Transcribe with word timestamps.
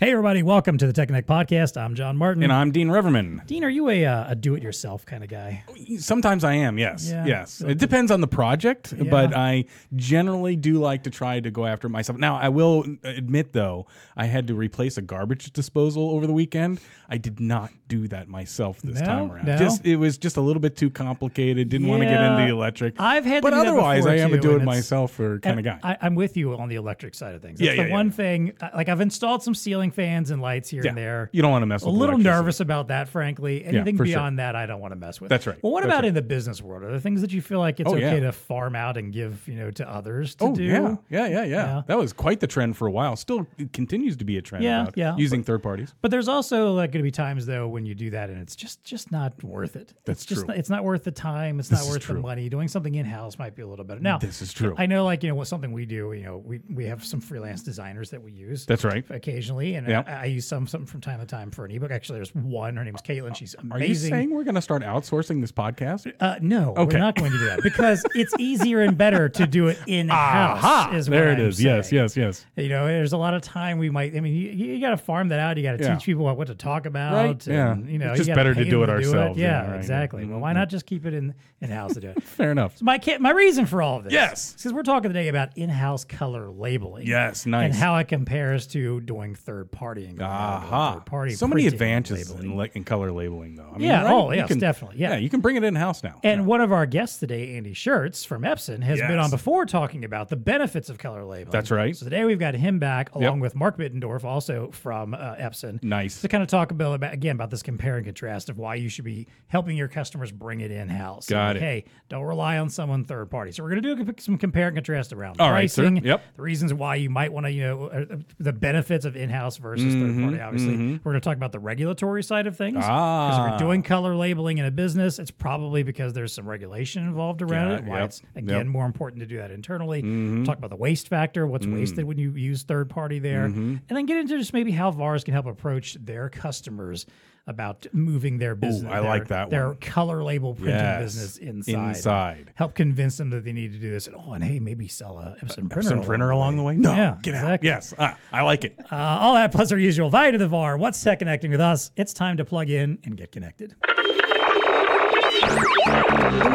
Hey, 0.00 0.12
everybody, 0.12 0.42
welcome 0.42 0.78
to 0.78 0.86
the 0.86 0.94
Tech 0.94 1.08
Connect 1.08 1.28
podcast. 1.28 1.76
I'm 1.78 1.94
John 1.94 2.16
Martin. 2.16 2.42
And 2.42 2.50
I'm 2.50 2.70
Dean 2.72 2.88
Reverman. 2.88 3.44
Dean, 3.46 3.62
are 3.64 3.68
you 3.68 3.90
a, 3.90 4.06
uh, 4.06 4.30
a 4.30 4.34
do 4.34 4.54
it 4.54 4.62
yourself 4.62 5.04
kind 5.04 5.22
of 5.22 5.28
guy? 5.28 5.62
Sometimes 5.98 6.42
I 6.42 6.54
am, 6.54 6.78
yes. 6.78 7.10
Yeah. 7.10 7.26
Yes. 7.26 7.60
It 7.60 7.76
depends 7.76 8.10
on 8.10 8.22
the 8.22 8.26
project, 8.26 8.94
Yeah. 8.96 9.10
but 9.10 9.36
I 9.36 9.66
generally 9.94 10.56
do 10.56 10.78
like 10.78 11.02
to 11.02 11.10
try 11.10 11.38
to 11.40 11.50
go 11.50 11.66
after 11.66 11.86
it 11.86 11.90
myself. 11.90 12.18
Now, 12.18 12.36
I 12.38 12.48
will 12.48 12.86
admit, 13.04 13.52
though, 13.52 13.88
I 14.16 14.24
had 14.24 14.46
to 14.46 14.54
replace 14.54 14.96
a 14.96 15.02
garbage 15.02 15.52
disposal 15.52 16.12
over 16.12 16.26
the 16.26 16.32
weekend. 16.32 16.80
I 17.10 17.18
did 17.18 17.38
not 17.38 17.70
do 17.86 18.08
that 18.08 18.26
myself 18.26 18.80
this 18.80 19.00
No? 19.00 19.04
time 19.06 19.32
around. 19.32 19.46
No? 19.48 19.58
Just 19.58 19.84
It 19.84 19.96
was 19.96 20.16
just 20.16 20.38
a 20.38 20.40
little 20.40 20.60
bit 20.60 20.78
too 20.78 20.88
complicated. 20.88 21.68
Didn't 21.68 21.88
want 21.88 22.00
to 22.02 22.08
get 22.08 22.22
into 22.22 22.44
the 22.46 22.48
electric. 22.50 22.98
I've 22.98 23.26
had 23.26 23.42
to 23.42 23.50
but 23.50 23.52
otherwise, 23.52 24.06
I 24.06 24.14
am 24.14 24.32
a 24.32 24.38
do 24.38 24.56
it 24.56 24.62
myself 24.62 25.18
kind 25.18 25.58
of 25.58 25.62
guy. 25.62 25.78
I, 25.82 25.98
I'm 26.00 26.14
with 26.14 26.38
you 26.38 26.56
on 26.56 26.70
the 26.70 26.76
electric 26.76 27.14
side 27.14 27.34
of 27.34 27.42
things. 27.42 27.60
Yeah, 27.60 27.72
That's 27.72 27.76
yeah, 27.76 27.82
the 27.82 27.88
yeah, 27.90 27.94
one 27.94 28.06
yeah. 28.06 28.12
thing. 28.12 28.52
uh, 28.62 28.70
Like 28.74 28.88
I've 28.88 29.02
installed 29.02 29.42
some 29.42 29.54
ceiling 29.54 29.89
fans 29.90 30.30
and 30.30 30.40
lights 30.42 30.68
here 30.68 30.82
Yeah. 30.82 30.90
and 30.90 30.98
there. 30.98 31.30
you 31.32 31.42
don't 31.42 31.50
want 31.50 31.62
to 31.62 31.66
mess 31.66 31.82
a 31.82 31.88
little 31.88 32.18
nervous 32.18 32.60
about 32.60 32.88
that, 32.88 33.08
frankly. 33.08 33.64
Anything 33.64 33.96
sure. 33.96 34.04
beyond 34.06 34.38
that, 34.38 34.56
I 34.56 34.66
don't 34.66 34.80
want 34.80 34.92
to 34.92 34.96
mess 34.98 35.20
with. 35.20 35.28
That's 35.30 35.46
right. 35.46 35.58
Well, 35.62 35.72
what 35.72 35.80
That's 35.82 35.90
about 35.92 36.02
right. 36.02 36.08
in 36.08 36.14
the 36.14 36.22
business 36.22 36.62
world? 36.62 36.82
Are 36.84 36.90
there 36.90 37.00
things 37.00 37.20
that 37.20 37.32
you 37.32 37.40
feel 37.42 37.58
like 37.58 37.80
it's 37.80 37.90
Oh, 37.90 37.94
okay 37.96 38.14
yeah. 38.16 38.20
to 38.20 38.32
farm 38.32 38.74
out 38.76 38.96
and 38.96 39.12
give, 39.12 39.46
you 39.48 39.54
know, 39.56 39.70
to 39.72 39.88
others 39.88 40.34
to 40.36 40.44
Oh 40.44 40.54
do? 40.54 40.62
yeah, 40.64 40.96
yeah, 41.08 41.26
yeah, 41.26 41.28
yeah, 41.28 41.44
Yeah. 41.44 41.82
That 41.86 41.98
was 41.98 42.12
quite 42.12 42.40
the 42.40 42.46
trend 42.46 42.76
for 42.76 42.86
a 42.86 42.90
while. 42.90 43.16
Still 43.16 43.46
it 43.58 43.72
continues 43.72 44.16
to 44.18 44.24
be 44.24 44.36
a 44.38 44.42
trend. 44.42 44.64
Yeah, 44.64 44.88
yeah. 44.94 45.16
Using 45.16 45.42
third 45.42 45.62
parties. 45.62 45.94
But 46.02 46.10
there's 46.10 46.28
also 46.28 46.72
like 46.72 46.92
going 46.92 47.00
to 47.02 47.06
be 47.06 47.10
times 47.10 47.46
though 47.46 47.68
when 47.68 47.84
you 47.86 47.94
do 47.94 48.10
that 48.10 48.30
and 48.30 48.40
it's 48.40 48.56
just 48.56 48.82
just 48.84 49.10
not 49.12 49.42
worth 49.42 49.76
it. 49.76 49.92
That's 50.04 50.22
it's 50.24 50.34
true. 50.34 50.46
Not, 50.46 50.56
it's 50.56 50.70
not 50.70 50.84
worth 50.84 51.04
the 51.04 51.10
time. 51.10 51.58
It's 51.60 51.68
This 51.68 51.84
not 51.84 51.92
worth 51.92 52.06
the 52.06 52.14
money. 52.14 52.48
Doing 52.48 52.68
something 52.68 52.94
in 52.94 53.04
house 53.06 53.38
might 53.38 53.54
be 53.54 53.62
a 53.62 53.66
little 53.66 53.84
better. 53.84 54.00
Now 54.00 54.18
This 54.18 54.42
is 54.42 54.52
true. 54.52 54.74
I 54.78 54.86
know, 54.86 55.04
like 55.04 55.22
you 55.22 55.28
know, 55.28 55.34
what 55.34 55.46
something 55.46 55.72
we 55.72 55.86
do. 55.86 56.12
You 56.12 56.24
know, 56.24 56.38
we 56.38 56.60
we 56.68 56.84
have 56.86 57.04
some 57.04 57.20
freelance 57.20 57.62
designers 57.62 58.10
that 58.10 58.22
we 58.22 58.32
use. 58.32 58.66
That's 58.66 58.84
right. 58.84 59.04
Occasionally, 59.10 59.74
and 59.84 59.88
Yeah. 59.88 60.02
I, 60.06 60.22
I 60.22 60.24
use 60.26 60.46
some 60.46 60.66
something 60.66 60.86
from 60.86 61.00
time 61.00 61.20
to 61.20 61.26
time 61.26 61.50
for 61.50 61.64
an 61.64 61.70
ebook. 61.72 61.90
Actually, 61.90 62.18
there's 62.18 62.34
one. 62.34 62.76
Her 62.76 62.84
name 62.84 62.94
is 62.94 63.02
Caitlin. 63.02 63.34
She's 63.36 63.54
amazing. 63.58 63.72
Are 63.72 63.84
you 63.84 63.94
saying 63.94 64.30
we're 64.34 64.44
going 64.44 64.54
to 64.54 64.62
start 64.62 64.82
outsourcing 64.82 65.40
this 65.40 65.52
podcast? 65.52 66.12
Uh, 66.20 66.36
no, 66.40 66.74
Okay. 66.76 66.94
we're 66.96 67.00
not 67.00 67.14
going 67.16 67.30
to 67.32 67.38
do 67.38 67.46
that 67.46 67.60
because 67.62 68.04
it's 68.14 68.34
easier 68.38 68.80
and 68.80 68.96
better 68.96 69.28
to 69.28 69.46
do 69.46 69.68
it 69.68 69.78
in 69.86 70.08
house. 70.08 70.58
Aha! 70.58 70.92
Is 70.94 71.06
there 71.06 71.30
it 71.30 71.38
I'm 71.38 71.46
is. 71.46 71.62
Yes, 71.62 71.90
saying. 71.90 72.02
yes, 72.02 72.16
yes. 72.16 72.46
You 72.56 72.68
know, 72.68 72.86
there's 72.86 73.12
a 73.12 73.18
lot 73.18 73.34
of 73.34 73.42
time 73.42 73.78
we 73.78 73.90
might. 73.90 74.14
I 74.16 74.20
mean, 74.20 74.34
you, 74.34 74.50
you 74.50 74.80
got 74.80 74.90
to 74.90 74.96
farm 74.96 75.28
that 75.28 75.40
out. 75.40 75.56
You 75.56 75.62
got 75.62 75.78
to 75.78 75.84
Yeah. 75.84 75.94
teach 75.96 76.04
people 76.04 76.24
what, 76.24 76.36
what 76.36 76.46
to 76.48 76.54
talk 76.54 76.86
about. 76.86 77.12
Right, 77.14 77.46
yeah. 77.46 77.76
You 77.76 77.98
know, 77.98 78.10
It's 78.12 78.24
just 78.26 78.34
better 78.34 78.54
to 78.54 78.64
do 78.64 78.82
it 78.82 78.90
ourselves, 78.90 79.38
Yeah, 79.38 79.62
yeah, 79.64 79.70
right, 79.70 79.76
exactly. 79.78 80.24
Well, 80.26 80.40
why 80.40 80.52
not 80.52 80.68
just 80.68 80.86
keep 80.86 81.06
it 81.06 81.14
in 81.14 81.34
in 81.60 81.70
house 81.70 81.94
to 81.94 82.00
do 82.00 82.08
it? 82.08 82.22
Fair 82.22 82.50
enough. 82.52 82.76
So 82.78 82.84
my 82.84 83.00
my 83.18 83.30
reason 83.30 83.66
for 83.66 83.82
all 83.82 83.98
of 83.98 84.04
this, 84.04 84.12
Yes. 84.12 84.52
because 84.54 84.72
we're 84.72 84.82
talking 84.82 85.10
today 85.10 85.28
about 85.28 85.56
in-house 85.56 86.04
color 86.04 86.50
labeling. 86.50 87.06
Yes, 87.06 87.46
nice. 87.46 87.66
And 87.66 87.74
how 87.74 87.96
it 87.96 88.08
compares 88.08 88.66
to 88.68 89.00
doing 89.00 89.34
third 89.34 89.69
party. 89.72 90.14
Aha. 90.20 90.94
Third 90.94 91.06
party. 91.06 91.32
so 91.34 91.46
many 91.46 91.64
and 91.64 91.72
advantages 91.72 92.30
in, 92.30 92.60
in 92.74 92.84
color 92.84 93.10
labeling, 93.12 93.56
though. 93.56 93.68
I 93.74 93.78
mean, 93.78 93.88
Yeah, 93.88 94.04
right? 94.04 94.12
oh, 94.12 94.30
yes, 94.32 94.48
can- 94.48 94.58
definitely, 94.58 94.98
yeah. 94.98 95.16
you 95.16 95.28
can 95.30 95.40
bring 95.40 95.56
it 95.56 95.64
in 95.64 95.74
house 95.74 96.02
now. 96.02 96.20
And 96.22 96.46
one 96.46 96.60
of 96.60 96.72
our 96.72 96.86
guests 96.86 97.18
today, 97.18 97.56
Andy 97.56 97.74
Scherz 97.74 98.26
from 98.26 98.42
Epson, 98.42 98.82
has 98.82 98.98
been 99.00 99.18
on 99.18 99.30
before 99.30 99.66
talking 99.66 100.04
about 100.04 100.28
the 100.28 100.36
benefits 100.36 100.88
of 100.90 100.98
color 100.98 101.24
labeling. 101.24 101.50
That's 101.52 101.70
right. 101.70 101.96
So 101.96 102.04
today 102.06 102.24
we've 102.24 102.38
got 102.38 102.54
him 102.54 102.78
back 102.78 103.14
along 103.14 103.34
Yep. 103.36 103.42
with 103.42 103.54
Mark 103.54 103.78
Middendorf, 103.78 104.24
also 104.24 104.70
from 104.72 105.14
uh, 105.14 105.36
Epson. 105.36 105.82
Nice. 105.82 106.20
To 106.22 106.28
kind 106.28 106.42
of 106.42 106.48
talk 106.48 106.70
about, 106.70 106.94
about 106.94 107.12
again 107.14 107.34
about 107.36 107.50
this 107.50 107.62
compare 107.62 107.96
and 107.96 108.04
contrast 108.04 108.48
of 108.48 108.58
why 108.58 108.74
you 108.76 108.88
should 108.88 109.04
be 109.04 109.26
helping 109.48 109.76
your 109.76 109.88
customers 109.88 110.30
bring 110.32 110.60
it 110.60 110.70
in 110.70 110.88
house. 110.88 111.26
Got 111.28 111.56
it. 111.56 111.62
Hey, 111.62 111.84
don't 112.08 112.24
rely 112.24 112.58
on 112.58 112.68
someone 112.68 113.04
third 113.04 113.30
party. 113.30 113.52
So 113.52 113.62
we're 113.62 113.70
going 113.70 113.82
to 113.82 113.94
do 114.04 114.12
a- 114.16 114.20
some 114.20 114.38
compare 114.38 114.68
and 114.68 114.76
contrast 114.76 115.12
around 115.12 115.40
All 115.40 115.50
right, 115.50 115.60
pricing. 115.72 116.04
Yep. 116.04 116.22
The 116.36 116.42
reasons 116.42 116.74
why 116.74 116.96
you 116.96 117.10
might 117.10 117.32
want 117.32 117.46
to, 117.46 117.52
you 117.52 117.62
know, 117.62 117.86
uh, 117.86 118.04
the 118.38 118.52
benefits 118.52 119.04
of 119.04 119.16
in 119.16 119.30
house 119.30 119.49
versus 119.58 119.94
third 119.94 120.10
Mm-hmm, 120.10 120.22
party. 120.24 120.40
Obviously, 120.40 120.76
we're 120.76 121.12
going 121.12 121.14
to 121.14 121.20
talk 121.20 121.36
about 121.36 121.52
the 121.52 121.58
regulatory 121.58 122.22
side 122.22 122.46
of 122.46 122.56
things. 122.56 122.74
Because 122.74 122.86
if 122.86 122.90
Ah. 122.92 123.48
you're 123.50 123.58
doing 123.58 123.82
color 123.82 124.14
labeling 124.16 124.58
in 124.58 124.64
a 124.64 124.70
business, 124.70 125.18
it's 125.18 125.30
probably 125.30 125.82
because 125.82 126.12
there's 126.12 126.32
some 126.32 126.48
regulation 126.48 127.02
involved 127.06 127.42
around 127.42 127.70
Got 127.70 127.78
it. 127.80 127.84
Why 127.86 127.96
Yep. 127.98 128.04
it's 128.06 128.22
again 128.36 128.48
Yep. 128.48 128.60
Mm-hmm. 128.62 128.68
more 128.72 128.86
important 128.86 129.20
to 129.20 129.26
do 129.26 129.36
that 129.38 129.50
internally. 129.50 130.02
Talk 130.44 130.58
about 130.58 130.70
the 130.70 130.76
waste 130.76 131.08
factor, 131.08 131.46
what's 131.46 131.66
Mm. 131.66 131.74
wasted 131.74 132.04
when 132.04 132.18
you 132.18 132.30
use 132.32 132.62
third 132.62 132.88
party 132.90 133.18
there, 133.18 133.44
and 133.44 133.80
then 133.88 134.06
get 134.06 134.16
into 134.18 134.38
just 134.38 134.52
maybe 134.52 134.70
how 134.72 134.90
VARs 134.90 135.24
can 135.24 135.34
help 135.34 135.46
approach 135.46 135.94
their 135.94 136.28
customers 136.28 137.06
about 137.46 137.86
moving 137.92 138.38
their 138.38 138.54
business. 138.54 138.90
I 138.92 139.00
their- 139.00 139.08
like 139.10 139.28
that 139.28 139.50
Their 139.50 139.68
one. 139.68 139.76
color 139.78 140.22
label 140.22 140.54
printing 140.54 140.74
Yes. 140.76 141.02
business 141.02 141.36
inside. 141.38 141.88
Inside. 141.88 142.52
Help 142.54 142.74
convince 142.74 143.16
them 143.16 143.30
that 143.30 143.44
they 143.44 143.52
need 143.52 143.72
to 143.72 143.78
do 143.78 143.90
this. 143.90 144.06
And, 144.06 144.16
oh, 144.16 144.32
and 144.34 144.44
hey, 144.44 144.60
maybe 144.60 144.86
sell 144.88 145.18
a 145.18 145.36
Epson 145.44 145.68
printer. 145.70 145.82
Some 145.88 146.02
printer 146.02 146.30
along 146.30 146.56
the 146.56 146.62
way? 146.62 146.76
No. 146.76 146.92
Yeah, 146.92 147.16
Get 147.22 147.34
out. 147.34 147.40
exactly. 147.44 147.68
Yes. 147.68 147.94
Ah, 147.98 148.16
I 148.32 148.42
like 148.42 148.64
it. 148.64 148.76
Uh, 148.90 148.94
all 148.96 149.34
that 149.34 149.52
plus 149.52 149.72
our 149.72 149.78
usual 149.78 150.10
value 150.10 150.32
to 150.32 150.38
the 150.38 150.48
VAR. 150.48 150.76
What's 150.76 151.02
tech 151.02 151.18
connecting 151.18 151.50
with 151.50 151.60
us? 151.60 151.90
It's 151.96 152.12
time 152.12 152.36
to 152.36 152.44
plug 152.44 152.70
in 152.70 152.98
and 153.04 153.16
get 153.16 153.32
connected. 153.32 153.74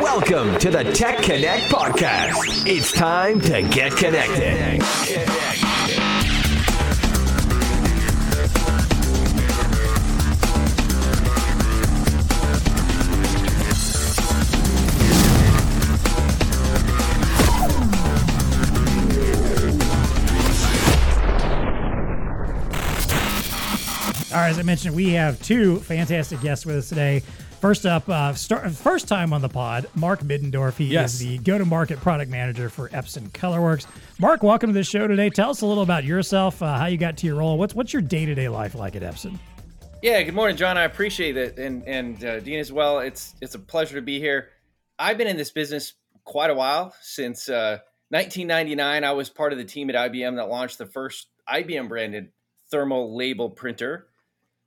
Welcome 0.02 0.58
to 0.60 0.70
the 0.70 0.84
Tech 0.94 1.18
Connect 1.18 1.64
podcast. 1.64 2.66
It's 2.68 2.92
time 2.94 3.42
to 3.42 3.62
get 3.64 3.92
connected. 3.98 4.82
All 24.46 24.50
right, 24.52 24.58
as 24.58 24.60
I 24.60 24.64
mentioned, 24.64 24.96
we 24.96 25.10
have 25.14 25.42
two 25.42 25.80
fantastic 25.80 26.40
guests 26.40 26.68
with 26.68 26.76
us 26.76 26.88
today. 26.88 27.22
First 27.62 27.88
up, 27.88 28.08
uh, 28.08 28.36
start, 28.36 28.70
first 28.74 29.08
time 29.08 29.34
on 29.34 29.42
the 29.42 29.50
pod, 29.50 29.88
Mark 29.96 30.20
Middendorf. 30.20 30.78
He 30.78 30.86
Yes. 30.86 31.16
is 31.16 31.20
the 31.22 31.40
go-to-market 31.40 32.00
product 32.00 32.30
manager 32.30 32.70
for 32.70 32.90
Epson 32.90 33.32
ColorWorks. 33.32 33.88
Mark, 34.20 34.44
welcome 34.44 34.70
to 34.70 34.74
the 34.76 34.84
show 34.84 35.08
today. 35.08 35.32
Tell 35.32 35.50
us 35.50 35.62
a 35.62 35.66
little 35.66 35.82
about 35.82 36.04
yourself, 36.04 36.62
uh, 36.62 36.78
how 36.78 36.86
you 36.86 36.98
got 37.00 37.18
to 37.18 37.26
your 37.26 37.38
role. 37.38 37.58
What's 37.58 37.74
what's 37.74 37.92
your 37.92 38.04
day-to-day 38.04 38.48
life 38.48 38.76
like 38.76 38.96
at 38.96 39.02
Epson? 39.02 39.40
Yeah, 40.04 40.22
good 40.22 40.36
morning, 40.36 40.58
John. 40.58 40.78
I 40.78 40.84
appreciate 40.84 41.38
it, 41.38 41.58
and 41.58 41.82
and 41.88 42.24
uh, 42.24 42.40
Dean 42.40 42.60
as 42.60 42.72
well. 42.72 43.00
It's 43.00 43.34
it's 43.42 43.56
a 43.56 43.60
pleasure 43.60 43.96
to 43.96 44.04
be 44.04 44.20
here. 44.20 44.50
I've 45.00 45.18
been 45.18 45.26
in 45.28 45.38
this 45.38 45.50
business 45.50 45.94
quite 46.24 46.52
a 46.52 46.56
while 46.56 46.94
since 47.02 47.50
uh, 47.50 47.80
1999. 48.10 49.04
I 49.04 49.12
was 49.12 49.28
part 49.28 49.54
of 49.54 49.58
the 49.58 49.66
team 49.66 49.90
at 49.90 49.96
IBM 49.96 50.36
that 50.36 50.50
launched 50.50 50.78
the 50.78 50.86
first 50.86 51.30
IBM 51.52 51.88
branded 51.88 52.28
thermal 52.70 53.18
label 53.18 53.50
printer. 53.50 54.06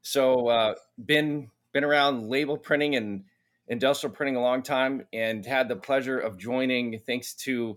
So 0.02 0.48
uh, 0.48 0.74
been 1.04 1.50
been 1.72 1.84
around 1.84 2.28
label 2.28 2.56
printing 2.56 2.96
and 2.96 3.24
industrial 3.68 4.14
printing 4.14 4.36
a 4.36 4.40
long 4.40 4.62
time, 4.62 5.06
and 5.12 5.44
had 5.44 5.68
the 5.68 5.76
pleasure 5.76 6.18
of 6.18 6.38
joining. 6.38 6.98
Thanks 7.00 7.34
to 7.34 7.76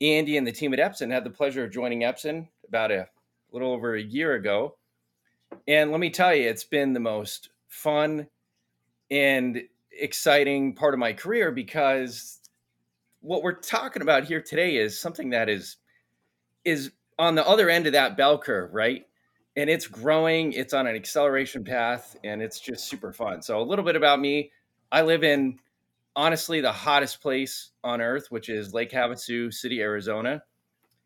Andy 0.00 0.36
and 0.36 0.46
the 0.46 0.52
team 0.52 0.72
at 0.72 0.78
Epson, 0.78 1.10
had 1.10 1.24
the 1.24 1.30
pleasure 1.30 1.64
of 1.64 1.70
joining 1.70 2.00
Epson 2.00 2.48
about 2.66 2.90
a 2.90 3.08
little 3.52 3.72
over 3.72 3.94
a 3.94 4.02
year 4.02 4.34
ago. 4.34 4.76
And 5.68 5.90
let 5.90 6.00
me 6.00 6.10
tell 6.10 6.34
you, 6.34 6.48
it's 6.48 6.64
been 6.64 6.92
the 6.92 7.00
most 7.00 7.50
fun 7.68 8.26
and 9.10 9.62
exciting 9.92 10.74
part 10.74 10.94
of 10.94 11.00
my 11.00 11.12
career 11.12 11.52
because 11.52 12.40
what 13.20 13.42
we're 13.42 13.52
talking 13.52 14.02
about 14.02 14.24
here 14.24 14.40
today 14.40 14.76
is 14.76 14.98
something 14.98 15.30
that 15.30 15.48
is 15.48 15.76
is 16.64 16.92
on 17.18 17.34
the 17.34 17.46
other 17.46 17.68
end 17.68 17.86
of 17.86 17.92
that 17.92 18.16
bell 18.16 18.38
curve, 18.38 18.72
right? 18.72 19.06
And 19.56 19.68
it's 19.68 19.86
growing, 19.86 20.52
it's 20.52 20.72
on 20.72 20.86
an 20.86 20.96
acceleration 20.96 21.62
path, 21.64 22.16
and 22.24 22.40
it's 22.40 22.58
just 22.58 22.88
super 22.88 23.12
fun. 23.12 23.42
So 23.42 23.60
a 23.60 23.62
little 23.62 23.84
bit 23.84 23.96
about 23.96 24.18
me. 24.18 24.50
I 24.90 25.02
live 25.02 25.24
in 25.24 25.58
honestly 26.16 26.60
the 26.60 26.72
hottest 26.72 27.20
place 27.20 27.70
on 27.84 28.00
earth, 28.00 28.26
which 28.30 28.48
is 28.48 28.72
Lake 28.72 28.90
Havasu 28.90 29.52
City, 29.52 29.80
Arizona. 29.80 30.42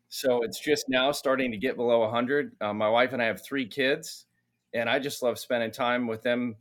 So 0.09 0.43
it's 0.43 0.59
just 0.59 0.85
now 0.87 1.11
starting 1.11 1.51
to 1.51 1.57
get 1.57 1.75
below 1.75 1.99
100. 1.99 2.55
Uh, 2.61 2.73
my 2.73 2.89
wife 2.89 3.13
and 3.13 3.21
I 3.21 3.25
have 3.25 3.43
three 3.43 3.67
kids, 3.67 4.25
and 4.73 4.89
I 4.89 4.99
just 4.99 5.21
love 5.21 5.37
spending 5.37 5.71
time 5.71 6.07
with 6.07 6.21
them 6.21 6.55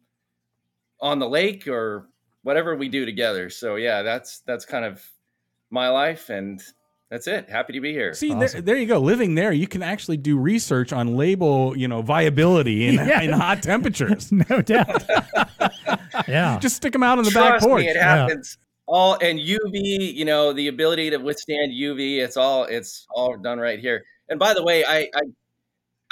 on 1.01 1.19
the 1.19 1.29
lake 1.29 1.69
or 1.69 2.09
whatever 2.43 2.75
we 2.75 2.89
do 2.89 3.05
together. 3.05 3.51
So 3.51 3.77
yeah, 3.77 4.03
that's 4.03 4.41
that's 4.41 4.65
kind 4.65 4.85
of 4.85 5.05
my 5.71 5.89
life, 5.89 6.31
and 6.31 6.61
that's 7.11 7.27
it. 7.29 7.49
Happy 7.49 7.73
to 7.75 7.81
be 7.81 7.93
here. 7.93 8.15
See, 8.15 8.35
there, 8.35 8.49
there 8.49 8.77
you 8.77 8.87
go. 8.87 8.99
Living 8.99 9.35
there, 9.37 9.53
you 9.53 9.69
can 9.69 9.83
actually 9.83 10.17
do 10.17 10.37
research 10.39 10.93
on 10.93 11.17
label, 11.17 11.77
you 11.77 11.87
know, 11.87 12.03
viability 12.03 12.89
in, 12.89 12.95
Yeah. 12.95 13.21
in 13.23 13.33
hot 13.33 13.63
temperatures. 13.63 14.33
no 14.51 14.61
doubt. 14.63 15.05
yeah. 16.29 16.59
Just 16.59 16.77
stick 16.77 16.93
them 16.93 17.03
out 17.03 17.19
on 17.19 17.25
the 17.25 17.31
back 17.31 17.51
Trust 17.51 17.67
porch. 17.67 17.83
me, 17.83 17.89
it 17.89 17.97
happens. 17.97 18.59
All 18.89 19.15
and 19.21 19.39
UV, 19.39 20.15
you 20.15 20.25
know, 20.25 20.53
the 20.53 20.69
ability 20.69 21.11
to 21.11 21.19
withstand 21.19 21.73
UV. 21.73 22.19
It's 22.19 22.37
all 22.37 22.65
it's 22.65 23.07
all 23.11 23.37
done 23.37 23.59
right 23.59 23.79
here. 23.81 24.05
And 24.29 24.39
by 24.39 24.55
the 24.55 24.63
way, 24.63 24.85
I 24.85 25.09
I, 25.15 25.23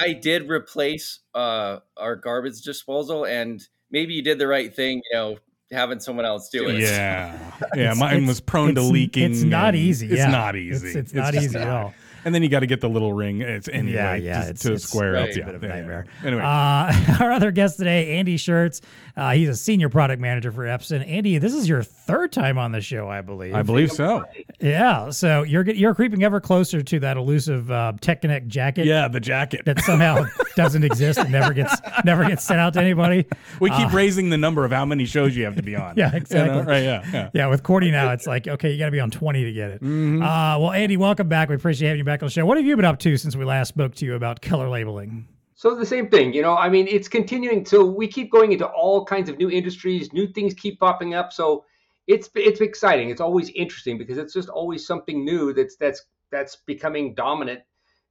I 0.00 0.12
did 0.12 0.48
replace 0.48 1.20
uh, 1.34 1.78
our 1.96 2.16
garbage 2.16 2.62
disposal, 2.62 3.26
and 3.26 3.62
maybe 3.92 4.14
you 4.14 4.22
did 4.22 4.38
the 4.40 4.48
right 4.48 4.74
thing. 4.74 5.02
You 5.12 5.16
know, 5.16 5.36
having 5.74 6.00
someone 6.00 6.24
else 6.24 6.48
do 6.48 6.68
it. 6.68 6.78
Yeah, 6.80 7.36
yeah. 7.74 7.82
It's- 7.82 7.98
Mine 7.98 8.14
it's- 8.16 8.28
was 8.28 8.40
prone 8.40 8.74
to 8.76 8.82
leaking. 8.82 9.30
It's 9.32 9.42
not 9.42 9.68
and 9.74 9.76
easy. 9.76 10.06
It's 10.06 10.16
yeah. 10.16 10.30
not 10.30 10.56
easy. 10.56 10.86
It's, 10.88 10.96
it's 10.96 11.14
not 11.14 11.34
just 11.34 11.46
easy 11.46 11.58
at 11.58 11.68
all. 11.68 11.92
and 12.24 12.34
then 12.34 12.42
you 12.42 12.48
got 12.48 12.60
to 12.60 12.66
get 12.66 12.80
the 12.80 12.88
little 12.88 13.12
ring. 13.12 13.42
It's 13.42 13.68
anyway, 13.68 13.92
Yeah, 13.94 14.14
yeah, 14.14 14.32
to, 14.44 14.48
it's- 14.50 14.60
to 14.62 14.68
it's- 14.68 14.84
square 14.84 15.12
Right. 15.12 15.22
up. 15.24 15.28
It's 15.28 15.36
a 15.38 15.42
bit 15.44 15.54
of 15.56 15.62
a 15.62 15.68
nightmare. 15.68 16.06
yeah. 16.22 16.26
Anyway, 16.26 16.42
Uh, 16.42 17.16
our 17.24 17.32
other 17.32 17.50
guest 17.50 17.76
today, 17.78 18.16
Andy 18.18 18.36
Scherz. 18.38 18.80
Uh, 19.16 19.30
he's 19.32 19.48
a 19.48 19.54
senior 19.54 19.88
product 19.88 20.20
manager 20.20 20.50
for 20.50 20.64
Epson. 20.64 21.08
Andy, 21.08 21.38
this 21.38 21.54
is 21.54 21.68
your 21.68 21.84
third 21.84 22.32
time 22.32 22.58
on 22.58 22.72
the 22.72 22.80
show, 22.80 23.08
I 23.08 23.20
believe. 23.20 23.54
I 23.54 23.62
believe 23.62 23.92
so. 23.92 24.24
Yeah. 24.60 25.10
So 25.10 25.44
you're 25.44 25.64
you're 25.70 25.94
creeping 25.94 26.24
ever 26.24 26.40
closer 26.40 26.82
to 26.82 27.00
that 27.00 27.16
elusive 27.16 27.70
uh, 27.70 27.92
Tech 28.00 28.22
Connect 28.22 28.48
jacket 28.48 28.86
Yeah, 28.86 29.06
the 29.06 29.20
jacket. 29.20 29.66
that 29.66 29.80
somehow 29.82 30.26
doesn't 30.56 30.82
exist 30.82 31.20
and 31.20 31.30
never 31.30 31.52
gets 31.54 31.74
never 32.04 32.24
gets 32.26 32.42
sent 32.42 32.58
out 32.58 32.72
to 32.74 32.80
anybody. 32.80 33.24
We 33.60 33.70
keep 33.70 33.92
raising 33.92 34.30
the 34.30 34.38
number 34.38 34.64
of 34.64 34.72
how 34.72 34.84
many 34.84 35.04
shows 35.04 35.36
you 35.36 35.44
have 35.44 35.54
to 35.56 35.62
be 35.62 35.76
on. 35.76 35.90
Uh, 35.90 35.94
Yeah, 35.96 36.06
You 36.06 36.10
know, 36.12 36.16
exactly. 36.18 36.62
right? 36.62 36.82
Yeah, 36.82 37.04
yeah. 37.12 37.30
Yeah, 37.34 37.46
with 37.46 37.62
Cordy 37.62 37.90
now, 37.92 38.10
it's 38.12 38.26
like 38.26 38.48
okay, 38.48 38.72
you 38.72 38.78
got 38.78 38.86
to 38.86 38.90
be 38.90 39.00
on 39.00 39.10
twenty 39.12 39.44
to 39.44 39.52
get 39.52 39.70
it. 39.70 39.80
Mm-hmm. 39.82 40.22
Uh, 40.22 40.58
well, 40.58 40.72
Andy, 40.72 40.96
welcome 40.96 41.28
back. 41.28 41.48
We 41.48 41.54
appreciate 41.54 41.88
having 41.88 41.98
you 41.98 42.04
back 42.04 42.22
on 42.22 42.26
the 42.26 42.30
show. 42.32 42.44
What 42.44 42.56
have 42.56 42.66
you 42.66 42.74
been 42.74 42.84
up 42.84 42.98
to 43.00 43.16
since 43.16 43.36
we 43.36 43.44
last 43.44 43.68
spoke 43.68 43.94
to 43.96 44.04
you 44.04 44.14
about 44.16 44.42
color 44.42 44.68
labeling? 44.68 45.28
So 45.54 45.74
the 45.74 45.86
same 45.86 46.08
thing, 46.08 46.34
you 46.34 46.42
know, 46.42 46.56
I 46.56 46.68
mean, 46.68 46.88
it's 46.88 47.08
continuing. 47.08 47.64
So 47.64 47.84
we 47.84 48.08
keep 48.08 48.30
going 48.32 48.52
into 48.52 48.66
all 48.66 49.04
kinds 49.04 49.28
of 49.28 49.38
new 49.38 49.50
industries, 49.50 50.12
new 50.12 50.26
things 50.26 50.52
keep 50.54 50.80
popping 50.80 51.14
up. 51.14 51.32
So 51.32 51.64
it's 52.06 52.28
it's 52.34 52.60
exciting. 52.60 53.10
It's 53.10 53.20
always 53.20 53.50
interesting 53.50 53.96
because 53.96 54.18
it's 54.18 54.34
just 54.34 54.48
always 54.48 54.86
something 54.86 55.24
new 55.24 55.52
that's 55.52 55.76
that's 55.76 56.02
that's 56.30 56.56
becoming 56.66 57.14
dominant 57.14 57.60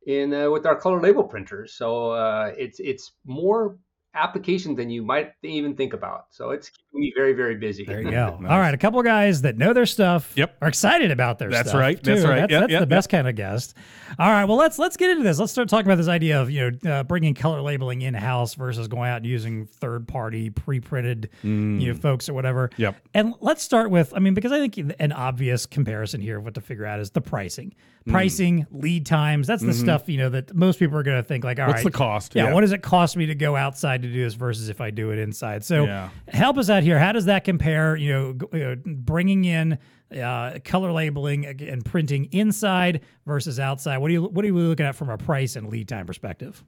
in 0.07 0.33
uh, 0.33 0.49
with 0.49 0.65
our 0.65 0.75
color 0.75 1.01
label 1.01 1.23
printers. 1.23 1.73
So 1.73 2.11
uh, 2.11 2.53
it's 2.57 2.79
it's 2.79 3.11
more 3.25 3.77
applications 4.15 4.77
than 4.77 4.89
you 4.89 5.03
might 5.03 5.33
even 5.43 5.75
think 5.75 5.93
about. 5.93 6.25
So 6.31 6.51
it's 6.51 6.71
keeping 6.93 7.01
me 7.01 7.13
very 7.15 7.33
very 7.33 7.55
busy. 7.55 7.83
There 7.85 8.01
you 8.01 8.11
go. 8.11 8.37
Nice. 8.39 8.51
All 8.51 8.59
right, 8.59 8.73
a 8.73 8.77
couple 8.77 8.99
of 8.99 9.05
guys 9.05 9.41
that 9.41 9.57
know 9.57 9.73
their 9.73 9.85
stuff. 9.85 10.31
Yep. 10.35 10.57
Are 10.61 10.67
excited 10.67 11.11
about 11.11 11.39
their 11.39 11.49
That's 11.49 11.69
stuff. 11.69 11.79
right, 11.81 12.01
that's 12.01 12.21
too. 12.21 12.27
right. 12.27 12.39
That's, 12.41 12.51
Yep, 12.51 12.59
that's 12.61 12.71
yep, 12.71 12.79
the 12.79 12.83
yep. 12.83 12.89
best 12.89 13.09
kind 13.09 13.27
of 13.27 13.35
guest. 13.35 13.75
All 14.19 14.29
right. 14.29 14.45
Well, 14.45 14.57
let's 14.57 14.77
let's 14.77 14.95
get 14.97 15.09
into 15.09 15.23
this. 15.23 15.39
Let's 15.39 15.51
start 15.51 15.69
talking 15.69 15.87
about 15.87 15.95
this 15.97 16.07
idea 16.07 16.39
of 16.41 16.51
you 16.51 16.71
know 16.83 16.91
uh, 16.91 17.03
bringing 17.03 17.33
color 17.33 17.61
labeling 17.61 18.01
in 18.03 18.13
house 18.13 18.53
versus 18.55 18.87
going 18.87 19.09
out 19.09 19.17
and 19.17 19.25
using 19.25 19.65
third 19.65 20.07
party 20.07 20.49
pre 20.51 20.79
printed 20.79 21.29
you 21.41 21.49
know 21.49 21.93
folks 21.95 22.29
or 22.29 22.33
whatever. 22.33 22.69
Mm. 22.69 22.79
Yep. 22.79 22.95
And 23.15 23.33
let's 23.41 23.63
start 23.63 23.89
with 23.89 24.13
I 24.15 24.19
mean 24.19 24.33
because 24.35 24.51
I 24.51 24.59
think 24.67 24.95
an 24.99 25.11
obvious 25.11 25.65
comparison 25.65 26.21
here 26.21 26.37
of 26.37 26.43
what 26.45 26.53
to 26.55 26.61
figure 26.61 26.85
out 26.85 26.99
is 26.99 27.09
the 27.11 27.21
pricing, 27.21 27.73
Mm. 28.07 28.11
pricing, 28.11 28.67
lead 28.71 29.05
times. 29.05 29.47
That's 29.47 29.63
the 29.63 29.73
stuff 29.73 30.09
you 30.09 30.17
know 30.17 30.29
that 30.29 30.53
most 30.53 30.77
people 30.77 30.97
are 30.97 31.03
going 31.03 31.17
to 31.21 31.23
think 31.27 31.43
like, 31.45 31.57
all 31.57 31.65
right, 31.67 31.75
Mm-hmm. 31.75 31.83
What's 31.85 31.93
the 31.95 31.97
cost? 31.97 32.35
Yeah, 32.35 32.43
Yeah. 32.47 32.53
What 32.53 32.61
does 32.61 32.73
it 32.73 32.83
cost 32.83 33.15
me 33.17 33.25
to 33.27 33.35
go 33.35 33.55
outside 33.55 34.01
to 34.03 34.09
do 34.09 34.21
this 34.23 34.33
versus 34.33 34.67
if 34.69 34.81
I 34.81 34.91
do 34.91 35.11
it 35.11 35.17
inside? 35.19 35.63
So 35.63 35.85
Yeah. 35.85 36.09
help 36.27 36.57
us 36.57 36.69
out 36.69 36.82
here. 36.83 36.99
How 36.99 37.11
does 37.11 37.25
that 37.25 37.43
compare? 37.43 37.95
You 37.95 38.13
know, 38.13 38.37
you 38.53 38.59
know 38.59 38.75
bringing 38.85 39.45
in 39.45 39.77
uh, 40.15 40.59
color 40.63 40.91
labeling 40.91 41.45
and 41.45 41.83
printing 41.83 42.25
inside 42.25 43.01
versus 43.25 43.59
outside. 43.59 43.97
What 43.97 44.07
do 44.09 44.13
you 44.13 44.23
what 44.23 44.45
are 44.45 44.47
you 44.47 44.57
looking 44.57 44.85
at 44.85 44.95
from 44.95 45.09
a 45.09 45.17
price 45.17 45.55
and 45.55 45.69
lead 45.69 45.87
time 45.87 46.05
perspective? 46.05 46.63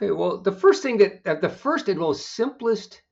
Okay, 0.00 0.12
well, 0.12 0.38
the 0.38 0.52
first 0.52 0.82
thing 0.82 0.96
that 0.98 1.20
uh, 1.26 1.34
the 1.34 1.48
first 1.48 1.88
and 1.88 1.98
most 1.98 2.34
simplest 2.34 3.02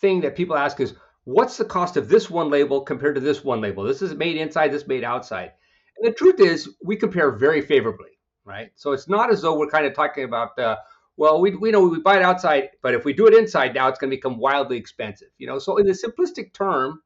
thing 0.00 0.20
that 0.22 0.36
people 0.36 0.56
ask 0.56 0.80
is, 0.80 0.94
what's 1.24 1.56
the 1.56 1.64
cost 1.64 1.96
of 1.96 2.08
this 2.08 2.28
one 2.28 2.50
label 2.50 2.80
compared 2.80 3.14
to 3.14 3.20
this 3.20 3.44
one 3.44 3.60
label? 3.60 3.84
This 3.84 4.02
is 4.02 4.14
made 4.14 4.36
inside, 4.36 4.72
this 4.72 4.86
made 4.86 5.04
outside. 5.04 5.52
And 5.98 6.06
the 6.06 6.16
truth 6.16 6.40
is, 6.40 6.76
we 6.84 6.96
compare 6.96 7.30
very 7.30 7.60
favorably, 7.60 8.18
right? 8.44 8.70
So 8.74 8.92
it's 8.92 9.08
not 9.08 9.30
as 9.30 9.42
though 9.42 9.56
we're 9.56 9.68
kind 9.68 9.86
of 9.86 9.94
talking 9.94 10.24
about, 10.24 10.58
uh, 10.58 10.76
well, 11.16 11.40
we, 11.40 11.54
we 11.54 11.70
know 11.70 11.86
we 11.86 12.00
buy 12.00 12.16
it 12.16 12.22
outside, 12.22 12.70
but 12.82 12.94
if 12.94 13.04
we 13.04 13.12
do 13.12 13.26
it 13.26 13.34
inside 13.34 13.74
now, 13.74 13.88
it's 13.88 13.98
going 13.98 14.10
to 14.10 14.16
become 14.16 14.38
wildly 14.38 14.76
expensive, 14.76 15.28
you 15.38 15.46
know. 15.46 15.58
So 15.58 15.78
in 15.78 15.86
the 15.86 15.92
simplistic 15.92 16.52
term, 16.52 17.02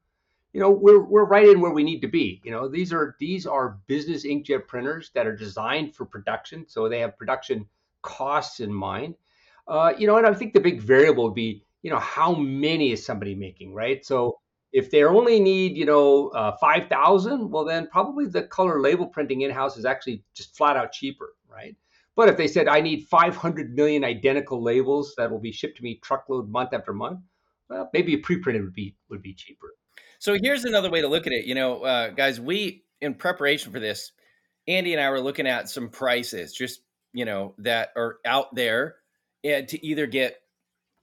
you 0.53 0.59
know, 0.59 0.69
we're 0.69 1.01
we're 1.01 1.25
right 1.25 1.47
in 1.47 1.61
where 1.61 1.71
we 1.71 1.83
need 1.83 2.01
to 2.01 2.07
be. 2.07 2.41
You 2.43 2.51
know, 2.51 2.67
these 2.67 2.91
are 2.91 3.15
these 3.19 3.47
are 3.47 3.79
business 3.87 4.25
inkjet 4.25 4.67
printers 4.67 5.11
that 5.13 5.27
are 5.27 5.35
designed 5.35 5.95
for 5.95 6.05
production, 6.05 6.65
so 6.67 6.89
they 6.89 6.99
have 6.99 7.17
production 7.17 7.65
costs 8.01 8.59
in 8.59 8.73
mind. 8.73 9.15
Uh, 9.67 9.93
you 9.97 10.07
know, 10.07 10.17
and 10.17 10.27
I 10.27 10.33
think 10.33 10.53
the 10.53 10.59
big 10.59 10.81
variable 10.81 11.25
would 11.25 11.35
be, 11.35 11.63
you 11.81 11.91
know, 11.91 11.99
how 11.99 12.35
many 12.35 12.91
is 12.91 13.05
somebody 13.05 13.35
making, 13.35 13.73
right? 13.73 14.05
So 14.05 14.39
if 14.73 14.89
they 14.91 15.03
only 15.03 15.39
need, 15.39 15.77
you 15.77 15.85
know, 15.85 16.29
uh, 16.29 16.57
5,000, 16.57 17.49
well, 17.49 17.63
then 17.63 17.87
probably 17.87 18.25
the 18.25 18.43
color 18.43 18.81
label 18.81 19.05
printing 19.05 19.41
in 19.41 19.51
house 19.51 19.77
is 19.77 19.85
actually 19.85 20.23
just 20.33 20.57
flat 20.57 20.77
out 20.77 20.91
cheaper, 20.91 21.35
right? 21.49 21.75
But 22.15 22.29
if 22.29 22.37
they 22.37 22.47
said, 22.47 22.67
I 22.67 22.81
need 22.81 23.07
500 23.07 23.73
million 23.73 24.03
identical 24.03 24.61
labels 24.61 25.13
that 25.17 25.31
will 25.31 25.39
be 25.39 25.51
shipped 25.51 25.77
to 25.77 25.83
me 25.83 25.99
truckload 26.03 26.49
month 26.49 26.73
after 26.73 26.93
month, 26.93 27.21
well, 27.69 27.89
maybe 27.93 28.13
a 28.15 28.17
pre-printed 28.17 28.63
would 28.63 28.73
be 28.73 28.95
would 29.09 29.21
be 29.21 29.33
cheaper. 29.33 29.75
So 30.19 30.37
here's 30.41 30.65
another 30.65 30.91
way 30.91 31.01
to 31.01 31.07
look 31.07 31.25
at 31.25 31.33
it. 31.33 31.45
You 31.45 31.55
know, 31.55 31.83
uh, 31.83 32.09
guys, 32.09 32.39
we 32.39 32.83
in 32.99 33.15
preparation 33.15 33.71
for 33.71 33.79
this, 33.79 34.11
Andy 34.67 34.93
and 34.93 35.01
I 35.01 35.09
were 35.09 35.21
looking 35.21 35.47
at 35.47 35.69
some 35.69 35.89
prices, 35.89 36.53
just 36.53 36.81
you 37.13 37.25
know, 37.25 37.55
that 37.57 37.89
are 37.95 38.17
out 38.25 38.53
there, 38.55 38.97
and 39.43 39.67
to 39.69 39.85
either 39.85 40.05
get 40.05 40.41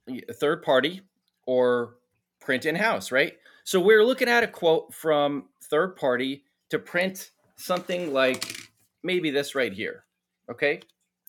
a 0.07 0.33
third 0.33 0.63
party 0.63 1.01
or 1.45 1.95
print 2.39 2.65
in 2.65 2.75
house, 2.75 3.11
right? 3.11 3.33
So 3.63 3.79
we're 3.79 4.03
looking 4.03 4.29
at 4.29 4.43
a 4.43 4.47
quote 4.47 4.93
from 4.93 5.49
third 5.69 5.95
party 5.95 6.43
to 6.69 6.79
print 6.79 7.31
something 7.57 8.13
like 8.13 8.55
maybe 9.03 9.29
this 9.29 9.53
right 9.53 9.73
here. 9.73 10.05
Okay, 10.49 10.81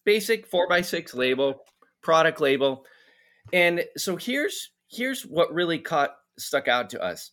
basic 0.04 0.46
four 0.46 0.68
by 0.68 0.80
six 0.80 1.14
label, 1.14 1.62
product 2.02 2.40
label, 2.40 2.84
and 3.52 3.84
so 3.96 4.16
here's 4.16 4.70
here's 4.88 5.22
what 5.22 5.52
really 5.52 5.78
caught 5.78 6.16
stuck 6.38 6.68
out 6.68 6.90
to 6.90 7.02
us. 7.02 7.30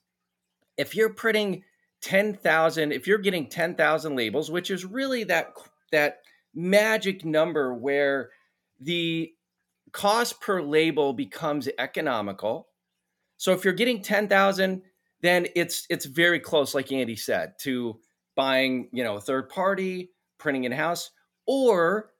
If 0.77 0.95
you're 0.95 1.13
printing 1.13 1.63
10,000 2.01 2.91
if 2.91 3.07
you're 3.07 3.17
getting 3.17 3.49
10,000 3.49 4.15
labels 4.15 4.51
which 4.51 4.69
is 4.69 4.85
really 4.85 5.23
that 5.23 5.53
that 5.91 6.19
magic 6.53 7.25
number 7.25 7.73
where 7.73 8.29
the 8.79 9.31
cost 9.91 10.39
per 10.41 10.61
label 10.61 11.13
becomes 11.13 11.67
economical. 11.79 12.67
So 13.37 13.51
if 13.53 13.63
you're 13.63 13.73
getting 13.73 14.01
10,000 14.01 14.83
then 15.21 15.47
it's 15.55 15.87
it's 15.89 16.05
very 16.05 16.39
close 16.39 16.75
like 16.75 16.91
Andy 16.91 17.15
said 17.15 17.53
to 17.61 17.99
buying 18.35 18.89
you 18.91 19.03
know 19.03 19.15
a 19.17 19.21
third 19.21 19.49
party 19.49 20.11
printing 20.37 20.65
in 20.65 20.71
house 20.71 21.09
or 21.47 22.11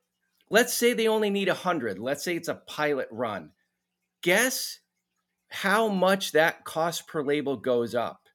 let's 0.50 0.74
say 0.74 0.94
they 0.94 1.08
only 1.08 1.30
need 1.30 1.48
100 1.48 2.00
let's 2.00 2.24
say 2.24 2.36
it's 2.36 2.48
a 2.48 2.56
pilot 2.56 3.08
run 3.12 3.52
guess 4.22 4.80
how 5.50 5.88
much 5.88 6.34
that 6.34 6.64
cost 6.66 7.08
per 7.08 7.24
label 7.24 7.58
goes 7.58 7.96
up 7.96 8.28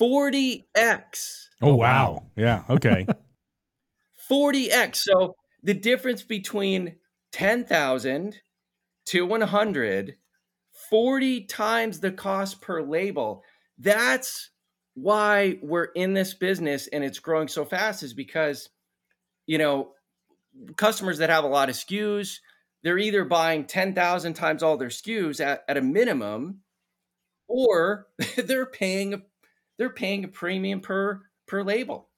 40x. 0.00 1.46
Oh, 1.62 1.74
wow. 1.76 2.24
Yeah. 2.36 2.64
Okay. 2.68 3.06
40x. 4.30 4.96
So 4.96 5.36
the 5.62 5.74
difference 5.74 6.22
between 6.22 6.96
10,000 7.32 8.36
to 9.06 9.26
100, 9.26 10.14
40 10.90 11.44
times 11.44 12.00
the 12.00 12.12
cost 12.12 12.60
per 12.60 12.82
label. 12.82 13.42
That's 13.78 14.50
why 14.94 15.58
we're 15.62 15.84
in 15.84 16.14
this 16.14 16.34
business 16.34 16.86
and 16.88 17.02
it's 17.04 17.18
growing 17.18 17.48
so 17.48 17.64
fast 17.64 18.02
is 18.02 18.14
because, 18.14 18.68
you 19.46 19.58
know, 19.58 19.92
customers 20.76 21.18
that 21.18 21.30
have 21.30 21.44
a 21.44 21.48
lot 21.48 21.68
of 21.68 21.74
SKUs, 21.74 22.38
they're 22.82 22.98
either 22.98 23.24
buying 23.24 23.64
10,000 23.64 24.34
times 24.34 24.62
all 24.62 24.76
their 24.76 24.88
SKUs 24.88 25.40
at, 25.40 25.64
at 25.68 25.76
a 25.76 25.82
minimum, 25.82 26.60
or 27.48 28.06
they're 28.36 28.66
paying 28.66 29.22
they're 29.76 29.90
paying 29.90 30.24
a 30.24 30.28
premium 30.28 30.80
per 30.80 31.20
per 31.46 31.62
label. 31.62 32.08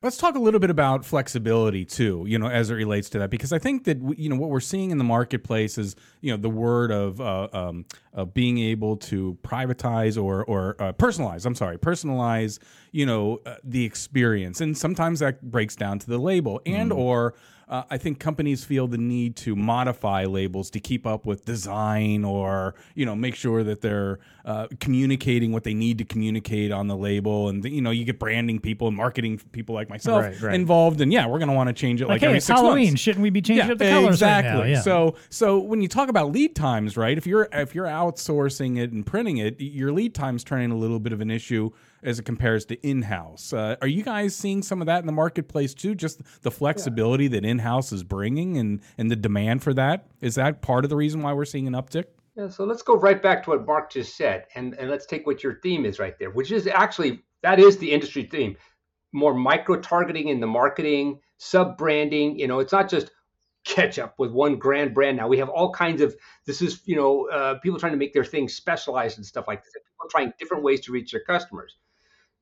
Let's 0.00 0.16
talk 0.16 0.36
a 0.36 0.38
little 0.38 0.60
bit 0.60 0.70
about 0.70 1.04
flexibility 1.04 1.84
too, 1.84 2.24
you 2.28 2.38
know, 2.38 2.46
as 2.46 2.70
it 2.70 2.74
relates 2.74 3.10
to 3.10 3.18
that, 3.18 3.30
because 3.30 3.52
I 3.52 3.58
think 3.58 3.82
that 3.84 3.98
you 4.16 4.28
know 4.28 4.36
what 4.36 4.48
we're 4.48 4.60
seeing 4.60 4.92
in 4.92 4.98
the 4.98 5.04
marketplace 5.04 5.76
is 5.76 5.96
you 6.20 6.30
know 6.30 6.36
the 6.36 6.48
word 6.48 6.92
of 6.92 7.20
uh, 7.20 7.48
um, 7.52 7.84
of 8.12 8.32
being 8.32 8.58
able 8.58 8.96
to 8.96 9.36
privatize 9.42 10.16
or 10.16 10.44
or 10.44 10.76
uh, 10.78 10.92
personalize. 10.92 11.44
I'm 11.44 11.56
sorry, 11.56 11.78
personalize. 11.78 12.60
You 12.92 13.06
know 13.06 13.40
uh, 13.44 13.56
the 13.64 13.84
experience, 13.84 14.60
and 14.60 14.78
sometimes 14.78 15.18
that 15.18 15.42
breaks 15.42 15.74
down 15.74 15.98
to 15.98 16.06
the 16.06 16.18
label, 16.18 16.60
and 16.64 16.92
or 16.92 17.34
uh, 17.68 17.82
I 17.90 17.98
think 17.98 18.18
companies 18.18 18.64
feel 18.64 18.86
the 18.86 18.96
need 18.98 19.36
to 19.36 19.54
modify 19.54 20.24
labels 20.24 20.70
to 20.70 20.80
keep 20.80 21.06
up 21.06 21.26
with 21.26 21.44
design 21.44 22.24
or 22.24 22.74
you 22.94 23.04
know 23.06 23.14
make 23.14 23.34
sure 23.34 23.62
that 23.64 23.80
they're 23.82 24.18
uh, 24.44 24.66
communicating 24.80 25.52
what 25.52 25.64
they 25.64 25.74
need 25.74 25.98
to 25.98 26.04
communicate 26.04 26.72
on 26.72 26.86
the 26.88 26.96
label, 26.96 27.48
and 27.50 27.64
you 27.64 27.82
know 27.82 27.90
you 27.90 28.04
get 28.04 28.18
branding 28.18 28.58
people 28.58 28.88
and 28.88 28.96
marketing 28.96 29.38
people 29.52 29.74
like 29.74 29.88
myself 29.90 30.22
Right, 30.24 30.40
right. 30.40 30.54
involved, 30.54 31.00
and 31.00 31.12
yeah, 31.12 31.26
we're 31.26 31.38
going 31.38 31.50
to 31.50 31.54
want 31.54 31.68
to 31.68 31.74
change 31.74 32.00
it 32.00 32.06
like, 32.06 32.14
Like, 32.16 32.20
hey, 32.22 32.26
every 32.28 32.36
it's 32.38 32.46
six 32.46 32.58
Halloween. 32.58 32.86
months. 32.88 33.00
Shouldn't 33.02 33.22
we 33.22 33.30
be 33.30 33.42
changing 33.42 33.70
up 33.70 33.78
the 33.78 33.90
colors 33.90 34.14
exactly. 34.16 34.52
right 34.60 34.66
now? 34.68 34.72
Yeah. 34.76 34.80
So 34.80 35.16
so 35.28 35.58
when 35.58 35.82
you 35.82 35.88
talk 35.88 36.08
about 36.08 36.32
lead 36.32 36.56
times, 36.56 36.96
right? 36.96 37.16
If 37.18 37.26
you're 37.26 37.48
if 37.52 37.74
you're 37.74 37.86
outsourcing 37.86 38.78
it 38.78 38.92
and 38.92 39.04
printing 39.04 39.38
it, 39.38 39.60
your 39.60 39.92
lead 39.92 40.14
times 40.14 40.44
turning 40.44 40.70
a 40.70 40.76
little 40.76 40.98
bit 40.98 41.12
of 41.12 41.20
an 41.20 41.30
issue 41.30 41.70
as 42.02 42.18
it 42.18 42.24
compares 42.24 42.64
to 42.66 42.86
in-house. 42.86 43.52
Uh, 43.52 43.76
are 43.80 43.88
you 43.88 44.02
guys 44.02 44.34
seeing 44.34 44.62
some 44.62 44.80
of 44.80 44.86
that 44.86 45.00
in 45.00 45.06
the 45.06 45.12
marketplace 45.12 45.74
too? 45.74 45.94
Just 45.94 46.20
the 46.42 46.50
flexibility 46.50 47.28
that 47.28 47.44
in-house 47.44 47.92
is 47.92 48.02
bringing 48.04 48.58
and 48.58 48.80
and 48.96 49.10
the 49.10 49.16
demand 49.16 49.62
for 49.62 49.74
that 49.74 50.06
is 50.20 50.34
that 50.36 50.62
part 50.62 50.84
of 50.84 50.90
the 50.90 50.96
reason 50.96 51.22
why 51.22 51.32
we're 51.32 51.44
seeing 51.44 51.66
an 51.66 51.74
uptick? 51.74 52.04
Yeah, 52.36 52.48
so 52.48 52.64
let's 52.64 52.82
go 52.82 52.94
right 52.94 53.20
back 53.20 53.42
to 53.44 53.50
what 53.50 53.66
Mark 53.66 53.90
just 53.90 54.16
said, 54.16 54.46
and, 54.54 54.72
and 54.74 54.88
let's 54.88 55.06
take 55.06 55.26
what 55.26 55.42
your 55.42 55.58
theme 55.60 55.84
is 55.84 55.98
right 55.98 56.16
there, 56.20 56.30
which 56.30 56.52
is 56.52 56.68
actually 56.68 57.24
that 57.42 57.58
is 57.58 57.78
the 57.78 57.90
industry 57.90 58.24
theme. 58.24 58.56
More 59.12 59.34
micro 59.34 59.80
targeting 59.80 60.28
in 60.28 60.38
the 60.38 60.46
marketing, 60.46 61.18
sub 61.38 61.76
branding. 61.76 62.38
You 62.38 62.46
know, 62.46 62.60
it's 62.60 62.72
not 62.72 62.88
just 62.88 63.10
ketchup 63.64 64.14
with 64.18 64.30
one 64.30 64.56
grand 64.56 64.94
brand 64.94 65.16
now. 65.16 65.26
We 65.26 65.38
have 65.38 65.48
all 65.48 65.72
kinds 65.72 66.00
of 66.00 66.14
this 66.46 66.62
is 66.62 66.80
you 66.84 66.94
know 66.94 67.28
uh, 67.28 67.58
people 67.58 67.78
trying 67.78 67.92
to 67.92 67.98
make 67.98 68.12
their 68.12 68.24
things 68.24 68.54
specialized 68.54 69.18
and 69.18 69.26
stuff 69.26 69.46
like 69.48 69.64
this. 69.64 69.72
People 69.72 70.08
trying 70.08 70.32
different 70.38 70.62
ways 70.62 70.80
to 70.82 70.92
reach 70.92 71.10
their 71.10 71.24
customers. 71.24 71.76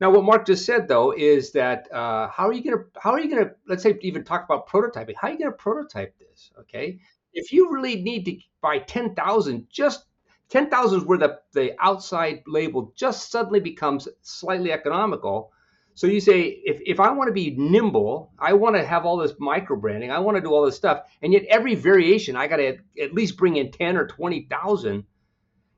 Now, 0.00 0.10
what 0.10 0.24
Mark 0.24 0.46
just 0.46 0.66
said 0.66 0.88
though 0.88 1.12
is 1.12 1.52
that 1.52 1.92
uh, 1.92 2.28
how 2.28 2.48
are 2.48 2.52
you 2.52 2.62
gonna 2.62 2.84
how 3.00 3.12
are 3.12 3.20
you 3.20 3.30
gonna 3.30 3.52
let's 3.66 3.82
say 3.82 3.98
even 4.02 4.24
talk 4.24 4.44
about 4.44 4.68
prototyping? 4.68 5.14
How 5.20 5.28
are 5.28 5.32
you 5.32 5.38
gonna 5.38 5.52
prototype 5.52 6.14
this? 6.18 6.50
Okay, 6.60 7.00
if 7.32 7.52
you 7.52 7.72
really 7.72 8.02
need 8.02 8.24
to 8.26 8.36
buy 8.60 8.78
ten 8.78 9.14
thousand, 9.14 9.68
just 9.70 10.04
ten 10.48 10.68
thousand 10.68 11.00
is 11.00 11.04
where 11.06 11.18
the 11.18 11.40
the 11.52 11.74
outside 11.80 12.42
label 12.46 12.92
just 12.96 13.30
suddenly 13.30 13.60
becomes 13.60 14.08
slightly 14.22 14.72
economical 14.72 15.52
so 15.96 16.06
you 16.06 16.20
say, 16.20 16.60
if, 16.62 16.78
if 16.84 17.00
I 17.00 17.10
want 17.10 17.28
to 17.28 17.32
be 17.32 17.54
nimble, 17.56 18.30
I 18.38 18.52
want 18.52 18.76
to 18.76 18.84
have 18.84 19.06
all 19.06 19.16
this 19.16 19.32
micro 19.38 19.78
branding, 19.78 20.10
I 20.10 20.18
want 20.18 20.36
to 20.36 20.42
do 20.42 20.52
all 20.52 20.66
this 20.66 20.76
stuff, 20.76 21.04
and 21.22 21.32
yet 21.32 21.46
every 21.48 21.74
variation 21.74 22.36
I 22.36 22.48
got 22.48 22.58
to 22.58 22.76
at 23.00 23.14
least 23.14 23.38
bring 23.38 23.56
in 23.56 23.72
ten 23.72 23.96
or 23.96 24.06
twenty 24.06 24.46
thousand, 24.50 25.04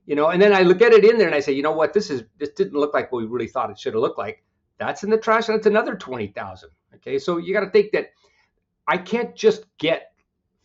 you 0.09 0.15
know. 0.15 0.31
And 0.31 0.41
then 0.41 0.55
I 0.55 0.63
look 0.63 0.81
at 0.81 0.93
it 0.93 1.05
in 1.05 1.19
there 1.19 1.27
and 1.27 1.37
I 1.37 1.41
say, 1.41 1.53
you 1.53 1.63
know 1.63 1.71
what, 1.71 1.93
this 1.93 2.11
is 2.11 2.25
this 2.39 2.49
didn't 2.51 2.81
look 2.81 2.95
like 2.95 3.13
what 3.13 3.21
we 3.21 3.27
really 3.27 3.47
thought 3.47 3.71
it 3.71 3.79
should 3.79 3.93
have 3.93 4.01
looked 4.01 4.19
like. 4.19 4.43
That's 4.79 5.05
in 5.05 5.11
the 5.11 5.19
trash, 5.19 5.49
and 5.49 5.57
it's 5.57 5.67
another 5.67 5.95
twenty 5.95 6.29
thousand. 6.29 6.71
Okay, 6.97 7.19
so 7.19 7.37
you 7.37 7.53
got 7.53 7.61
to 7.61 7.71
think 7.71 7.93
that 7.93 8.09
I 8.89 8.97
can't 8.97 9.37
just 9.37 9.67
get 9.79 10.13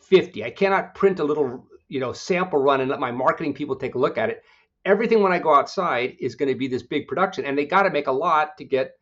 fifty. 0.02 0.44
I 0.44 0.50
cannot 0.50 0.96
print 0.96 1.20
a 1.20 1.24
little, 1.24 1.68
you 1.90 2.00
know, 2.00 2.14
sample 2.14 2.60
run 2.60 2.82
and 2.82 2.90
let 2.90 3.00
my 3.00 3.12
marketing 3.12 3.54
people 3.54 3.76
take 3.76 3.96
a 3.96 4.00
look 4.00 4.18
at 4.18 4.30
it. 4.30 4.44
Everything 4.86 5.22
when 5.22 5.34
I 5.34 5.40
go 5.40 5.54
outside 5.54 6.16
is 6.20 6.36
going 6.36 6.50
to 6.50 6.58
be 6.58 6.68
this 6.68 6.84
big 6.84 7.08
production, 7.08 7.46
and 7.46 7.58
they 7.58 7.66
got 7.66 7.84
to 7.84 7.90
make 7.90 8.08
a 8.08 8.12
lot 8.12 8.58
to 8.58 8.64
get 8.64 8.94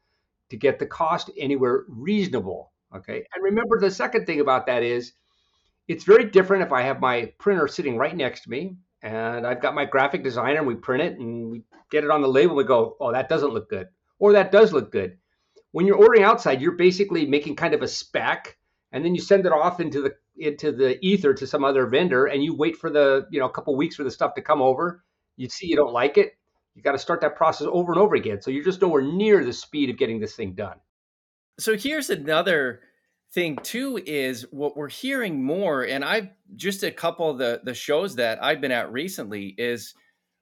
to 0.49 0.57
get 0.57 0.79
the 0.79 0.87
cost 0.87 1.29
anywhere 1.37 1.85
reasonable. 1.87 2.71
Okay. 2.95 3.23
And 3.35 3.43
remember, 3.43 3.79
the 3.79 3.91
second 3.91 4.25
thing 4.25 4.39
about 4.39 4.65
that 4.65 4.81
is 4.81 5.13
it's 5.87 6.03
very 6.03 6.25
different 6.25 6.63
if 6.63 6.71
I 6.71 6.81
have 6.81 6.99
my 6.99 7.31
printer 7.37 7.67
sitting 7.67 7.97
right 7.97 8.15
next 8.15 8.41
to 8.41 8.49
me 8.49 8.77
and 9.01 9.45
I've 9.45 9.61
got 9.61 9.75
my 9.75 9.85
graphic 9.85 10.23
designer 10.23 10.59
and 10.59 10.67
we 10.67 10.75
print 10.75 11.03
it 11.03 11.19
and 11.19 11.49
we 11.49 11.63
get 11.89 12.03
it 12.03 12.11
on 12.11 12.21
the 12.21 12.27
label. 12.27 12.55
We 12.55 12.63
go, 12.63 12.95
oh, 12.99 13.11
that 13.11 13.29
doesn't 13.29 13.53
look 13.53 13.69
good. 13.69 13.87
Or 14.19 14.33
that 14.33 14.51
does 14.51 14.71
look 14.71 14.91
good. 14.91 15.17
When 15.71 15.87
you're 15.87 15.97
ordering 15.97 16.23
outside, 16.23 16.61
you're 16.61 16.73
basically 16.73 17.25
making 17.25 17.55
kind 17.55 17.73
of 17.73 17.81
a 17.81 17.87
spec 17.87 18.57
and 18.91 19.03
then 19.03 19.15
you 19.15 19.21
send 19.21 19.45
it 19.45 19.51
off 19.51 19.79
into 19.79 20.01
the 20.01 20.15
into 20.37 20.71
the 20.71 20.97
ether 21.05 21.33
to 21.33 21.45
some 21.45 21.63
other 21.63 21.87
vendor 21.87 22.25
and 22.25 22.43
you 22.43 22.55
wait 22.55 22.77
for 22.77 22.89
the 22.89 23.27
you 23.31 23.39
know 23.39 23.45
a 23.45 23.51
couple 23.51 23.75
weeks 23.75 23.95
for 23.95 24.03
the 24.03 24.11
stuff 24.11 24.33
to 24.33 24.41
come 24.41 24.61
over 24.61 25.03
you 25.35 25.47
see 25.49 25.67
you 25.67 25.75
don't 25.75 25.93
like 25.93 26.17
it 26.17 26.33
you 26.75 26.81
got 26.81 26.93
to 26.93 26.97
start 26.97 27.21
that 27.21 27.35
process 27.35 27.67
over 27.69 27.91
and 27.91 28.01
over 28.01 28.15
again. 28.15 28.41
So 28.41 28.51
you're 28.51 28.63
just 28.63 28.81
nowhere 28.81 29.01
near 29.01 29.43
the 29.43 29.53
speed 29.53 29.89
of 29.89 29.97
getting 29.97 30.19
this 30.19 30.35
thing 30.35 30.53
done. 30.53 30.77
So 31.59 31.75
here's 31.75 32.09
another 32.09 32.81
thing 33.33 33.57
too 33.63 34.01
is 34.05 34.45
what 34.51 34.75
we're 34.75 34.89
hearing 34.89 35.41
more 35.41 35.83
and 35.83 36.03
I've 36.03 36.29
just 36.57 36.83
a 36.83 36.91
couple 36.91 37.29
of 37.29 37.37
the 37.37 37.61
the 37.63 37.73
shows 37.73 38.15
that 38.15 38.43
I've 38.43 38.59
been 38.59 38.73
at 38.73 38.91
recently 38.91 39.55
is 39.57 39.93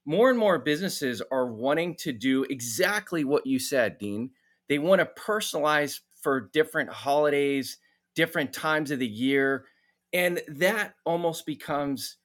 more 0.06 0.32
and 0.32 0.40
more 0.40 0.58
businesses 0.58 1.22
are 1.32 1.46
wanting 1.46 1.94
to 1.94 2.12
do 2.12 2.44
exactly 2.46 3.24
what 3.24 3.46
you 3.46 3.60
said, 3.60 4.00
Dean. 4.00 4.32
They 4.68 4.80
want 4.80 5.02
to 5.02 5.22
personalize 5.22 6.00
for 6.22 6.50
different 6.52 6.90
holidays, 6.90 7.78
different 8.16 8.52
times 8.52 8.90
of 8.90 8.98
the 8.98 9.08
year, 9.08 9.66
and 10.12 10.42
that 10.48 10.96
almost 11.06 11.46
becomes 11.46 12.18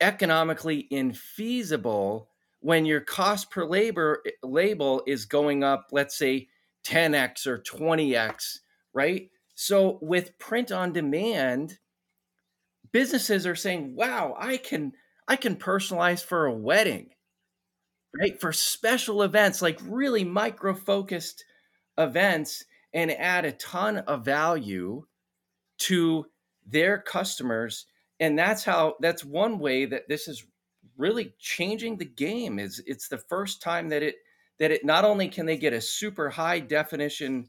economically 0.00 0.86
infeasible 0.92 2.26
when 2.60 2.84
your 2.84 3.00
cost 3.00 3.50
per 3.50 3.64
labor 3.64 4.22
eh, 4.24 4.30
label 4.44 5.02
is 5.06 5.24
going 5.24 5.64
up, 5.64 5.88
let's 5.90 6.16
say 6.16 6.46
10x 6.84 7.48
or 7.48 7.58
20x, 7.58 8.58
right? 8.94 9.28
So 9.64 9.98
with 10.02 10.40
print 10.40 10.72
on 10.72 10.92
demand, 10.92 11.78
businesses 12.90 13.46
are 13.46 13.54
saying, 13.54 13.94
"Wow, 13.94 14.34
I 14.36 14.56
can 14.56 14.92
I 15.28 15.36
can 15.36 15.54
personalize 15.54 16.24
for 16.24 16.46
a 16.46 16.52
wedding." 16.52 17.14
Right? 18.12 18.40
For 18.40 18.52
special 18.52 19.22
events 19.22 19.62
like 19.62 19.78
really 19.82 20.24
micro 20.24 20.74
focused 20.74 21.44
events 21.96 22.64
and 22.92 23.12
add 23.12 23.44
a 23.44 23.52
ton 23.52 23.98
of 23.98 24.24
value 24.24 25.06
to 25.78 26.26
their 26.66 26.98
customers 26.98 27.86
and 28.18 28.38
that's 28.38 28.64
how 28.64 28.96
that's 29.00 29.24
one 29.24 29.58
way 29.58 29.84
that 29.84 30.08
this 30.08 30.28
is 30.28 30.44
really 30.96 31.34
changing 31.38 31.96
the 31.98 32.04
game 32.04 32.58
is 32.58 32.82
it's 32.86 33.08
the 33.08 33.18
first 33.18 33.62
time 33.62 33.88
that 33.88 34.02
it 34.02 34.16
that 34.58 34.70
it 34.70 34.84
not 34.84 35.04
only 35.04 35.28
can 35.28 35.46
they 35.46 35.56
get 35.56 35.72
a 35.72 35.80
super 35.80 36.30
high 36.30 36.60
definition 36.60 37.48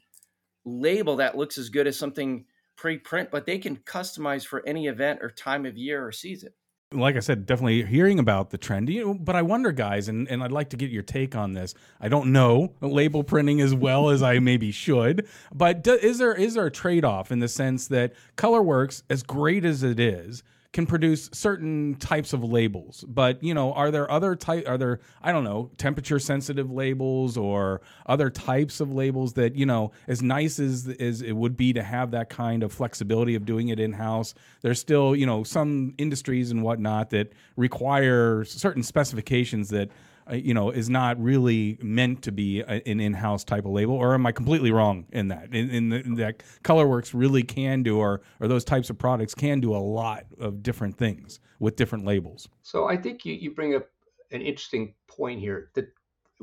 label 0.65 1.17
that 1.17 1.38
looks 1.38 1.58
as 1.58 1.70
good 1.70 1.88
as 1.88 1.98
something 1.98 2.46
pre-print 2.75 3.29
but 3.32 3.46
they 3.46 3.58
can 3.58 3.77
customize 3.77 4.46
for 4.46 4.65
any 4.67 4.88
event 4.88 5.20
or 5.22 5.29
time 5.29 5.65
of 5.65 5.77
year 5.77 6.05
or 6.05 6.12
season 6.12 6.51
like 6.93 7.15
I 7.15 7.20
said, 7.20 7.46
definitely 7.46 7.84
hearing 7.84 8.20
about 8.20 8.50
the 8.50 8.58
trend. 8.58 8.89
You 8.89 9.05
know, 9.05 9.13
but 9.13 9.36
I 9.36 9.41
wonder, 9.41 9.72
guys, 9.72 10.08
and, 10.08 10.27
and 10.29 10.43
I'd 10.43 10.51
like 10.51 10.70
to 10.70 10.77
get 10.77 10.91
your 10.91 11.03
take 11.03 11.36
on 11.36 11.53
this. 11.53 11.74
I 12.00 12.08
don't 12.08 12.32
know 12.32 12.74
label 12.82 13.24
printing 13.24 13.62
as 13.62 13.74
well 13.74 14.10
as 14.10 14.22
I 14.22 14.39
maybe 14.39 14.72
should, 14.72 15.27
but 15.53 15.84
do, 15.84 15.93
is 15.93 16.17
there 16.17 16.34
is 16.34 16.53
there 16.53 16.65
a 16.65 16.72
trade 16.72 17.05
off 17.05 17.32
in 17.32 17.39
the 17.39 17.48
sense 17.48 17.88
that 17.88 18.13
ColorWorks, 18.38 19.03
as 19.10 19.24
great 19.24 19.65
as 19.65 19.84
it 19.84 20.00
is, 20.00 20.43
can 20.74 20.88
produce 20.88 21.30
certain 21.32 21.96
types 22.00 22.34
of 22.34 22.44
labels 22.44 23.06
but 23.08 23.42
you 23.44 23.53
know 23.53 23.72
are 23.74 23.92
there 23.92 24.10
other 24.10 24.36
type 24.36 24.68
are 24.68 24.77
there 24.77 25.00
i 25.22 25.32
don't 25.32 25.44
know 25.44 25.70
temperature 25.77 26.18
sensitive 26.18 26.72
labels 26.72 27.38
or 27.38 27.80
other 28.08 28.30
types 28.30 28.80
of 28.80 28.92
labels 28.92 29.34
that 29.34 29.56
you 29.56 29.65
know 29.65 29.92
as 30.08 30.24
nice 30.24 30.60
as 30.60 30.89
as 31.00 31.22
it 31.22 31.34
would 31.34 31.56
be 31.56 31.72
to 31.72 31.84
have 31.84 32.12
that 32.12 32.27
kind 32.27 32.63
of 32.63 32.74
flexibility 32.74 33.36
of 33.36 33.46
doing 33.46 33.70
it 33.70 33.80
in 33.80 33.94
house 33.94 34.34
there's 34.63 34.80
still 34.80 35.15
you 35.15 35.27
know 35.27 35.44
some 35.44 35.94
industries 36.00 36.50
and 36.50 36.63
whatnot 36.63 37.12
that 37.12 37.32
require 37.56 38.44
certain 38.44 38.82
specifications 38.82 39.70
that 39.70 39.89
uh, 40.30 40.36
you 40.36 40.53
know, 40.53 40.70
is 40.72 40.89
not 40.89 41.22
really 41.22 41.77
meant 41.82 42.22
to 42.24 42.32
be 42.32 42.62
a, 42.62 42.82
an 42.88 43.00
in-house 43.00 43.44
type 43.44 43.65
of 43.65 43.72
label, 43.72 43.96
or 43.96 44.13
am 44.13 44.25
I 44.25 44.32
completely 44.32 44.72
wrong 44.72 45.06
in 45.12 45.27
that? 45.30 45.53
In, 45.53 45.70
in, 45.70 45.89
the, 45.89 46.00
in 46.01 46.15
that 46.15 46.44
ColorWorks 46.63 47.12
really 47.13 47.44
can 47.44 47.84
do, 47.84 47.98
or 47.98 48.22
or 48.39 48.48
those 48.48 48.63
types 48.63 48.89
of 48.89 48.98
products 48.98 49.36
can 49.36 49.60
do 49.60 49.75
a 49.75 49.77
lot 49.77 50.25
of 50.39 50.63
different 50.63 50.98
things 50.98 51.39
with 51.60 51.75
different 51.75 52.06
labels. 52.06 52.50
So 52.62 52.88
I 52.88 52.98
think 52.98 53.25
you, 53.25 53.34
you 53.34 53.51
bring 53.51 53.75
up 53.75 53.88
an 54.32 54.42
interesting 54.42 54.94
point 55.08 55.39
here. 55.39 55.70
That 55.75 55.94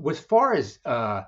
as 0.08 0.20
far 0.20 0.54
as 0.54 0.78
uh, 0.84 1.22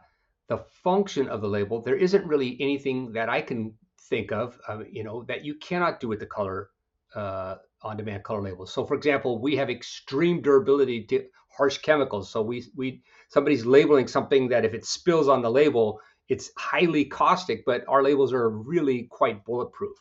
the 0.49 0.59
function 0.59 1.29
of 1.29 1.41
the 1.41 1.49
label, 1.49 1.83
there 1.83 1.97
isn't 1.97 2.27
really 2.27 2.57
anything 2.61 3.13
that 3.13 3.29
I 3.29 3.41
can 3.43 3.75
think 4.09 4.33
of, 4.33 4.59
uh, 4.69 4.81
you 4.91 5.05
know, 5.05 5.25
that 5.25 5.45
you 5.45 5.55
cannot 5.55 6.01
do 6.01 6.09
with 6.09 6.21
the 6.21 6.27
color 6.27 6.71
uh, 7.15 7.57
on-demand 7.83 8.23
color 8.25 8.43
labels. 8.43 8.73
So, 8.73 8.87
for 8.87 8.95
example, 8.95 9.41
we 9.41 9.57
have 9.57 9.71
extreme 9.71 10.41
durability 10.41 11.05
to 11.05 11.25
harsh 11.57 11.79
chemicals. 11.79 12.31
So 12.31 12.43
we 12.43 12.65
we 12.77 13.03
somebody's 13.29 13.65
labeling 13.65 14.09
something 14.09 14.49
that 14.49 14.65
if 14.65 14.75
it 14.75 14.85
spills 14.85 15.29
on 15.29 15.43
the 15.43 15.51
label, 15.51 16.01
it's 16.29 16.51
highly 16.57 17.05
caustic, 17.05 17.65
but 17.65 17.85
our 17.89 18.03
labels 18.03 18.33
are 18.33 18.51
really 18.51 19.05
quite 19.11 19.45
bulletproof. 19.45 19.97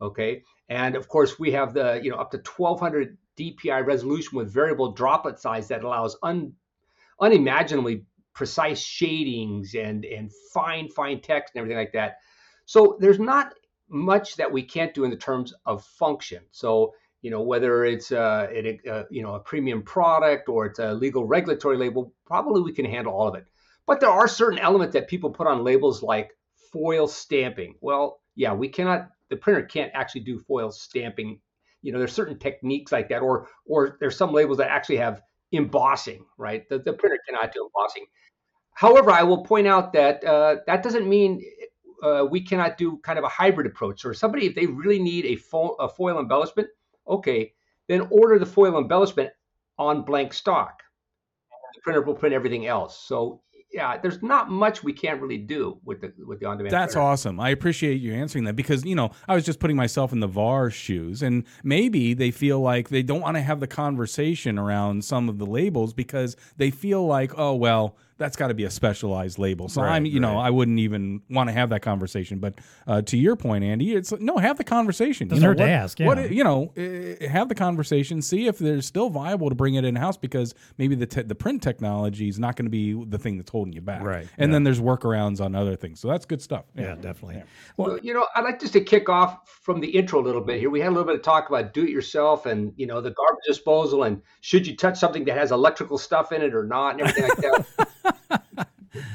Okay, 0.00 0.42
and 0.68 0.96
of 0.96 1.08
course 1.08 1.38
we 1.38 1.50
have 1.52 1.74
the 1.74 2.00
you 2.02 2.10
know 2.10 2.16
up 2.16 2.30
to 2.30 2.38
1200 2.38 3.16
DPI 3.38 3.86
resolution 3.86 4.36
with 4.36 4.52
variable 4.52 4.92
droplet 4.92 5.38
size 5.38 5.68
that 5.68 5.84
allows 5.84 6.16
un, 6.22 6.52
unimaginably 7.20 8.04
precise 8.34 8.80
shadings 8.80 9.74
and 9.74 10.04
and 10.04 10.30
fine 10.52 10.88
fine 10.88 11.20
text 11.20 11.54
and 11.54 11.60
everything 11.60 11.78
like 11.78 11.92
that. 11.92 12.18
So 12.66 12.96
there's 13.00 13.18
not 13.18 13.54
much 13.88 14.36
that 14.36 14.52
we 14.52 14.62
can't 14.62 14.94
do 14.94 15.04
in 15.04 15.10
the 15.10 15.16
terms 15.16 15.54
of 15.64 15.84
function. 15.84 16.42
So 16.50 16.92
you 17.22 17.30
know 17.30 17.42
whether 17.42 17.84
it's 17.84 18.12
a, 18.12 18.48
a, 18.52 18.80
a, 18.90 19.04
you 19.10 19.22
know 19.22 19.34
a 19.34 19.40
premium 19.40 19.82
product 19.82 20.48
or 20.48 20.66
it's 20.66 20.78
a 20.78 20.94
legal 20.94 21.24
regulatory 21.24 21.76
label 21.76 22.12
probably 22.26 22.62
we 22.62 22.72
can 22.72 22.84
handle 22.84 23.12
all 23.12 23.28
of 23.28 23.34
it. 23.34 23.46
But 23.86 24.00
there 24.00 24.10
are 24.10 24.28
certain 24.28 24.58
elements 24.58 24.92
that 24.92 25.08
people 25.08 25.30
put 25.30 25.46
on 25.46 25.64
labels 25.64 26.02
like 26.02 26.30
foil 26.72 27.08
stamping. 27.08 27.74
Well 27.80 28.20
yeah 28.34 28.52
we 28.52 28.68
cannot 28.68 29.08
the 29.30 29.36
printer 29.36 29.62
can't 29.62 29.92
actually 29.94 30.22
do 30.22 30.38
foil 30.40 30.70
stamping. 30.70 31.40
You 31.82 31.92
know 31.92 31.98
there's 31.98 32.12
certain 32.12 32.38
techniques 32.38 32.92
like 32.92 33.08
that 33.08 33.22
or 33.22 33.48
or 33.66 33.96
there's 34.00 34.16
some 34.16 34.32
labels 34.32 34.58
that 34.58 34.70
actually 34.70 34.98
have 34.98 35.22
embossing 35.52 36.24
right? 36.36 36.68
The, 36.68 36.78
the 36.78 36.92
printer 36.92 37.18
cannot 37.28 37.52
do 37.52 37.66
embossing. 37.66 38.06
However 38.74 39.10
i 39.10 39.24
will 39.24 39.44
point 39.44 39.66
out 39.66 39.92
that 39.94 40.22
uh, 40.24 40.56
that 40.66 40.82
doesn't 40.84 41.08
mean 41.08 41.42
uh, 42.00 42.24
we 42.30 42.40
cannot 42.40 42.78
do 42.78 42.98
kind 42.98 43.18
of 43.18 43.24
a 43.24 43.28
hybrid 43.28 43.66
approach. 43.66 44.04
Or 44.04 44.14
somebody 44.14 44.46
if 44.46 44.54
they 44.54 44.66
really 44.66 45.00
need 45.00 45.24
a, 45.26 45.34
fo- 45.36 45.74
a 45.80 45.88
foil 45.88 46.20
embellishment 46.20 46.68
Okay, 47.08 47.52
then 47.88 48.06
order 48.10 48.38
the 48.38 48.46
foil 48.46 48.78
embellishment 48.78 49.30
on 49.78 50.02
blank 50.02 50.32
stock. 50.32 50.82
The 51.74 51.80
printer 51.82 52.02
will 52.02 52.14
print 52.14 52.34
everything 52.34 52.66
else. 52.66 52.98
So 52.98 53.42
yeah, 53.72 53.98
there's 53.98 54.22
not 54.22 54.50
much 54.50 54.82
we 54.82 54.92
can't 54.92 55.20
really 55.20 55.38
do 55.38 55.78
with 55.84 56.00
the 56.00 56.12
with 56.24 56.40
the 56.40 56.46
on 56.46 56.56
demand. 56.56 56.72
That's 56.72 56.94
printer. 56.94 57.08
awesome. 57.08 57.38
I 57.40 57.50
appreciate 57.50 58.00
you 58.00 58.14
answering 58.14 58.44
that 58.44 58.56
because 58.56 58.84
you 58.84 58.94
know 58.94 59.10
I 59.26 59.34
was 59.34 59.44
just 59.44 59.60
putting 59.60 59.76
myself 59.76 60.12
in 60.12 60.20
the 60.20 60.26
VAR 60.26 60.70
shoes, 60.70 61.22
and 61.22 61.44
maybe 61.62 62.14
they 62.14 62.30
feel 62.30 62.60
like 62.60 62.88
they 62.88 63.02
don't 63.02 63.20
want 63.20 63.36
to 63.36 63.42
have 63.42 63.60
the 63.60 63.66
conversation 63.66 64.58
around 64.58 65.04
some 65.04 65.28
of 65.28 65.38
the 65.38 65.46
labels 65.46 65.92
because 65.92 66.36
they 66.56 66.70
feel 66.70 67.06
like 67.06 67.38
oh 67.38 67.54
well 67.54 67.96
that's 68.18 68.36
got 68.36 68.48
to 68.48 68.54
be 68.54 68.64
a 68.64 68.70
specialized 68.70 69.38
label. 69.38 69.68
So 69.68 69.82
Right, 69.82 69.92
I'm, 69.96 70.04
you 70.04 70.20
know, 70.20 70.38
I 70.38 70.50
wouldn't 70.50 70.78
even 70.80 71.22
want 71.30 71.48
to 71.48 71.52
have 71.54 71.70
that 71.70 71.80
conversation. 71.82 72.38
But 72.40 72.54
uh, 72.86 73.02
to 73.02 73.16
your 73.16 73.36
point, 73.36 73.64
Andy, 73.64 73.94
it's 73.94 74.12
no, 74.20 74.38
have 74.38 74.58
the 74.58 74.64
conversation. 74.64 75.28
Doesn't 75.28 75.40
you 75.40 75.42
know, 75.42 75.50
hurt 75.50 75.56
to 75.58 75.62
what- 75.62 75.70
ask, 75.70 75.98
What 76.00 76.18
yeah. 76.18 76.26
you 76.26 76.44
know, 76.44 76.72
uh, 76.76 77.28
have 77.28 77.48
the 77.48 77.54
conversation. 77.54 78.20
See 78.20 78.46
if 78.46 78.58
there's 78.58 78.86
still 78.86 79.08
viable 79.08 79.48
to 79.48 79.54
bring 79.54 79.74
it 79.74 79.84
in 79.84 79.94
house 79.96 80.16
because 80.16 80.54
maybe 80.76 80.94
the 80.94 81.06
te- 81.06 81.22
the 81.22 81.34
print 81.34 81.62
technology 81.62 82.28
is 82.28 82.38
not 82.38 82.56
going 82.56 82.66
to 82.66 82.70
be 82.70 82.92
the 83.08 83.18
thing 83.18 83.36
that's 83.38 83.50
holding 83.50 83.72
you 83.72 83.80
back. 83.80 84.02
Right, 84.02 84.26
And 84.36 84.50
yeah. 84.50 84.54
then 84.54 84.64
there's 84.64 84.80
workarounds 84.80 85.40
on 85.40 85.54
other 85.54 85.76
things. 85.76 86.00
So 86.00 86.08
that's 86.08 86.26
good 86.26 86.42
stuff. 86.42 86.64
Yeah, 86.74 86.96
definitely. 86.96 87.42
Well, 87.76 87.98
you 87.98 88.14
know, 88.14 88.26
I'd 88.34 88.42
like 88.44 88.60
just 88.60 88.72
to 88.72 88.80
kick 88.80 89.08
off 89.08 89.48
from 89.62 89.80
the 89.80 89.88
intro 89.88 90.20
a 90.20 90.24
little 90.24 90.40
bit 90.42 90.58
here. 90.60 90.70
We 90.70 90.80
had 90.80 90.88
a 90.88 90.90
little 90.90 91.04
bit 91.06 91.14
of 91.16 91.22
talk 91.22 91.48
about 91.48 91.72
do 91.72 91.84
it 91.84 91.90
yourself 91.90 92.46
and, 92.46 92.72
you 92.76 92.86
know, 92.86 93.00
the 93.00 93.10
garbage 93.10 93.44
disposal 93.46 94.02
and 94.02 94.20
should 94.40 94.66
you 94.66 94.76
touch 94.76 94.98
something 94.98 95.24
that 95.26 95.36
has 95.36 95.52
electrical 95.52 95.98
stuff 95.98 96.32
in 96.32 96.42
it 96.42 96.54
or 96.54 96.64
not 96.64 96.92
and 96.98 97.02
everything 97.02 97.28
like 97.28 97.36
that. 97.38 97.88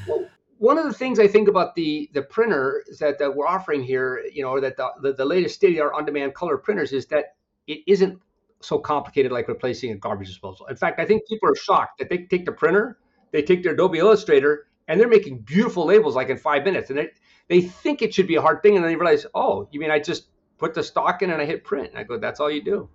well, 0.06 0.28
one 0.58 0.78
of 0.78 0.84
the 0.84 0.92
things 0.92 1.18
I 1.18 1.28
think 1.28 1.48
about 1.48 1.74
the 1.74 2.10
the 2.12 2.22
printer 2.22 2.84
that, 3.00 3.18
that 3.18 3.34
we're 3.34 3.46
offering 3.46 3.82
here, 3.82 4.22
you 4.32 4.42
know, 4.42 4.50
or 4.50 4.60
that 4.60 4.76
the, 4.76 4.90
the, 5.02 5.12
the 5.12 5.24
latest 5.24 5.56
state 5.56 5.68
of 5.68 5.74
the 5.74 5.80
art 5.82 5.94
on 5.94 6.04
demand 6.04 6.34
color 6.34 6.56
printers 6.56 6.92
is 6.92 7.06
that 7.06 7.36
it 7.66 7.80
isn't 7.86 8.20
so 8.60 8.78
complicated 8.78 9.30
like 9.30 9.48
replacing 9.48 9.92
a 9.92 9.96
garbage 9.96 10.28
disposal. 10.28 10.66
In 10.66 10.76
fact, 10.76 10.98
I 11.00 11.04
think 11.04 11.26
people 11.28 11.48
are 11.48 11.56
shocked 11.56 11.98
that 11.98 12.08
they 12.08 12.18
take 12.18 12.44
the 12.44 12.52
printer, 12.52 12.98
they 13.30 13.42
take 13.42 13.62
their 13.62 13.72
Adobe 13.74 13.98
Illustrator, 13.98 14.66
and 14.88 14.98
they're 14.98 15.08
making 15.08 15.40
beautiful 15.40 15.86
labels 15.86 16.16
like 16.16 16.30
in 16.30 16.38
five 16.38 16.64
minutes. 16.64 16.90
And 16.90 16.98
they, 16.98 17.10
they 17.48 17.60
think 17.60 18.02
it 18.02 18.14
should 18.14 18.26
be 18.26 18.36
a 18.36 18.40
hard 18.40 18.62
thing, 18.62 18.76
and 18.76 18.84
then 18.84 18.90
they 18.90 18.96
realize, 18.96 19.26
oh, 19.34 19.68
you 19.70 19.80
mean 19.80 19.90
I 19.90 19.98
just 19.98 20.28
put 20.58 20.74
the 20.74 20.82
stock 20.82 21.22
in 21.22 21.30
and 21.30 21.40
I 21.40 21.44
hit 21.44 21.64
print? 21.64 21.90
And 21.90 21.98
I 21.98 22.04
go, 22.04 22.18
that's 22.18 22.40
all 22.40 22.50
you 22.50 22.62
do. 22.62 22.88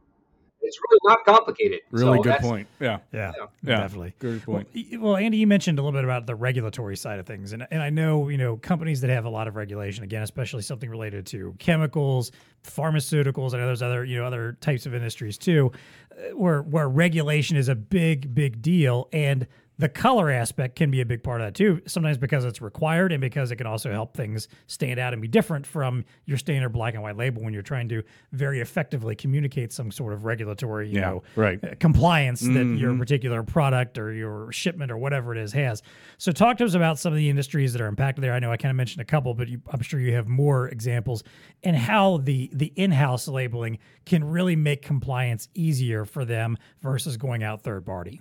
It's 0.62 0.78
really 0.90 1.00
not 1.04 1.26
complicated. 1.26 1.80
Really 1.92 2.18
So 2.18 2.24
good 2.24 2.40
point. 2.40 2.68
Yeah. 2.80 3.00
Yeah, 3.14 3.32
Yeah. 3.64 3.78
definitely. 3.78 4.14
Good 4.20 4.44
point. 4.44 4.68
Well, 4.74 5.02
Well, 5.02 5.16
Andy, 5.16 5.38
you 5.38 5.48
mentioned 5.48 5.80
a 5.80 5.82
little 5.82 5.98
bit 5.98 6.04
about 6.04 6.26
the 6.28 6.36
regulatory 6.36 6.98
side 6.98 7.18
of 7.20 7.26
things, 7.26 7.54
and 7.54 7.66
and 7.72 7.82
I 7.82 7.90
know 7.90 8.28
you 8.30 8.38
know 8.38 8.58
companies 8.58 9.02
that 9.02 9.10
have 9.10 9.26
a 9.26 9.30
lot 9.30 9.48
of 9.48 9.56
regulation. 9.56 10.04
Again, 10.04 10.22
especially 10.22 10.62
something 10.62 10.90
related 10.90 11.26
to 11.28 11.56
chemicals, 11.60 12.32
pharmaceuticals. 12.64 13.54
and 13.54 13.62
know 13.62 13.68
there's 13.68 13.82
other 13.82 14.04
you 14.04 14.18
know 14.18 14.26
other 14.26 14.58
types 14.62 14.86
of 14.86 14.94
industries 14.94 15.38
too, 15.38 15.72
uh, 16.12 16.36
where 16.36 16.62
where 16.62 16.90
regulation 16.90 17.58
is 17.58 17.70
a 17.70 17.76
big 17.76 18.34
big 18.36 18.62
deal, 18.62 19.08
and 19.14 19.48
the 19.80 19.90
color 19.90 20.30
aspect 20.30 20.76
can 20.76 20.92
be 20.92 21.02
a 21.02 21.06
big 21.06 21.24
part 21.24 21.42
of 21.42 21.48
that 21.48 21.56
too. 21.56 21.82
Sometimes 21.88 22.18
because 22.18 22.46
it's 22.46 22.62
required, 22.62 23.12
and 23.12 23.22
because 23.22 23.50
it 23.50 23.56
can 23.56 23.66
also 23.66 23.92
help 23.92 24.16
things 24.16 24.48
stand 24.68 25.00
out 25.00 25.14
and 25.14 25.22
be 25.22 25.28
different 25.28 25.66
from 25.66 26.06
your 26.26 26.38
standard 26.38 26.70
black 26.70 26.94
and 26.94 27.02
white 27.02 27.18
label 27.18 27.42
when 27.42 27.54
you're 27.54 27.64
trying 27.64 27.90
to 27.90 28.04
very 28.34 28.60
effectively 28.60 29.16
communicate 29.16 29.72
some 29.74 29.90
sort 29.90 30.14
of 30.14 30.26
regulatory 30.26 30.90
you 30.90 30.96
Yeah, 31.00 31.10
know 31.10 31.24
right. 31.36 31.64
uh, 31.64 31.76
compliance 31.80 32.42
that 32.42 32.76
your 32.78 32.96
particular 32.98 33.42
product 33.42 33.98
or 33.98 34.14
your 34.14 34.52
shipment 34.52 34.92
or 34.92 34.98
whatever 34.98 35.34
it 35.34 35.40
is 35.42 35.54
has. 35.54 35.82
So, 36.18 36.32
talk 36.32 36.58
to 36.58 36.66
us 36.66 36.74
about 36.76 37.00
some 37.00 37.14
of 37.14 37.18
the 37.18 37.30
industries 37.30 37.74
that 37.74 37.82
are 37.82 37.88
impacted 37.88 38.24
there. 38.24 38.34
I 38.34 38.40
know 38.40 38.52
I 38.52 38.58
kind 38.58 38.70
of 38.70 38.76
mentioned 38.76 39.02
a 39.02 39.06
couple, 39.06 39.34
but 39.34 39.48
you, 39.48 39.62
I'm 39.72 39.82
sure 39.82 40.00
you 40.00 40.14
have 40.14 40.28
more 40.28 40.68
examples, 40.68 41.24
and 41.64 41.76
how 41.76 42.18
the 42.18 42.50
the 42.54 42.74
in-house 42.76 43.28
labeling 43.30 43.80
can 44.06 44.26
really 44.26 44.58
make 44.58 44.82
compliance 44.82 45.48
easier 45.54 46.04
for 46.04 46.26
them 46.26 46.58
versus 46.82 47.16
going 47.16 47.44
out 47.44 47.64
third 47.64 47.86
party. 47.86 48.20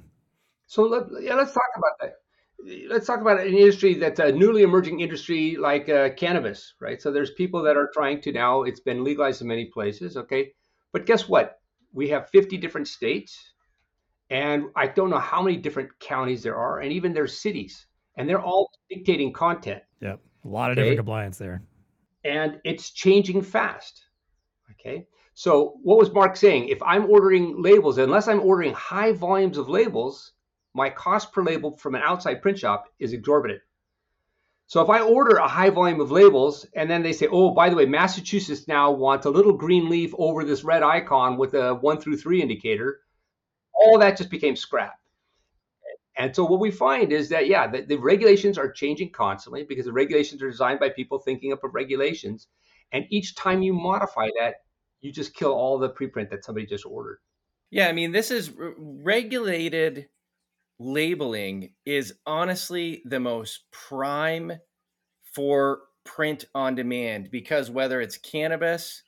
So 0.68 0.82
let, 0.84 1.04
yeah, 1.22 1.34
let's 1.34 1.52
talk 1.52 1.70
about 1.76 1.92
that. 2.00 2.12
Let's 2.90 3.06
talk 3.06 3.20
about 3.20 3.40
an 3.40 3.54
industry 3.54 3.94
that's 3.94 4.20
a 4.20 4.30
newly 4.32 4.62
emerging 4.62 5.00
industry 5.00 5.56
like 5.56 5.88
uh, 5.88 6.10
cannabis, 6.10 6.74
right? 6.80 7.00
So 7.00 7.10
there's 7.10 7.30
people 7.32 7.62
that 7.62 7.76
are 7.76 7.90
trying 7.94 8.20
to 8.22 8.32
now. 8.32 8.64
It's 8.64 8.80
been 8.80 9.02
legalized 9.04 9.40
in 9.42 9.48
many 9.48 9.66
places, 9.66 10.16
okay. 10.16 10.52
But 10.92 11.06
guess 11.06 11.28
what? 11.28 11.58
We 11.92 12.08
have 12.10 12.28
50 12.30 12.58
different 12.58 12.88
states, 12.88 13.54
and 14.30 14.64
I 14.76 14.88
don't 14.88 15.10
know 15.10 15.18
how 15.18 15.40
many 15.42 15.56
different 15.56 15.98
counties 16.00 16.42
there 16.42 16.56
are, 16.56 16.80
and 16.80 16.92
even 16.92 17.14
there's 17.14 17.40
cities, 17.40 17.86
and 18.16 18.28
they're 18.28 18.42
all 18.42 18.70
dictating 18.90 19.32
content, 19.32 19.82
Yep, 20.00 20.20
a 20.44 20.48
lot 20.48 20.70
of 20.70 20.76
Okay. 20.76 20.82
different 20.82 20.98
compliance 20.98 21.38
there. 21.38 21.62
and 22.24 22.60
it's 22.64 22.90
changing 22.90 23.40
fast. 23.42 24.02
Okay. 24.72 25.06
So 25.34 25.78
what 25.82 25.98
was 25.98 26.12
Mark 26.12 26.36
saying? 26.36 26.68
If 26.68 26.82
I'm 26.82 27.06
ordering 27.10 27.62
labels, 27.62 27.98
unless 27.98 28.28
I'm 28.28 28.40
ordering 28.40 28.74
high 28.74 29.12
volumes 29.12 29.56
of 29.56 29.68
labels, 29.68 30.32
my 30.78 30.88
cost 30.88 31.32
per 31.32 31.42
hmm. 31.42 31.48
label 31.48 31.76
from 31.76 31.94
an 31.94 32.02
outside 32.02 32.40
print 32.40 32.58
shop 32.58 32.86
is 32.98 33.12
exorbitant. 33.12 33.60
So 34.66 34.82
if 34.82 34.90
I 34.90 35.00
order 35.00 35.36
a 35.36 35.48
high 35.48 35.70
volume 35.70 36.00
of 36.00 36.10
labels 36.10 36.66
and 36.74 36.90
then 36.90 37.02
they 37.02 37.14
say, 37.14 37.26
oh, 37.30 37.50
by 37.52 37.70
the 37.70 37.76
way, 37.76 37.86
Massachusetts 37.86 38.68
now 38.68 38.90
wants 38.90 39.24
a 39.24 39.30
little 39.30 39.54
green 39.54 39.88
leaf 39.88 40.12
over 40.18 40.44
this 40.44 40.62
red 40.62 40.82
icon 40.82 41.38
with 41.38 41.54
a 41.54 41.74
one 41.74 41.98
through 41.98 42.18
three 42.18 42.42
indicator, 42.42 43.00
all 43.74 43.98
that 43.98 44.18
just 44.18 44.30
became 44.30 44.56
scrap. 44.56 44.98
And 46.18 46.36
so 46.36 46.44
what 46.44 46.60
we 46.60 46.70
find 46.70 47.12
is 47.12 47.30
that, 47.30 47.46
yeah, 47.46 47.66
the, 47.66 47.82
the 47.82 47.96
regulations 47.96 48.58
are 48.58 48.70
changing 48.70 49.10
constantly 49.12 49.64
because 49.64 49.86
the 49.86 49.92
regulations 49.92 50.42
are 50.42 50.50
designed 50.50 50.80
by 50.80 50.90
people 50.90 51.18
thinking 51.18 51.52
up 51.52 51.64
of 51.64 51.74
regulations. 51.74 52.48
And 52.92 53.06
each 53.08 53.36
time 53.36 53.62
you 53.62 53.72
modify 53.72 54.28
that, 54.38 54.56
you 55.00 55.12
just 55.12 55.34
kill 55.34 55.52
all 55.52 55.78
the 55.78 55.88
preprint 55.88 56.28
that 56.30 56.44
somebody 56.44 56.66
just 56.66 56.84
ordered. 56.84 57.20
Yeah, 57.70 57.88
I 57.88 57.92
mean, 57.92 58.12
this 58.12 58.30
is 58.30 58.52
regulated 58.76 60.08
labeling 60.78 61.70
is 61.84 62.14
honestly 62.26 63.02
the 63.04 63.20
most 63.20 63.64
prime 63.72 64.52
for 65.32 65.80
print 66.04 66.44
on 66.54 66.74
demand 66.74 67.30
because 67.30 67.70
whether 67.70 68.00
it's 68.00 68.16
cannabis, 68.16 69.02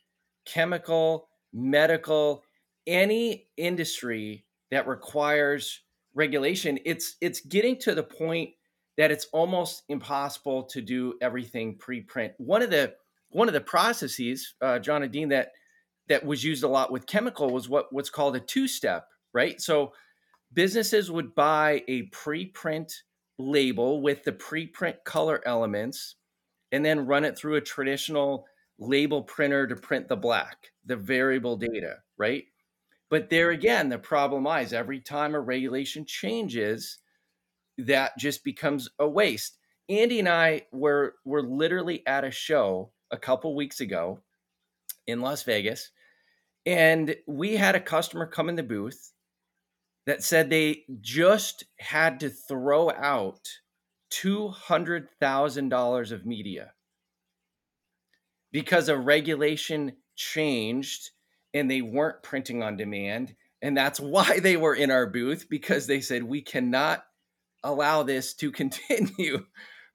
chemical, 0.45 1.29
medical, 1.53 2.43
any 2.87 3.49
industry 3.57 4.45
that 4.71 4.87
requires 4.87 5.81
regulation, 6.15 6.79
it's 6.85 7.17
it's 7.21 7.41
getting 7.41 7.79
to 7.79 7.95
the 7.95 8.03
point 8.03 8.51
that 8.97 9.11
it's 9.11 9.27
almost 9.33 9.85
impossible 9.89 10.65
to 10.65 10.83
do 10.83 11.15
everything 11.23 11.77
pre-print. 11.77 12.33
One 12.39 12.63
of 12.63 12.71
the 12.71 12.95
one 13.31 13.49
of 13.49 13.55
the 13.55 13.61
processes, 13.61 14.55
uh, 14.61 14.79
John 14.79 15.03
and 15.03 15.13
Dean, 15.13 15.29
that 15.31 15.53
that 16.09 16.25
was 16.25 16.45
used 16.45 16.65
a 16.65 16.69
lot 16.69 16.93
with 16.93 17.07
chemical 17.07 17.51
was 17.51 17.69
what 17.69 17.93
what's 17.93 18.11
called 18.11 18.37
a 18.37 18.41
two-step, 18.41 19.07
right? 19.33 19.61
So 19.61 19.93
businesses 20.53 21.11
would 21.11 21.35
buy 21.35 21.83
a 21.89 22.03
pre-print 22.05 22.93
label 23.39 24.03
with 24.03 24.25
the 24.25 24.33
pre-print 24.33 24.97
color 25.05 25.41
elements 25.47 26.17
and 26.73 26.85
then 26.85 27.07
run 27.07 27.25
it 27.25 27.37
through 27.37 27.57
a 27.57 27.61
traditional 27.61 28.47
label 28.79 29.23
printer 29.23 29.67
to 29.67 29.77
print 29.77 30.09
the 30.09 30.17
black, 30.17 30.71
the 30.85 30.97
variable 30.97 31.57
data, 31.57 31.97
right? 32.17 32.45
But 33.11 33.29
there 33.29 33.51
again, 33.51 33.89
the 33.89 33.99
problem 33.99 34.45
lies 34.45 34.73
every 34.73 35.01
time 35.01 35.35
a 35.35 35.41
regulation 35.41 36.05
changes, 36.07 36.99
that 37.87 38.17
just 38.19 38.45
becomes 38.45 38.89
a 38.99 39.09
waste. 39.09 39.59
Andy 39.89 40.19
and 40.19 40.29
I 40.29 40.67
were 40.73 41.15
were 41.25 41.43
literally 41.43 42.07
at 42.07 42.25
a 42.25 42.31
show 42.31 42.93
a 43.11 43.17
couple 43.17 43.57
weeks 43.57 43.81
ago 43.81 44.21
in 45.07 45.21
Las 45.21 45.43
Vegas, 45.43 45.91
and 46.67 47.17
we 47.27 47.57
had 47.57 47.75
a 47.75 47.81
customer 47.81 48.27
come 48.27 48.49
in 48.49 48.57
the 48.57 48.63
booth 48.63 49.13
that 50.07 50.23
said 50.23 50.51
they 50.51 50.85
just 51.01 51.65
had 51.79 52.21
to 52.21 52.31
throw 52.31 52.91
out 52.91 53.49
two 54.11 54.49
hundred 54.49 55.09
thousand 55.21 55.69
dollars 55.69 56.11
of 56.13 56.27
media 56.27 56.73
because 58.53 58.89
a 58.89 58.97
regulation 58.97 59.93
changed 60.17 61.11
and 61.55 61.71
they 61.71 61.83
weren't 61.83 62.23
printing 62.23 62.63
on 62.63 62.77
demand. 62.77 63.35
And 63.63 63.77
that's 63.77 64.01
why 64.01 64.41
they 64.41 64.57
were 64.57 64.75
in 64.75 64.91
our 64.91 65.07
booth 65.07 65.47
because 65.49 65.87
they 65.87 66.01
said, 66.01 66.23
we 66.23 66.43
cannot 66.43 67.05
allow 67.63 68.03
this 68.03 68.35
to 68.35 68.51
continue. 68.53 69.45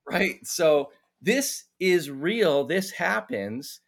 right. 0.09 0.45
So 0.45 0.91
this 1.21 1.65
is 1.79 2.09
real. 2.09 2.65
This 2.65 2.91
happens. 2.91 3.81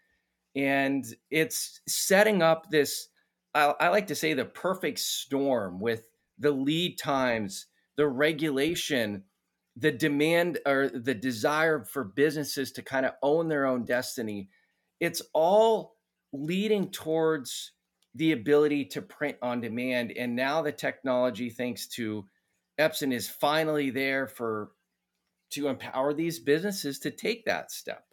And 0.56 1.06
it's 1.30 1.82
setting 1.88 2.42
up 2.42 2.72
this, 2.72 3.10
I, 3.58 3.74
I 3.80 3.90
like 3.90 4.08
to 4.08 4.16
say, 4.16 4.34
the 4.34 4.46
perfect 4.46 5.00
storm 5.00 5.80
with 5.80 6.08
the 6.38 6.52
lead 6.52 7.00
times, 7.00 7.66
the 7.96 8.08
regulation, 8.08 9.24
the 9.76 9.92
demand 9.92 10.60
or 10.66 10.90
the 10.90 11.16
desire 11.16 11.84
for 11.84 12.04
businesses 12.04 12.72
to 12.74 12.84
kind 12.84 13.06
of 13.06 13.14
own 13.24 13.48
their 13.48 13.66
own 13.66 13.84
destiny. 13.84 14.50
It's 15.00 15.22
all 15.34 15.96
leading 16.32 16.92
towards 16.92 17.72
the 18.14 18.32
ability 18.32 18.86
to 18.86 19.02
print 19.02 19.38
on 19.42 19.62
demand. 19.62 20.12
And 20.12 20.36
now 20.36 20.62
the 20.62 20.72
technology, 20.72 21.50
thanks 21.50 21.88
to 21.90 22.26
Epson, 22.80 23.12
is 23.12 23.28
finally 23.28 23.90
there 23.90 24.28
for 24.28 24.72
to 25.52 25.68
empower 25.68 26.14
these 26.14 26.40
businesses 26.40 27.00
to 27.00 27.12
take 27.12 27.46
that 27.46 27.72
step. 27.72 28.07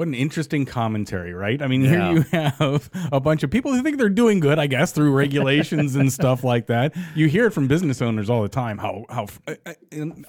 What 0.00 0.08
an 0.08 0.14
interesting 0.14 0.64
commentary, 0.64 1.34
right? 1.34 1.60
I 1.60 1.66
mean, 1.66 1.82
Yeah. 1.82 1.90
here 1.90 2.12
you 2.14 2.22
have 2.32 2.88
a 3.12 3.20
bunch 3.20 3.42
of 3.42 3.50
people 3.50 3.74
who 3.74 3.82
think 3.82 3.98
they're 3.98 4.08
doing 4.08 4.40
good, 4.40 4.58
I 4.58 4.66
guess, 4.66 4.92
through 4.92 5.12
regulations 5.12 5.94
and 5.94 6.10
stuff 6.20 6.42
like 6.42 6.68
that. 6.68 6.96
You 7.14 7.28
hear 7.28 7.44
it 7.44 7.50
from 7.50 7.68
business 7.68 8.00
owners 8.00 8.30
all 8.30 8.40
the 8.40 8.48
time 8.48 8.78
how 8.78 9.04
how 9.10 9.26
uh, 9.46 9.56
uh, 9.66 9.74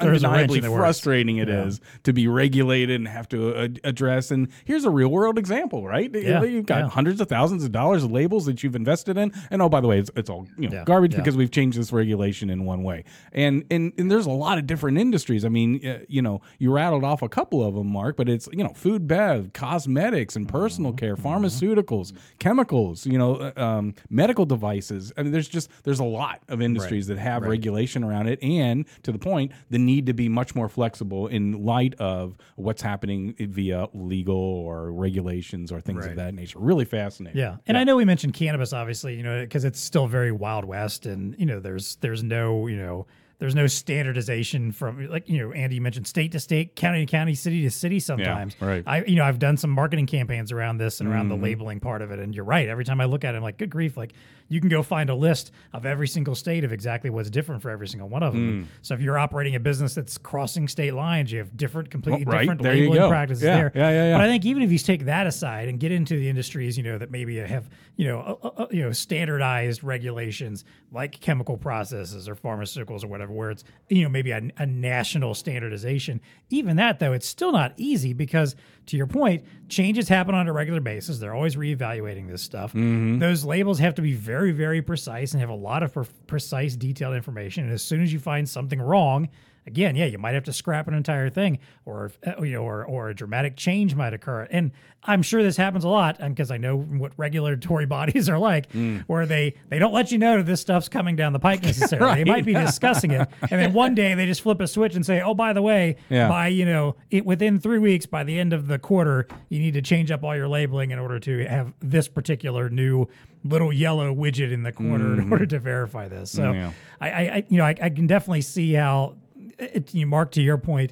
undeniably 0.01 0.59
frustrating 0.59 1.37
it 1.37 1.47
is 1.47 1.79
Yeah. 1.81 1.87
to 2.03 2.11
be 2.11 2.27
regulated 2.27 2.97
and 2.97 3.07
have 3.07 3.29
to 3.29 3.55
uh, 3.55 3.67
address. 3.85 4.29
And 4.29 4.49
here's 4.65 4.83
a 4.83 4.89
real 4.89 5.07
world 5.07 5.37
example, 5.37 5.85
right? 5.87 6.13
Yeah, 6.13 6.43
You've 6.43 6.65
got 6.65 6.89
hundreds 6.91 7.21
of 7.21 7.29
thousands 7.29 7.63
of 7.63 7.71
dollars 7.71 8.03
of 8.03 8.11
labels 8.11 8.47
that 8.47 8.63
you've 8.63 8.75
invested 8.75 9.17
in, 9.17 9.31
and 9.51 9.61
oh, 9.61 9.69
by 9.69 9.79
the 9.79 9.87
way, 9.87 9.99
it's, 9.99 10.11
it's 10.17 10.29
all 10.29 10.47
you 10.57 10.67
know 10.67 10.83
garbage 10.83 11.15
because 11.15 11.37
we've 11.37 11.49
changed 11.49 11.77
this 11.79 11.93
regulation 11.93 12.49
in 12.49 12.65
one 12.65 12.83
way. 12.83 13.05
And 13.31 13.63
and 13.71 13.93
and 13.97 14.11
there's 14.11 14.25
a 14.25 14.31
lot 14.31 14.57
of 14.57 14.67
different 14.67 14.97
industries. 14.97 15.45
I 15.45 15.49
mean, 15.49 15.87
uh, 15.87 15.99
you 16.09 16.21
know, 16.21 16.41
you 16.59 16.73
rattled 16.73 17.05
off 17.05 17.21
a 17.21 17.29
couple 17.29 17.65
of 17.65 17.73
them, 17.73 17.87
Mark, 17.87 18.17
but 18.17 18.27
it's 18.27 18.49
you 18.51 18.65
know, 18.65 18.73
food, 18.73 19.07
bev, 19.07 19.53
cosmetics, 19.61 20.35
and 20.35 20.49
personal 20.49 20.91
care, 20.91 21.15
pharmaceuticals, 21.15 22.13
chemicals, 22.39 23.05
you 23.05 23.15
know, 23.15 23.35
uh, 23.35 23.61
um, 23.61 23.93
medical 24.09 24.43
devices. 24.43 25.13
I 25.15 25.21
mean, 25.21 25.31
there's 25.31 25.47
just 25.47 25.69
there's 25.83 25.99
a 25.99 26.03
lot 26.03 26.41
of 26.49 26.63
industries 26.63 27.05
that 27.07 27.19
have 27.19 27.43
regulation 27.43 28.03
around 28.03 28.27
it, 28.27 28.41
and 28.41 28.85
to 29.03 29.11
the 29.11 29.19
point, 29.19 29.51
the 29.69 29.77
need 29.77 30.07
to 30.07 30.13
be 30.13 30.27
much 30.29 30.55
more 30.55 30.67
flexible 30.67 31.27
in 31.27 31.63
light 31.63 31.93
of 31.99 32.37
what's 32.55 32.81
happening 32.81 33.35
via 33.37 33.87
legal 33.93 34.35
or 34.35 34.91
regulations 34.91 35.71
or 35.71 35.79
things 35.79 36.07
of 36.07 36.15
that 36.15 36.33
nature. 36.33 36.57
Really 36.57 36.85
fascinating. 36.85 37.39
Yeah, 37.39 37.57
and 37.67 37.77
I 37.77 37.83
know 37.83 37.95
we 37.95 38.05
mentioned 38.05 38.33
cannabis, 38.33 38.73
obviously, 38.73 39.15
you 39.15 39.21
know, 39.21 39.41
because 39.41 39.63
it's 39.63 39.79
still 39.79 40.07
very 40.07 40.31
wild 40.31 40.65
west, 40.65 41.05
and 41.05 41.35
you 41.37 41.45
know, 41.45 41.59
there's 41.59 41.97
there's 41.97 42.23
no 42.23 42.65
you 42.65 42.77
know 42.77 43.05
there's 43.41 43.55
no 43.55 43.65
standardization 44.05 44.71
from 44.71 45.07
like 45.09 45.27
you 45.27 45.39
know 45.39 45.51
Andy 45.51 45.79
mentioned 45.79 46.07
state 46.07 46.31
to 46.33 46.39
state, 46.39 46.75
county 46.75 47.05
to 47.05 47.11
county, 47.11 47.33
city 47.35 47.63
to 47.63 47.71
city. 47.71 47.99
Sometimes, 47.99 48.55
right. 48.61 48.83
I 48.85 49.03
you 49.03 49.15
know 49.15 49.23
I've 49.23 49.39
done 49.39 49.57
some 49.57 49.71
marketing 49.71 50.05
campaigns 50.05 50.51
around 50.51 50.77
this 50.77 50.99
and 51.01 51.09
around 51.09 51.21
Mm-hmm. 51.29 51.41
the 51.41 51.43
labeling 51.43 51.79
part 51.79 52.01
of 52.01 52.11
it, 52.11 52.19
and 52.19 52.33
you're 52.35 52.45
right. 52.45 52.67
Every 52.69 52.85
time 52.85 53.01
I 53.01 53.05
look 53.05 53.23
at 53.25 53.33
it, 53.33 53.37
I'm 53.37 53.43
like, 53.43 53.57
good 53.57 53.69
grief, 53.71 53.97
like 53.97 54.13
you 54.51 54.59
can 54.59 54.69
go 54.69 54.83
find 54.83 55.09
a 55.09 55.15
list 55.15 55.51
of 55.71 55.85
every 55.85 56.07
single 56.07 56.35
state 56.35 56.63
of 56.65 56.73
exactly 56.73 57.09
what's 57.09 57.29
different 57.29 57.61
for 57.61 57.69
every 57.69 57.87
single 57.87 58.09
one 58.09 58.21
of 58.21 58.33
Mm. 58.33 58.35
them. 58.35 58.67
So 58.81 58.93
if 58.93 59.01
you're 59.01 59.17
operating 59.17 59.55
a 59.55 59.59
business 59.61 59.95
that's 59.95 60.17
crossing 60.17 60.67
state 60.67 60.93
lines, 60.93 61.31
you 61.31 61.39
have 61.39 61.55
different, 61.55 61.89
completely 61.89 62.25
Well, 62.25 62.33
right. 62.35 62.41
different 62.41 62.61
There 62.61 62.73
labeling 62.73 63.09
practices 63.09 63.43
Yeah, 63.43 63.55
there. 63.55 63.71
yeah, 63.73 63.89
yeah, 63.89 64.05
yeah. 64.09 64.17
But 64.17 64.21
I 64.25 64.27
think 64.27 64.45
even 64.45 64.61
if 64.61 64.71
you 64.71 64.77
take 64.77 65.05
that 65.05 65.25
aside 65.25 65.69
and 65.69 65.79
get 65.79 65.93
into 65.93 66.17
the 66.17 66.27
industries, 66.27 66.77
you 66.77 66.83
know, 66.83 66.97
that 66.97 67.09
maybe 67.11 67.37
have, 67.37 67.69
you 67.95 68.07
know, 68.07 68.19
uh, 68.43 68.47
uh, 68.63 68.67
you 68.71 68.81
know, 68.83 68.91
standardized 68.91 69.83
regulations 69.83 70.65
like 70.91 71.19
chemical 71.21 71.55
processes 71.57 72.27
or 72.27 72.35
pharmaceuticals 72.35 73.03
or 73.05 73.07
whatever, 73.07 73.31
where 73.31 73.51
it's, 73.51 73.63
you 73.89 74.03
know, 74.03 74.09
maybe 74.09 74.31
a, 74.31 74.41
a 74.57 74.65
national 74.65 75.33
standardization. 75.33 76.19
Even 76.49 76.75
that, 76.75 76.99
though, 76.99 77.13
it's 77.13 77.27
still 77.27 77.53
not 77.53 77.73
easy 77.77 78.11
because, 78.11 78.55
to 78.87 78.97
your 78.97 79.07
point, 79.07 79.43
changes 79.69 80.07
happen 80.07 80.35
on 80.35 80.47
a 80.47 80.53
regular 80.53 80.81
basis. 80.81 81.19
They're 81.19 81.33
always 81.33 81.55
reevaluating 81.55 82.29
this 82.29 82.41
stuff. 82.41 82.71
Mm-hmm. 82.71 83.19
Those 83.19 83.43
labels 83.45 83.79
have 83.79 83.95
to 83.95 84.01
be 84.01 84.13
very, 84.13 84.51
very 84.51 84.81
precise 84.81 85.33
and 85.33 85.39
have 85.39 85.49
a 85.49 85.55
lot 85.55 85.83
of 85.83 85.93
pre- 85.93 86.05
precise, 86.27 86.75
detailed 86.75 87.15
information. 87.15 87.63
And 87.63 87.73
as 87.73 87.83
soon 87.83 88.01
as 88.01 88.11
you 88.11 88.19
find 88.19 88.47
something 88.47 88.81
wrong, 88.81 89.29
again, 89.67 89.95
yeah, 89.95 90.05
you 90.05 90.17
might 90.17 90.33
have 90.33 90.43
to 90.45 90.53
scrap 90.53 90.87
an 90.87 90.93
entire 90.93 91.29
thing, 91.29 91.59
or 91.85 92.11
uh, 92.25 92.41
you 92.41 92.53
know, 92.53 92.63
or 92.63 92.83
or 92.85 93.09
a 93.09 93.13
dramatic 93.15 93.55
change 93.55 93.95
might 93.95 94.13
occur. 94.13 94.47
And 94.51 94.71
I'm 95.03 95.23
sure 95.23 95.41
this 95.41 95.57
happens 95.57 95.83
a 95.83 95.87
lot, 95.89 96.17
and 96.19 96.35
because 96.35 96.51
I 96.51 96.57
know 96.57 96.77
what 96.77 97.13
regulatory 97.17 97.85
bodies 97.97 98.29
are 98.29 98.37
like, 98.37 98.71
Mm. 98.71 99.03
where 99.07 99.25
they 99.25 99.55
they 99.69 99.79
don't 99.79 99.93
let 99.93 100.11
you 100.11 100.17
know 100.17 100.37
that 100.37 100.45
this 100.45 100.61
stuff's 100.61 100.89
coming 100.89 101.15
down 101.15 101.33
the 101.33 101.39
pike 101.39 101.63
necessarily. 101.71 102.23
They 102.23 102.29
might 102.29 102.45
be 102.45 102.53
discussing 102.53 103.11
it, 103.11 103.27
and 103.41 103.59
then 103.61 103.73
one 103.73 103.95
day 103.95 104.13
they 104.13 104.25
just 104.25 104.41
flip 104.41 104.59
a 104.61 104.67
switch 104.67 104.95
and 104.95 105.05
say, 105.05 105.21
oh, 105.21 105.33
by 105.33 105.53
the 105.53 105.61
way, 105.61 105.95
Yeah. 106.09 106.27
by 106.29 106.47
you 106.49 106.65
know, 106.65 106.95
it 107.09 107.25
within 107.25 107.59
three 107.59 107.79
weeks, 107.79 108.05
by 108.05 108.23
the 108.23 108.39
end 108.39 108.53
of 108.53 108.67
the 108.67 108.79
quarter, 108.79 109.27
you 109.49 109.59
need 109.59 109.73
to 109.75 109.81
change 109.81 110.11
up 110.11 110.23
all 110.23 110.35
your 110.35 110.47
labeling 110.47 110.91
in 110.91 110.99
order 110.99 111.19
to 111.19 111.45
have 111.45 111.73
this 111.79 112.07
particular 112.07 112.69
new 112.69 113.07
little 113.43 113.73
yellow 113.73 114.13
widget 114.13 114.51
in 114.51 114.61
the 114.61 114.71
corner 114.71 115.19
in 115.19 115.31
order 115.31 115.47
to 115.47 115.57
verify 115.57 116.07
this. 116.07 116.29
So 116.31 116.43
Mm-hmm. 116.43 116.59
Yeah. 116.59 116.71
I, 116.99 117.09
I, 117.09 117.21
I 117.37 117.45
you 117.49 117.57
know, 117.57 117.65
I, 117.65 117.75
I 117.81 117.89
can 117.89 118.05
definitely 118.05 118.41
see 118.41 118.73
how, 118.73 119.15
it, 119.61 119.93
you 119.93 120.05
Mark, 120.05 120.31
to 120.31 120.41
your 120.41 120.57
point, 120.57 120.91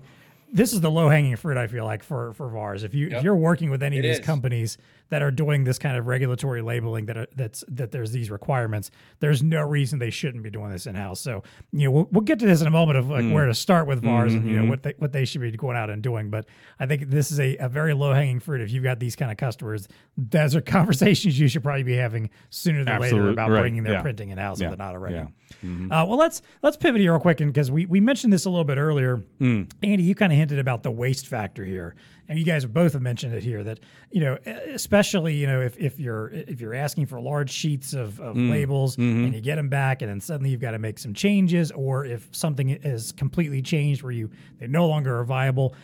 this 0.52 0.74
is 0.74 0.82
the 0.82 0.92
low 0.92 1.10
hanging 1.10 1.36
fruit. 1.36 1.58
I 1.58 1.68
feel 1.68 1.86
like 1.86 2.04
for 2.04 2.34
for 2.34 2.50
VARs, 2.50 2.84
if 2.84 2.94
you 2.94 3.10
if 3.10 3.24
you're 3.24 3.36
working 3.36 3.70
with 3.70 3.84
any 3.84 3.98
of 3.98 4.04
these 4.04 4.20
is. 4.20 4.26
companies 4.26 4.78
that 5.10 5.22
are 5.22 5.32
doing 5.32 5.64
this 5.64 5.80
kind 5.80 5.98
of 5.98 6.08
regulatory 6.08 6.62
labeling 6.62 7.06
that 7.08 7.18
are, 7.18 7.28
that's 7.36 7.64
that 7.68 7.92
there's 7.92 8.12
these 8.12 8.30
requirements, 8.30 8.92
there's 9.20 9.42
no 9.44 9.62
reason 9.62 10.00
they 10.00 10.10
shouldn't 10.10 10.44
be 10.44 10.50
doing 10.50 10.70
this 10.72 10.86
in 10.88 10.96
house. 10.96 11.20
So 11.20 11.44
you 11.72 11.86
know, 11.86 11.92
we'll, 11.92 12.08
we'll 12.12 12.22
get 12.22 12.40
to 12.40 12.46
this 12.46 12.62
in 12.62 12.68
a 12.68 12.72
moment 12.72 12.98
of 12.98 13.10
like 13.10 13.20
Mm. 13.24 13.34
where 13.34 13.46
to 13.48 13.54
start 13.54 13.88
with 13.88 14.02
VARs 14.02 14.34
and 14.34 14.46
you 14.46 14.56
Mm-hmm. 14.56 14.64
know 14.66 14.70
what 14.70 14.84
they 14.84 14.94
what 14.98 15.12
they 15.12 15.26
should 15.26 15.42
be 15.42 15.52
going 15.52 15.76
out 15.78 15.90
and 15.90 16.02
doing. 16.02 16.30
But 16.30 16.46
I 16.80 16.86
think 16.86 17.10
this 17.10 17.32
is 17.32 17.40
a, 17.40 17.58
a 17.58 17.70
very 17.70 17.94
low 17.94 18.14
hanging 18.14 18.40
fruit. 18.40 18.62
If 18.62 18.72
you've 18.72 18.84
got 18.84 19.00
these 19.00 19.16
kind 19.16 19.32
of 19.32 19.38
customers, 19.38 19.88
those 20.18 20.56
are 20.56 20.62
conversations 20.80 21.40
you 21.40 21.48
should 21.48 21.64
probably 21.64 21.84
be 21.84 21.96
having 21.96 22.30
sooner 22.50 22.84
than 22.84 23.02
later 23.02 23.30
about 23.30 23.50
right. 23.52 23.62
bringing 23.62 23.84
their 23.84 23.94
Yeah. 23.94 24.02
printing 24.02 24.30
in 24.30 24.38
house 24.38 24.60
Yeah. 24.62 24.72
if 24.72 24.78
they're 24.78 24.86
not 24.86 24.96
already. 24.96 25.16
Yeah. 25.16 25.26
Uh, 25.64 26.06
well, 26.06 26.18
let's 26.18 26.42
let's 26.62 26.78
pivot 26.78 27.02
here 27.02 27.12
real 27.14 27.20
quick, 27.20 27.42
and 27.42 27.52
because 27.52 27.72
we 27.72 27.86
we 27.88 28.00
mentioned 28.00 28.32
this 28.32 28.46
a 28.46 28.50
little 28.50 28.64
bit 28.64 28.78
earlier, 28.78 29.24
Andy, 29.42 30.04
you 30.04 30.14
kind 30.16 30.32
of 30.32 30.38
hinted 30.38 30.60
about 30.60 30.84
the 30.84 30.92
waste 30.92 31.28
factor 31.28 31.66
here, 31.66 31.96
and 32.30 32.38
you 32.38 32.46
guys 32.46 32.64
both 32.64 32.94
have 32.94 33.02
mentioned 33.02 33.34
it 33.34 33.44
here 33.44 33.64
that 33.64 33.80
you 34.12 34.22
know, 34.22 34.38
especially 34.46 35.34
you 35.34 35.48
know 35.48 35.62
if, 35.62 35.76
if 35.78 36.00
you're 36.00 36.30
if 36.30 36.62
you're 36.62 36.76
asking 36.76 37.08
for 37.08 37.20
large 37.20 37.50
sheets 37.50 37.94
of, 37.94 38.20
of 38.22 38.36
mm, 38.36 38.52
labels 38.52 38.96
mm-hmm. 38.96 39.26
and 39.26 39.34
you 39.34 39.42
get 39.42 39.56
them 39.56 39.68
back, 39.68 40.02
and 40.02 40.10
then 40.10 40.22
suddenly 40.22 40.52
you've 40.52 40.62
got 40.62 40.72
to 40.72 40.80
make 40.80 41.00
some 41.00 41.14
changes, 41.14 41.72
or 41.72 42.06
if 42.06 42.30
something 42.32 42.70
is 42.70 43.12
completely 43.12 43.62
changed 43.62 44.04
where 44.04 44.12
you 44.12 44.30
they 44.60 44.68
no 44.68 44.88
longer 44.88 45.20
are 45.20 45.26
viable. 45.26 45.76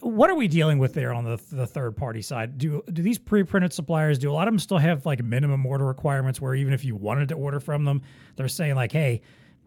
What 0.00 0.30
are 0.30 0.34
we 0.34 0.48
dealing 0.48 0.80
with 0.80 0.94
there 0.94 1.12
on 1.12 1.22
the, 1.22 1.40
the 1.52 1.64
third 1.64 1.96
party 1.96 2.22
side? 2.22 2.58
Do 2.58 2.82
do 2.92 3.02
these 3.02 3.18
pre-printed 3.18 3.72
suppliers 3.72 4.18
do 4.18 4.32
a 4.32 4.34
lot 4.34 4.48
of 4.48 4.52
them 4.52 4.58
still 4.58 4.78
have 4.78 5.06
like 5.06 5.22
minimum 5.22 5.64
order 5.64 5.84
requirements 5.84 6.40
where 6.40 6.56
even 6.56 6.72
if 6.72 6.84
you 6.84 6.96
wanted 6.96 7.28
to 7.28 7.36
order 7.36 7.60
from 7.60 7.84
them, 7.84 8.02
they're 8.34 8.48
saying 8.48 8.74
like, 8.74 8.90
hey, 8.90 9.22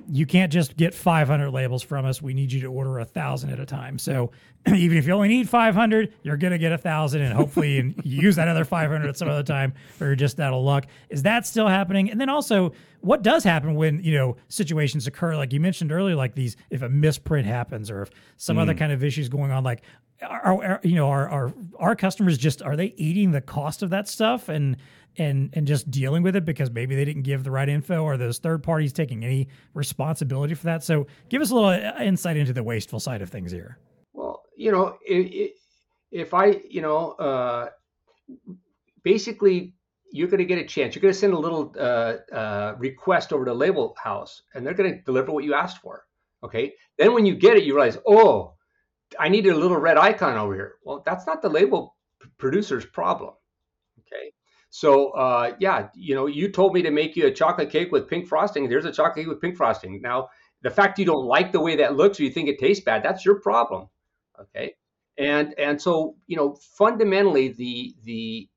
you 0.08 0.26
can't 0.26 0.52
just 0.52 0.78
get 0.78 0.94
500 0.94 1.50
labels 1.52 1.82
from 1.82 2.06
us. 2.06 2.22
We 2.22 2.34
need 2.34 2.52
you 2.52 2.62
to 2.62 2.68
order 2.68 3.00
a 3.00 3.06
thousand 3.06 3.50
at 3.52 3.60
a 3.60 3.66
time. 3.66 3.98
So 3.98 4.32
even 4.68 4.98
if 4.98 5.08
you 5.08 5.14
only 5.14 5.28
need 5.28 5.50
500, 5.50 6.14
you're 6.24 6.38
gonna 6.38 6.58
get 6.58 6.72
a 6.72 6.78
thousand, 6.78 7.22
and 7.22 7.34
hopefully 7.34 7.80
and 7.80 8.00
use 8.04 8.36
that 8.36 8.48
other 8.48 8.66
500 8.66 9.08
at 9.08 9.18
some 9.18 9.30
other 9.30 9.44
time, 9.44 9.74
or 10.00 10.08
you're 10.08 10.16
just 10.16 10.40
out 10.40 10.54
of 10.54 10.64
luck. 10.64 10.86
Is 11.10 11.24
that 11.24 11.46
still 11.46 11.68
happening? 11.68 12.12
And 12.12 12.20
then 12.20 12.30
also, 12.30 12.74
what 13.02 13.22
does 13.22 13.44
happen 13.44 13.76
when 13.76 14.04
you 14.04 14.16
know 14.16 14.38
situations 14.48 15.08
occur, 15.08 15.36
like 15.36 15.54
you 15.54 15.60
mentioned 15.60 15.92
earlier, 15.92 16.16
like 16.16 16.36
these, 16.36 16.56
if 16.70 16.82
a 16.82 16.90
misprint 16.90 17.48
happens, 17.48 17.90
or 17.90 18.04
if 18.04 18.10
some 18.38 18.58
other 18.58 18.74
mm. 18.74 18.78
kind 18.78 18.92
of 18.92 19.04
issues 19.04 19.30
going 19.30 19.52
on, 19.52 19.64
like 19.64 19.82
are, 20.22 20.64
are 20.64 20.80
you 20.84 20.96
know 20.96 21.10
are, 21.10 21.28
are 21.30 21.54
our 21.78 21.96
customers 21.96 22.38
just 22.38 22.62
are 22.62 22.76
they 22.76 22.94
eating 22.98 23.32
the 23.32 23.42
cost 23.42 23.84
of 23.84 23.90
that 23.90 24.08
stuff 24.08 24.50
and 24.50 24.78
and 25.18 25.50
and 25.54 25.68
just 25.68 25.90
dealing 25.90 26.24
with 26.24 26.36
it 26.36 26.46
because 26.46 26.72
maybe 26.72 26.96
they 26.96 27.06
didn't 27.06 27.24
give 27.24 27.44
the 27.44 27.52
right 27.52 27.70
info 27.70 28.04
or 28.04 28.18
those 28.18 28.38
third 28.38 28.64
parties 28.64 28.94
taking 28.94 29.24
any 29.24 29.48
responsibility 29.74 30.54
for 30.54 30.66
that 30.66 30.84
so 30.84 31.08
give 31.30 31.42
us 31.42 31.52
a 31.52 31.56
little 31.56 31.70
uh, 31.70 32.02
insight 32.02 32.38
into 32.38 32.54
the 32.54 32.64
wasteful 32.64 33.00
side 33.00 33.22
of 33.22 33.30
things 33.30 33.52
here 33.52 33.78
Well, 34.14 34.44
you 34.58 34.72
know, 34.72 34.98
if, 35.06 35.52
if 36.12 36.34
I, 36.34 36.62
you 36.70 36.82
know, 36.82 37.12
uh, 37.12 37.70
basically, 39.04 39.74
you're 40.12 40.30
going 40.30 40.40
to 40.40 40.46
get 40.46 40.58
a 40.58 40.66
chance. 40.66 40.96
You're 40.96 41.02
going 41.02 41.14
to 41.14 41.20
send 41.20 41.34
a 41.34 41.40
little 41.40 41.74
uh, 41.78 42.16
uh, 42.34 42.76
request 42.78 43.34
over 43.34 43.44
to 43.44 43.54
Label 43.54 43.96
House, 44.02 44.42
and 44.54 44.66
they're 44.66 44.74
going 44.74 44.94
to 44.94 45.02
deliver 45.02 45.32
what 45.32 45.44
you 45.44 45.54
asked 45.54 45.80
for. 45.80 46.06
Okay. 46.42 46.74
Then 46.98 47.14
when 47.14 47.26
you 47.26 47.36
get 47.36 47.58
it, 47.58 47.66
you 47.66 47.76
realize, 47.76 47.98
oh, 48.08 48.54
I 49.20 49.28
needed 49.28 49.52
a 49.54 49.58
little 49.58 49.78
red 49.78 49.98
icon 49.98 50.38
over 50.38 50.54
here. 50.54 50.76
Well, 50.86 51.04
that's 51.06 51.28
not 51.28 51.42
the 51.42 51.50
label 51.50 51.96
p- 52.22 52.30
producer's 52.38 52.86
problem. 52.86 53.34
Okay. 54.00 54.32
So, 54.70 55.12
uh, 55.12 55.56
yeah, 55.60 55.88
you 55.96 56.16
know, 56.16 56.26
you 56.26 56.50
told 56.50 56.74
me 56.74 56.82
to 56.82 56.92
make 56.92 57.16
you 57.16 57.28
a 57.28 57.32
chocolate 57.32 57.70
cake 57.70 57.92
with 57.92 58.10
pink 58.10 58.28
frosting. 58.28 58.68
There's 58.68 58.86
a 58.86 58.92
chocolate 58.92 59.16
cake 59.16 59.28
with 59.28 59.40
pink 59.40 59.56
frosting. 59.56 60.02
Now, 60.02 60.30
the 60.62 60.70
fact 60.70 61.00
you 61.00 61.06
don't 61.06 61.26
like 61.26 61.52
the 61.52 61.62
way 61.62 61.76
that 61.78 61.96
looks 61.96 62.20
or 62.20 62.24
you 62.24 62.30
think 62.32 62.50
it 62.50 62.60
tastes 62.60 62.84
bad, 62.84 63.04
that's 63.04 63.24
your 63.24 63.40
problem 63.40 63.88
okay 64.40 64.74
and 65.18 65.58
and 65.58 65.82
so 65.82 66.16
you 66.28 66.36
know 66.36 66.56
fundamentally 66.56 67.50
the 67.50 67.96
the 68.04 68.50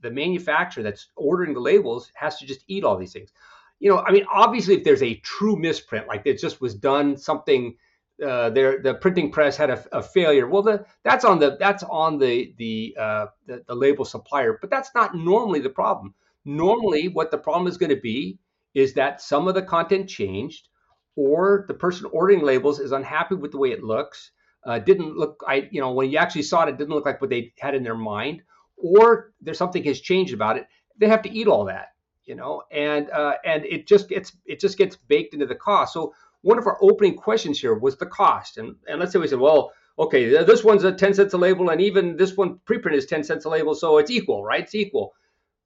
the 0.00 0.10
manufacturer 0.10 0.82
that's 0.82 1.08
ordering 1.16 1.54
the 1.54 1.60
labels 1.60 2.10
has 2.14 2.38
to 2.38 2.46
just 2.46 2.64
eat 2.68 2.84
all 2.84 2.96
these 2.96 3.12
things 3.12 3.32
you 3.80 3.90
know 3.90 3.98
i 3.98 4.10
mean 4.10 4.24
obviously 4.32 4.74
if 4.74 4.84
there's 4.84 5.02
a 5.02 5.16
true 5.16 5.56
misprint 5.56 6.06
like 6.06 6.22
it 6.24 6.38
just 6.38 6.60
was 6.60 6.74
done 6.74 7.16
something 7.16 7.74
uh, 8.24 8.50
there 8.50 8.82
the 8.82 8.94
printing 8.94 9.30
press 9.30 9.56
had 9.56 9.70
a, 9.70 9.84
a 9.92 10.02
failure 10.02 10.48
well 10.48 10.62
the, 10.62 10.84
that's 11.04 11.24
on 11.24 11.38
the 11.38 11.56
that's 11.58 11.82
on 11.84 12.18
the 12.18 12.52
the, 12.58 12.96
uh, 12.98 13.26
the 13.46 13.62
the 13.66 13.74
label 13.74 14.04
supplier 14.04 14.58
but 14.60 14.70
that's 14.70 14.90
not 14.94 15.14
normally 15.14 15.60
the 15.60 15.70
problem 15.70 16.14
normally 16.44 17.08
what 17.08 17.30
the 17.30 17.38
problem 17.38 17.66
is 17.66 17.76
going 17.76 17.90
to 17.90 18.00
be 18.00 18.38
is 18.74 18.94
that 18.94 19.20
some 19.20 19.48
of 19.48 19.54
the 19.54 19.62
content 19.62 20.08
changed 20.08 20.68
or 21.16 21.64
the 21.68 21.74
person 21.74 22.06
ordering 22.12 22.42
labels 22.42 22.78
is 22.80 22.92
unhappy 22.92 23.34
with 23.34 23.50
the 23.52 23.58
way 23.58 23.70
it 23.70 23.82
looks 23.82 24.30
uh, 24.64 24.78
didn't 24.78 25.16
look 25.16 25.42
I 25.46 25.68
you 25.70 25.80
know 25.80 25.92
when 25.92 26.10
you 26.10 26.18
actually 26.18 26.42
saw 26.42 26.64
it, 26.64 26.68
it 26.68 26.78
didn't 26.78 26.94
look 26.94 27.06
like 27.06 27.20
what 27.20 27.30
they 27.30 27.52
had 27.58 27.74
in 27.74 27.82
their 27.82 27.94
mind, 27.94 28.42
or 28.76 29.32
there's 29.40 29.58
something 29.58 29.82
has 29.84 30.00
changed 30.00 30.34
about 30.34 30.58
it. 30.58 30.66
They 30.98 31.08
have 31.08 31.22
to 31.22 31.30
eat 31.30 31.46
all 31.46 31.64
that, 31.66 31.94
you 32.24 32.34
know, 32.34 32.62
and 32.70 33.08
uh, 33.10 33.34
and 33.44 33.64
it 33.64 33.86
just 33.86 34.08
gets 34.08 34.36
it 34.46 34.60
just 34.60 34.76
gets 34.76 34.96
baked 34.96 35.34
into 35.34 35.46
the 35.46 35.54
cost. 35.54 35.94
So 35.94 36.12
one 36.42 36.58
of 36.58 36.66
our 36.66 36.78
opening 36.80 37.16
questions 37.16 37.60
here 37.60 37.74
was 37.74 37.96
the 37.96 38.06
cost, 38.06 38.58
and 38.58 38.76
and 38.86 39.00
let's 39.00 39.12
say 39.12 39.18
we 39.18 39.28
said, 39.28 39.40
well, 39.40 39.72
okay, 39.98 40.28
this 40.44 40.62
one's 40.62 40.84
a 40.84 40.92
10 40.92 41.14
cents 41.14 41.34
a 41.34 41.38
label, 41.38 41.70
and 41.70 41.80
even 41.80 42.16
this 42.16 42.36
one 42.36 42.60
preprint 42.66 42.94
is 42.94 43.06
10 43.06 43.24
cents 43.24 43.44
a 43.44 43.48
label, 43.48 43.74
so 43.74 43.98
it's 43.98 44.10
equal, 44.10 44.44
right? 44.44 44.62
It's 44.62 44.74
equal. 44.74 45.14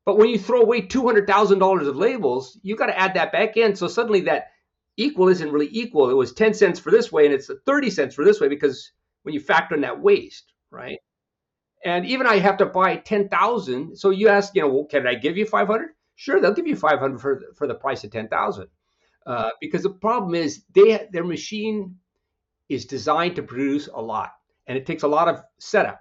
But 0.05 0.17
when 0.19 0.31
you 0.31 0.39
throw 0.39 0.63
away 0.63 0.83
$200,000 0.83 1.87
of 1.87 1.97
labels, 1.97 2.59
you 2.63 2.75
got 2.75 2.87
to 2.87 2.99
add 2.99 3.15
that 3.15 3.31
back 3.31 3.57
in. 3.57 3.77
So 3.77 3.87
suddenly 3.87 4.23
that 4.23 4.49
equal 4.97 5.29
isn't 5.29 5.53
really 5.53 5.69
equal. 5.71 6.11
It 6.11 6.15
was 6.15 6.33
10 6.33 6.55
cents 6.55 6.81
for 6.81 6.91
this 6.91 7.13
way, 7.13 7.27
and 7.27 7.35
it's 7.35 7.51
30 7.67 7.91
cents 7.91 8.15
for 8.15 8.25
this 8.25 8.41
way 8.41 8.49
because 8.49 8.91
when 9.23 9.35
you 9.35 9.41
factor 9.41 9.75
in 9.75 9.83
that 9.83 10.01
waste, 10.01 10.53
right? 10.71 10.99
And 11.85 12.07
even 12.07 12.27
I 12.27 12.39
have 12.39 12.57
to 12.59 12.67
buy 12.67 12.97
10,000. 12.97 13.97
So 13.97 14.11
you 14.11 14.29
ask, 14.29 14.55
you 14.55 14.63
know, 14.63 14.69
well, 14.69 14.85
can 14.85 15.07
I 15.07 15.15
give 15.15 15.37
you 15.37 15.47
500? 15.47 15.91
Sure, 16.15 16.41
they'll 16.41 16.55
give 16.55 16.67
you 16.67 16.77
500 16.77 17.21
for, 17.21 17.43
for 17.57 17.67
the 17.67 17.75
price 17.75 18.05
of 18.05 18.11
10,000. 18.11 18.67
Uh, 19.27 19.51
because 19.61 19.83
the 19.83 19.91
problem 19.91 20.35
is 20.35 20.65
they 20.75 21.07
their 21.13 21.25
machine 21.25 21.97
is 22.69 22.87
designed 22.87 23.37
to 23.37 23.43
produce 23.43 23.89
a 23.89 24.01
lot, 24.01 24.33
and 24.67 24.77
it 24.77 24.87
takes 24.87 25.03
a 25.03 25.09
lot 25.09 25.29
of 25.29 25.43
setup. 25.59 26.01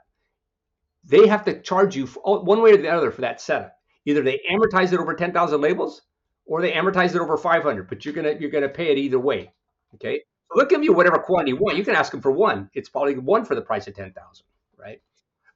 They 1.03 1.27
have 1.27 1.43
to 1.45 1.61
charge 1.61 1.95
you 1.95 2.07
one 2.07 2.61
way 2.61 2.73
or 2.73 2.77
the 2.77 2.89
other 2.89 3.11
for 3.11 3.21
that 3.21 3.41
setup. 3.41 3.75
Either 4.05 4.21
they 4.21 4.39
amortize 4.51 4.93
it 4.93 4.99
over 4.99 5.13
10,000 5.13 5.61
labels, 5.61 6.03
or 6.45 6.61
they 6.61 6.71
amortize 6.71 7.15
it 7.15 7.21
over 7.21 7.37
500. 7.37 7.87
But 7.87 8.05
you're 8.05 8.13
gonna 8.13 8.33
you're 8.39 8.51
gonna 8.51 8.69
pay 8.69 8.91
it 8.91 8.97
either 8.97 9.19
way. 9.19 9.51
Okay, 9.95 10.21
so 10.49 10.59
they'll 10.59 10.67
give 10.69 10.83
you 10.83 10.93
whatever 10.93 11.19
quantity 11.19 11.51
you 11.51 11.57
want. 11.57 11.77
You 11.77 11.83
can 11.83 11.95
ask 11.95 12.11
them 12.11 12.21
for 12.21 12.31
one. 12.31 12.69
It's 12.73 12.89
probably 12.89 13.17
one 13.17 13.45
for 13.45 13.55
the 13.55 13.61
price 13.61 13.87
of 13.87 13.95
10,000, 13.95 14.45
right? 14.77 15.01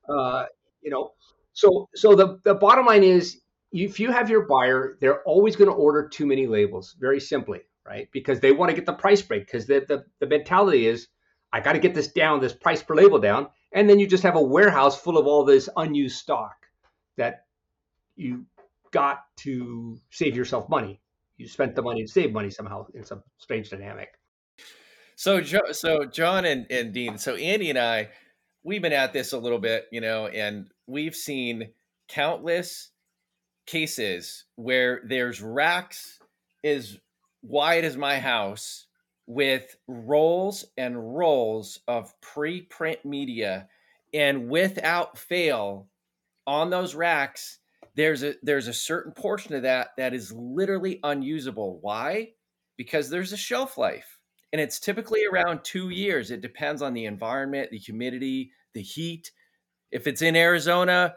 Uh, 0.08 0.46
you 0.82 0.92
know, 0.92 1.14
so 1.54 1.90
so 1.96 2.16
the 2.16 2.40
the 2.44 2.54
bottom 2.54 2.86
line 2.86 3.04
is 3.04 3.42
if 3.84 4.00
you 4.00 4.12
have 4.12 4.30
your 4.30 4.46
buyer, 4.48 4.98
they're 5.02 5.22
always 5.24 5.58
going 5.58 5.70
to 5.70 5.76
order 5.76 6.08
too 6.08 6.26
many 6.26 6.48
labels, 6.48 6.96
very 6.98 7.20
simply, 7.20 7.62
right? 7.86 8.08
Because 8.14 8.40
they 8.40 8.54
want 8.54 8.70
to 8.70 8.76
get 8.76 8.86
the 8.86 8.94
price 8.94 9.22
break. 9.22 9.46
Because 9.46 9.66
the, 9.66 9.84
the, 9.86 10.06
the 10.20 10.28
mentality 10.28 10.88
is, 10.88 11.08
I 11.52 11.60
got 11.60 11.74
to 11.74 11.80
get 11.80 11.94
this 11.94 12.08
down, 12.08 12.40
this 12.40 12.54
price 12.54 12.82
per 12.82 12.96
label 12.96 13.20
down. 13.20 13.48
And 13.74 13.90
then 13.90 14.00
you 14.00 14.08
just 14.08 14.24
have 14.24 14.38
a 14.38 14.42
warehouse 14.42 15.00
full 15.00 15.18
of 15.18 15.28
all 15.28 15.44
this 15.44 15.68
unused 15.76 16.18
stock 16.18 16.56
that 17.18 17.46
you 18.16 18.46
got 18.92 19.26
to 19.38 20.00
save 20.10 20.38
yourself 20.38 20.70
money. 20.70 21.02
You 21.36 21.48
spent 21.50 21.76
the 21.76 21.82
money 21.82 22.02
to 22.02 22.08
save 22.08 22.32
money 22.32 22.50
somehow 22.50 22.88
in 22.94 23.04
some 23.04 23.24
strange 23.40 23.70
dynamic. 23.70 24.18
So, 25.18 25.44
so 25.44 26.06
John 26.06 26.46
and, 26.46 26.66
and 26.70 26.94
Dean, 26.94 27.18
so 27.18 27.36
Andy 27.36 27.70
and 27.70 27.80
I, 27.80 28.10
we've 28.64 28.82
been 28.82 28.94
at 28.94 29.12
this 29.12 29.34
a 29.34 29.38
little 29.38 29.60
bit, 29.60 29.88
you 29.92 30.00
know, 30.00 30.28
and 30.28 30.68
we've 30.88 31.16
seen 31.16 31.72
countless 32.08 32.92
cases 33.66 34.46
where 34.56 35.02
there's 35.06 35.42
racks 35.42 36.20
as 36.64 36.98
wide 37.42 37.86
as 37.86 37.98
my 37.98 38.20
house 38.20 38.88
with 39.28 39.76
rolls 39.88 40.66
and 40.78 41.16
rolls 41.16 41.80
of 41.88 42.14
pre-print 42.22 43.06
media. 43.06 43.68
And 44.14 44.50
without 44.50 45.18
fail 45.18 45.88
on 46.48 46.70
those 46.70 46.96
racks 46.96 47.60
there's 47.96 48.24
a 48.24 48.36
there's 48.44 48.68
a 48.68 48.74
certain 48.74 49.14
portion 49.14 49.56
of 49.56 49.64
that 49.64 49.90
that 49.98 50.14
is 50.14 50.32
literally 50.34 51.00
unusable. 51.04 51.80
Why? 51.82 52.32
Because 52.78 53.10
there's 53.10 53.32
a 53.32 53.38
shelf 53.38 53.78
life. 53.78 54.20
And 54.52 54.62
it's 54.62 54.80
typically 54.80 55.26
around 55.26 55.64
2 55.64 55.90
years. 55.90 56.30
It 56.30 56.42
depends 56.42 56.82
on 56.82 56.94
the 56.94 57.06
environment 57.06 57.72
the 57.72 57.78
humidity 57.78 58.52
the 58.74 58.82
heat. 58.82 59.32
If 59.92 60.08
it's 60.08 60.22
in 60.22 60.36
Arizona 60.36 61.16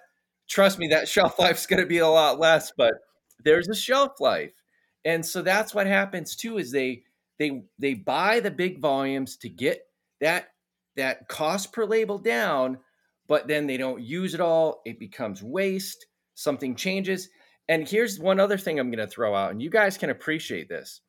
trust 0.49 0.79
me, 0.79 0.89
that 0.89 1.09
shelf 1.09 1.39
life's 1.39 1.67
going 1.67 1.81
to 1.81 1.87
be 1.87 1.99
a 1.99 2.09
lot 2.09 2.39
less, 2.39 2.73
but 2.77 2.95
there's 3.45 3.69
a 3.69 3.75
shelf 3.75 4.21
life. 4.21 4.53
And 5.05 5.25
so 5.25 5.43
that's 5.43 5.75
what 5.75 5.87
happens 5.87 6.37
too 6.37 6.59
is 6.59 6.71
they 6.71 7.05
they 7.39 7.63
they 7.79 7.95
buy 7.95 8.41
the 8.41 8.51
big 8.51 8.81
volumes 8.81 9.37
to 9.39 9.49
get 9.49 9.87
that 10.21 10.49
that 10.97 11.29
cost 11.29 11.73
per 11.73 11.85
label 11.85 12.19
down, 12.19 12.79
but 13.29 13.47
then 13.47 13.67
they 13.67 13.77
don't 13.77 14.03
use 14.03 14.35
it 14.35 14.41
all. 14.41 14.83
It 14.85 14.99
becomes 14.99 15.43
waste. 15.43 16.07
Something 16.35 16.75
changes. 16.75 17.29
And 17.69 17.89
here's 17.89 18.19
one 18.19 18.41
other 18.41 18.59
thing 18.59 18.79
I'm 18.79 18.91
going 18.91 19.07
to 19.07 19.13
throw 19.13 19.35
out, 19.35 19.51
and 19.51 19.63
you 19.63 19.71
guys 19.71 19.99
can 19.99 20.11
appreciate 20.11 20.69
this. 20.69 21.01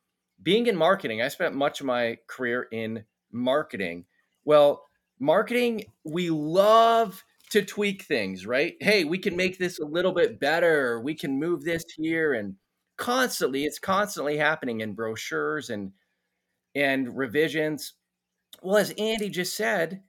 Being 0.42 0.66
in 0.66 0.76
marketing, 0.76 1.22
I 1.22 1.28
spent 1.28 1.54
much 1.54 1.80
of 1.80 1.86
my 1.86 2.18
career 2.26 2.68
in 2.70 3.04
marketing. 3.32 4.04
Well, 4.44 4.84
marketing, 5.18 5.86
we 6.04 6.30
love 6.30 7.24
to 7.50 7.62
tweak 7.62 8.02
things, 8.02 8.46
right? 8.46 8.76
Hey, 8.80 9.04
we 9.04 9.18
can 9.18 9.36
make 9.36 9.58
this 9.58 9.78
a 9.80 9.84
little 9.84 10.12
bit 10.12 10.38
better. 10.40 11.00
We 11.00 11.14
can 11.14 11.38
move 11.38 11.64
this 11.64 11.84
here 11.96 12.34
and 12.34 12.54
constantly 12.96 13.64
it's 13.64 13.78
constantly 13.78 14.36
happening 14.36 14.80
in 14.80 14.94
brochures 14.94 15.70
and 15.70 15.92
and 16.74 17.16
revisions. 17.16 17.94
Well, 18.62 18.76
as 18.76 18.92
Andy 18.96 19.28
just 19.28 19.56
said, 19.56 20.02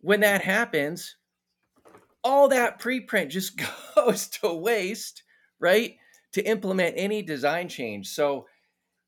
when 0.00 0.20
that 0.20 0.42
happens, 0.42 1.16
all 2.24 2.48
that 2.48 2.80
preprint 2.80 3.28
just 3.28 3.60
goes 3.94 4.28
to 4.28 4.52
waste, 4.52 5.22
right? 5.60 5.96
To 6.32 6.42
implement 6.42 6.94
any 6.96 7.22
design 7.22 7.68
change. 7.68 8.08
So 8.08 8.46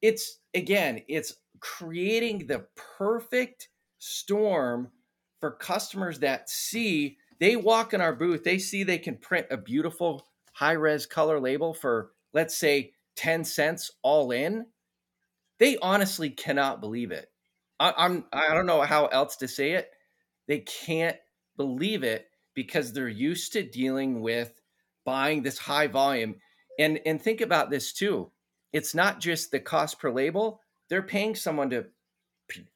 it's 0.02 0.38
again, 0.54 1.02
it's 1.08 1.34
creating 1.58 2.46
the 2.46 2.66
perfect 2.98 3.70
storm 3.98 4.92
for 5.40 5.50
customers 5.52 6.20
that 6.20 6.48
see 6.48 7.16
they 7.38 7.56
walk 7.56 7.92
in 7.92 8.00
our 8.00 8.14
booth, 8.14 8.44
they 8.44 8.58
see 8.58 8.82
they 8.82 8.98
can 8.98 9.16
print 9.16 9.46
a 9.50 9.56
beautiful 9.56 10.26
high 10.52 10.72
res 10.72 11.06
color 11.06 11.40
label 11.40 11.74
for, 11.74 12.12
let's 12.32 12.56
say, 12.56 12.92
10 13.16 13.44
cents 13.44 13.90
all 14.02 14.30
in. 14.30 14.66
They 15.58 15.76
honestly 15.78 16.30
cannot 16.30 16.80
believe 16.80 17.10
it. 17.10 17.30
I, 17.78 17.92
I'm, 17.96 18.24
I 18.32 18.54
don't 18.54 18.66
know 18.66 18.82
how 18.82 19.06
else 19.06 19.36
to 19.36 19.48
say 19.48 19.72
it. 19.72 19.90
They 20.48 20.60
can't 20.60 21.16
believe 21.56 22.02
it 22.04 22.28
because 22.54 22.92
they're 22.92 23.08
used 23.08 23.52
to 23.52 23.62
dealing 23.62 24.20
with 24.20 24.60
buying 25.04 25.42
this 25.42 25.58
high 25.58 25.86
volume. 25.86 26.36
And, 26.78 27.00
and 27.06 27.20
think 27.20 27.40
about 27.40 27.70
this 27.70 27.92
too. 27.92 28.30
It's 28.72 28.94
not 28.94 29.20
just 29.20 29.50
the 29.50 29.60
cost 29.60 29.98
per 29.98 30.10
label, 30.10 30.60
they're 30.88 31.02
paying 31.02 31.34
someone 31.34 31.70
to 31.70 31.86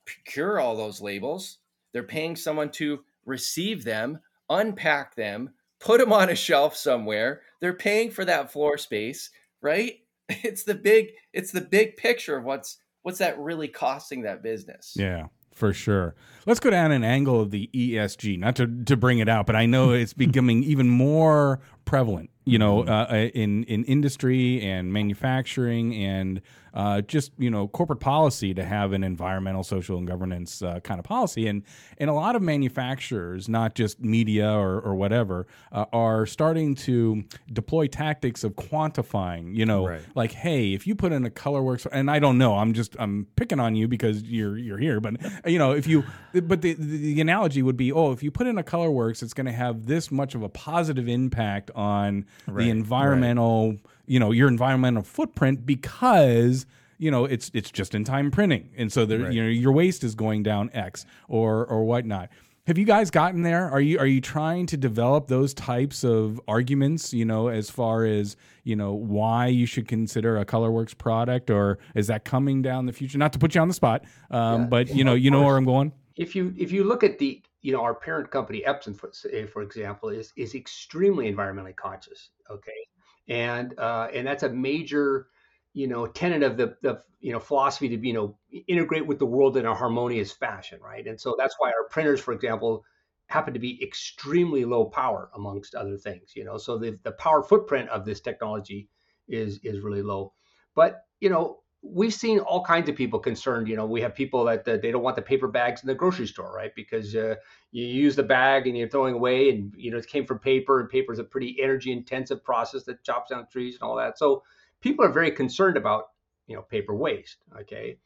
procure 0.04 0.58
all 0.58 0.76
those 0.76 1.00
labels, 1.00 1.58
they're 1.92 2.02
paying 2.02 2.36
someone 2.36 2.70
to 2.72 3.00
receive 3.24 3.84
them 3.84 4.20
unpack 4.50 5.14
them, 5.14 5.50
put 5.80 6.00
them 6.00 6.12
on 6.12 6.28
a 6.28 6.34
shelf 6.34 6.76
somewhere. 6.76 7.40
They're 7.60 7.72
paying 7.72 8.10
for 8.10 8.24
that 8.26 8.52
floor 8.52 8.76
space, 8.76 9.30
right? 9.62 9.94
It's 10.44 10.62
the 10.62 10.76
big 10.76 11.08
it's 11.32 11.50
the 11.50 11.60
big 11.60 11.96
picture 11.96 12.36
of 12.36 12.44
what's 12.44 12.78
what's 13.02 13.18
that 13.18 13.36
really 13.40 13.66
costing 13.66 14.22
that 14.22 14.44
business. 14.44 14.94
Yeah 14.96 15.26
for 15.60 15.72
sure. 15.72 16.14
Let's 16.46 16.58
go 16.58 16.70
down 16.70 16.90
an 16.90 17.04
angle 17.04 17.40
of 17.40 17.50
the 17.50 17.68
ESG, 17.74 18.38
not 18.38 18.56
to, 18.56 18.66
to 18.84 18.96
bring 18.96 19.18
it 19.18 19.28
out, 19.28 19.46
but 19.46 19.54
I 19.54 19.66
know 19.66 19.92
it's 19.92 20.12
becoming 20.26 20.64
even 20.64 20.88
more 20.88 21.60
prevalent, 21.84 22.30
you 22.44 22.58
know, 22.58 22.82
mm-hmm. 22.82 23.12
uh, 23.12 23.28
in 23.34 23.64
in 23.64 23.84
industry 23.84 24.60
and 24.62 24.92
manufacturing 24.92 25.94
and 25.94 26.40
uh, 26.74 27.00
just 27.02 27.32
you 27.38 27.50
know 27.50 27.68
corporate 27.68 28.00
policy 28.00 28.54
to 28.54 28.64
have 28.64 28.92
an 28.92 29.02
environmental, 29.02 29.64
social, 29.64 29.98
and 29.98 30.06
governance 30.06 30.62
uh, 30.62 30.80
kind 30.80 30.98
of 30.98 31.04
policy. 31.04 31.46
And 31.46 31.62
and 31.98 32.08
a 32.08 32.12
lot 32.12 32.36
of 32.36 32.42
manufacturers, 32.42 33.48
not 33.48 33.74
just 33.74 34.00
media 34.00 34.50
or, 34.50 34.80
or 34.80 34.94
whatever, 34.94 35.46
uh, 35.72 35.86
are 35.92 36.26
starting 36.26 36.74
to 36.76 37.24
deploy 37.52 37.86
tactics 37.86 38.44
of 38.44 38.54
quantifying. 38.54 39.54
You 39.54 39.66
know, 39.66 39.86
right. 39.86 40.02
like 40.14 40.32
hey, 40.32 40.72
if 40.72 40.86
you 40.86 40.94
put 40.94 41.12
in 41.12 41.24
a 41.24 41.30
ColorWorks, 41.30 41.86
and 41.90 42.10
I 42.10 42.18
don't 42.18 42.38
know, 42.38 42.56
I'm 42.56 42.72
just 42.72 42.96
I'm 42.98 43.26
picking 43.36 43.60
on 43.60 43.74
you 43.74 43.88
because 43.88 44.22
you're 44.22 44.56
you're 44.56 44.78
here, 44.78 45.00
but 45.00 45.14
you 45.46 45.58
know, 45.58 45.72
if 45.72 45.86
you, 45.86 46.04
but 46.32 46.62
the 46.62 46.74
the 46.74 47.20
analogy 47.20 47.62
would 47.62 47.76
be, 47.76 47.92
oh, 47.92 48.12
if 48.12 48.22
you 48.22 48.30
put 48.30 48.46
in 48.46 48.58
a 48.58 48.62
ColorWorks, 48.62 49.22
it's 49.22 49.34
going 49.34 49.46
to 49.46 49.52
have 49.52 49.86
this 49.86 50.10
much 50.10 50.34
of 50.34 50.42
a 50.42 50.48
positive 50.48 51.08
impact 51.08 51.69
on 51.74 52.26
right. 52.46 52.64
the 52.64 52.70
environmental. 52.70 53.70
Right 53.70 53.80
you 54.10 54.18
know 54.18 54.32
your 54.32 54.48
environmental 54.48 55.04
footprint 55.04 55.64
because 55.64 56.66
you 56.98 57.12
know 57.12 57.26
it's 57.26 57.48
it's 57.54 57.70
just 57.70 57.94
in 57.94 58.02
time 58.02 58.28
printing 58.32 58.68
and 58.76 58.92
so 58.92 59.06
there 59.06 59.20
right. 59.20 59.32
you 59.32 59.40
know 59.40 59.48
your 59.48 59.70
waste 59.70 60.02
is 60.02 60.16
going 60.16 60.42
down 60.42 60.68
x 60.74 61.06
or 61.28 61.64
or 61.66 61.84
whatnot 61.84 62.28
have 62.66 62.76
you 62.76 62.84
guys 62.84 63.08
gotten 63.08 63.42
there 63.42 63.70
are 63.70 63.80
you 63.80 64.00
are 64.00 64.08
you 64.08 64.20
trying 64.20 64.66
to 64.66 64.76
develop 64.76 65.28
those 65.28 65.54
types 65.54 66.02
of 66.02 66.40
arguments 66.48 67.14
you 67.14 67.24
know 67.24 67.46
as 67.46 67.70
far 67.70 68.04
as 68.04 68.36
you 68.64 68.74
know 68.74 68.92
why 68.92 69.46
you 69.46 69.64
should 69.64 69.86
consider 69.86 70.38
a 70.38 70.44
colorworks 70.44 70.98
product 70.98 71.48
or 71.48 71.78
is 71.94 72.08
that 72.08 72.24
coming 72.24 72.62
down 72.62 72.86
the 72.86 72.92
future 72.92 73.16
not 73.16 73.32
to 73.32 73.38
put 73.38 73.54
you 73.54 73.60
on 73.60 73.68
the 73.68 73.74
spot 73.74 74.02
um, 74.32 74.62
yeah. 74.62 74.66
but 74.66 74.88
you 74.88 75.04
know 75.04 75.14
you 75.14 75.30
know 75.30 75.42
where 75.42 75.56
i'm 75.56 75.64
going 75.64 75.92
if 76.16 76.34
you 76.34 76.52
if 76.58 76.72
you 76.72 76.82
look 76.82 77.04
at 77.04 77.20
the 77.20 77.40
you 77.62 77.72
know 77.72 77.82
our 77.82 77.94
parent 77.94 78.30
company 78.30 78.62
epson 78.66 78.96
for, 78.96 79.10
for 79.46 79.62
example 79.62 80.08
is 80.08 80.32
is 80.36 80.54
extremely 80.54 81.30
environmentally 81.32 81.76
conscious 81.76 82.30
okay? 82.50 82.86
And 83.28 83.78
uh, 83.78 84.08
and 84.12 84.26
that's 84.26 84.42
a 84.42 84.48
major 84.48 85.28
you 85.72 85.86
know 85.86 86.06
tenet 86.06 86.42
of 86.42 86.56
the, 86.56 86.76
the 86.82 87.00
you 87.20 87.32
know 87.32 87.38
philosophy 87.38 87.88
to 87.90 87.96
be, 87.96 88.08
you 88.08 88.14
know 88.14 88.36
integrate 88.66 89.06
with 89.06 89.18
the 89.18 89.26
world 89.26 89.56
in 89.56 89.66
a 89.66 89.74
harmonious 89.74 90.32
fashion 90.32 90.80
right? 90.82 91.06
And 91.06 91.20
so 91.20 91.36
that's 91.38 91.54
why 91.58 91.68
our 91.68 91.88
printers 91.88 92.20
for 92.20 92.32
example 92.32 92.84
happen 93.26 93.54
to 93.54 93.60
be 93.60 93.80
extremely 93.82 94.64
low 94.64 94.86
power 94.86 95.30
amongst 95.34 95.74
other 95.74 95.96
things 95.96 96.32
you 96.34 96.44
know? 96.44 96.58
So 96.58 96.78
the, 96.78 96.98
the 97.04 97.12
power 97.12 97.42
footprint 97.42 97.88
of 97.90 98.04
this 98.04 98.20
technology 98.20 98.88
is 99.28 99.60
is 99.62 99.80
really 99.80 100.02
low. 100.02 100.32
But 100.74 101.04
you 101.20 101.30
know 101.30 101.60
we've 101.82 102.14
seen 102.14 102.38
all 102.40 102.64
kinds 102.64 102.88
of 102.88 102.96
people 102.96 103.18
concerned. 103.18 103.68
You 103.68 103.76
know, 103.76 103.86
we 103.86 104.00
have 104.00 104.14
people 104.14 104.44
that 104.44 104.64
they 104.64 104.90
don't 104.90 105.02
want 105.02 105.16
the 105.16 105.22
paper 105.22 105.48
bags 105.48 105.82
in 105.82 105.86
the 105.86 105.94
grocery 105.94 106.26
store, 106.26 106.54
right? 106.54 106.74
Because 106.74 107.14
uh, 107.16 107.36
you 107.72 107.86
use 107.86 108.16
the 108.16 108.22
bag 108.22 108.66
and 108.66 108.76
you're 108.76 108.88
throwing 108.88 109.14
away, 109.14 109.50
and 109.50 109.72
you 109.76 109.90
know 109.90 109.96
it 109.98 110.06
came 110.06 110.26
from 110.26 110.38
paper, 110.38 110.80
and 110.80 110.88
paper 110.88 111.12
is 111.12 111.18
a 111.18 111.24
pretty 111.24 111.56
energy 111.62 111.92
intensive 111.92 112.44
process 112.44 112.84
that 112.84 113.02
chops 113.04 113.30
down 113.30 113.46
trees 113.50 113.74
and 113.74 113.82
all 113.82 113.96
that. 113.96 114.18
So 114.18 114.42
people 114.80 115.04
are 115.04 115.12
very 115.12 115.30
concerned 115.30 115.76
about 115.76 116.10
you 116.46 116.56
know 116.56 116.62
paper 116.62 116.94
waste. 116.94 117.38
Okay, 117.60 117.96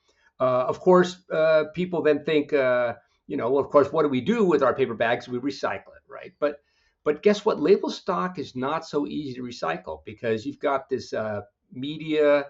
uh, 0.41 0.65
of 0.69 0.81
course, 0.81 1.19
uh, 1.33 1.65
people 1.75 2.03
then 2.03 2.25
think, 2.25 2.53
uh, 2.53 2.95
you 3.27 3.37
know, 3.37 3.51
well, 3.51 3.65
of 3.65 3.71
course, 3.71 3.93
what 3.93 4.03
do 4.03 4.09
we 4.09 4.21
do 4.21 4.45
with 4.45 4.63
our 4.63 4.75
paper 4.75 4.95
bags? 4.95 5.29
We 5.29 5.39
recycle 5.39 5.95
it, 5.97 6.05
right? 6.09 6.33
But 6.39 6.61
but 7.05 7.23
guess 7.23 7.45
what? 7.45 7.61
Label 7.61 7.91
stock 7.91 8.39
is 8.39 8.55
not 8.55 8.87
so 8.87 9.07
easy 9.07 9.35
to 9.35 9.43
recycle 9.43 10.03
because 10.05 10.47
you've 10.47 10.61
got 10.61 10.89
this 10.89 11.13
uh, 11.13 11.43
media 11.73 12.47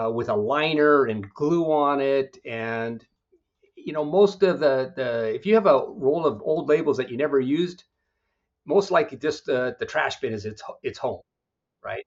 uh, 0.00 0.10
with 0.10 0.28
a 0.28 0.34
liner 0.36 1.04
and 1.06 1.28
glue 1.34 1.70
on 1.72 2.00
it, 2.00 2.38
and 2.44 3.04
you 3.76 3.92
know 3.92 4.04
most 4.04 4.42
of 4.42 4.60
the 4.60 4.92
the 4.96 5.34
if 5.34 5.46
you 5.46 5.54
have 5.54 5.66
a 5.66 5.84
roll 5.88 6.26
of 6.26 6.42
old 6.42 6.68
labels 6.68 6.96
that 6.98 7.10
you 7.10 7.16
never 7.16 7.40
used, 7.40 7.84
most 8.66 8.90
likely 8.90 9.18
just 9.18 9.48
uh, 9.48 9.72
the 9.78 9.86
trash 9.86 10.20
bin 10.20 10.32
is 10.32 10.46
its 10.46 10.62
its 10.82 10.98
home, 10.98 11.20
right? 11.84 12.04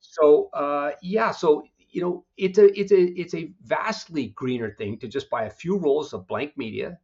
So 0.00 0.50
uh, 0.54 0.92
yeah, 1.02 1.32
so 1.32 1.64
you 1.90 2.02
know 2.02 2.24
it's 2.36 2.58
a 2.58 2.78
it's 2.78 2.92
a 2.92 3.02
it's 3.20 3.34
a 3.34 3.52
vastly 3.64 4.28
greener 4.28 4.72
thing 4.78 4.98
to 5.00 5.08
just 5.08 5.30
buy 5.30 5.44
a 5.44 5.50
few 5.50 5.78
rolls 5.78 6.12
of 6.12 6.26
blank 6.28 6.56
media 6.56 6.98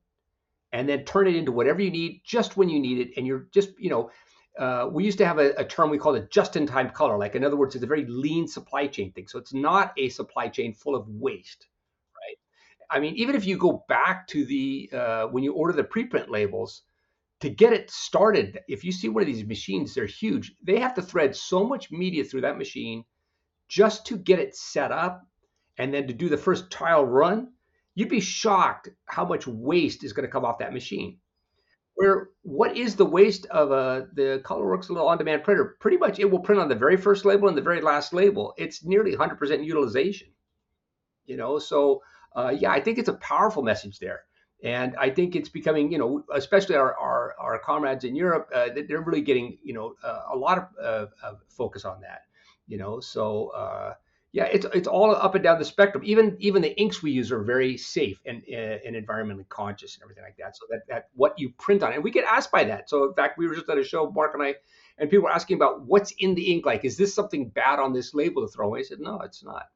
and 0.72 0.88
then 0.88 1.04
turn 1.04 1.28
it 1.28 1.36
into 1.36 1.52
whatever 1.52 1.82
you 1.82 1.90
need 1.90 2.22
just 2.24 2.56
when 2.56 2.68
you 2.68 2.80
need 2.80 2.98
it. 2.98 3.10
And 3.16 3.26
you're 3.26 3.46
just, 3.52 3.70
you 3.78 3.90
know, 3.90 4.10
uh, 4.58 4.88
we 4.90 5.04
used 5.04 5.18
to 5.18 5.26
have 5.26 5.38
a, 5.38 5.52
a, 5.54 5.64
term 5.64 5.90
we 5.90 5.98
called 5.98 6.16
it 6.16 6.30
just-in-time 6.30 6.90
color. 6.90 7.16
Like 7.16 7.34
in 7.34 7.44
other 7.44 7.56
words, 7.56 7.74
it's 7.74 7.84
a 7.84 7.86
very 7.86 8.04
lean 8.06 8.46
supply 8.46 8.86
chain 8.86 9.12
thing. 9.12 9.26
So 9.26 9.38
it's 9.38 9.54
not 9.54 9.92
a 9.96 10.08
supply 10.10 10.48
chain 10.48 10.74
full 10.74 10.94
of 10.94 11.08
waste, 11.08 11.66
right? 12.14 12.36
I 12.90 13.00
mean, 13.00 13.14
even 13.16 13.34
if 13.34 13.46
you 13.46 13.56
go 13.56 13.84
back 13.88 14.26
to 14.28 14.44
the 14.44 14.90
uh, 14.92 15.26
when 15.28 15.42
you 15.42 15.54
order 15.54 15.72
the 15.72 15.84
preprint 15.84 16.28
labels 16.28 16.82
to 17.40 17.48
get 17.48 17.72
it 17.72 17.90
started, 17.90 18.60
if 18.68 18.84
you 18.84 18.92
see 18.92 19.08
one 19.08 19.22
of 19.22 19.26
these 19.26 19.46
machines, 19.46 19.94
they're 19.94 20.06
huge. 20.06 20.54
They 20.62 20.78
have 20.78 20.94
to 20.94 21.02
thread 21.02 21.34
so 21.34 21.64
much 21.64 21.90
media 21.90 22.24
through 22.24 22.42
that 22.42 22.58
machine 22.58 23.04
just 23.68 24.06
to 24.06 24.18
get 24.18 24.38
it 24.38 24.54
set 24.54 24.92
up, 24.92 25.22
and 25.78 25.94
then 25.94 26.06
to 26.06 26.12
do 26.12 26.28
the 26.28 26.36
first 26.36 26.70
trial 26.70 27.04
run 27.06 27.48
you'd 27.94 28.08
be 28.08 28.20
shocked 28.20 28.88
how 29.06 29.24
much 29.24 29.46
waste 29.46 30.04
is 30.04 30.12
going 30.12 30.26
to 30.26 30.32
come 30.32 30.44
off 30.44 30.58
that 30.58 30.72
machine. 30.72 31.18
Where 31.94 32.30
what 32.42 32.76
is 32.76 32.96
the 32.96 33.04
waste 33.04 33.46
of 33.46 33.70
a 33.70 34.08
the 34.14 34.42
ColorWorks 34.44 34.88
little 34.88 35.08
on-demand 35.08 35.44
printer? 35.44 35.76
Pretty 35.78 35.96
much, 35.98 36.18
it 36.18 36.30
will 36.30 36.40
print 36.40 36.60
on 36.60 36.68
the 36.68 36.74
very 36.74 36.96
first 36.96 37.24
label 37.24 37.48
and 37.48 37.56
the 37.56 37.62
very 37.62 37.80
last 37.80 38.12
label. 38.12 38.54
It's 38.56 38.84
nearly 38.84 39.14
100% 39.14 39.64
utilization. 39.64 40.28
You 41.26 41.36
know, 41.36 41.58
so 41.58 42.02
uh, 42.34 42.54
yeah, 42.58 42.70
I 42.70 42.80
think 42.80 42.98
it's 42.98 43.08
a 43.08 43.14
powerful 43.14 43.62
message 43.62 43.98
there, 43.98 44.22
and 44.64 44.96
I 44.96 45.10
think 45.10 45.36
it's 45.36 45.48
becoming, 45.48 45.92
you 45.92 45.98
know, 45.98 46.24
especially 46.34 46.76
our 46.76 46.96
our, 46.98 47.34
our 47.38 47.58
comrades 47.58 48.04
in 48.04 48.16
Europe, 48.16 48.48
uh, 48.54 48.68
they're 48.88 49.02
really 49.02 49.20
getting, 49.20 49.58
you 49.62 49.74
know, 49.74 49.94
uh, 50.02 50.22
a 50.32 50.36
lot 50.36 50.58
of, 50.58 51.10
of, 51.22 51.38
focus 51.48 51.84
on 51.84 52.00
that. 52.00 52.22
You 52.66 52.78
know, 52.78 53.00
so 53.00 53.48
uh, 53.48 53.94
yeah, 54.32 54.44
it's 54.44 54.66
it's 54.74 54.88
all 54.88 55.14
up 55.14 55.34
and 55.34 55.44
down 55.44 55.58
the 55.58 55.64
spectrum. 55.64 56.02
Even 56.06 56.36
even 56.40 56.62
the 56.62 56.74
inks 56.80 57.02
we 57.02 57.10
use 57.10 57.30
are 57.30 57.42
very 57.42 57.76
safe 57.76 58.18
and 58.24 58.42
uh, 58.50 58.78
and 58.86 58.96
environmentally 58.96 59.48
conscious 59.48 59.94
and 59.94 60.02
everything 60.02 60.24
like 60.24 60.36
that. 60.38 60.56
So 60.56 60.64
that 60.70 60.80
that 60.88 61.08
what 61.14 61.38
you 61.38 61.50
print 61.58 61.82
on, 61.82 61.92
and 61.92 62.02
we 62.02 62.10
get 62.10 62.24
asked 62.24 62.50
by 62.50 62.64
that. 62.64 62.88
So 62.88 63.04
in 63.04 63.14
fact, 63.14 63.36
we 63.36 63.46
were 63.46 63.54
just 63.54 63.68
at 63.68 63.76
a 63.76 63.84
show, 63.84 64.10
Mark 64.10 64.32
and 64.32 64.42
I, 64.42 64.54
and 64.96 65.10
people 65.10 65.24
were 65.24 65.30
asking 65.30 65.56
about 65.56 65.82
what's 65.82 66.12
in 66.18 66.34
the 66.34 66.50
ink. 66.50 66.64
Like, 66.64 66.84
is 66.84 66.96
this 66.96 67.14
something 67.14 67.50
bad 67.50 67.78
on 67.78 67.92
this 67.92 68.14
label 68.14 68.46
to 68.46 68.50
throw 68.50 68.68
away? 68.68 68.80
I 68.80 68.82
said, 68.82 69.00
no, 69.00 69.20
it's 69.20 69.44
not. 69.44 69.66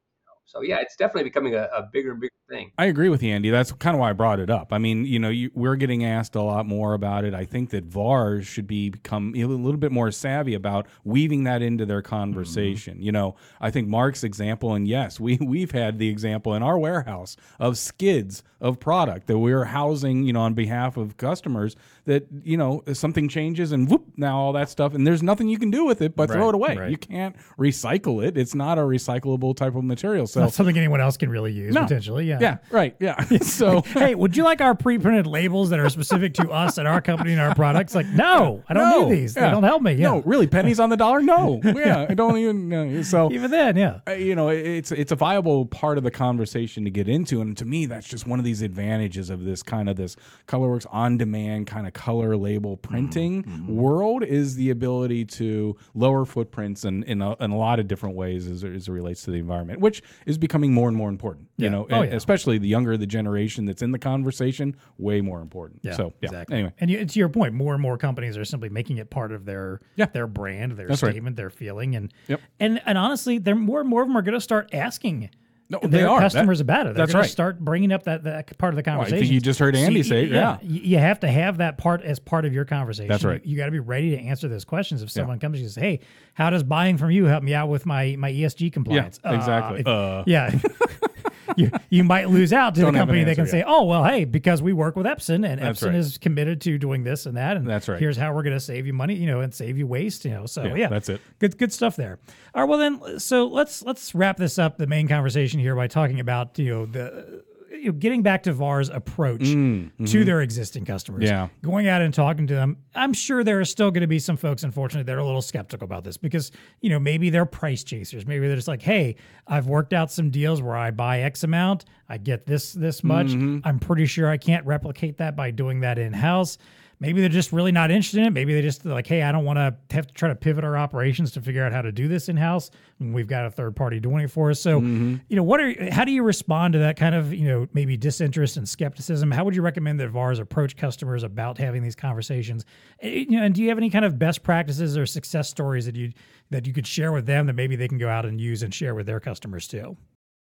So 0.47 0.63
yeah, 0.63 0.79
it's 0.81 0.97
definitely 0.97 1.25
becoming 1.25 1.55
a, 1.55 1.69
a 1.75 1.89
bigger 1.93 2.13
and 2.13 2.21
bigger 2.21 2.33
thing. 2.49 2.71
I 2.79 2.87
agree 2.87 3.09
with 3.09 3.23
you, 3.23 3.33
Andy. 3.33 3.51
That's 3.51 3.73
kind 3.73 3.95
of 3.95 4.01
why 4.01 4.11
I 4.11 4.13
brought 4.13 4.39
it 4.39 4.49
up. 4.49 4.73
I 4.73 4.79
mean, 4.79 5.05
you 5.05 5.19
know, 5.19 5.29
you, 5.29 5.51
we're 5.55 5.75
getting 5.77 6.05
asked 6.05 6.37
a 6.37 6.43
lot 6.43 6.67
more 6.67 6.95
about 6.95 7.25
it. 7.25 7.35
I 7.35 7.45
think 7.45 7.71
that 7.71 7.85
VARs 7.85 8.47
should 8.47 8.67
be 8.67 8.91
become 8.91 9.35
a 9.37 9.45
little 9.45 9.77
bit 9.77 9.91
more 9.91 10.11
savvy 10.13 10.55
about 10.55 10.87
weaving 11.05 11.45
that 11.45 11.63
into 11.63 11.85
their 11.85 12.01
conversation. 12.01 12.95
Mm-hmm. 12.95 13.03
You 13.03 13.13
know, 13.13 13.37
I 13.61 13.71
think 13.73 13.89
Mark's 13.89 14.23
example, 14.23 14.75
and 14.75 14.87
yes, 14.87 15.19
we 15.19 15.37
we've 15.41 15.73
had 15.73 15.99
the 15.99 16.09
example 16.09 16.55
in 16.55 16.63
our 16.63 16.79
warehouse 16.79 17.37
of 17.59 17.77
skids 17.77 18.43
of 18.61 18.81
product 18.81 19.27
that 19.27 19.39
we're 19.39 19.65
housing, 19.65 20.25
you 20.25 20.33
know, 20.33 20.41
on 20.41 20.55
behalf 20.55 20.97
of 20.97 21.17
customers 21.17 21.77
that 22.07 22.27
you 22.43 22.57
know 22.57 22.83
something 22.93 23.29
changes 23.29 23.73
and 23.73 23.91
whoop 23.91 24.05
now 24.17 24.39
all 24.39 24.53
that 24.53 24.71
stuff 24.71 24.95
and 24.95 25.07
there's 25.07 25.23
nothing 25.23 25.49
you 25.49 25.59
can 25.59 25.71
do 25.71 25.85
with 25.85 26.01
it 26.01 26.17
but 26.17 26.29
right, 26.29 26.37
throw 26.37 26.49
it 26.49 26.55
away 26.55 26.77
right. 26.77 26.91
you 26.91 26.97
can't 26.97 27.37
recycle 27.59 28.25
it 28.25 28.39
it's 28.39 28.55
not 28.55 28.79
a 28.79 28.81
recyclable 28.81 29.55
type 29.55 29.75
of 29.75 29.85
material 29.85 30.27
so 30.27 30.41
not 30.41 30.53
something 30.53 30.77
anyone 30.79 31.01
else 31.01 31.17
can 31.17 31.29
really 31.29 31.53
use 31.53 31.75
no. 31.75 31.83
potentially 31.83 32.25
yeah 32.25 32.39
yeah 32.41 32.59
right 32.71 32.97
yeah 33.01 33.21
so 33.43 33.83
hey 33.83 34.15
would 34.15 34.37
you 34.37 34.45
like 34.45 34.61
our 34.61 34.75
pre-printed 34.75 35.27
labels 35.27 35.71
that 35.71 35.81
are 35.81 35.91
specific 35.91 36.33
to 36.33 36.49
us 36.51 36.79
and 36.79 36.87
our 36.87 37.01
company 37.01 37.33
and 37.33 37.41
our 37.41 37.55
products 37.55 37.95
like 37.95 38.07
no 38.07 38.63
i 38.69 38.75
don't 38.75 38.89
no. 38.89 39.09
need 39.09 39.17
these 39.17 39.37
yeah. 39.37 39.47
they 39.47 39.51
don't 39.51 39.65
help 39.65 39.83
me 39.83 39.93
yeah. 39.93 40.09
no 40.09 40.21
really 40.21 40.47
pennies 40.47 40.79
on 40.79 40.89
the 40.89 40.97
dollar 40.97 41.21
no 41.21 41.61
yeah 41.65 42.07
i 42.09 42.15
don't 42.15 42.39
even 42.39 42.69
know. 42.69 43.03
so 43.03 43.31
even 43.33 43.51
then 43.51 43.77
yeah 43.77 43.99
you 44.15 44.37
know 44.37 44.49
it's 44.49 44.93
it's 44.93 45.11
a 45.11 45.17
viable 45.17 45.67
part 45.67 45.99
of 45.99 46.05
the 46.05 46.11
conversation 46.11 46.85
to 46.85 46.91
get 46.91 47.09
into 47.09 47.41
and 47.41 47.57
to 47.57 47.65
me 47.65 47.85
that's 47.85 48.07
just 48.07 48.29
one 48.29 48.39
of 48.39 48.45
these 48.45 48.63
advantages 48.63 49.29
of 49.29 49.45
this 49.45 49.63
kind 49.63 49.89
of 49.89 49.97
this 49.97 50.17
colorworks 50.47 50.87
on 50.91 51.19
demand 51.19 51.67
kind 51.67 51.87
of 51.87 51.96
color 51.97 52.37
label 52.37 52.77
mm-hmm. 52.77 52.91
printing 52.91 53.43
mm-hmm. 53.43 53.75
world 53.75 54.23
is 54.23 54.55
the 54.55 54.69
ability 54.69 55.25
to 55.25 55.75
lower 55.95 56.27
footprints 56.27 56.85
in, 56.85 57.03
in, 57.05 57.23
a, 57.23 57.35
in 57.43 57.51
a 57.51 57.57
lot 57.57 57.81
of 57.81 57.89
different 57.89 58.15
ways 58.15 58.47
as, 58.47 58.63
as, 58.63 58.87
it 58.87 58.93
relates 58.93 59.23
to 59.23 59.31
the 59.31 59.39
environment, 59.39 59.81
which 59.81 60.03
is 60.27 60.37
becoming 60.37 60.75
more 60.75 60.89
and 60.89 60.97
more 60.97 61.09
important. 61.09 61.49
Yeah. 61.57 61.65
You 61.65 61.71
know, 61.71 61.87
oh, 61.91 62.03
yeah. 62.03 62.15
especially 62.15 62.59
the 62.59 62.69
younger 62.69 62.99
the 62.99 63.07
generation 63.07 63.65
that's 63.65 63.81
in 63.81 63.93
the 63.93 63.99
conversation, 63.99 64.77
way 64.99 65.23
more 65.23 65.41
important. 65.41 65.81
Yeah, 65.83 65.97
so 65.97 66.13
yeah. 66.21 66.29
Exactly. 66.29 66.57
Anyway, 66.57 66.73
and 66.79 66.91
you, 66.91 67.05
to 67.07 67.19
your 67.19 67.31
point, 67.31 67.55
more 67.55 67.73
and 67.73 67.81
more 67.81 67.97
companies 67.97 68.37
are 68.37 68.45
simply 68.45 68.69
making 68.69 68.99
it 68.99 69.09
part 69.09 69.33
of 69.33 69.47
their 69.47 69.81
yeah. 69.95 70.07
their 70.07 70.27
brand, 70.27 70.73
their 70.73 70.89
that's 70.89 71.01
statement, 71.01 71.25
right. 71.25 71.37
their 71.37 71.51
feeling, 71.51 71.97
and 71.97 72.13
yep. 72.29 72.43
and 72.61 72.83
and 72.85 72.99
honestly, 72.99 73.39
they're 73.39 73.55
more 73.55 73.81
and 73.81 73.89
more 73.89 74.03
of 74.03 74.09
them 74.09 74.17
are 74.19 74.23
going 74.23 74.35
to 74.35 74.41
start 74.41 74.69
asking 74.75 75.31
no, 75.69 75.81
they 75.83 76.05
are 76.05 76.21
customers 76.21 76.59
that, 76.59 76.65
about 76.65 76.87
it. 76.87 76.95
They're 76.95 77.07
that's 77.07 77.15
right. 77.15 77.29
Start 77.29 77.59
bringing 77.59 77.91
up 77.91 78.05
that, 78.05 78.23
that 78.25 78.57
part 78.57 78.73
of 78.73 78.77
the 78.77 78.83
conversation. 78.85 79.17
Well, 79.17 79.19
I 79.19 79.23
think 79.23 79.33
you 79.33 79.41
just 79.41 79.59
heard 79.59 79.75
Andy 79.75 80.03
say, 80.05 80.25
yeah, 80.27 80.59
yeah. 80.63 80.81
You 80.81 80.99
have 80.99 81.21
to 81.21 81.29
have 81.29 81.59
that 81.59 81.77
part 81.77 82.03
as 82.03 82.21
part 82.21 82.45
of 82.45 82.53
your 82.53 82.65
conversation. 82.65 83.09
That's 83.09 83.25
right. 83.25 83.45
You, 83.45 83.53
you 83.53 83.57
got 83.57 83.67
to 83.67 83.73
be 83.73 83.81
ready 83.81 84.11
to 84.11 84.19
answer 84.19 84.47
those 84.47 84.65
questions. 84.65 85.03
If 85.03 85.11
someone 85.11 85.37
yeah. 85.37 85.41
comes 85.41 85.59
and 85.59 85.69
says, 85.69 85.83
"Hey, 85.83 86.01
how 86.35 86.51
does 86.51 86.63
buying 86.63 86.99
from 86.99 87.11
you 87.11 87.25
help 87.25 87.43
me 87.43 87.55
out 87.55 87.69
with 87.69 87.85
my 87.85 88.15
my 88.17 88.31
ESG 88.31 88.73
compliance?" 88.73 89.19
Yeah, 89.25 89.35
exactly. 89.35 89.79
Uh, 89.79 89.81
if, 89.81 89.87
uh. 89.87 90.25
Yeah. 90.27 90.51
you, 91.57 91.71
you 91.91 92.05
might 92.05 92.29
lose 92.31 92.53
out 92.53 92.75
to 92.75 92.81
Don't 92.81 92.93
the 92.93 92.99
company 92.99 93.25
that 93.25 93.35
can 93.35 93.45
yet. 93.45 93.51
say, 93.51 93.65
"Oh, 93.67 93.85
well, 93.85 94.05
hey, 94.05 94.25
because 94.25 94.63
we 94.63 94.73
work 94.73 94.97
with 94.97 95.07
Epson 95.07 95.47
and 95.49 95.61
That's 95.61 95.81
Epson 95.81 95.87
right. 95.87 95.95
is 95.97 96.19
committed 96.19 96.61
to 96.63 96.79
doing 96.79 97.05
this 97.05 97.27
and 97.27 97.37
that, 97.37 97.57
and 97.57 97.67
that's 97.67 97.89
right. 97.89 97.99
Here's 97.99 98.17
how 98.17 98.35
we're 98.35 98.43
going 98.43 98.57
to 98.57 98.61
save 98.61 98.87
you 98.87 98.93
money, 98.93 99.15
you 99.15 99.27
know, 99.27 99.41
and 99.41 99.55
save 99.55 99.79
you 99.79 99.87
waste, 99.87 100.25
you 100.25 100.31
know." 100.33 100.47
So 100.47 100.65
yeah, 100.65 100.75
yeah, 100.75 100.89
that's 100.89 101.09
it. 101.09 101.21
Good, 101.39 101.59
good 101.59 101.73
stuff 101.73 101.97
there. 101.97 102.19
All 102.55 102.63
right, 102.63 102.69
well 102.69 102.79
then, 102.79 103.19
so 103.21 103.47
let's 103.47 103.83
let's 103.83 104.15
wrap 104.15 104.37
this 104.37 104.59
up, 104.59 104.79
the 104.79 104.87
main 104.87 105.09
conversation 105.09 105.61
here, 105.61 105.75
by 105.77 105.87
talking 105.87 106.21
about 106.21 106.59
you 106.59 106.71
know 106.75 106.87
the 106.87 107.45
getting 107.93 108.23
back 108.23 108.43
to 108.45 108.53
VAR's 108.53 108.89
approach 108.89 109.43
mm, 109.43 109.85
mm-hmm. 109.85 110.05
to 110.05 110.25
their 110.25 110.41
existing 110.41 110.85
customers, 110.85 111.25
yeah. 111.25 111.49
going 111.63 111.89
out 111.89 112.03
and 112.03 112.13
talking 112.13 112.47
to 112.47 112.55
them, 112.55 112.77
I'm 112.95 113.13
sure 113.13 113.45
there 113.45 113.61
are 113.61 113.65
still 113.65 113.91
going 113.91 114.03
to 114.03 114.07
be 114.07 114.19
some 114.19 114.37
folks, 114.37 114.63
unfortunately, 114.63 115.05
that 115.05 115.17
are 115.17 115.21
a 115.21 115.25
little 115.25 115.43
skeptical 115.43 115.85
about 115.85 116.05
this 116.05 116.17
because, 116.17 116.53
you 116.81 116.91
know, 116.91 116.99
maybe 116.99 117.31
they're 117.31 117.47
price 117.47 117.85
chasers. 117.85 118.27
Maybe 118.27 118.47
they're 118.47 118.57
just 118.57 118.69
like, 118.69 118.83
hey, 118.83 119.17
I've 119.47 119.67
worked 119.67 119.93
out 119.93 120.11
some 120.11 120.31
deals 120.31 120.63
where 120.63 120.77
I 120.77 120.91
buy 120.91 121.21
X 121.21 121.45
amount, 121.45 121.85
I 122.09 122.19
get 122.19 122.47
this 122.47 122.73
this 122.73 123.03
much. 123.03 123.29
Mm-hmm. 123.29 123.61
I'm 123.65 123.79
pretty 123.79 124.07
sure 124.07 124.29
I 124.29 124.37
can't 124.37 124.65
replicate 124.67 125.19
that 125.19 125.37
by 125.37 125.51
doing 125.51 125.81
that 125.81 125.99
in 125.99 126.13
house 126.13 126.59
maybe 126.99 127.21
they're 127.21 127.29
just 127.29 127.53
really 127.53 127.73
not 127.73 127.91
interested 127.91 128.21
in 128.21 128.27
it. 128.27 128.33
Maybe 128.33 128.55
they 128.55 128.63
just 128.63 128.85
like, 128.85 129.07
hey, 129.07 129.23
I 129.23 129.33
don't 129.33 129.45
want 129.45 129.59
to 129.59 129.77
have 129.95 130.07
to 130.07 130.15
try 130.15 130.29
to 130.29 130.35
pivot 130.35 130.65
our 130.65 130.77
operations 130.77 131.33
to 131.33 131.41
figure 131.41 131.65
out 131.65 131.73
how 131.73 131.83
to 131.83 131.93
do 131.93 132.09
this 132.09 132.29
in 132.29 132.37
house. 132.37 132.71
We've 132.99 133.27
got 133.27 133.45
a 133.45 133.51
third 133.51 133.77
party 133.77 134.01
doing 134.01 134.25
it 134.25 134.31
for 134.31 134.51
us. 134.51 134.61
So, 134.61 134.81
mm-hmm. 134.81 135.17
you 135.29 135.37
know, 135.37 135.43
what 135.43 135.61
are 135.61 135.91
how 135.93 136.05
do 136.05 136.13
you 136.13 136.23
respond 136.23 136.73
to 136.73 136.79
that 136.81 136.97
kind 136.97 137.15
of 137.15 137.33
you 137.33 137.47
know 137.47 137.69
maybe 137.73 137.97
disinterest 137.97 138.57
and 138.57 138.69
skepticism? 138.69 139.31
How 139.31 139.45
would 139.45 139.55
you 139.55 139.63
recommend 139.63 140.01
that 140.01 140.09
VARs 140.09 140.39
approach 140.39 140.77
customers 140.77 141.23
about 141.23 141.59
having 141.59 141.83
these 141.83 141.97
conversations? 141.97 142.65
And, 143.01 143.13
eh, 143.13 143.25
you 143.29 143.39
know, 143.39 143.45
and 143.45 143.55
do 143.55 143.63
you 143.63 143.69
have 143.69 143.79
any 143.79 143.91
kind 143.91 144.05
of 144.05 144.19
best 144.19 144.43
practices 144.43 144.97
or 144.97 145.07
success 145.07 145.49
stories 145.49 145.87
that 145.87 145.97
you 145.97 146.13
that 146.51 146.67
you 146.67 146.73
could 146.73 146.87
share 146.87 147.13
with 147.13 147.27
them 147.27 147.47
that 147.47 147.55
maybe 147.55 147.77
they 147.77 147.89
can 147.89 147.99
go 147.99 148.09
out 148.09 148.25
and 148.25 148.41
use 148.41 148.63
and 148.63 148.73
share 148.73 148.95
with 148.95 149.07
their 149.07 149.21
customers 149.21 149.69
too? 149.69 149.97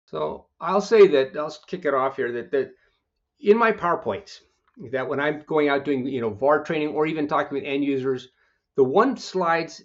So 0.05 0.47
I'll 0.61 0.83
say 0.83 1.07
that 1.07 1.37
I'll 1.37 1.57
kick 1.67 1.87
it 1.87 1.95
off 1.95 2.17
here 2.17 2.31
that 2.33 2.51
that 2.51 2.75
in 3.41 3.57
my 3.57 3.73
PowerPoints 3.73 4.41
that 4.91 5.09
when 5.09 5.21
I'm 5.21 5.43
going 5.47 5.69
out 5.69 5.85
doing 5.85 6.07
you 6.07 6.21
know 6.21 6.31
VAR 6.31 6.65
training 6.65 6.89
or 6.89 7.07
even 7.07 7.29
talking 7.29 7.55
with 7.55 7.65
end 7.65 7.85
users, 7.85 8.29
the 8.77 8.85
one 8.85 9.17
slides 9.17 9.83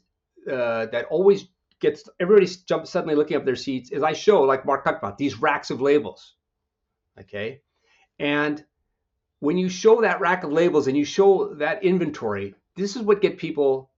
uh, 0.50 0.88
that 0.88 1.06
always 1.10 1.48
gets 1.80 2.10
everybody 2.20 2.50
jump 2.68 2.88
suddenly 2.88 3.16
looking 3.16 3.38
up 3.38 3.46
their 3.46 3.56
seats 3.56 3.92
is 3.92 4.02
I 4.02 4.14
show 4.14 4.42
like 4.42 4.66
Mark 4.66 4.84
talked 4.84 5.04
about 5.04 5.18
these 5.18 5.40
racks 5.40 5.70
of 5.70 5.82
labels, 5.82 6.34
okay, 7.20 7.62
and 8.18 8.64
when 9.40 9.58
you 9.58 9.70
show 9.70 10.02
that 10.02 10.20
rack 10.20 10.44
of 10.44 10.52
labels 10.52 10.88
and 10.88 10.98
you 10.98 11.06
show 11.06 11.54
that 11.56 11.84
inventory, 11.84 12.56
this 12.76 12.96
is 12.96 13.04
what 13.04 13.22
get 13.22 13.38
people 13.38 13.92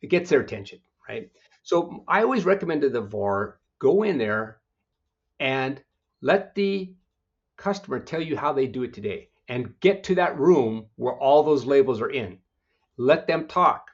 it 0.00 0.08
gets 0.08 0.30
their 0.30 0.40
attention, 0.40 0.78
right? 1.08 1.30
So 1.62 2.04
I 2.08 2.22
always 2.22 2.44
recommend 2.44 2.82
to 2.82 2.90
the 2.90 3.00
VAR 3.00 3.58
go 3.78 4.04
in 4.04 4.16
there 4.16 4.58
and 5.38 5.82
let 6.22 6.54
the 6.54 6.94
customer 7.56 8.00
tell 8.00 8.22
you 8.22 8.36
how 8.36 8.52
they 8.52 8.66
do 8.66 8.82
it 8.82 8.94
today 8.94 9.28
and 9.48 9.78
get 9.80 10.04
to 10.04 10.16
that 10.16 10.38
room 10.38 10.86
where 10.96 11.14
all 11.14 11.42
those 11.42 11.64
labels 11.64 12.00
are 12.00 12.10
in. 12.10 12.38
Let 12.96 13.26
them 13.26 13.46
talk. 13.46 13.90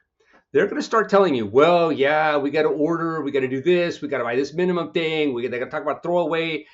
They're 0.51 0.67
going 0.67 0.81
to 0.81 0.85
start 0.85 1.09
telling 1.09 1.33
you, 1.35 1.47
well, 1.47 1.91
yeah, 1.91 2.37
we 2.37 2.51
got 2.51 2.61
to 2.63 2.69
order, 2.69 3.21
we 3.21 3.31
got 3.31 3.39
to 3.39 3.47
do 3.47 3.61
this, 3.61 4.01
we 4.01 4.07
got 4.07 4.19
to 4.19 4.23
buy 4.23 4.35
this 4.35 4.53
minimum 4.53 4.91
thing, 4.91 5.33
we 5.33 5.47
got 5.47 5.57
to 5.57 5.65
talk 5.65 5.81
about 5.81 6.03
throwaway. 6.03 6.65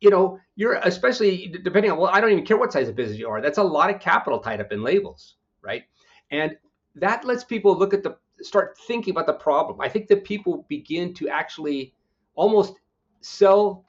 You 0.00 0.10
know, 0.10 0.38
you're 0.54 0.74
especially 0.74 1.52
depending 1.64 1.90
on, 1.90 1.98
well, 1.98 2.10
I 2.12 2.20
don't 2.20 2.30
even 2.30 2.44
care 2.44 2.56
what 2.56 2.72
size 2.72 2.88
of 2.88 2.94
business 2.94 3.18
you 3.18 3.28
are. 3.28 3.40
That's 3.40 3.58
a 3.58 3.64
lot 3.64 3.90
of 3.92 4.00
capital 4.00 4.38
tied 4.38 4.60
up 4.60 4.70
in 4.70 4.82
labels, 4.82 5.36
right? 5.62 5.84
And 6.30 6.56
that 6.94 7.24
lets 7.24 7.44
people 7.44 7.76
look 7.76 7.94
at 7.94 8.02
the, 8.02 8.16
start 8.42 8.76
thinking 8.86 9.12
about 9.12 9.26
the 9.26 9.32
problem. 9.32 9.80
I 9.80 9.88
think 9.88 10.08
that 10.08 10.24
people 10.24 10.64
begin 10.68 11.14
to 11.14 11.28
actually 11.28 11.94
almost 12.34 12.74
sell 13.22 13.86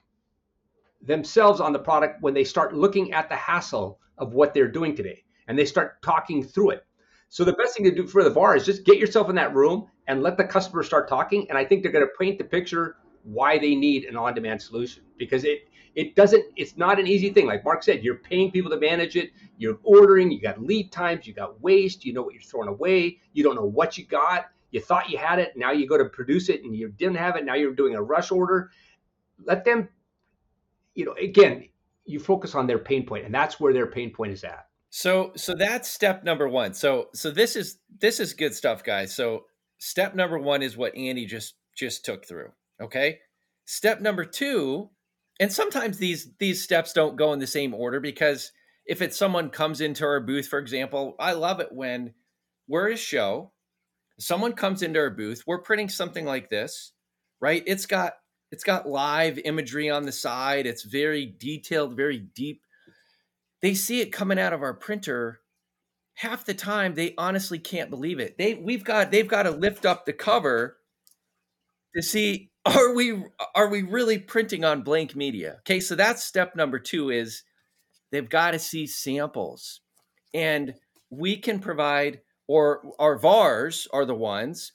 themselves 1.01 1.59
on 1.59 1.73
the 1.73 1.79
product 1.79 2.21
when 2.21 2.33
they 2.33 2.43
start 2.43 2.73
looking 2.73 3.13
at 3.13 3.29
the 3.29 3.35
hassle 3.35 3.99
of 4.17 4.33
what 4.33 4.53
they're 4.53 4.67
doing 4.67 4.95
today 4.95 5.23
and 5.47 5.57
they 5.57 5.65
start 5.65 6.01
talking 6.01 6.43
through 6.43 6.71
it. 6.71 6.85
So 7.29 7.43
the 7.43 7.53
best 7.53 7.75
thing 7.75 7.85
to 7.85 7.93
do 7.93 8.07
for 8.07 8.23
the 8.23 8.29
VAR 8.29 8.55
is 8.55 8.65
just 8.65 8.85
get 8.85 8.97
yourself 8.97 9.29
in 9.29 9.35
that 9.35 9.53
room 9.53 9.87
and 10.07 10.23
let 10.23 10.37
the 10.37 10.43
customer 10.43 10.83
start 10.83 11.09
talking. 11.09 11.45
And 11.49 11.57
I 11.57 11.65
think 11.65 11.83
they're 11.83 11.91
going 11.91 12.05
to 12.05 12.11
paint 12.17 12.37
the 12.37 12.45
picture 12.45 12.97
why 13.23 13.57
they 13.57 13.75
need 13.75 14.05
an 14.05 14.15
on-demand 14.15 14.61
solution 14.61 15.03
because 15.17 15.43
it 15.43 15.67
it 15.95 16.15
doesn't 16.15 16.45
it's 16.55 16.77
not 16.77 16.97
an 16.97 17.05
easy 17.05 17.29
thing 17.29 17.45
like 17.45 17.65
mark 17.65 17.83
said 17.83 18.01
you're 18.01 18.15
paying 18.15 18.49
people 18.51 18.71
to 18.71 18.77
manage 18.77 19.17
it 19.17 19.31
you're 19.57 19.79
ordering 19.83 20.31
you 20.31 20.39
got 20.39 20.61
lead 20.61 20.89
times 20.93 21.27
you 21.27 21.33
got 21.33 21.59
waste 21.61 22.05
you 22.05 22.13
know 22.13 22.21
what 22.21 22.33
you're 22.33 22.41
throwing 22.41 22.69
away 22.69 23.19
you 23.33 23.43
don't 23.43 23.55
know 23.55 23.65
what 23.65 23.97
you 23.97 24.05
got 24.05 24.45
you 24.71 24.79
thought 24.79 25.09
you 25.09 25.17
had 25.17 25.39
it 25.39 25.57
now 25.57 25.71
you 25.71 25.85
go 25.85 25.97
to 25.97 26.05
produce 26.05 26.47
it 26.47 26.63
and 26.63 26.73
you 26.73 26.87
didn't 26.87 27.17
have 27.17 27.35
it 27.35 27.43
now 27.43 27.53
you're 27.53 27.73
doing 27.73 27.95
a 27.95 28.01
rush 28.01 28.31
order 28.31 28.71
let 29.43 29.65
them 29.65 29.89
you 30.95 31.03
know 31.03 31.13
again 31.13 31.67
you 32.07 32.19
focus 32.19 32.55
on 32.55 32.67
their 32.67 32.79
pain 32.79 33.05
point 33.05 33.25
and 33.25 33.33
that's 33.33 33.59
where 33.59 33.73
their 33.73 33.87
pain 33.87 34.11
point 34.11 34.31
is 34.31 34.43
at. 34.43 34.65
So 34.89 35.31
so 35.35 35.53
that's 35.55 35.89
step 35.89 36.23
number 36.23 36.47
one. 36.47 36.73
So 36.73 37.07
so 37.13 37.31
this 37.31 37.55
is 37.55 37.79
this 37.99 38.19
is 38.19 38.33
good 38.33 38.55
stuff 38.55 38.83
guys. 38.83 39.15
So 39.15 39.45
step 39.79 40.15
number 40.15 40.39
one 40.39 40.61
is 40.61 40.77
what 40.77 40.95
andy 40.95 41.25
just 41.25 41.55
just 41.75 42.05
took 42.05 42.25
through 42.25 42.51
okay? 42.81 43.19
Step 43.65 44.01
number 44.01 44.25
two 44.25 44.89
and 45.39 45.51
sometimes 45.51 45.97
these 45.97 46.31
these 46.39 46.63
steps 46.63 46.93
don't 46.93 47.17
go 47.17 47.33
in 47.33 47.39
the 47.39 47.47
same 47.47 47.73
order 47.73 47.99
because 47.99 48.51
if 48.85 49.01
it's 49.01 49.17
someone 49.17 49.49
comes 49.49 49.81
into 49.81 50.05
our 50.05 50.21
booth 50.21 50.47
for 50.47 50.57
example 50.57 51.13
i 51.19 51.33
love 51.33 51.59
it 51.59 51.67
when 51.71 52.13
we're 52.69 52.87
a 52.87 52.97
show 52.97 53.51
someone 54.17 54.53
comes 54.53 54.81
into 54.81 54.97
our 54.97 55.09
booth 55.09 55.43
we're 55.45 55.61
printing 55.61 55.89
something 55.89 56.25
like 56.25 56.49
this 56.49 56.93
right? 57.39 57.63
It's 57.65 57.85
got 57.85 58.13
it's 58.51 58.63
got 58.63 58.87
live 58.87 59.39
imagery 59.39 59.89
on 59.89 60.03
the 60.03 60.11
side. 60.11 60.65
It's 60.65 60.83
very 60.83 61.25
detailed 61.25 61.95
very 61.95 62.19
deep. 62.19 62.61
They 63.61 63.73
see 63.73 64.01
it 64.01 64.11
coming 64.11 64.39
out 64.39 64.53
of 64.53 64.61
our 64.61 64.73
printer. 64.73 65.41
Half 66.15 66.45
the 66.45 66.53
time 66.53 66.95
they 66.95 67.13
honestly 67.17 67.59
can't 67.59 67.89
believe 67.89 68.19
it. 68.19 68.37
They 68.37 68.55
we've 68.55 68.83
got 68.83 69.11
they've 69.11 69.27
got 69.27 69.43
to 69.43 69.51
lift 69.51 69.85
up 69.85 70.05
the 70.05 70.13
cover 70.13 70.77
to 71.95 72.01
see 72.01 72.51
are 72.65 72.93
we 72.93 73.23
are 73.55 73.69
we 73.69 73.83
really 73.83 74.17
printing 74.17 74.63
on 74.63 74.81
blank 74.83 75.15
media? 75.15 75.57
Okay 75.59 75.79
so 75.79 75.95
that's 75.95 76.23
step 76.23 76.55
number 76.55 76.79
two 76.79 77.09
is 77.09 77.43
they've 78.11 78.29
got 78.29 78.51
to 78.51 78.59
see 78.59 78.87
samples. 78.87 79.81
And 80.33 80.75
we 81.09 81.37
can 81.37 81.59
provide 81.59 82.21
or 82.47 82.81
our 82.99 83.17
vars 83.17 83.87
are 83.91 84.05
the 84.05 84.15
ones 84.15 84.71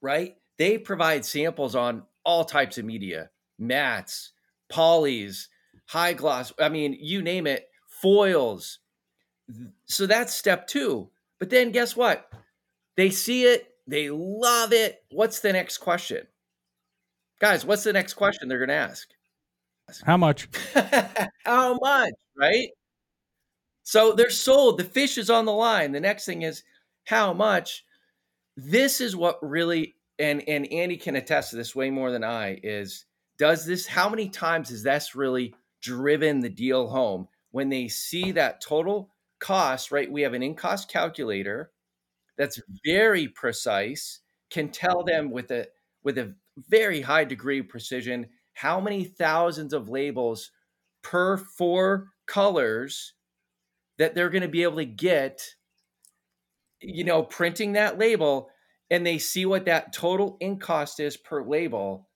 right? 0.00 0.34
They 0.58 0.78
provide 0.78 1.24
samples 1.24 1.74
on 1.74 2.02
all 2.26 2.44
types 2.44 2.76
of 2.76 2.84
media 2.84 3.30
mats 3.58 4.32
polys 4.70 5.46
high 5.86 6.12
gloss 6.12 6.52
i 6.60 6.68
mean 6.68 6.94
you 7.00 7.22
name 7.22 7.46
it 7.46 7.68
foils 7.88 8.80
so 9.86 10.06
that's 10.06 10.34
step 10.34 10.66
two 10.66 11.08
but 11.38 11.48
then 11.48 11.70
guess 11.70 11.96
what 11.96 12.30
they 12.96 13.08
see 13.08 13.44
it 13.44 13.68
they 13.86 14.10
love 14.10 14.74
it 14.74 15.02
what's 15.10 15.40
the 15.40 15.52
next 15.52 15.78
question 15.78 16.26
Guys, 17.38 17.66
what's 17.66 17.84
the 17.84 17.92
next 17.92 18.14
question 18.14 18.48
they're 18.48 18.58
going 18.58 18.68
to 18.68 18.74
ask? 18.74 19.08
How 20.04 20.16
much? 20.16 20.48
How 21.44 21.78
much, 21.80 22.14
right? 22.36 22.68
So 23.82 24.12
they're 24.12 24.30
sold. 24.30 24.78
The 24.78 24.84
fish 24.84 25.18
is 25.18 25.30
on 25.30 25.44
the 25.44 25.52
line. 25.52 25.92
The 25.92 26.00
next 26.00 26.24
thing 26.24 26.42
is 26.42 26.64
how 27.04 27.32
much. 27.32 27.84
This 28.56 29.00
is 29.00 29.14
what 29.14 29.38
really 29.42 29.94
and 30.18 30.42
and 30.48 30.70
Andy 30.72 30.96
can 30.96 31.16
attest 31.16 31.50
to 31.50 31.56
this 31.56 31.74
way 31.74 31.90
more 31.90 32.10
than 32.10 32.24
I 32.24 32.58
is 32.62 33.04
does 33.38 33.66
this 33.66 33.86
how 33.86 34.08
many 34.08 34.28
times 34.28 34.70
has 34.70 34.82
this 34.82 35.14
really 35.14 35.54
driven 35.82 36.40
the 36.40 36.48
deal 36.48 36.88
home 36.88 37.28
when 37.50 37.68
they 37.68 37.88
see 37.88 38.32
that 38.32 38.60
total 38.60 39.10
cost, 39.38 39.92
right? 39.92 40.10
We 40.10 40.22
have 40.22 40.34
an 40.34 40.42
ink 40.42 40.58
cost 40.58 40.90
calculator 40.90 41.70
that's 42.36 42.60
very 42.84 43.28
precise, 43.28 44.20
can 44.50 44.68
tell 44.70 45.02
them 45.02 45.30
with 45.30 45.50
a 45.50 45.66
with 46.02 46.18
a 46.18 46.34
very 46.68 47.00
high 47.00 47.24
degree 47.24 47.60
of 47.60 47.68
precision 47.68 48.26
how 48.54 48.80
many 48.80 49.04
thousands 49.04 49.72
of 49.72 49.88
labels 49.88 50.50
per 51.02 51.36
four 51.36 52.08
colors 52.26 53.14
that 53.98 54.14
they're 54.14 54.30
going 54.30 54.42
to 54.42 54.48
be 54.48 54.62
able 54.62 54.76
to 54.76 54.84
get 54.84 55.42
you 56.80 57.04
know 57.04 57.22
printing 57.22 57.72
that 57.72 57.98
label 57.98 58.50
and 58.90 59.06
they 59.06 59.18
see 59.18 59.46
what 59.46 59.66
that 59.66 59.92
total 59.92 60.36
ink 60.40 60.60
cost 60.60 61.00
is 61.00 61.16
per 61.16 61.42
label 61.42 62.08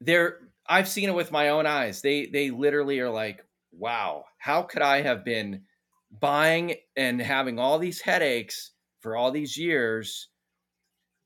they're 0.00 0.38
i've 0.68 0.88
seen 0.88 1.08
it 1.08 1.14
with 1.14 1.32
my 1.32 1.48
own 1.48 1.66
eyes 1.66 2.02
they 2.02 2.26
they 2.26 2.50
literally 2.50 3.00
are 3.00 3.10
like 3.10 3.44
wow 3.72 4.24
how 4.38 4.62
could 4.62 4.82
i 4.82 5.02
have 5.02 5.24
been 5.24 5.62
buying 6.20 6.74
and 6.96 7.20
having 7.20 7.58
all 7.58 7.78
these 7.78 8.00
headaches 8.00 8.72
for 9.00 9.16
all 9.16 9.30
these 9.30 9.56
years 9.56 10.28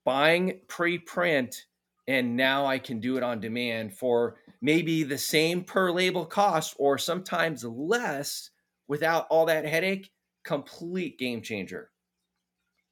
buying 0.04 0.60
pre-print 0.68 1.66
and 2.08 2.36
now 2.36 2.66
I 2.66 2.78
can 2.78 3.00
do 3.00 3.16
it 3.16 3.22
on 3.22 3.40
demand 3.40 3.96
for 3.96 4.36
maybe 4.60 5.02
the 5.02 5.18
same 5.18 5.64
per 5.64 5.90
label 5.90 6.24
cost 6.24 6.76
or 6.78 6.98
sometimes 6.98 7.64
less 7.64 8.50
without 8.88 9.26
all 9.28 9.46
that 9.46 9.66
headache. 9.66 10.10
Complete 10.44 11.18
game 11.18 11.42
changer. 11.42 11.90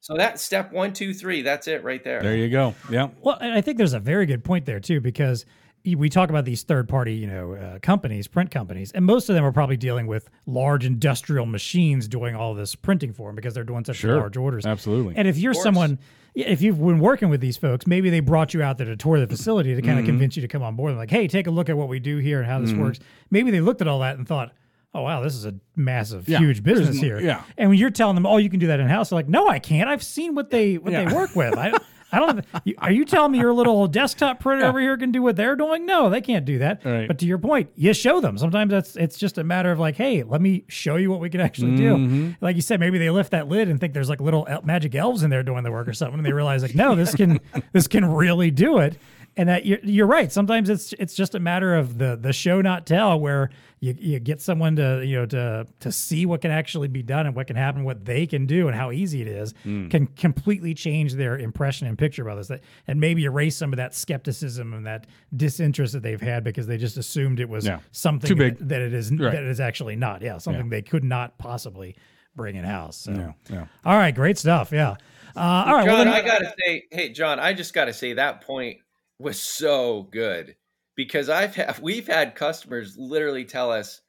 So 0.05 0.13
that's 0.15 0.43
step 0.43 0.71
one, 0.71 0.93
two, 0.93 1.15
three. 1.15 1.41
That's 1.41 1.67
it 1.67 1.83
right 1.83 2.03
there. 2.03 2.21
There 2.21 2.35
you 2.35 2.47
go. 2.47 2.75
Yeah. 2.91 3.07
Well, 3.21 3.39
and 3.41 3.51
I 3.51 3.61
think 3.61 3.79
there's 3.79 3.93
a 3.93 3.99
very 3.99 4.27
good 4.27 4.43
point 4.43 4.67
there 4.67 4.79
too, 4.79 5.01
because 5.01 5.47
we 5.83 6.09
talk 6.09 6.29
about 6.29 6.45
these 6.45 6.61
third 6.61 6.87
party, 6.87 7.15
you 7.15 7.25
know, 7.25 7.53
uh, 7.53 7.79
companies, 7.79 8.27
print 8.27 8.51
companies, 8.51 8.91
and 8.91 9.03
most 9.03 9.29
of 9.29 9.35
them 9.35 9.43
are 9.43 9.51
probably 9.51 9.77
dealing 9.77 10.05
with 10.05 10.29
large 10.45 10.85
industrial 10.85 11.47
machines 11.47 12.07
doing 12.07 12.35
all 12.35 12.53
this 12.53 12.75
printing 12.75 13.13
for 13.13 13.29
them 13.29 13.35
because 13.35 13.55
they're 13.55 13.63
doing 13.63 13.83
such 13.83 13.95
Sure. 13.95 14.17
large 14.19 14.37
orders. 14.37 14.63
Absolutely. 14.67 15.15
And 15.17 15.27
if 15.27 15.39
you're 15.39 15.55
someone, 15.55 15.97
if 16.35 16.61
you've 16.61 16.77
been 16.77 16.99
working 16.99 17.29
with 17.29 17.41
these 17.41 17.57
folks, 17.57 17.87
maybe 17.87 18.11
they 18.11 18.19
brought 18.19 18.53
you 18.53 18.61
out 18.61 18.77
there 18.77 18.85
to 18.85 18.95
tour 18.95 19.19
the 19.19 19.25
facility 19.25 19.73
to 19.73 19.81
kind 19.81 19.97
of 19.97 20.05
convince 20.05 20.35
you 20.35 20.41
to 20.43 20.47
come 20.47 20.61
on 20.61 20.75
board. 20.75 20.95
like, 20.97 21.09
hey, 21.09 21.27
take 21.27 21.47
a 21.47 21.51
look 21.51 21.67
at 21.67 21.77
what 21.77 21.87
we 21.87 21.97
do 21.97 22.17
here 22.19 22.37
and 22.41 22.47
how 22.47 22.59
this 22.59 22.73
works. 22.73 22.99
Maybe 23.31 23.49
they 23.49 23.59
looked 23.59 23.81
at 23.81 23.87
all 23.87 24.01
that 24.01 24.19
and 24.19 24.27
thought, 24.27 24.51
oh 24.95 25.01
wow, 25.03 25.21
this 25.21 25.35
is 25.35 25.45
a 25.45 25.53
massive, 25.75 26.27
Yeah. 26.29 26.39
huge 26.39 26.63
business 26.63 26.97
here. 26.99 27.19
yeah. 27.19 27.43
And 27.57 27.69
when 27.69 27.77
you're 27.77 27.89
telling 27.91 28.15
them, 28.15 28.25
oh, 28.25 28.37
you 28.37 28.49
can 28.49 28.59
do 28.59 28.67
that 28.67 28.79
in 28.79 28.87
house, 28.87 29.09
they're 29.09 29.17
like, 29.17 29.27
no, 29.29 29.47
I 29.47 29.59
can't. 29.59 29.89
I've 29.89 30.03
seen 30.03 30.33
what 30.35 30.49
they 30.49 30.77
what 30.77 30.91
Yeah. 30.93 31.03
they 31.05 31.13
work 31.15 31.35
with. 31.35 31.57
I. 31.57 31.73
I 32.11 32.19
don't. 32.19 32.45
you- 32.63 32.75
Are 32.77 32.91
you 32.91 33.03
telling 33.03 33.33
me 33.33 33.39
your 33.39 33.51
little 33.51 33.87
desktop 33.87 34.39
printer 34.39 34.65
over 34.65 34.79
here 34.79 34.95
can 34.95 35.11
do 35.11 35.21
what 35.21 35.35
they're 35.35 35.55
doing? 35.57 35.85
No, 35.85 36.09
they 36.09 36.21
can't 36.21 36.45
do 36.45 36.59
that. 36.59 36.85
Right. 36.85 37.07
But 37.09 37.17
to 37.19 37.25
your 37.25 37.39
point, 37.39 37.71
you 37.75 37.93
show 37.93 38.21
them. 38.21 38.37
Sometimes 38.37 38.71
that's 38.71 38.95
it's 38.95 39.17
just 39.17 39.37
a 39.37 39.43
matter 39.43 39.69
of 39.71 39.79
like, 39.79 39.97
hey, 39.97 40.23
let 40.23 40.39
me 40.39 40.63
show 40.69 40.95
you 40.95 41.09
what 41.11 41.19
we 41.19 41.29
can 41.29 41.41
actually 41.41 41.71
Mm-hmm. 41.77 42.27
do. 42.29 42.35
Like 42.39 42.55
you 42.55 42.61
said, 42.61 42.79
maybe 42.79 42.99
they 42.99 43.09
lift 43.09 43.31
that 43.31 43.49
lid 43.49 43.67
and 43.67 43.81
think 43.81 43.93
there's 43.93 44.07
like 44.07 44.21
little 44.21 44.45
el- 44.47 44.61
magic 44.61 44.95
elves 44.95 45.23
in 45.23 45.29
there 45.29 45.43
doing 45.43 45.63
the 45.63 45.71
work 45.71 45.89
or 45.89 45.93
something, 45.93 46.19
and 46.19 46.25
they 46.25 46.31
realize 46.31 46.61
like, 46.61 46.75
no, 46.75 46.95
this 46.95 47.13
can 47.15 47.39
this 47.73 47.87
can 47.87 48.05
really 48.05 48.51
do 48.51 48.77
it. 48.77 48.97
And 49.37 49.49
that 49.49 49.65
you're, 49.65 49.79
you're 49.83 50.07
right. 50.07 50.31
Sometimes 50.31 50.69
it's 50.69 50.93
it's 50.93 51.13
just 51.13 51.35
a 51.35 51.39
matter 51.41 51.75
of 51.75 51.97
the 51.97 52.15
the 52.15 52.31
show 52.31 52.61
not 52.61 52.85
tell, 52.85 53.19
where 53.19 53.49
you, 53.81 53.93
you 53.99 54.19
get 54.19 54.39
someone 54.39 54.77
to 54.77 55.03
you 55.05 55.17
know 55.17 55.25
to 55.25 55.67
to 55.81 55.91
see 55.91 56.25
what 56.25 56.39
can 56.39 56.51
actually 56.51 56.87
be 56.87 57.03
done 57.03 57.25
and 57.25 57.35
what 57.35 57.47
can 57.47 57.57
happen, 57.57 57.83
what 57.83 58.05
they 58.05 58.25
can 58.27 58.45
do, 58.45 58.67
and 58.69 58.77
how 58.77 58.91
easy 58.93 59.21
it 59.21 59.27
is, 59.27 59.53
Mm. 59.65 59.91
can 59.91 60.07
completely 60.07 60.73
change 60.73 61.15
their 61.15 61.37
impression 61.37 61.85
and 61.85 61.97
picture 61.97 62.21
about 62.21 62.37
this. 62.37 62.47
That 62.47 62.61
and 62.87 63.01
maybe 63.01 63.25
erase 63.25 63.57
some 63.57 63.73
of 63.73 63.77
that 63.77 63.93
skepticism 63.93 64.73
and 64.73 64.85
that 64.85 65.05
disinterest 65.35 65.91
that 65.91 66.03
they've 66.03 66.21
had 66.21 66.45
because 66.45 66.65
they 66.67 66.77
just 66.77 66.95
assumed 66.97 67.41
it 67.41 67.49
was 67.49 67.65
Yeah. 67.65 67.79
something 67.91 68.29
Too 68.29 68.35
big. 68.37 68.57
That, 68.59 68.69
that 68.69 68.81
it 68.83 68.93
is 68.93 69.11
Right. 69.11 69.33
that 69.33 69.43
it 69.43 69.49
is 69.49 69.59
actually 69.59 69.97
not. 69.97 70.21
Yeah, 70.21 70.37
something 70.37 70.69
they 70.69 70.81
could 70.81 71.03
not 71.03 71.37
possibly 71.37 71.97
bring 72.37 72.55
in 72.55 72.63
house. 72.63 72.95
So. 72.97 73.11
Yeah. 73.11 73.31
Yeah. 73.49 73.65
All 73.83 73.97
right, 73.97 74.15
great 74.15 74.37
stuff. 74.37 74.71
Yeah. 74.71 74.95
Uh, 75.35 75.39
all 75.67 75.73
right. 75.73 75.85
John, 75.85 75.95
well, 75.95 76.05
then, 76.05 76.07
I 76.07 76.21
gotta 76.21 76.53
say, 76.65 76.83
hey, 76.91 77.09
John, 77.09 77.39
I 77.41 77.51
just 77.51 77.73
gotta 77.73 77.91
say 77.91 78.13
that 78.13 78.39
point 78.41 78.77
was 79.19 79.41
so 79.41 80.03
good 80.11 80.55
because 80.95 81.29
I've 81.29 81.55
had 81.55 81.79
we've 81.81 82.07
had 82.07 82.35
customers 82.35 82.95
literally 82.97 83.45
tell 83.45 83.71
us 83.71 84.01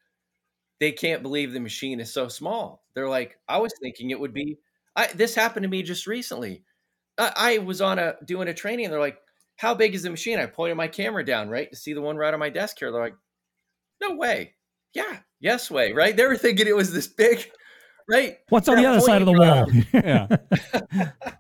they 0.81 0.93
can't 0.93 1.23
believe 1.23 1.53
the 1.53 1.61
machine 1.61 2.01
is 2.01 2.13
so 2.13 2.29
small. 2.29 2.85
They're 2.95 3.09
like, 3.09 3.39
I 3.49 3.59
was 3.59 3.73
thinking 3.81 4.11
it 4.11 4.21
would 4.21 4.35
be. 4.35 4.59
I 4.95 5.09
this 5.09 5.35
happened 5.35 5.65
to 5.65 5.69
me 5.69 5.83
just 5.83 6.07
recently. 6.07 6.65
I, 7.19 7.33
I 7.37 7.59
was 7.59 7.81
on 7.81 7.99
a 7.99 8.15
doing 8.25 8.49
a 8.49 8.55
training, 8.55 8.87
and 8.87 8.93
they're 8.93 9.01
like, 9.01 9.19
"How 9.57 9.75
big 9.75 9.95
is 9.95 10.03
the 10.03 10.11
machine?" 10.11 10.39
I 10.39 10.47
pointed 10.47 10.77
my 10.77 10.89
camera 10.89 11.25
down 11.25 11.49
right 11.49 11.71
to 11.71 11.77
see 11.77 11.93
the 11.93 12.03
one 12.03 12.17
right 12.17 12.35
on 12.35 12.41
my 12.41 12.51
desk 12.51 12.79
here. 12.79 12.91
They're 12.91 13.01
like, 13.01 13.15
no 14.01 14.17
way. 14.17 14.55
Yeah, 14.95 15.19
yes 15.41 15.71
way, 15.71 15.93
right? 15.93 16.17
They 16.17 16.27
were 16.27 16.37
thinking 16.37 16.67
it 16.67 16.77
was 16.77 16.93
this 16.93 17.07
big, 17.07 17.51
right? 18.09 18.39
What's 18.49 18.69
on 18.69 18.77
the 18.77 18.87
other 18.87 19.01
side 19.01 19.23
of 19.23 19.27
the 19.27 19.33
wall? 19.33 19.67
yeah. 19.93 21.37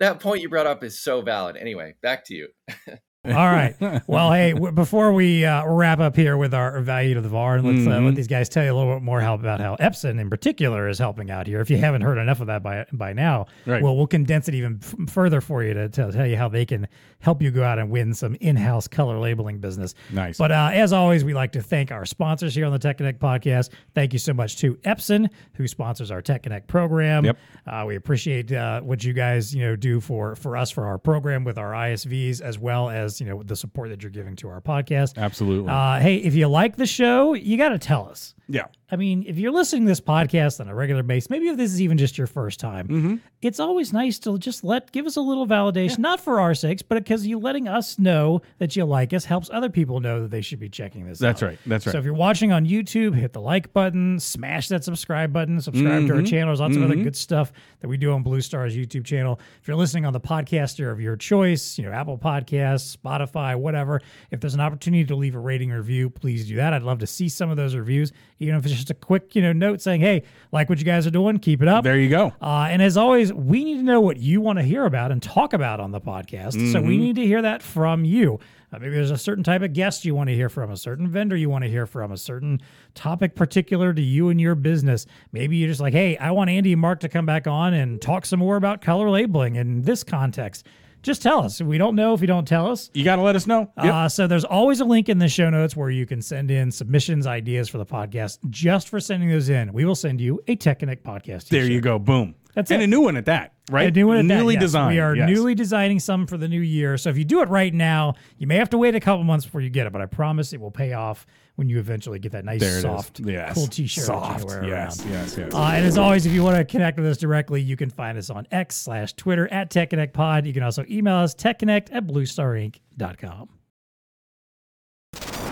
That 0.00 0.20
point 0.20 0.42
you 0.42 0.48
brought 0.48 0.66
up 0.66 0.84
is 0.84 1.00
so 1.00 1.22
valid. 1.22 1.56
Anyway, 1.56 1.94
back 2.02 2.24
to 2.26 2.34
you. 2.34 2.48
All 3.28 3.34
right. 3.50 3.74
Well, 4.06 4.32
hey, 4.32 4.52
w- 4.52 4.72
before 4.72 5.12
we 5.12 5.44
uh, 5.44 5.66
wrap 5.66 6.00
up 6.00 6.16
here 6.16 6.36
with 6.36 6.54
our 6.54 6.80
value 6.80 7.14
to 7.14 7.20
the 7.20 7.28
VAR, 7.28 7.56
and 7.56 7.66
let's 7.66 7.86
uh, 7.86 7.98
Mhm. 8.00 8.06
let 8.06 8.14
these 8.14 8.26
guys 8.28 8.48
tell 8.48 8.64
you 8.64 8.72
a 8.72 8.76
little 8.76 8.94
bit 8.94 9.02
more 9.02 9.20
how, 9.20 9.34
about 9.34 9.60
how 9.60 9.76
Epson 9.76 10.20
in 10.20 10.30
particular 10.30 10.88
is 10.88 10.98
helping 10.98 11.30
out 11.30 11.46
here. 11.46 11.60
If 11.60 11.70
you 11.70 11.76
haven't 11.76 12.02
heard 12.02 12.18
enough 12.18 12.40
of 12.40 12.46
that 12.48 12.62
by 12.62 12.86
by 12.92 13.12
now, 13.12 13.46
Right. 13.66 13.82
well, 13.82 13.96
we'll 13.96 14.06
condense 14.06 14.48
it 14.48 14.54
even 14.54 14.80
f- 14.82 14.94
further 15.10 15.40
for 15.40 15.62
you 15.62 15.74
to, 15.74 15.88
to 15.88 16.12
tell 16.12 16.26
you 16.26 16.36
how 16.36 16.48
they 16.48 16.64
can 16.64 16.86
help 17.20 17.42
you 17.42 17.50
go 17.50 17.62
out 17.64 17.78
and 17.78 17.90
win 17.90 18.14
some 18.14 18.36
in-house 18.40 18.86
color 18.88 19.18
labeling 19.18 19.58
business. 19.58 19.94
Nice. 20.12 20.38
But 20.38 20.52
uh, 20.52 20.70
as 20.72 20.92
always, 20.92 21.24
we 21.24 21.34
like 21.34 21.52
to 21.52 21.62
thank 21.62 21.90
our 21.90 22.06
sponsors 22.06 22.54
here 22.54 22.64
on 22.64 22.72
the 22.72 22.78
Tech 22.78 22.98
Connect 22.98 23.18
podcast. 23.20 23.70
Thank 23.94 24.12
you 24.12 24.18
so 24.18 24.32
much 24.32 24.56
to 24.58 24.74
Epson, 24.76 25.28
who 25.54 25.66
sponsors 25.66 26.10
our 26.10 26.22
Tech 26.22 26.44
Connect 26.44 26.66
program. 26.68 27.24
Yep. 27.24 27.38
Uh, 27.66 27.84
we 27.86 27.96
appreciate 27.96 28.52
uh, 28.52 28.80
what 28.80 29.02
you 29.04 29.12
guys 29.12 29.54
you 29.54 29.62
know 29.62 29.76
do 29.76 30.00
for 30.00 30.36
for 30.36 30.56
us 30.56 30.70
for 30.70 30.86
our 30.86 30.96
program 30.98 31.44
with 31.44 31.58
our 31.58 31.72
ISVs 31.72 32.40
as 32.40 32.58
well 32.58 32.88
as 32.88 33.17
you 33.20 33.26
know 33.26 33.42
the 33.42 33.56
support 33.56 33.90
that 33.90 34.02
you're 34.02 34.10
giving 34.10 34.36
to 34.36 34.48
our 34.48 34.60
podcast. 34.60 35.16
Absolutely. 35.18 35.70
Uh, 35.70 35.98
hey, 36.00 36.16
if 36.16 36.34
you 36.34 36.48
like 36.48 36.76
the 36.76 36.86
show, 36.86 37.34
you 37.34 37.56
got 37.56 37.70
to 37.70 37.78
tell 37.78 38.08
us. 38.08 38.34
yeah. 38.48 38.66
I 38.90 38.96
mean, 38.96 39.22
if 39.26 39.36
you're 39.36 39.52
listening 39.52 39.82
to 39.84 39.88
this 39.90 40.00
podcast 40.00 40.60
on 40.60 40.68
a 40.68 40.74
regular 40.74 41.02
basis, 41.02 41.28
maybe 41.28 41.48
if 41.48 41.58
this 41.58 41.70
is 41.70 41.82
even 41.82 41.98
just 41.98 42.16
your 42.16 42.26
first 42.26 42.58
time, 42.58 42.88
Mm-hmm. 42.88 43.16
it's 43.42 43.60
always 43.60 43.92
nice 43.92 44.18
to 44.20 44.38
just 44.38 44.64
let 44.64 44.90
give 44.92 45.04
us 45.04 45.16
a 45.16 45.20
little 45.20 45.46
validation, 45.46 45.98
not 45.98 46.20
for 46.20 46.40
our 46.40 46.54
sakes, 46.54 46.80
but 46.80 46.94
because 46.94 47.26
you 47.26 47.38
letting 47.38 47.68
us 47.68 47.98
know 47.98 48.40
that 48.56 48.76
you 48.76 48.86
like 48.86 49.12
us 49.12 49.26
helps 49.26 49.50
other 49.52 49.68
people 49.68 50.00
know 50.00 50.22
that 50.22 50.30
they 50.30 50.40
should 50.40 50.58
be 50.58 50.70
checking 50.70 51.06
this 51.06 51.18
That's 51.18 51.42
out. 51.42 51.46
right. 51.50 51.58
That's 51.66 51.84
right. 51.86 51.92
So 51.92 51.98
if 51.98 52.06
you're 52.06 52.14
watching 52.14 52.50
on 52.50 52.64
YouTube, 52.64 53.14
hit 53.14 53.34
the 53.34 53.42
like 53.42 53.74
button, 53.74 54.18
smash 54.20 54.68
that 54.68 54.84
subscribe 54.84 55.34
button, 55.34 55.60
subscribe 55.60 56.06
to 56.06 56.14
our 56.14 56.20
Mhm. 56.22 56.26
channel. 56.30 56.46
There's 56.48 56.60
lots 56.60 56.76
of 56.76 56.82
other 56.82 56.94
Mhm. 56.96 57.02
good 57.04 57.16
stuff 57.16 57.52
that 57.80 57.88
we 57.88 57.98
do 57.98 58.12
on 58.12 58.24
BlueStar's 58.24 58.74
YouTube 58.74 59.04
channel. 59.04 59.38
If 59.60 59.68
you're 59.68 59.76
listening 59.76 60.06
on 60.06 60.14
the 60.14 60.20
podcaster 60.20 60.90
of 60.90 60.98
your 60.98 61.16
choice, 61.16 61.76
you 61.78 61.84
know, 61.84 61.92
Apple 61.92 62.16
Podcasts, 62.16 62.96
Spotify, 63.04 63.56
whatever, 63.56 64.00
if 64.30 64.40
there's 64.40 64.54
an 64.54 64.60
opportunity 64.60 65.04
to 65.04 65.14
leave 65.16 65.34
a 65.34 65.38
rating 65.38 65.70
review, 65.70 66.10
please 66.10 66.46
do 66.48 66.56
that. 66.56 66.72
I'd 66.72 66.82
love 66.82 66.98
to 66.98 67.06
see 67.06 67.28
some 67.28 67.50
of 67.50 67.56
those 67.56 67.74
reviews, 67.74 68.12
even 68.38 68.54
if 68.56 68.64
it's 68.66 68.74
just 68.74 68.90
a 68.90 68.94
quick, 68.94 69.34
you 69.36 69.42
know, 69.42 69.52
note 69.52 69.80
saying, 69.80 70.00
hey, 70.00 70.22
like 70.52 70.68
what 70.68 70.78
you 70.78 70.84
guys 70.84 71.06
are 71.06 71.10
doing, 71.10 71.38
keep 71.38 71.62
it 71.62 71.68
up. 71.68 71.84
there 71.84 71.98
you 71.98 72.08
go. 72.08 72.32
Uh, 72.42 72.66
and 72.70 72.82
as 72.82 72.96
always, 72.96 73.32
we 73.32 73.64
need 73.64 73.76
to 73.76 73.82
know 73.82 74.00
what 74.00 74.16
you 74.18 74.40
want 74.40 74.58
to 74.58 74.62
hear 74.64 74.84
about 74.84 75.10
and 75.12 75.22
talk 75.22 75.52
about 75.52 75.80
on 75.80 75.90
the 75.92 76.00
podcast. 76.00 76.72
So 76.72 76.80
we 76.80 76.96
Mhm. 76.96 77.00
need 77.00 77.16
to 77.16 77.24
hear 77.26 77.42
that 77.42 77.62
from 77.62 78.04
you. 78.04 78.38
Uh, 78.72 78.78
maybe 78.78 78.94
there's 78.94 79.10
a 79.10 79.16
certain 79.16 79.42
type 79.42 79.62
of 79.62 79.72
guest 79.72 80.04
you 80.04 80.14
want 80.14 80.28
to 80.28 80.34
hear 80.34 80.50
from, 80.50 80.70
a 80.70 80.76
certain 80.76 81.08
vendor 81.08 81.34
you 81.36 81.48
want 81.48 81.64
to 81.64 81.70
hear 81.70 81.86
from, 81.86 82.12
a 82.12 82.16
certain 82.18 82.60
topic 82.94 83.34
particular 83.34 83.94
to 83.94 84.02
you 84.02 84.28
and 84.28 84.38
your 84.40 84.54
business. 84.54 85.06
Maybe 85.32 85.56
you're 85.56 85.68
just 85.68 85.80
like, 85.80 85.94
hey, 85.94 86.18
I 86.18 86.32
want 86.32 86.50
Andy 86.50 86.72
and 86.72 86.80
Mark 86.82 87.00
to 87.00 87.08
come 87.08 87.24
back 87.24 87.46
on 87.46 87.72
and 87.72 87.98
talk 88.02 88.26
some 88.26 88.40
more 88.40 88.56
about 88.56 88.82
color 88.82 89.08
labeling 89.08 89.56
in 89.56 89.82
this 89.82 90.04
context. 90.04 90.66
Just 91.02 91.22
tell 91.22 91.44
us. 91.44 91.60
We 91.60 91.78
don't 91.78 91.94
know 91.94 92.14
if 92.14 92.20
you 92.20 92.26
don't 92.26 92.46
tell 92.46 92.70
us. 92.70 92.90
You 92.92 93.04
got 93.04 93.16
to 93.16 93.22
let 93.22 93.36
us 93.36 93.46
know. 93.46 93.70
Yep. 93.82 93.94
Uh, 93.94 94.08
so 94.08 94.26
there's 94.26 94.44
always 94.44 94.80
a 94.80 94.84
link 94.84 95.08
in 95.08 95.18
the 95.18 95.28
show 95.28 95.48
notes 95.48 95.76
where 95.76 95.90
you 95.90 96.06
can 96.06 96.20
send 96.20 96.50
in 96.50 96.70
submissions, 96.70 97.26
ideas 97.26 97.68
for 97.68 97.78
the 97.78 97.86
podcast. 97.86 98.38
Just 98.50 98.88
for 98.88 98.98
sending 99.00 99.28
those 99.28 99.48
in, 99.48 99.72
we 99.72 99.84
will 99.84 99.94
send 99.94 100.20
you 100.20 100.40
a 100.48 100.56
Tech 100.56 100.80
Connect 100.80 101.04
podcast. 101.04 101.48
there 101.48 101.62
t-shirt. 101.62 101.70
you 101.72 101.80
go. 101.80 101.98
Boom. 101.98 102.34
That's 102.54 102.72
and 102.72 102.82
it. 102.82 102.86
a 102.86 102.88
new 102.88 103.02
one 103.02 103.16
at 103.16 103.26
that, 103.26 103.52
right? 103.70 103.86
A 103.86 103.90
new 103.92 104.08
one 104.08 104.16
at 104.16 104.26
that, 104.26 104.38
Newly 104.38 104.54
yes. 104.54 104.62
designed. 104.62 104.94
We 104.94 105.00
are 105.00 105.14
yes. 105.14 105.28
newly 105.28 105.54
designing 105.54 106.00
some 106.00 106.26
for 106.26 106.36
the 106.36 106.48
new 106.48 106.60
year. 106.60 106.96
So 106.98 107.08
if 107.10 107.16
you 107.16 107.24
do 107.24 107.40
it 107.40 107.48
right 107.48 107.72
now, 107.72 108.14
you 108.38 108.48
may 108.48 108.56
have 108.56 108.70
to 108.70 108.78
wait 108.78 108.96
a 108.96 109.00
couple 109.00 109.22
months 109.22 109.44
before 109.44 109.60
you 109.60 109.70
get 109.70 109.86
it, 109.86 109.92
but 109.92 110.02
I 110.02 110.06
promise 110.06 110.52
it 110.52 110.60
will 110.60 110.72
pay 110.72 110.92
off 110.92 111.24
when 111.58 111.68
you 111.68 111.80
eventually 111.80 112.20
get 112.20 112.30
that 112.30 112.44
nice, 112.44 112.60
There 112.60 112.80
soft, 112.80 113.18
Yes. 113.18 113.52
cool 113.54 113.66
T-shirt 113.66 114.06
that 114.06 114.12
you 114.12 114.38
Soft. 114.38 114.44
wear 114.44 114.64
yes, 114.64 115.00
around. 115.00 115.10
yes, 115.12 115.36
yes. 115.36 115.52
Uh, 115.52 115.58
and 115.74 115.84
as 115.84 115.98
always, 115.98 116.24
if 116.24 116.32
you 116.32 116.44
want 116.44 116.56
to 116.56 116.64
connect 116.64 116.98
with 117.00 117.08
us 117.08 117.18
directly, 117.18 117.60
you 117.60 117.76
can 117.76 117.90
find 117.90 118.16
us 118.16 118.30
on 118.30 118.46
X 118.52 118.76
slash 118.76 119.12
Twitter 119.14 119.48
at 119.52 119.68
TechConnectPod. 119.68 120.46
You 120.46 120.52
can 120.52 120.62
also 120.62 120.84
email 120.88 121.16
us 121.16 121.34
techconnect 121.34 121.88
at 121.90 122.06
bluestarinc.com. 122.06 123.48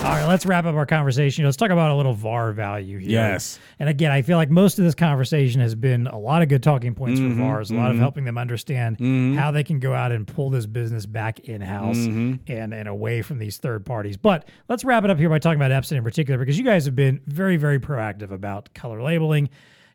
All 0.07 0.13
right, 0.13 0.29
let's 0.29 0.47
wrap 0.47 0.65
up 0.67 0.77
our 0.77 0.87
conversation. 0.87 1.45
Let's 1.45 1.57
talk 1.57 1.71
about 1.71 1.91
a 1.91 1.95
little 1.97 2.13
VAR 2.15 2.53
value 2.53 2.99
here. 2.99 3.11
Yes. 3.11 3.59
And 3.81 3.89
again, 3.89 4.13
I 4.13 4.23
feel 4.23 4.37
like 4.37 4.51
most 4.51 4.79
of 4.79 4.85
this 4.85 4.95
conversation 4.95 5.61
has 5.61 5.75
been 5.75 6.07
a 6.07 6.17
lot 6.17 6.43
of 6.43 6.49
good 6.49 6.63
talking 6.63 6.95
points 6.95 7.19
Mhm, 7.19 7.31
for 7.33 7.43
VARs, 7.43 7.71
a 7.73 7.75
lot 7.75 7.91
of 7.91 7.97
mhm. 7.97 8.01
helping 8.01 8.25
them 8.25 8.39
understand 8.39 8.99
Mhm. 8.99 9.35
how 9.35 9.51
they 9.51 9.65
can 9.65 9.81
go 9.81 9.95
out 9.95 10.13
and 10.13 10.25
pull 10.25 10.49
this 10.49 10.65
business 10.65 11.07
back 11.07 11.41
in 11.41 11.61
house 11.61 11.97
Mhm. 11.99 12.39
and, 12.47 12.73
and 12.73 12.87
away 12.89 13.21
from 13.21 13.39
these 13.39 13.57
third 13.57 13.85
parties. 13.85 14.17
But 14.17 14.47
let's 14.69 14.85
wrap 14.85 15.03
it 15.03 15.11
up 15.11 15.19
here 15.19 15.29
by 15.29 15.41
talking 15.41 15.61
about 15.61 15.73
Epson 15.73 15.97
in 15.97 16.05
particular, 16.05 16.39
because 16.39 16.57
you 16.57 16.65
guys 16.65 16.85
have 16.85 16.95
been 16.95 17.19
very, 17.27 17.57
very 17.57 17.81
proactive 17.81 18.31
about 18.31 18.73
color 18.75 19.03
labeling. 19.03 19.49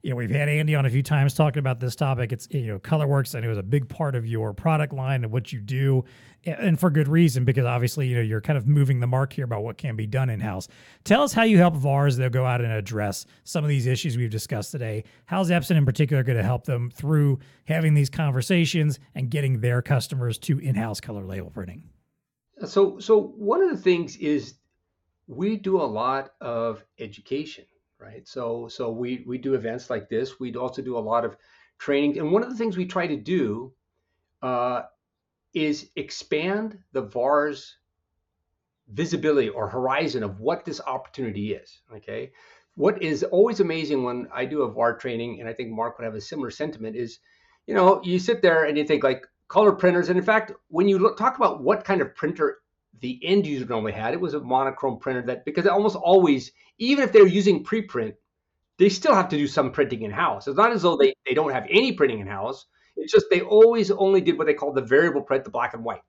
You 0.04 0.10
know, 0.10 0.16
we've 0.18 0.32
had 0.32 0.50
Andy 0.50 0.74
on 0.76 0.86
a 0.86 0.90
few 0.90 1.04
times 1.04 1.36
talking 1.36 1.60
about 1.60 1.80
this 1.80 1.96
topic. 1.96 2.34
It's, 2.34 2.48
you 2.52 2.66
know, 2.68 2.80
ColorWorks, 2.80 3.34
I 3.36 3.40
know, 3.40 3.52
is 3.52 3.58
a 3.60 3.64
big 3.64 3.88
part 3.88 4.16
of 4.16 4.26
your 4.26 4.52
product 4.52 4.94
line 4.94 5.24
and 5.24 5.32
what 5.32 5.54
you 5.54 5.60
do, 5.62 6.04
and 6.44 6.80
for 6.80 6.90
good 6.90 7.08
reason, 7.08 7.46
because 7.46 7.66
obviously, 7.66 8.08
you 8.08 8.16
know, 8.16 8.22
you're 8.22 8.42
kind 8.42 8.58
of 8.58 8.68
moving 8.68 9.00
the 9.00 9.08
mark 9.08 9.34
here 9.34 9.46
about 9.46 9.64
what 9.64 9.78
can 9.78 9.96
be 9.96 10.08
done 10.08 10.30
in 10.30 10.40
house. 10.40 10.68
Tell 11.04 11.22
us 11.22 11.34
how 11.34 11.44
you 11.44 11.58
help 11.58 11.76
VARs 11.76 12.18
they'll 12.18 12.30
go 12.30 12.46
out 12.46 12.62
and 12.62 12.72
address 12.72 13.26
some 13.44 13.64
of 13.64 13.70
these 13.70 13.86
issues 13.86 14.18
we've 14.18 14.32
discussed 14.32 14.72
today. 14.72 15.04
How's 15.26 15.52
Epson 15.52 15.78
in 15.78 15.86
particular 15.86 16.24
going 16.24 16.38
to 16.38 16.44
help 16.44 16.66
them 16.66 16.90
through 16.90 17.40
having 17.66 17.94
these 17.94 18.10
conversations 18.10 19.00
and 19.14 19.30
getting 19.30 19.62
their 19.62 19.82
customers 19.82 20.38
to 20.40 20.58
in 20.60 20.76
house 20.76 21.00
color 21.00 21.26
label 21.26 21.52
printing? 21.52 21.84
So, 22.66 23.00
so 23.00 23.20
one 23.20 23.62
of 23.62 23.70
the 23.70 23.78
things 23.78 24.16
is 24.18 24.56
we 25.28 25.58
do 25.58 25.80
a 25.80 25.84
lot 25.84 26.34
of 26.42 26.84
education, 27.00 27.66
right? 28.00 28.28
So, 28.28 28.68
so 28.68 28.92
we 28.92 29.24
we 29.28 29.38
do 29.38 29.54
events 29.54 29.90
like 29.90 30.10
this. 30.10 30.40
We 30.40 30.56
also 30.56 30.82
do 30.82 30.98
a 30.98 31.00
lot 31.00 31.24
of 31.24 31.38
training, 31.78 32.18
and 32.20 32.32
one 32.32 32.44
of 32.44 32.50
the 32.50 32.56
things 32.56 32.78
we 32.78 32.86
try 32.86 33.08
to 33.08 33.16
do 33.18 33.74
uh, 34.42 34.84
is 35.54 35.90
expand 35.96 36.78
the 36.94 37.02
VAR's 37.02 37.78
visibility 38.94 39.50
or 39.50 39.68
horizon 39.68 40.24
of 40.24 40.40
what 40.40 40.66
this 40.66 40.82
opportunity 40.82 41.54
is. 41.54 41.82
Okay, 41.96 42.32
what 42.76 43.02
is 43.02 43.24
always 43.24 43.60
amazing 43.60 44.04
when 44.04 44.28
I 44.34 44.46
do 44.46 44.64
a 44.64 44.72
VAR 44.72 44.98
training, 44.98 45.40
and 45.40 45.50
I 45.50 45.54
think 45.54 45.72
Mark 45.72 45.98
would 45.98 46.06
have 46.06 46.16
a 46.16 46.22
similar 46.22 46.52
sentiment, 46.52 46.96
is 46.96 47.20
you 47.68 47.74
know 47.74 48.02
you 48.04 48.20
sit 48.20 48.42
there 48.42 48.66
and 48.66 48.78
you 48.78 48.86
think 48.86 49.04
like 49.04 49.26
color 49.48 49.74
printers, 49.74 50.10
and 50.10 50.18
in 50.18 50.26
fact, 50.26 50.54
when 50.70 50.88
you 50.88 50.98
look, 50.98 51.18
talk 51.18 51.38
about 51.38 51.62
what 51.62 51.84
kind 51.84 52.02
of 52.02 52.16
printer 52.16 52.60
the 53.02 53.20
end 53.24 53.46
user 53.46 53.66
normally 53.66 53.92
had, 53.92 54.14
it 54.14 54.22
was 54.22 54.34
a 54.34 54.40
monochrome 54.40 55.00
printer 55.00 55.22
that 55.24 55.44
because 55.44 55.66
almost 55.68 55.96
always, 55.96 56.52
even 56.78 57.04
if 57.04 57.12
they're 57.12 57.28
using 57.28 57.64
preprint, 57.64 58.14
they 58.78 58.90
still 58.90 59.14
have 59.14 59.30
to 59.30 59.38
do 59.38 59.48
some 59.48 59.72
printing 59.72 60.04
in 60.04 60.12
house. 60.12 60.48
It's 60.48 60.58
not 60.58 60.72
as 60.72 60.84
though 60.84 60.98
they, 60.98 61.14
they 61.26 61.34
don't 61.34 61.52
have 61.52 61.68
any 61.70 61.92
printing 61.92 62.20
in 62.20 62.28
house. 62.28 62.66
It's 62.96 63.12
just 63.12 63.28
they 63.30 63.42
always 63.42 63.92
only 63.92 64.22
did 64.22 64.38
what 64.38 64.48
they 64.48 64.54
call 64.54 64.74
the 64.74 64.82
variable 64.82 65.22
print, 65.22 65.44
the 65.44 65.50
black 65.50 65.74
and 65.74 65.84
white. 65.84 66.02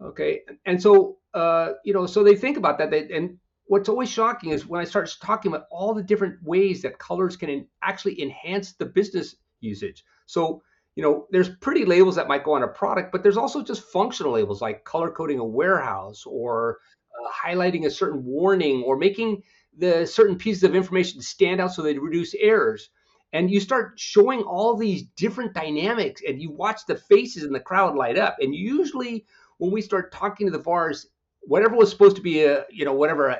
Okay, 0.00 0.42
and 0.66 0.80
so 0.80 1.18
uh, 1.34 1.72
you 1.84 1.92
know, 1.92 2.06
so 2.06 2.22
they 2.22 2.36
think 2.36 2.56
about 2.56 2.78
that. 2.78 2.90
They, 2.90 3.08
and 3.10 3.38
what's 3.66 3.88
always 3.88 4.10
shocking 4.10 4.50
is 4.50 4.66
when 4.66 4.80
I 4.80 4.84
start 4.84 5.14
talking 5.20 5.52
about 5.52 5.66
all 5.70 5.94
the 5.94 6.02
different 6.02 6.42
ways 6.42 6.82
that 6.82 6.98
colors 6.98 7.36
can 7.36 7.50
en- 7.50 7.66
actually 7.82 8.20
enhance 8.22 8.72
the 8.72 8.86
business 8.86 9.36
usage. 9.60 10.04
So 10.26 10.62
you 10.98 11.04
know, 11.04 11.28
there's 11.30 11.48
pretty 11.48 11.84
labels 11.84 12.16
that 12.16 12.26
might 12.26 12.42
go 12.42 12.54
on 12.54 12.64
a 12.64 12.68
product, 12.68 13.12
but 13.12 13.22
there's 13.22 13.36
also 13.36 13.62
just 13.62 13.84
functional 13.84 14.32
labels 14.32 14.60
like 14.60 14.82
color 14.82 15.12
coding 15.12 15.38
a 15.38 15.44
warehouse 15.44 16.24
or 16.26 16.78
uh, 17.14 17.30
highlighting 17.30 17.86
a 17.86 17.90
certain 17.90 18.24
warning 18.24 18.82
or 18.82 18.96
making 18.96 19.44
the 19.76 20.04
certain 20.06 20.36
pieces 20.36 20.64
of 20.64 20.74
information 20.74 21.22
stand 21.22 21.60
out 21.60 21.72
so 21.72 21.82
they 21.82 21.96
reduce 21.96 22.34
errors. 22.34 22.90
And 23.32 23.50
you 23.50 23.60
start 23.60 23.92
showing 23.96 24.40
all 24.42 24.76
these 24.76 25.02
different 25.16 25.54
dynamics 25.54 26.22
and 26.26 26.40
you 26.40 26.50
watch 26.50 26.80
the 26.86 26.96
faces 26.96 27.44
in 27.44 27.52
the 27.52 27.60
crowd 27.60 27.94
light 27.94 28.18
up. 28.18 28.36
And 28.40 28.54
usually 28.54 29.26
when 29.58 29.70
we 29.70 29.82
start 29.82 30.12
talking 30.12 30.46
to 30.46 30.50
the 30.50 30.62
VARs, 30.62 31.06
whatever 31.42 31.76
was 31.76 31.90
supposed 31.90 32.16
to 32.16 32.22
be 32.22 32.44
a, 32.44 32.64
you 32.70 32.84
know, 32.84 32.94
whatever, 32.94 33.36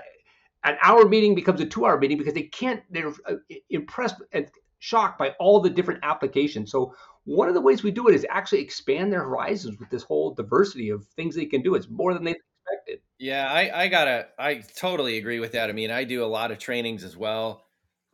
an 0.64 0.76
hour 0.82 1.08
meeting 1.08 1.34
becomes 1.34 1.60
a 1.60 1.66
two 1.66 1.86
hour 1.86 1.98
meeting 1.98 2.18
because 2.18 2.34
they 2.34 2.42
can't, 2.42 2.82
they're 2.90 3.12
uh, 3.26 3.36
impressed 3.70 4.16
and 4.32 4.48
shocked 4.78 5.18
by 5.18 5.30
all 5.40 5.60
the 5.60 5.70
different 5.70 6.00
applications. 6.02 6.70
So 6.70 6.94
one 7.24 7.48
of 7.48 7.54
the 7.54 7.60
ways 7.60 7.82
we 7.82 7.90
do 7.90 8.08
it 8.08 8.14
is 8.14 8.26
actually 8.30 8.60
expand 8.60 9.12
their 9.12 9.22
horizons 9.22 9.78
with 9.78 9.90
this 9.90 10.02
whole 10.02 10.34
diversity 10.34 10.90
of 10.90 11.06
things 11.16 11.34
they 11.34 11.46
can 11.46 11.62
do. 11.62 11.74
It's 11.74 11.88
more 11.88 12.14
than 12.14 12.24
they 12.24 12.36
expected. 12.36 13.00
Yeah, 13.18 13.50
I, 13.50 13.84
I 13.84 13.88
gotta, 13.88 14.28
I 14.38 14.62
totally 14.76 15.18
agree 15.18 15.40
with 15.40 15.52
that. 15.52 15.70
I 15.70 15.72
mean, 15.72 15.90
I 15.90 16.04
do 16.04 16.24
a 16.24 16.26
lot 16.26 16.50
of 16.50 16.58
trainings 16.58 17.04
as 17.04 17.16
well, 17.16 17.64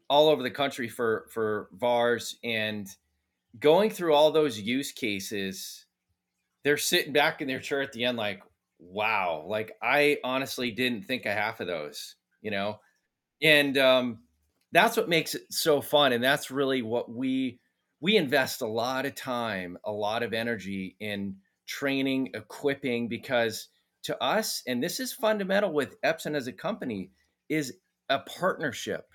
all 0.08 0.28
over 0.28 0.42
the 0.42 0.50
country 0.50 0.88
for 0.88 1.26
for 1.30 1.68
VARs, 1.72 2.36
and 2.44 2.88
going 3.60 3.90
through 3.90 4.14
all 4.14 4.30
those 4.32 4.60
use 4.60 4.92
cases, 4.92 5.86
they're 6.64 6.76
sitting 6.76 7.12
back 7.12 7.40
in 7.42 7.48
their 7.48 7.60
chair 7.60 7.82
at 7.82 7.92
the 7.92 8.04
end, 8.04 8.18
like, 8.18 8.42
wow, 8.78 9.44
like 9.48 9.72
I 9.82 10.18
honestly 10.24 10.70
didn't 10.70 11.04
think 11.04 11.26
of 11.26 11.32
half 11.32 11.60
of 11.60 11.66
those, 11.66 12.16
you 12.42 12.50
know, 12.50 12.80
and 13.42 13.78
um, 13.78 14.20
that's 14.72 14.96
what 14.96 15.08
makes 15.08 15.34
it 15.34 15.52
so 15.52 15.80
fun, 15.80 16.12
and 16.12 16.22
that's 16.24 16.50
really 16.50 16.82
what 16.82 17.10
we 17.10 17.60
we 18.00 18.16
invest 18.16 18.60
a 18.62 18.66
lot 18.66 19.06
of 19.06 19.14
time, 19.14 19.78
a 19.84 19.92
lot 19.92 20.22
of 20.22 20.34
energy 20.34 20.96
in 21.00 21.36
training, 21.66 22.30
equipping, 22.34 23.08
because 23.08 23.68
to 24.02 24.22
us, 24.22 24.62
and 24.66 24.82
this 24.82 25.00
is 25.00 25.12
fundamental 25.14 25.72
with 25.72 26.00
Epson 26.02 26.34
as 26.36 26.46
a 26.46 26.52
company, 26.52 27.10
is 27.48 27.78
a 28.10 28.18
partnership. 28.18 29.13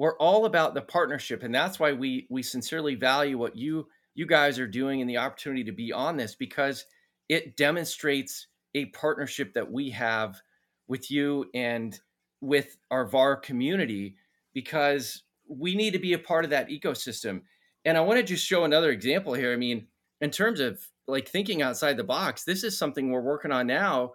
We're 0.00 0.16
all 0.16 0.46
about 0.46 0.72
the 0.72 0.80
partnership, 0.80 1.42
and 1.42 1.54
that's 1.54 1.78
why 1.78 1.92
we 1.92 2.26
we 2.30 2.42
sincerely 2.42 2.94
value 2.94 3.36
what 3.36 3.54
you 3.54 3.86
you 4.14 4.24
guys 4.24 4.58
are 4.58 4.66
doing 4.66 5.02
and 5.02 5.10
the 5.10 5.18
opportunity 5.18 5.62
to 5.64 5.72
be 5.72 5.92
on 5.92 6.16
this 6.16 6.34
because 6.34 6.86
it 7.28 7.54
demonstrates 7.58 8.46
a 8.74 8.86
partnership 8.86 9.52
that 9.52 9.70
we 9.70 9.90
have 9.90 10.40
with 10.88 11.10
you 11.10 11.50
and 11.52 12.00
with 12.40 12.78
our 12.90 13.04
VAR 13.04 13.36
community 13.36 14.16
because 14.54 15.24
we 15.46 15.74
need 15.74 15.90
to 15.90 15.98
be 15.98 16.14
a 16.14 16.18
part 16.18 16.44
of 16.44 16.50
that 16.50 16.70
ecosystem. 16.70 17.42
And 17.84 17.98
I 17.98 18.00
want 18.00 18.20
to 18.20 18.24
just 18.24 18.46
show 18.46 18.64
another 18.64 18.92
example 18.92 19.34
here. 19.34 19.52
I 19.52 19.56
mean, 19.56 19.86
in 20.22 20.30
terms 20.30 20.60
of 20.60 20.80
like 21.08 21.28
thinking 21.28 21.60
outside 21.60 21.98
the 21.98 22.04
box, 22.04 22.44
this 22.44 22.64
is 22.64 22.78
something 22.78 23.10
we're 23.10 23.20
working 23.20 23.52
on 23.52 23.66
now 23.66 24.14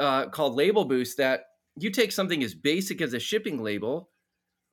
uh, 0.00 0.26
called 0.30 0.56
Label 0.56 0.84
Boost 0.84 1.18
that 1.18 1.44
you 1.78 1.90
take 1.90 2.10
something 2.10 2.42
as 2.42 2.54
basic 2.54 3.00
as 3.00 3.14
a 3.14 3.20
shipping 3.20 3.62
label. 3.62 4.08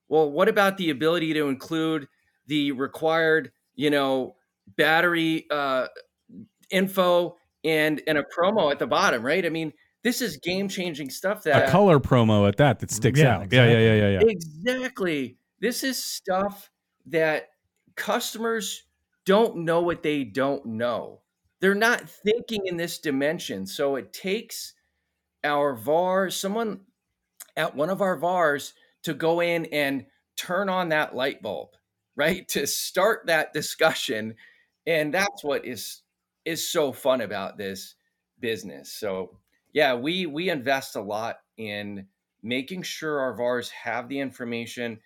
Well, 0.09 0.29
what 0.29 0.49
about 0.49 0.77
the 0.77 0.89
ability 0.89 1.33
to 1.35 1.47
include 1.47 2.07
the 2.47 2.71
required, 2.73 3.51
you 3.75 3.89
know, 3.89 4.35
battery 4.75 5.45
uh, 5.49 5.87
info 6.69 7.37
and 7.63 8.01
and 8.07 8.17
a 8.17 8.23
promo 8.23 8.71
at 8.71 8.79
the 8.79 8.87
bottom, 8.87 9.23
right? 9.23 9.45
I 9.45 9.49
mean, 9.49 9.73
this 10.03 10.21
is 10.21 10.37
game 10.37 10.67
changing 10.67 11.09
stuff 11.09 11.43
that 11.43 11.69
a 11.69 11.71
color 11.71 11.99
promo 11.99 12.47
at 12.47 12.57
that 12.57 12.79
that 12.79 12.91
sticks 12.91 13.19
Yeah, 13.19 13.35
out. 13.35 13.43
exactly. 13.43 13.73
Yeah, 13.73 13.79
yeah, 13.79 13.93
yeah, 13.93 14.09
yeah, 14.09 14.19
yeah. 14.21 14.27
Exactly. 14.29 15.37
This 15.59 15.83
is 15.83 16.03
stuff 16.03 16.71
that 17.07 17.49
customers 17.95 18.83
don't 19.25 19.57
know 19.57 19.81
what 19.81 20.03
they 20.03 20.23
don't 20.23 20.65
know. 20.65 21.21
They're 21.59 21.75
not 21.75 22.09
thinking 22.09 22.61
in 22.65 22.77
this 22.77 22.99
dimension. 22.99 23.67
So 23.67 23.95
it 23.97 24.13
takes 24.13 24.73
our 25.43 25.75
VAR, 25.75 26.29
someone 26.29 26.81
at 27.57 27.75
one 27.75 27.89
of 27.89 28.01
our 28.01 28.15
VARs 28.15 28.73
to 29.03 29.13
go 29.13 29.41
in 29.41 29.65
and 29.65 30.05
turn 30.35 30.69
on 30.69 30.89
that 30.89 31.15
light 31.15 31.41
bulb, 31.41 31.69
right? 32.15 32.47
To 32.49 32.65
start 32.65 33.27
that 33.27 33.53
discussion. 33.53 34.35
And 34.87 35.13
that's 35.13 35.43
what 35.43 35.65
is 35.65 36.01
is 36.45 36.67
so 36.67 36.91
fun 36.91 37.21
about 37.21 37.57
this 37.57 37.95
business. 38.39 38.91
So 38.93 39.37
yeah, 39.73 39.93
we 39.95 40.25
we 40.25 40.49
invest 40.49 40.95
a 40.95 41.01
lot 41.01 41.39
in 41.57 42.07
making 42.41 42.83
sure 42.83 43.19
our 43.19 43.35
VARs 43.35 43.69
have 43.69 44.07
the 44.07 44.19
information 44.19 44.99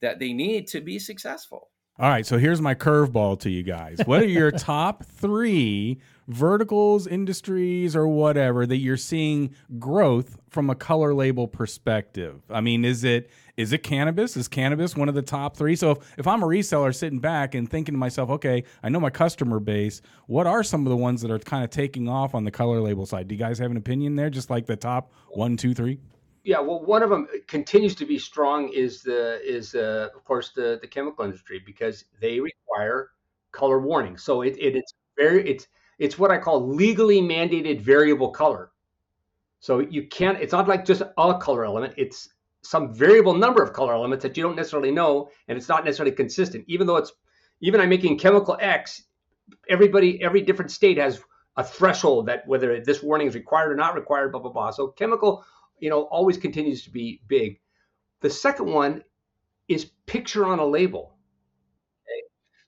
that 0.00 0.18
they 0.18 0.32
need 0.32 0.68
to 0.68 0.80
be 0.80 0.98
successful. 0.98 1.70
All 1.98 2.10
right, 2.10 2.26
so 2.26 2.38
here's 2.38 2.60
my 2.60 2.74
curveball 2.74 3.40
to 3.40 3.50
you 3.50 3.62
guys. 3.62 3.98
What 4.04 4.22
are 4.22 4.28
your 4.28 4.50
top 4.52 5.04
three 5.04 6.00
verticals, 6.28 7.06
industries, 7.06 7.94
or 7.94 8.08
whatever 8.08 8.66
that 8.66 8.78
you're 8.78 8.96
seeing 8.96 9.54
growth 9.78 10.38
from 10.48 10.70
a 10.70 10.74
color 10.74 11.14
label 11.14 11.46
perspective? 11.46 12.42
I 12.50 12.60
mean, 12.60 12.84
is 12.84 13.04
it 13.04 13.30
is 13.56 13.72
it 13.72 13.82
cannabis? 13.82 14.36
Is 14.36 14.48
cannabis 14.48 14.96
one 14.96 15.08
of 15.08 15.14
the 15.14 15.22
top 15.22 15.56
three? 15.56 15.76
So 15.76 15.92
if, 15.92 16.18
if 16.18 16.26
I'm 16.26 16.42
a 16.42 16.46
reseller 16.46 16.94
sitting 16.94 17.20
back 17.20 17.54
and 17.54 17.70
thinking 17.70 17.94
to 17.94 17.98
myself, 17.98 18.28
okay, 18.30 18.64
I 18.82 18.88
know 18.88 19.00
my 19.00 19.10
customer 19.10 19.60
base, 19.60 20.02
what 20.26 20.46
are 20.46 20.62
some 20.62 20.86
of 20.86 20.90
the 20.90 20.96
ones 20.96 21.22
that 21.22 21.30
are 21.30 21.38
kind 21.38 21.64
of 21.64 21.70
taking 21.70 22.08
off 22.08 22.34
on 22.34 22.44
the 22.44 22.50
color 22.50 22.80
label 22.80 23.06
side? 23.06 23.28
Do 23.28 23.34
you 23.34 23.38
guys 23.38 23.58
have 23.58 23.70
an 23.70 23.76
opinion 23.76 24.16
there? 24.16 24.30
Just 24.30 24.50
like 24.50 24.66
the 24.66 24.76
top 24.76 25.12
one, 25.30 25.56
two, 25.56 25.74
three? 25.74 25.98
Yeah, 26.44 26.60
well, 26.60 26.84
one 26.84 27.02
of 27.02 27.10
them 27.10 27.26
continues 27.48 27.96
to 27.96 28.06
be 28.06 28.20
strong 28.20 28.68
is 28.68 29.02
the 29.02 29.40
is 29.44 29.74
uh, 29.74 30.10
of 30.14 30.22
course 30.24 30.52
the 30.54 30.78
the 30.80 30.86
chemical 30.86 31.24
industry 31.24 31.60
because 31.64 32.04
they 32.20 32.38
require 32.38 33.10
color 33.50 33.80
warning. 33.80 34.16
So 34.16 34.42
it, 34.42 34.56
it 34.56 34.76
it's 34.76 34.94
very 35.16 35.48
it's 35.48 35.66
it's 35.98 36.18
what 36.18 36.30
I 36.30 36.38
call 36.38 36.66
legally 36.66 37.20
mandated 37.20 37.80
variable 37.80 38.30
color. 38.30 38.70
So 39.60 39.80
you 39.80 40.06
can't. 40.06 40.40
It's 40.40 40.52
not 40.52 40.68
like 40.68 40.84
just 40.84 41.02
a 41.02 41.38
color 41.38 41.64
element. 41.64 41.94
It's 41.96 42.28
some 42.62 42.92
variable 42.94 43.34
number 43.34 43.62
of 43.62 43.72
color 43.72 43.94
elements 43.94 44.22
that 44.22 44.36
you 44.36 44.42
don't 44.42 44.56
necessarily 44.56 44.90
know, 44.90 45.30
and 45.48 45.56
it's 45.56 45.68
not 45.68 45.84
necessarily 45.84 46.14
consistent. 46.14 46.64
Even 46.68 46.86
though 46.86 46.96
it's 46.96 47.12
even 47.60 47.80
I'm 47.80 47.88
making 47.88 48.18
chemical 48.18 48.56
X, 48.60 49.02
everybody 49.68 50.22
every 50.22 50.42
different 50.42 50.70
state 50.70 50.98
has 50.98 51.22
a 51.56 51.64
threshold 51.64 52.26
that 52.26 52.46
whether 52.46 52.80
this 52.80 53.02
warning 53.02 53.28
is 53.28 53.34
required 53.34 53.72
or 53.72 53.76
not 53.76 53.94
required. 53.94 54.32
Blah 54.32 54.42
blah 54.42 54.52
blah. 54.52 54.70
So 54.70 54.88
chemical 54.88 55.44
you 55.78 55.90
know, 55.90 56.02
always 56.04 56.36
continues 56.36 56.82
to 56.84 56.90
be 56.90 57.20
big. 57.28 57.60
The 58.20 58.30
second 58.30 58.66
one 58.66 59.02
is 59.68 59.90
picture 60.06 60.46
on 60.46 60.58
a 60.58 60.64
label. 60.64 61.15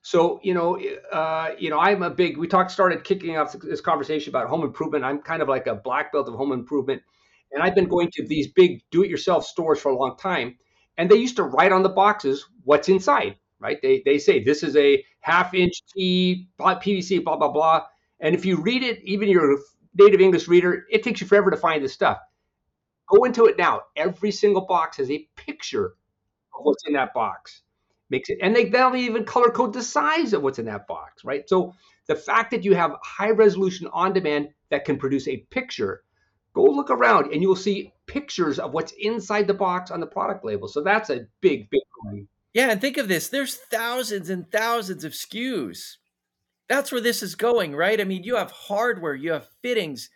So 0.09 0.39
you 0.41 0.55
know, 0.55 0.75
uh, 1.11 1.51
you 1.59 1.69
know, 1.69 1.77
I'm 1.77 2.01
a 2.01 2.09
big. 2.09 2.35
We 2.37 2.47
talked, 2.47 2.71
started 2.71 3.03
kicking 3.03 3.37
off 3.37 3.55
this 3.61 3.79
conversation 3.79 4.31
about 4.31 4.49
home 4.49 4.63
improvement. 4.63 5.05
I'm 5.05 5.21
kind 5.21 5.43
of 5.43 5.47
like 5.47 5.67
a 5.67 5.75
black 5.75 6.11
belt 6.11 6.27
of 6.27 6.33
home 6.33 6.51
improvement, 6.51 7.03
and 7.51 7.61
I've 7.61 7.75
been 7.75 7.87
going 7.87 8.09
to 8.13 8.25
these 8.25 8.47
big 8.47 8.81
do-it-yourself 8.89 9.45
stores 9.45 9.79
for 9.79 9.91
a 9.91 9.95
long 9.95 10.17
time, 10.17 10.57
and 10.97 11.11
they 11.11 11.17
used 11.17 11.35
to 11.35 11.43
write 11.43 11.71
on 11.71 11.83
the 11.83 11.89
boxes 11.89 12.43
what's 12.63 12.89
inside. 12.89 13.35
Right? 13.59 13.77
They 13.83 14.01
they 14.03 14.17
say 14.17 14.43
this 14.43 14.63
is 14.63 14.75
a 14.75 15.05
half-inch 15.19 15.83
T 15.95 16.47
PVC, 16.59 17.23
blah 17.23 17.37
blah 17.37 17.51
blah. 17.51 17.83
And 18.19 18.33
if 18.33 18.45
you 18.45 18.59
read 18.59 18.81
it, 18.81 19.03
even 19.03 19.29
your 19.29 19.59
native 19.93 20.21
English 20.21 20.47
reader, 20.47 20.85
it 20.89 21.03
takes 21.03 21.21
you 21.21 21.27
forever 21.27 21.51
to 21.51 21.57
find 21.57 21.83
this 21.83 21.93
stuff. 21.93 22.17
Go 23.07 23.25
into 23.25 23.45
it 23.45 23.59
now. 23.59 23.81
Every 23.95 24.31
single 24.31 24.65
box 24.65 24.97
has 24.97 25.11
a 25.11 25.27
picture 25.35 25.93
of 26.55 26.61
what's 26.63 26.87
in 26.87 26.93
that 26.93 27.13
box. 27.13 27.61
Makes 28.09 28.29
it, 28.29 28.39
and 28.41 28.55
they 28.55 28.65
they'll 28.65 28.95
even 28.95 29.23
color 29.23 29.51
code 29.51 29.73
the 29.73 29.83
size 29.83 30.33
of 30.33 30.41
what's 30.41 30.57
in 30.57 30.65
that 30.65 30.87
box, 30.87 31.23
right? 31.23 31.47
So 31.47 31.75
the 32.07 32.15
fact 32.15 32.49
that 32.51 32.63
you 32.63 32.73
have 32.73 32.95
high 33.03 33.29
resolution 33.29 33.87
on 33.93 34.13
demand 34.13 34.49
that 34.71 34.83
can 34.83 34.97
produce 34.97 35.27
a 35.27 35.37
picture, 35.51 36.03
go 36.53 36.63
look 36.63 36.89
around 36.89 37.31
and 37.31 37.41
you 37.41 37.47
will 37.47 37.55
see 37.55 37.93
pictures 38.07 38.57
of 38.57 38.73
what's 38.73 38.93
inside 38.93 39.45
the 39.45 39.53
box 39.53 39.91
on 39.91 39.99
the 39.99 40.07
product 40.07 40.43
label. 40.43 40.67
So 40.67 40.81
that's 40.81 41.11
a 41.11 41.27
big, 41.41 41.69
big 41.69 41.81
one. 42.03 42.27
Yeah, 42.53 42.71
and 42.71 42.81
think 42.81 42.97
of 42.97 43.07
this 43.07 43.29
there's 43.29 43.55
thousands 43.55 44.29
and 44.29 44.51
thousands 44.51 45.03
of 45.03 45.11
SKUs. 45.11 45.97
That's 46.67 46.91
where 46.91 47.01
this 47.01 47.21
is 47.21 47.35
going, 47.35 47.75
right? 47.75 48.01
I 48.01 48.03
mean, 48.03 48.23
you 48.23 48.35
have 48.35 48.51
hardware, 48.51 49.15
you 49.15 49.31
have 49.31 49.47
fittings. 49.61 50.09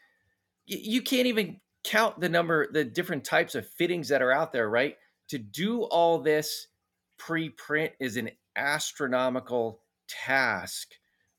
You 0.66 1.02
can't 1.02 1.28
even 1.28 1.60
count 1.84 2.20
the 2.20 2.30
number, 2.30 2.72
the 2.72 2.84
different 2.84 3.24
types 3.24 3.54
of 3.54 3.68
fittings 3.68 4.10
that 4.10 4.22
are 4.22 4.32
out 4.32 4.54
there, 4.54 4.70
right? 4.70 4.96
To 5.30 5.38
do 5.38 5.84
all 5.84 6.20
this 6.20 6.68
pre 7.26 7.50
print 7.50 7.94
is 8.00 8.18
an 8.18 8.30
astronomical 8.56 9.80
task 10.08 10.90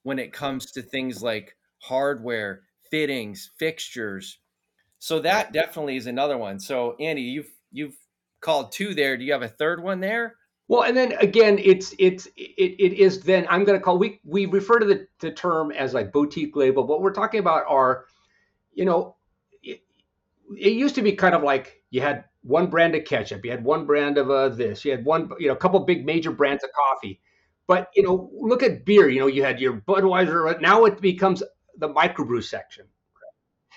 when 0.03 0.19
it 0.19 0.33
comes 0.33 0.73
to 0.73 0.83
things 0.83 1.23
like 1.23 1.57
hardware, 1.79 2.63
fittings, 2.91 3.51
fixtures. 3.59 4.39
So 4.99 5.21
that 5.21 5.53
definitely 5.53 5.97
is 5.97 6.07
another 6.07 6.39
one. 6.39 6.59
So 6.59 6.97
Andy, 7.01 7.23
you've 7.23 7.51
you've 7.71 7.97
called 8.41 8.73
two 8.73 8.95
there. 8.95 9.17
Do 9.17 9.25
you 9.25 9.33
have 9.33 9.43
a 9.43 9.49
third 9.49 9.83
one 9.83 10.01
there? 10.01 10.37
Well, 10.69 10.85
and 10.85 10.97
then 10.97 11.13
again, 11.21 11.59
it's 11.63 11.95
it's 11.99 12.27
it, 12.37 12.77
it 12.79 12.95
is 12.95 13.21
then 13.21 13.47
I'm 13.51 13.65
going 13.65 13.79
to 13.79 13.85
call 13.85 13.99
we 13.99 14.21
we 14.25 14.47
refer 14.47 14.79
to 14.79 14.87
the, 14.87 15.07
the 15.21 15.33
term 15.33 15.71
as 15.73 15.93
like 15.93 16.13
boutique 16.13 16.57
label. 16.57 16.87
What 16.87 17.03
we're 17.03 17.13
talking 17.13 17.41
about 17.41 17.65
are, 17.69 18.07
you 18.73 18.87
know, 18.87 19.17
it, 19.63 19.83
it 20.57 20.73
used 20.73 20.95
to 20.95 21.03
be 21.03 21.13
kind 21.13 21.35
of 21.35 21.43
like 21.43 21.83
you 21.91 22.01
had 22.01 22.25
one 22.45 22.69
brand 22.69 22.95
of 22.95 23.05
ketchup, 23.05 23.45
you 23.45 23.51
had 23.51 23.65
one 23.65 23.87
brand 23.87 24.19
of 24.19 24.31
uh, 24.31 24.51
this, 24.51 24.85
you 24.85 24.91
had 24.91 25.05
one, 25.05 25.31
you 25.39 25.49
know, 25.49 25.55
a 25.55 25.57
couple 25.57 25.81
big 25.81 26.05
major 26.05 26.31
brands 26.31 26.63
of 26.63 26.71
coffee. 26.73 27.21
But 27.67 27.89
you 27.97 28.03
know, 28.03 28.31
look 28.35 28.63
at 28.63 28.85
beer. 28.85 29.09
You 29.09 29.21
know, 29.21 29.27
you 29.27 29.43
had 29.43 29.59
your 29.59 29.81
Budweiser. 29.81 30.61
Now 30.61 30.85
it 30.85 31.01
becomes 31.01 31.43
the 31.79 31.89
microbrew 31.89 32.45
section. 32.45 32.85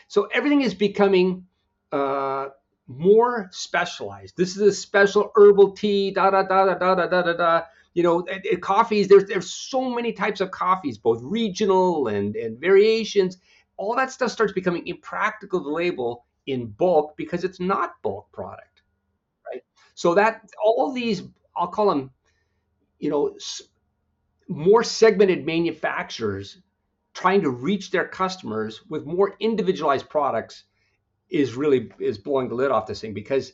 So 0.09 0.25
everything 0.25 0.61
is 0.61 0.73
becoming 0.73 1.45
uh, 1.93 2.47
more 2.87 3.47
specialized. 3.51 4.35
This 4.35 4.57
is 4.57 4.61
a 4.61 4.73
special 4.73 5.31
herbal 5.35 5.71
tea. 5.71 6.11
Da 6.11 6.29
da 6.29 6.43
da 6.43 6.65
da 6.65 6.75
da 6.75 6.95
da 6.95 7.07
da 7.07 7.21
da. 7.21 7.33
da. 7.33 7.61
You 7.93 8.03
know, 8.03 8.27
coffees. 8.61 9.07
There's 9.07 9.25
there's 9.25 9.51
so 9.51 9.89
many 9.89 10.11
types 10.11 10.41
of 10.41 10.51
coffees, 10.51 10.97
both 10.97 11.19
regional 11.23 12.09
and 12.09 12.35
and 12.35 12.59
variations. 12.59 13.37
All 13.77 13.95
that 13.95 14.11
stuff 14.11 14.31
starts 14.31 14.53
becoming 14.53 14.85
impractical 14.85 15.63
to 15.63 15.69
label 15.69 16.26
in 16.47 16.67
bulk 16.67 17.15
because 17.17 17.43
it's 17.43 17.59
not 17.59 18.01
bulk 18.01 18.31
product, 18.31 18.81
right? 19.45 19.61
So 19.93 20.15
that 20.15 20.49
all 20.63 20.91
these, 20.93 21.23
I'll 21.55 21.67
call 21.67 21.89
them, 21.89 22.11
you 22.99 23.09
know, 23.09 23.37
more 24.47 24.83
segmented 24.83 25.45
manufacturers 25.45 26.57
trying 27.13 27.41
to 27.41 27.49
reach 27.49 27.91
their 27.91 28.07
customers 28.07 28.81
with 28.89 29.05
more 29.05 29.35
individualized 29.39 30.09
products 30.09 30.63
is 31.29 31.55
really 31.55 31.91
is 31.99 32.17
blowing 32.17 32.47
the 32.47 32.55
lid 32.55 32.71
off 32.71 32.87
this 32.87 33.01
thing 33.01 33.13
because 33.13 33.53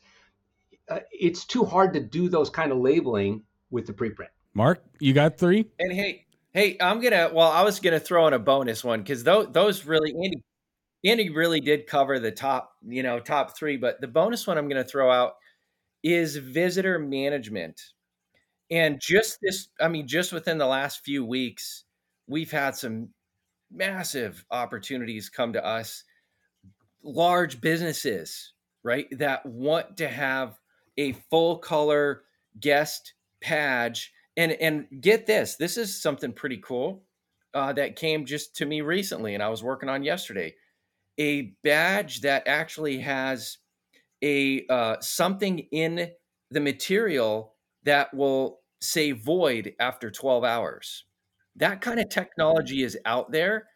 uh, 0.89 1.00
it's 1.12 1.46
too 1.46 1.66
hard 1.66 1.94
to 1.94 2.00
do 2.00 2.30
those 2.30 2.50
kind 2.50 2.72
of 2.72 2.78
labeling 2.78 3.44
with 3.72 3.88
the 3.88 3.94
preprint. 3.94 4.28
Mark, 4.54 4.84
you 5.00 5.14
got 5.14 5.38
three? 5.38 5.66
And 5.80 5.91
hey, 5.91 6.26
hey, 6.54 6.78
I'm 6.80 7.02
gonna. 7.02 7.32
Well, 7.34 7.50
I 7.50 7.64
was 7.64 7.80
gonna 7.80 8.00
throw 8.00 8.28
in 8.28 8.34
a 8.34 8.39
bonus 8.39 8.84
one 8.84 9.00
because 9.00 9.24
those 9.24 9.48
those 9.52 9.86
really 9.86 10.12
Andy 10.12 10.44
Andy 11.06 11.30
really 11.30 11.60
did 11.60 11.88
cover 11.88 12.20
the 12.20 12.32
top, 12.32 12.74
you 12.88 13.04
know, 13.04 13.20
top 13.20 13.58
three. 13.58 13.78
But 13.78 14.01
the 14.01 14.08
bonus 14.08 14.47
one 14.47 14.58
I'm 14.58 14.70
gonna 14.70 14.84
throw 14.84 15.12
out 15.12 15.34
is 16.04 16.36
visitor 16.38 16.99
management. 16.99 17.82
And 18.72 18.99
just 19.01 19.39
this, 19.41 19.70
I 19.80 19.88
mean, 19.88 20.08
just 20.08 20.34
within 20.34 20.58
the 20.58 20.68
last 20.68 21.04
few 21.04 21.26
weeks, 21.26 21.86
we've 22.28 22.51
had 22.51 22.76
some 22.76 23.10
massive 23.72 24.45
opportunities 24.51 25.30
come 25.30 25.54
to 25.54 25.66
us. 25.66 26.04
Large 27.04 27.60
businesses, 27.62 28.54
right, 28.84 29.08
that 29.20 29.45
want 29.45 29.97
to 29.97 30.08
have 30.08 30.60
a 30.97 31.14
full 31.30 31.58
color 31.58 32.24
guest 32.60 33.14
badge. 33.41 34.14
And 34.38 34.54
and 34.54 34.88
get 35.01 35.28
this, 35.28 35.56
this 35.58 35.78
is 35.78 36.01
something 36.01 36.32
pretty 36.34 36.58
cool 36.58 37.04
uh, 37.54 37.74
that 37.74 37.95
came 37.95 38.26
just 38.26 38.56
to 38.58 38.66
me 38.66 38.82
recently, 38.82 39.34
and 39.36 39.43
I 39.43 39.49
was 39.49 39.64
working 39.64 39.89
on 39.89 40.04
yesterday. 40.04 40.56
A 41.20 41.53
badge 41.64 42.22
that 42.22 42.47
actually 42.47 42.99
has 42.99 43.57
a 44.24 44.66
uh, 44.68 44.95
something 45.01 45.59
in 45.72 46.09
the 46.49 46.59
material 46.59 47.53
that 47.84 48.14
will 48.14 48.61
say 48.82 49.11
void 49.11 49.74
after 49.80 50.09
12 50.09 50.43
hours. 50.43 51.05
That 51.55 51.82
kind 51.82 51.99
of 51.99 52.09
technology 52.09 52.84
is 52.84 52.97
out 53.05 53.32
there 53.32 53.68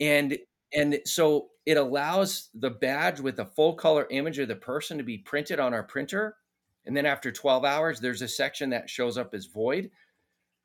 and 0.00 0.38
and 0.72 0.98
so 1.04 1.48
it 1.64 1.76
allows 1.76 2.50
the 2.54 2.70
badge 2.70 3.20
with 3.20 3.38
a 3.38 3.46
full 3.46 3.74
color 3.74 4.06
image 4.10 4.38
of 4.38 4.48
the 4.48 4.56
person 4.56 4.98
to 4.98 5.04
be 5.04 5.18
printed 5.18 5.60
on 5.60 5.74
our 5.74 5.82
printer 5.82 6.36
and 6.84 6.96
then 6.96 7.06
after 7.06 7.30
12 7.32 7.64
hours 7.64 8.00
there's 8.00 8.22
a 8.22 8.28
section 8.28 8.70
that 8.70 8.88
shows 8.88 9.18
up 9.18 9.34
as 9.34 9.46
void. 9.46 9.90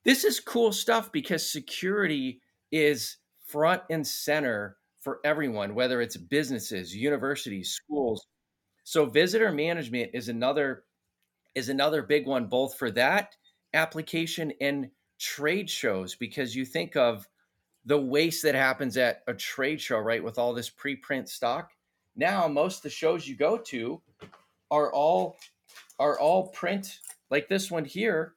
This 0.03 0.23
is 0.23 0.39
cool 0.39 0.71
stuff 0.71 1.11
because 1.11 1.51
security 1.51 2.41
is 2.71 3.17
front 3.45 3.83
and 3.89 4.05
center 4.05 4.77
for 5.01 5.19
everyone 5.25 5.75
whether 5.75 6.01
it's 6.01 6.17
businesses, 6.17 6.95
universities, 6.95 7.71
schools. 7.71 8.25
So 8.83 9.05
visitor 9.05 9.51
management 9.51 10.11
is 10.13 10.29
another 10.29 10.83
is 11.53 11.69
another 11.69 12.01
big 12.01 12.25
one 12.27 12.45
both 12.45 12.77
for 12.77 12.89
that 12.91 13.35
application 13.73 14.53
and 14.61 14.89
trade 15.19 15.69
shows 15.69 16.15
because 16.15 16.55
you 16.55 16.65
think 16.65 16.95
of 16.95 17.27
the 17.85 17.99
waste 17.99 18.43
that 18.43 18.55
happens 18.55 18.95
at 18.97 19.23
a 19.27 19.33
trade 19.33 19.81
show, 19.81 19.97
right? 19.97 20.23
With 20.23 20.37
all 20.37 20.53
this 20.53 20.69
preprint 20.69 21.27
stock. 21.27 21.71
Now, 22.15 22.47
most 22.47 22.77
of 22.77 22.83
the 22.83 22.89
shows 22.89 23.27
you 23.27 23.35
go 23.35 23.57
to 23.57 24.01
are 24.69 24.93
all 24.93 25.37
are 25.99 26.19
all 26.19 26.47
print 26.49 26.99
like 27.29 27.47
this 27.47 27.71
one 27.71 27.85
here, 27.85 28.33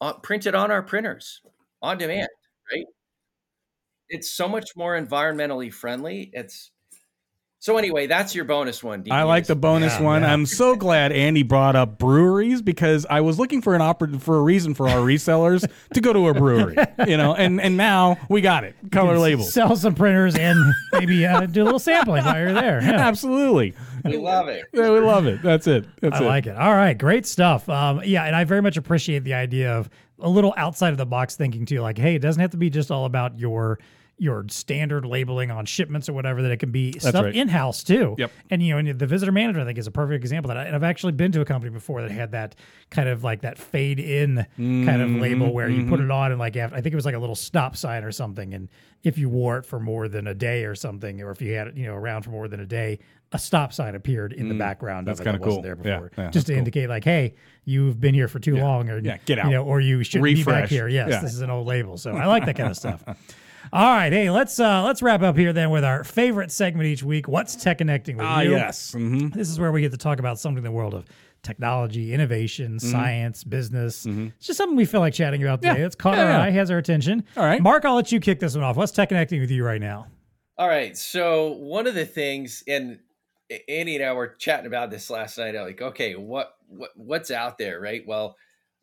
uh, 0.00 0.14
printed 0.14 0.54
on 0.54 0.70
our 0.70 0.82
printers 0.82 1.42
on 1.82 1.98
demand, 1.98 2.28
right? 2.72 2.86
It's 4.08 4.30
so 4.30 4.48
much 4.48 4.70
more 4.76 4.98
environmentally 5.00 5.72
friendly. 5.72 6.30
It's 6.32 6.70
so 7.60 7.76
anyway, 7.76 8.06
that's 8.06 8.36
your 8.36 8.44
bonus 8.44 8.84
one. 8.84 9.04
I 9.10 9.24
like 9.24 9.46
the 9.48 9.56
bonus 9.56 9.94
Yeah, 9.94 10.02
one. 10.04 10.22
yeah. 10.22 10.32
I'm 10.32 10.46
so 10.46 10.76
glad 10.76 11.10
Andy 11.10 11.42
brought 11.42 11.74
up 11.74 11.98
breweries 11.98 12.62
because 12.62 13.04
I 13.10 13.20
was 13.20 13.36
looking 13.36 13.62
for 13.62 13.74
an 13.74 13.80
oppor- 13.80 14.20
for 14.22 14.36
a 14.36 14.40
reason 14.42 14.74
for 14.74 14.88
our 14.88 14.98
resellers 14.98 15.68
to 15.94 16.00
go 16.00 16.12
to 16.12 16.28
a 16.28 16.34
brewery, 16.34 16.76
you 17.08 17.16
know, 17.16 17.34
and 17.34 17.60
and 17.60 17.76
now 17.76 18.16
we 18.28 18.42
got 18.42 18.62
it. 18.62 18.76
Color 18.92 19.18
labels. 19.18 19.52
Sell 19.52 19.74
some 19.74 19.96
printers 19.96 20.36
and 20.36 20.56
maybe 20.92 21.26
uh, 21.26 21.46
do 21.46 21.62
a 21.62 21.64
little 21.64 21.80
sampling 21.80 22.24
while 22.24 22.38
you're 22.38 22.52
there. 22.52 22.80
Yeah. 22.80 22.92
Absolutely. 22.92 23.74
We 24.04 24.18
love 24.18 24.46
it. 24.46 24.64
Yeah, 24.72 24.90
we 24.92 25.00
love 25.00 25.26
it. 25.26 25.42
That's 25.42 25.66
it. 25.66 25.84
That's 26.00 26.20
I 26.20 26.22
it. 26.22 26.26
like 26.26 26.46
it. 26.46 26.56
All 26.56 26.72
right, 26.74 26.96
great 26.96 27.26
stuff. 27.26 27.68
Um, 27.68 28.02
yeah, 28.04 28.22
and 28.24 28.36
I 28.36 28.44
very 28.44 28.62
much 28.62 28.76
appreciate 28.76 29.24
the 29.24 29.34
idea 29.34 29.76
of 29.76 29.90
a 30.20 30.28
little 30.28 30.54
outside 30.56 30.90
of 30.92 30.96
the 30.98 31.06
box 31.06 31.34
thinking 31.34 31.66
too. 31.66 31.80
Like, 31.80 31.98
hey, 31.98 32.14
it 32.14 32.20
doesn't 32.20 32.40
have 32.40 32.50
to 32.52 32.56
be 32.56 32.70
just 32.70 32.92
all 32.92 33.04
about 33.04 33.36
your 33.36 33.80
your 34.18 34.44
standard 34.48 35.04
labeling 35.04 35.50
on 35.50 35.64
shipments 35.64 36.08
or 36.08 36.12
whatever. 36.12 36.42
That 36.42 36.50
it 36.50 36.58
can 36.58 36.70
be 36.70 36.98
stuff 36.98 37.24
right. 37.24 37.34
in 37.34 37.48
house 37.48 37.82
too. 37.82 38.14
Yep. 38.18 38.32
And 38.50 38.62
you 38.62 38.72
know, 38.72 38.78
and 38.78 38.98
the 38.98 39.06
visitor 39.06 39.32
manager 39.32 39.60
I 39.60 39.64
think 39.64 39.78
is 39.78 39.86
a 39.86 39.90
perfect 39.90 40.22
example 40.22 40.50
of 40.50 40.56
that. 40.56 40.66
And 40.66 40.76
I've 40.76 40.82
actually 40.82 41.12
been 41.12 41.32
to 41.32 41.40
a 41.40 41.44
company 41.44 41.70
before 41.70 42.02
that 42.02 42.10
had 42.10 42.32
that 42.32 42.56
kind 42.90 43.08
of 43.08 43.24
like 43.24 43.42
that 43.42 43.58
fade 43.58 44.00
in 44.00 44.46
kind 44.56 45.02
of 45.02 45.10
label 45.10 45.52
where 45.52 45.68
you 45.68 45.84
put 45.86 46.00
mm-hmm. 46.00 46.10
it 46.10 46.14
on 46.14 46.30
and 46.32 46.38
like 46.38 46.56
after, 46.56 46.76
I 46.76 46.80
think 46.80 46.92
it 46.92 46.96
was 46.96 47.06
like 47.06 47.14
a 47.14 47.18
little 47.18 47.36
stop 47.36 47.76
sign 47.76 48.04
or 48.04 48.12
something. 48.12 48.54
And 48.54 48.68
if 49.04 49.16
you 49.18 49.28
wore 49.28 49.58
it 49.58 49.66
for 49.66 49.78
more 49.78 50.08
than 50.08 50.26
a 50.26 50.34
day 50.34 50.64
or 50.64 50.74
something, 50.74 51.22
or 51.22 51.30
if 51.30 51.40
you 51.40 51.54
had 51.54 51.68
it 51.68 51.76
you 51.76 51.86
know 51.86 51.94
around 51.94 52.22
for 52.22 52.30
more 52.30 52.48
than 52.48 52.60
a 52.60 52.66
day, 52.66 52.98
a 53.32 53.38
stop 53.38 53.72
sign 53.72 53.94
appeared 53.94 54.32
in 54.32 54.48
the 54.48 54.54
mm. 54.54 54.58
background. 54.58 55.06
that's 55.06 55.18
that 55.18 55.24
kinda 55.24 55.38
wasn't 55.38 55.54
cool. 55.56 55.62
There 55.62 55.76
before, 55.76 56.10
yeah, 56.16 56.30
just 56.30 56.46
to 56.46 56.52
cool. 56.52 56.58
indicate 56.58 56.88
like, 56.88 57.04
hey, 57.04 57.34
you've 57.64 58.00
been 58.00 58.14
here 58.14 58.28
for 58.28 58.38
too 58.38 58.56
long, 58.56 58.88
or 58.88 58.98
Yeah, 58.98 59.18
get 59.24 59.38
You 59.38 59.44
out. 59.44 59.50
know, 59.50 59.64
or 59.64 59.80
you 59.80 60.02
shouldn't 60.02 60.24
be 60.24 60.44
back 60.44 60.68
here. 60.68 60.88
Yes, 60.88 61.10
Yeah. 61.10 61.20
this 61.20 61.34
is 61.34 61.42
an 61.42 61.50
old 61.50 61.66
label. 61.66 61.98
So 61.98 62.12
I 62.12 62.26
like 62.26 62.46
that 62.46 62.56
kind 62.56 62.70
of 62.70 62.76
stuff. 62.76 63.04
All 63.72 63.94
right, 63.94 64.12
hey, 64.12 64.30
let's 64.30 64.58
uh 64.58 64.82
let's 64.84 65.02
wrap 65.02 65.22
up 65.22 65.36
here 65.36 65.52
then 65.52 65.70
with 65.70 65.84
our 65.84 66.04
favorite 66.04 66.50
segment 66.50 66.86
each 66.86 67.02
week. 67.02 67.28
What's 67.28 67.54
tech 67.56 67.78
connecting 67.78 68.16
with 68.16 68.26
Ah, 68.26 68.40
you? 68.40 68.50
yes. 68.52 68.92
hmm 68.92 69.28
This 69.28 69.48
is 69.50 69.60
where 69.60 69.72
we 69.72 69.80
get 69.82 69.90
to 69.92 69.98
talk 69.98 70.18
about 70.18 70.38
something 70.38 70.58
in 70.58 70.64
the 70.64 70.70
world 70.70 70.94
of 70.94 71.04
technology, 71.42 72.12
innovation, 72.14 72.76
Mm-hmm. 72.76 72.90
science, 72.90 73.44
business. 73.44 74.06
It's 74.06 74.46
just 74.46 74.56
something 74.56 74.76
we 74.76 74.84
feel 74.84 75.00
like 75.00 75.14
chatting 75.14 75.42
about 75.42 75.62
today. 75.62 75.80
Yeah. 75.80 75.86
It's 75.86 75.94
caught 75.94 76.16
Yeah, 76.16 76.24
our 76.24 76.30
yeah. 76.30 76.42
eye, 76.42 76.50
has 76.50 76.70
our 76.70 76.78
attention. 76.78 77.24
All 77.36 77.44
right. 77.44 77.60
Mark, 77.62 77.84
I'll 77.84 77.94
let 77.94 78.10
you 78.10 78.20
kick 78.20 78.40
this 78.40 78.54
one 78.54 78.64
off. 78.64 78.76
What's 78.76 78.92
tech 78.92 79.08
connecting 79.10 79.40
with 79.40 79.50
you 79.50 79.64
right 79.64 79.80
now? 79.80 80.06
All 80.56 80.68
right. 80.68 80.96
So 80.96 81.52
one 81.52 81.86
of 81.86 81.94
the 81.94 82.06
things, 82.06 82.64
and 82.66 82.98
Andy 83.68 83.96
and 83.96 84.04
I 84.04 84.12
were 84.12 84.28
chatting 84.38 84.66
about 84.66 84.90
this 84.90 85.10
last 85.10 85.38
night. 85.38 85.54
Like, 85.54 85.80
okay, 85.80 86.14
what 86.16 86.54
what 86.68 86.90
what's 86.96 87.30
out 87.30 87.56
there, 87.58 87.80
right? 87.80 88.02
Well, 88.06 88.36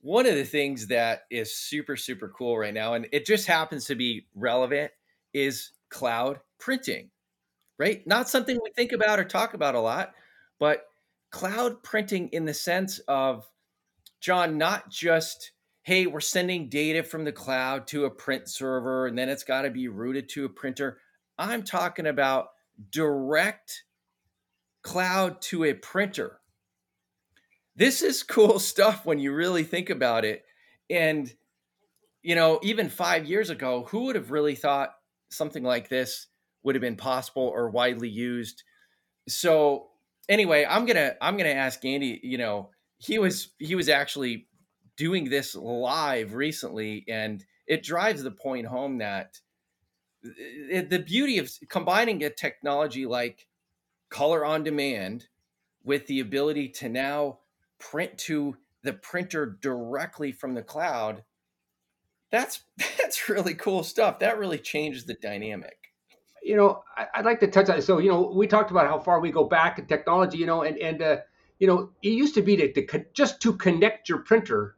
one 0.06 0.28
of 0.28 0.36
the 0.36 0.44
things 0.44 0.86
that 0.86 1.24
is 1.32 1.58
super 1.58 1.98
super 1.98 2.30
cool 2.30 2.60
right 2.60 2.74
now, 2.74 2.94
and 2.94 3.08
it 3.12 3.26
just 3.26 3.48
happens 3.48 3.86
to 3.86 3.96
be 3.96 4.28
relevant, 4.36 4.92
is 5.34 5.72
cloud 5.90 6.40
printing, 6.60 7.10
right? 7.80 8.06
Not 8.06 8.30
something 8.30 8.60
we 8.64 8.70
think 8.76 8.92
about 8.92 9.20
or 9.20 9.24
talk 9.24 9.56
about 9.56 9.74
a 9.74 9.80
lot, 9.80 10.14
but 10.60 10.86
cloud 11.32 11.82
printing 11.82 12.30
in 12.30 12.46
the 12.46 12.54
sense 12.54 13.00
of 13.08 13.50
John, 14.22 14.60
not 14.60 14.92
just 14.92 15.52
hey, 15.82 16.06
we're 16.08 16.20
sending 16.20 16.70
data 16.70 17.04
from 17.04 17.24
the 17.24 17.32
cloud 17.32 17.88
to 17.88 18.06
a 18.06 18.10
print 18.10 18.48
server, 18.48 19.08
and 19.08 19.18
then 19.18 19.30
it's 19.30 19.44
got 19.44 19.64
to 19.64 19.72
be 19.72 19.88
routed 19.88 20.30
to 20.30 20.46
a 20.46 20.50
printer. 20.50 21.00
I'm 21.38 21.64
talking 21.64 22.08
about 22.08 22.50
direct 22.92 23.84
cloud 24.84 25.42
to 25.44 25.64
a 25.64 25.74
printer. 25.74 26.40
This 27.76 28.02
is 28.02 28.24
cool 28.24 28.60
stuff 28.72 29.06
when 29.06 29.20
you 29.20 29.34
really 29.34 29.64
think 29.64 29.90
about 29.90 30.26
it. 30.26 30.44
And, 30.90 31.34
you 32.22 32.36
know, 32.36 32.60
even 32.64 32.90
five 32.90 33.26
years 33.26 33.50
ago, 33.50 33.86
who 33.90 34.06
would 34.06 34.16
have 34.16 34.32
really 34.32 34.56
thought 34.56 34.96
something 35.30 35.64
like 35.64 35.90
this 35.90 36.28
would 36.64 36.76
have 36.76 36.82
been 36.82 36.96
possible 36.96 37.44
or 37.54 37.70
widely 37.70 38.10
used? 38.10 38.64
So 39.28 39.90
anyway, 40.30 40.66
I'm 40.70 40.86
gonna 40.86 41.16
I'm 41.22 41.38
gonna 41.38 41.50
ask 41.50 41.84
Andy, 41.86 42.20
you 42.24 42.38
know, 42.38 42.72
he 42.98 43.20
was 43.20 43.54
he 43.60 43.76
was 43.76 43.90
actually 43.90 44.48
doing 44.98 45.30
this 45.30 45.56
live 45.56 46.34
recently, 46.34 47.06
and 47.08 47.44
it 47.68 47.84
drives 47.84 48.24
the 48.24 48.32
point 48.32 48.68
home 48.68 49.00
that 49.00 49.40
the 50.24 51.04
beauty 51.06 51.38
of 51.38 51.52
combining 51.70 52.24
a 52.24 52.30
technology 52.30 53.06
like 53.06 53.48
color 54.10 54.46
on 54.46 54.64
demand 54.64 55.28
with 55.84 56.08
the 56.08 56.20
ability 56.20 56.70
to 56.70 56.90
now 56.90 57.40
print 57.92 58.18
to 58.18 58.56
the 58.84 58.94
printer 58.94 59.58
directly 59.62 60.32
from 60.32 60.54
the 60.54 60.64
cloud 60.64 61.24
that's 62.32 62.64
that's 63.00 63.30
really 63.30 63.54
cool 63.54 63.84
stuff 63.84 64.20
that 64.20 64.38
really 64.38 64.60
changes 64.60 65.06
the 65.06 65.16
dynamic 65.16 65.86
you 66.46 66.56
know, 66.56 66.84
I, 66.96 67.08
I'd 67.16 67.26
like 67.26 67.40
to 67.40 67.48
touch 67.48 67.70
on. 67.70 67.82
So, 67.82 67.98
you 67.98 68.10
know, 68.10 68.32
we 68.34 68.46
talked 68.46 68.70
about 68.70 68.88
how 68.88 69.00
far 69.00 69.20
we 69.20 69.32
go 69.32 69.44
back 69.44 69.80
in 69.80 69.88
technology. 69.88 70.38
You 70.38 70.46
know, 70.46 70.62
and 70.62 70.78
and 70.78 71.02
uh, 71.02 71.18
you 71.60 71.68
know, 71.68 71.90
it 72.04 72.10
used 72.10 72.36
to 72.36 72.42
be 72.44 72.56
to, 72.56 72.72
to 72.72 73.06
just 73.14 73.42
to 73.42 73.54
connect 73.54 74.08
your 74.08 74.20
printer 74.20 74.76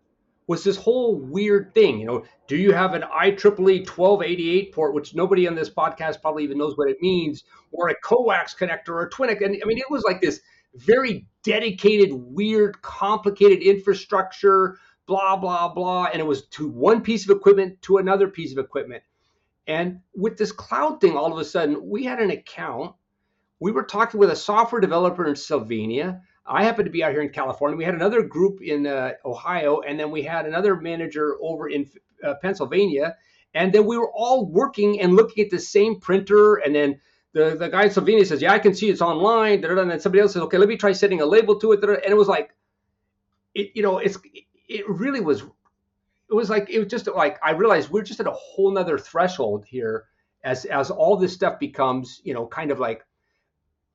was 0.47 0.63
this 0.63 0.77
whole 0.77 1.19
weird 1.19 1.75
thing. 1.75 1.99
You 1.99 2.05
know, 2.05 2.23
do 2.47 2.55
you 2.55 2.71
have 2.71 2.93
an 2.93 3.01
IEEE 3.01 3.85
1288 3.85 4.73
port, 4.73 4.93
which 4.93 5.13
nobody 5.13 5.45
on 5.45 5.55
this 5.55 5.69
podcast 5.69 6.21
probably 6.21 6.45
even 6.45 6.57
knows 6.57 6.77
what 6.77 6.89
it 6.89 7.01
means, 7.01 7.43
or 7.73 7.89
a 7.89 7.95
coax 8.01 8.55
connector 8.55 8.89
or 8.89 9.03
a 9.03 9.09
Twinax? 9.09 9.43
And 9.43 9.61
I 9.61 9.67
mean, 9.67 9.77
it 9.77 9.91
was 9.91 10.03
like 10.03 10.21
this 10.21 10.39
very 10.77 11.27
dedicated, 11.43 12.09
weird, 12.13 12.81
complicated 12.81 13.61
infrastructure. 13.61 14.77
Blah 15.05 15.37
blah 15.37 15.73
blah, 15.73 16.09
and 16.11 16.19
it 16.19 16.25
was 16.25 16.47
to 16.47 16.67
one 16.67 17.01
piece 17.01 17.29
of 17.29 17.35
equipment 17.35 17.81
to 17.83 17.97
another 17.97 18.27
piece 18.27 18.51
of 18.51 18.57
equipment. 18.57 19.03
And 19.65 19.99
with 20.15 20.37
this 20.37 20.51
cloud 20.51 20.99
thing, 20.99 21.15
all 21.15 21.31
of 21.31 21.39
a 21.39 21.45
sudden, 21.45 21.89
we 21.89 22.03
had 22.03 22.19
an 22.19 22.31
account. 22.31 22.93
We 23.59 23.71
were 23.71 23.83
talking 23.83 24.19
with 24.19 24.31
a 24.31 24.35
software 24.35 24.81
developer 24.81 25.25
in 25.25 25.35
Sylvania. 25.35 26.21
I 26.45 26.63
happened 26.63 26.85
to 26.85 26.91
be 26.91 27.03
out 27.03 27.11
here 27.11 27.21
in 27.21 27.29
California. 27.29 27.77
We 27.77 27.83
had 27.83 27.95
another 27.95 28.21
group 28.21 28.61
in 28.61 28.85
uh, 28.85 29.13
Ohio, 29.25 29.79
and 29.79 29.99
then 29.99 30.11
we 30.11 30.23
had 30.23 30.45
another 30.45 30.75
manager 30.75 31.37
over 31.41 31.69
in 31.69 31.89
uh, 32.23 32.35
Pennsylvania. 32.41 33.15
And 33.53 33.73
then 33.73 33.85
we 33.85 33.97
were 33.97 34.11
all 34.13 34.45
working 34.45 35.01
and 35.01 35.15
looking 35.15 35.43
at 35.43 35.51
the 35.51 35.59
same 35.59 35.99
printer. 35.99 36.55
And 36.55 36.75
then 36.75 36.99
the, 37.37 37.55
the 37.55 37.69
guy 37.69 37.85
in 37.85 37.91
Sylvania 37.91 38.25
says, 38.25 38.41
Yeah, 38.41 38.53
I 38.53 38.59
can 38.59 38.73
see 38.73 38.89
it's 38.89 39.01
online. 39.01 39.63
And 39.63 39.91
then 39.91 39.99
somebody 39.99 40.21
else 40.21 40.33
says, 40.33 40.41
Okay, 40.43 40.57
let 40.57 40.67
me 40.67 40.77
try 40.77 40.91
setting 40.91 41.21
a 41.21 41.25
label 41.25 41.59
to 41.59 41.71
it. 41.73 41.83
And 41.83 41.99
it 42.05 42.17
was 42.17 42.27
like, 42.27 42.55
it, 43.53 43.71
you 43.75 43.83
know, 43.83 43.99
it's 43.99 44.17
it 44.67 44.89
really 44.89 45.21
was 45.21 45.41
it 46.29 46.33
was 46.33 46.49
like 46.49 46.69
it 46.69 46.79
was 46.79 46.87
just 46.87 47.07
like 47.07 47.37
I 47.43 47.51
realized 47.51 47.89
we're 47.89 48.01
just 48.03 48.19
at 48.19 48.27
a 48.27 48.31
whole 48.31 48.71
nother 48.71 48.97
threshold 48.97 49.65
here 49.65 50.05
as 50.43 50.65
as 50.65 50.89
all 50.89 51.15
this 51.17 51.33
stuff 51.33 51.59
becomes, 51.59 52.21
you 52.23 52.33
know, 52.33 52.47
kind 52.47 52.71
of 52.71 52.79
like, 52.79 53.05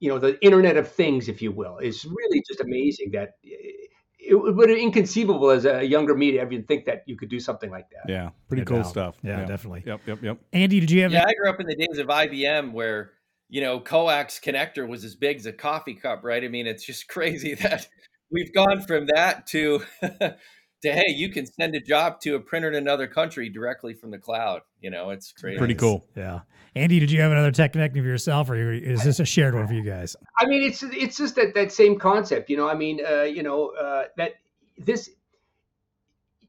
you 0.01 0.09
know, 0.09 0.19
the 0.19 0.43
Internet 0.45 0.77
of 0.77 0.91
Things, 0.91 1.29
if 1.29 1.43
you 1.43 1.53
will. 1.53 1.79
It's 1.79 2.05
really 2.05 2.43
just 2.47 2.61
amazing 2.61 3.11
that 3.13 3.35
it, 3.43 3.91
it 4.19 4.35
would 4.37 4.69
be 4.69 4.81
inconceivable 4.81 5.51
as 5.51 5.65
a 5.65 5.85
younger 5.85 6.15
me 6.15 6.31
to 6.31 6.43
even 6.43 6.63
think 6.63 6.85
that 6.85 7.03
you 7.07 7.17
could 7.17 7.29
do 7.29 7.41
something 7.41 7.71
like 7.71 7.91
that. 7.91 8.09
Yeah, 8.09 8.31
pretty 8.49 8.63
No 8.63 8.67
cool 8.67 8.77
doubt. 8.79 8.87
stuff. 8.87 9.17
Yeah, 9.23 9.45
definitely. 9.45 9.83
Yep, 9.85 10.01
yep, 10.07 10.23
yep. 10.23 10.39
Andy, 10.53 10.81
did 10.81 10.91
you 10.91 11.03
have 11.03 11.13
yeah 11.13 11.25
i 11.27 11.35
grew 11.35 11.51
up 11.51 11.61
in 11.61 11.67
the 11.67 11.75
days 11.75 11.99
of 11.99 12.07
ibm 12.07 12.73
where 12.73 13.13
you 13.53 13.61
know 13.61 13.79
coax 13.79 14.41
connector 14.41 14.89
was 14.89 15.05
as 15.05 15.15
big 15.15 15.37
as 15.37 15.47
a 15.47 15.53
coffee 15.53 15.95
cup 15.95 16.25
right 16.25 16.43
i 16.43 16.49
mean 16.49 16.67
it's 16.67 16.85
just 16.85 17.07
crazy 17.15 17.55
that 17.55 17.87
we've 18.33 18.53
gone 18.53 18.81
from 18.81 19.07
that 19.15 19.47
to 19.47 19.83
to 20.83 20.93
hey, 20.93 21.13
you 21.13 21.31
can 21.31 21.47
send 21.47 21.75
a 21.75 21.81
job 21.81 22.21
to 22.21 22.35
a 22.35 22.41
printer 22.41 22.69
in 22.69 22.75
another 22.75 23.07
country 23.07 23.49
directly 23.49 23.95
from 23.95 24.11
the 24.11 24.19
cloud. 24.19 24.63
You 24.81 24.91
know, 24.91 25.11
it's 25.11 25.33
crazy. 25.33 25.59
Pretty 25.59 25.75
cool. 25.75 26.05
Yeah. 26.17 26.41
Andy, 26.75 26.99
did 26.99 27.11
you 27.11 27.21
have 27.21 27.31
another 27.31 27.53
tech 27.53 27.73
connect 27.73 27.97
of 27.97 28.05
yourself, 28.05 28.51
or 28.51 28.73
is 28.73 29.05
this 29.05 29.21
a 29.21 29.25
shared 29.25 29.55
one 29.55 29.67
for 29.69 29.75
you 29.75 29.83
guys? 29.83 30.17
I 30.41 30.47
mean, 30.47 30.63
it's 30.63 30.83
it's 30.83 31.17
just 31.17 31.37
that 31.37 31.55
that 31.55 31.71
same 31.71 31.99
concept, 31.99 32.51
you 32.51 32.57
know. 32.57 32.69
I 32.69 32.75
mean, 32.75 33.01
uh, 33.09 33.23
you 33.23 33.43
know, 33.43 33.69
uh, 33.71 34.07
that 34.17 34.33
this 34.79 35.11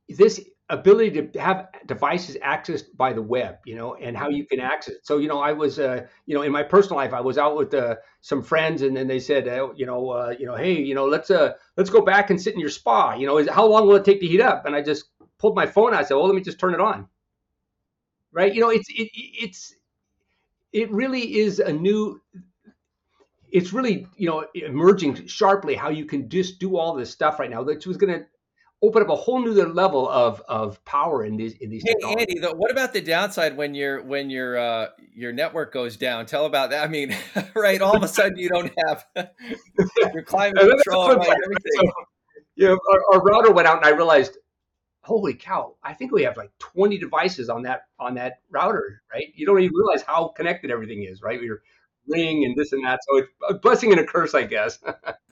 this 0.09 0.41
ability 0.69 1.27
to 1.27 1.39
have 1.39 1.67
devices 1.85 2.37
accessed 2.37 2.85
by 2.95 3.13
the 3.13 3.21
web, 3.21 3.57
you 3.65 3.75
know, 3.75 3.95
and 3.95 4.15
how 4.17 4.29
you 4.29 4.45
can 4.45 4.59
access 4.59 4.95
it. 4.95 5.05
So, 5.05 5.17
you 5.17 5.27
know, 5.27 5.39
I 5.39 5.51
was, 5.51 5.77
uh, 5.77 6.07
you 6.25 6.35
know, 6.35 6.41
in 6.41 6.51
my 6.51 6.63
personal 6.63 6.97
life, 6.97 7.13
I 7.13 7.21
was 7.21 7.37
out 7.37 7.57
with 7.57 7.73
uh, 7.73 7.95
some 8.21 8.41
friends, 8.41 8.81
and 8.81 8.95
then 8.95 9.07
they 9.07 9.19
said, 9.19 9.47
uh, 9.47 9.69
you 9.75 9.85
know, 9.85 10.09
uh, 10.09 10.33
you 10.37 10.45
know, 10.45 10.55
hey, 10.55 10.81
you 10.81 10.95
know, 10.95 11.05
let's 11.05 11.29
uh, 11.29 11.53
let's 11.77 11.89
go 11.89 12.01
back 12.01 12.29
and 12.29 12.41
sit 12.41 12.53
in 12.53 12.59
your 12.59 12.69
spa. 12.69 13.13
You 13.13 13.27
know, 13.27 13.37
is 13.37 13.49
how 13.49 13.65
long 13.65 13.87
will 13.87 13.95
it 13.95 14.05
take 14.05 14.21
to 14.21 14.27
heat 14.27 14.41
up? 14.41 14.65
And 14.65 14.75
I 14.75 14.81
just 14.81 15.05
pulled 15.37 15.55
my 15.55 15.65
phone 15.65 15.93
out. 15.93 15.99
I 15.99 16.03
said, 16.03 16.15
well, 16.15 16.27
let 16.27 16.35
me 16.35 16.41
just 16.41 16.59
turn 16.59 16.73
it 16.73 16.79
on. 16.79 17.07
Right? 18.31 18.53
You 18.53 18.61
know, 18.61 18.69
it's 18.69 18.89
it, 18.89 19.09
it's 19.13 19.75
it 20.71 20.91
really 20.91 21.37
is 21.37 21.59
a 21.59 21.71
new 21.71 22.21
it's 23.51 23.71
really 23.71 24.07
you 24.17 24.27
know 24.27 24.45
emerging 24.55 25.27
sharply 25.27 25.75
how 25.75 25.89
you 25.89 26.05
can 26.05 26.27
just 26.27 26.59
do 26.59 26.75
all 26.75 26.95
this 26.95 27.11
stuff 27.11 27.39
right 27.39 27.51
now 27.51 27.63
that 27.63 27.85
was 27.85 27.97
going 27.97 28.11
to 28.11 28.25
open 28.83 29.01
up 29.01 29.09
a 29.09 29.15
whole 29.15 29.41
new 29.41 29.51
level 29.51 30.07
of 30.09 30.41
of 30.41 30.83
power 30.83 31.23
in 31.23 31.37
these 31.37 31.53
in 31.53 31.69
these 31.69 31.83
hey 31.85 31.95
andy 32.19 32.39
what 32.41 32.69
about 32.69 32.91
the 32.91 32.99
downside 32.99 33.55
when 33.55 33.73
your 33.73 34.03
when 34.03 34.29
your 34.29 34.57
uh 34.57 34.87
your 35.15 35.31
network 35.31 35.73
goes 35.73 35.95
down? 35.95 36.25
Tell 36.25 36.45
about 36.45 36.71
that. 36.71 36.83
I 36.83 36.87
mean 36.87 37.15
right 37.55 37.81
all 37.81 37.95
of 37.95 38.03
a 38.03 38.07
sudden 38.07 38.37
you 38.37 38.49
don't 38.49 38.71
have 38.85 39.05
your 40.13 40.23
climate 40.23 40.59
control 40.59 41.15
right, 41.15 41.29
everything. 41.45 41.71
So, 41.75 41.91
you 42.55 42.67
know, 42.67 42.79
our, 42.91 43.15
our 43.15 43.21
router 43.23 43.51
went 43.51 43.67
out 43.67 43.77
and 43.77 43.85
i 43.85 43.89
realized 43.89 44.37
holy 45.01 45.33
cow 45.33 45.75
i 45.83 45.93
think 45.93 46.11
we 46.11 46.23
have 46.23 46.37
like 46.37 46.51
20 46.59 46.97
devices 46.97 47.49
on 47.49 47.63
that 47.63 47.85
on 47.99 48.13
that 48.15 48.41
router 48.51 49.01
right? 49.13 49.27
You 49.33 49.45
don't 49.45 49.59
even 49.59 49.75
realize 49.75 50.01
how 50.01 50.27
connected 50.29 50.71
everything 50.71 51.03
is 51.03 51.21
right? 51.21 51.39
We're 51.39 51.61
ring 52.07 52.43
and 52.43 52.55
this 52.55 52.71
and 52.73 52.83
that 52.85 52.99
so 53.07 53.17
it's 53.17 53.29
a 53.49 53.53
blessing 53.53 53.91
and 53.91 53.99
a 53.99 54.05
curse 54.05 54.33
i 54.33 54.43
guess 54.43 54.79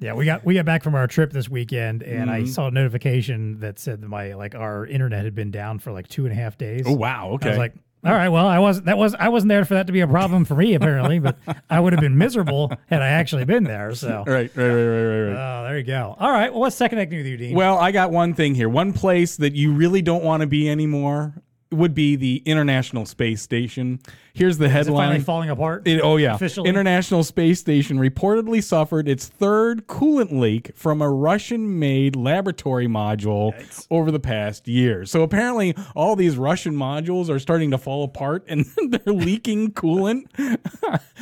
yeah 0.00 0.12
we 0.14 0.24
got 0.24 0.44
we 0.44 0.54
got 0.54 0.64
back 0.64 0.82
from 0.82 0.94
our 0.94 1.06
trip 1.06 1.32
this 1.32 1.48
weekend 1.48 2.02
and 2.02 2.30
mm-hmm. 2.30 2.44
i 2.44 2.44
saw 2.44 2.68
a 2.68 2.70
notification 2.70 3.58
that 3.60 3.78
said 3.78 4.00
that 4.00 4.08
my 4.08 4.34
like 4.34 4.54
our 4.54 4.86
internet 4.86 5.24
had 5.24 5.34
been 5.34 5.50
down 5.50 5.78
for 5.78 5.92
like 5.92 6.06
two 6.08 6.24
and 6.24 6.32
a 6.32 6.36
half 6.36 6.56
days 6.56 6.84
oh 6.86 6.92
wow 6.92 7.30
okay 7.30 7.48
i 7.48 7.50
was 7.50 7.58
like 7.58 7.74
all 8.04 8.12
right. 8.12 8.28
Well, 8.28 8.46
I 8.46 8.58
wasn't. 8.58 8.86
That 8.86 8.98
was. 8.98 9.14
I 9.14 9.30
wasn't 9.30 9.48
there 9.48 9.64
for 9.64 9.74
that 9.74 9.86
to 9.86 9.92
be 9.92 10.00
a 10.00 10.06
problem 10.06 10.44
for 10.44 10.54
me, 10.54 10.74
apparently. 10.74 11.20
but 11.20 11.38
I 11.70 11.80
would 11.80 11.94
have 11.94 12.02
been 12.02 12.18
miserable 12.18 12.70
had 12.86 13.00
I 13.00 13.08
actually 13.08 13.46
been 13.46 13.64
there. 13.64 13.94
So. 13.94 14.24
Right. 14.34 14.50
Right. 14.56 14.66
Right. 14.66 14.84
Right. 14.84 15.28
Right. 15.28 15.36
Oh, 15.36 15.64
there 15.64 15.78
you 15.78 15.84
go. 15.84 16.16
All 16.18 16.30
right. 16.30 16.50
Well, 16.50 16.60
what's 16.60 16.76
tech 16.76 16.90
connecting 16.90 17.18
with 17.18 17.26
you, 17.26 17.36
Dean? 17.36 17.54
Well, 17.54 17.78
I 17.78 17.92
got 17.92 18.10
one 18.10 18.34
thing 18.34 18.54
here. 18.54 18.68
One 18.68 18.92
place 18.92 19.36
that 19.36 19.54
you 19.54 19.72
really 19.72 20.02
don't 20.02 20.24
want 20.24 20.40
to 20.40 20.46
be 20.46 20.68
anymore 20.68 21.34
would 21.70 21.94
be 21.94 22.16
the 22.16 22.42
International 22.44 23.06
Space 23.06 23.42
Station. 23.42 24.00
Here's 24.34 24.58
the 24.58 24.68
headline. 24.68 25.06
finally 25.06 25.20
falling 25.20 25.48
apart. 25.48 25.86
It, 25.86 26.00
oh 26.02 26.16
yeah. 26.16 26.34
Officially? 26.34 26.68
International 26.68 27.22
Space 27.22 27.60
Station 27.60 27.98
reportedly 27.98 28.60
suffered 28.60 29.06
its 29.06 29.28
third 29.28 29.86
coolant 29.86 30.36
leak 30.36 30.72
from 30.74 31.00
a 31.00 31.08
Russian-made 31.08 32.16
laboratory 32.16 32.88
module 32.88 33.54
Yikes. 33.54 33.86
over 33.92 34.10
the 34.10 34.18
past 34.18 34.66
year. 34.66 35.06
So 35.06 35.22
apparently, 35.22 35.76
all 35.94 36.16
these 36.16 36.36
Russian 36.36 36.74
modules 36.74 37.30
are 37.30 37.38
starting 37.38 37.70
to 37.70 37.78
fall 37.78 38.02
apart 38.02 38.44
and 38.48 38.66
they're 38.88 39.14
leaking 39.14 39.70
coolant. 39.70 40.24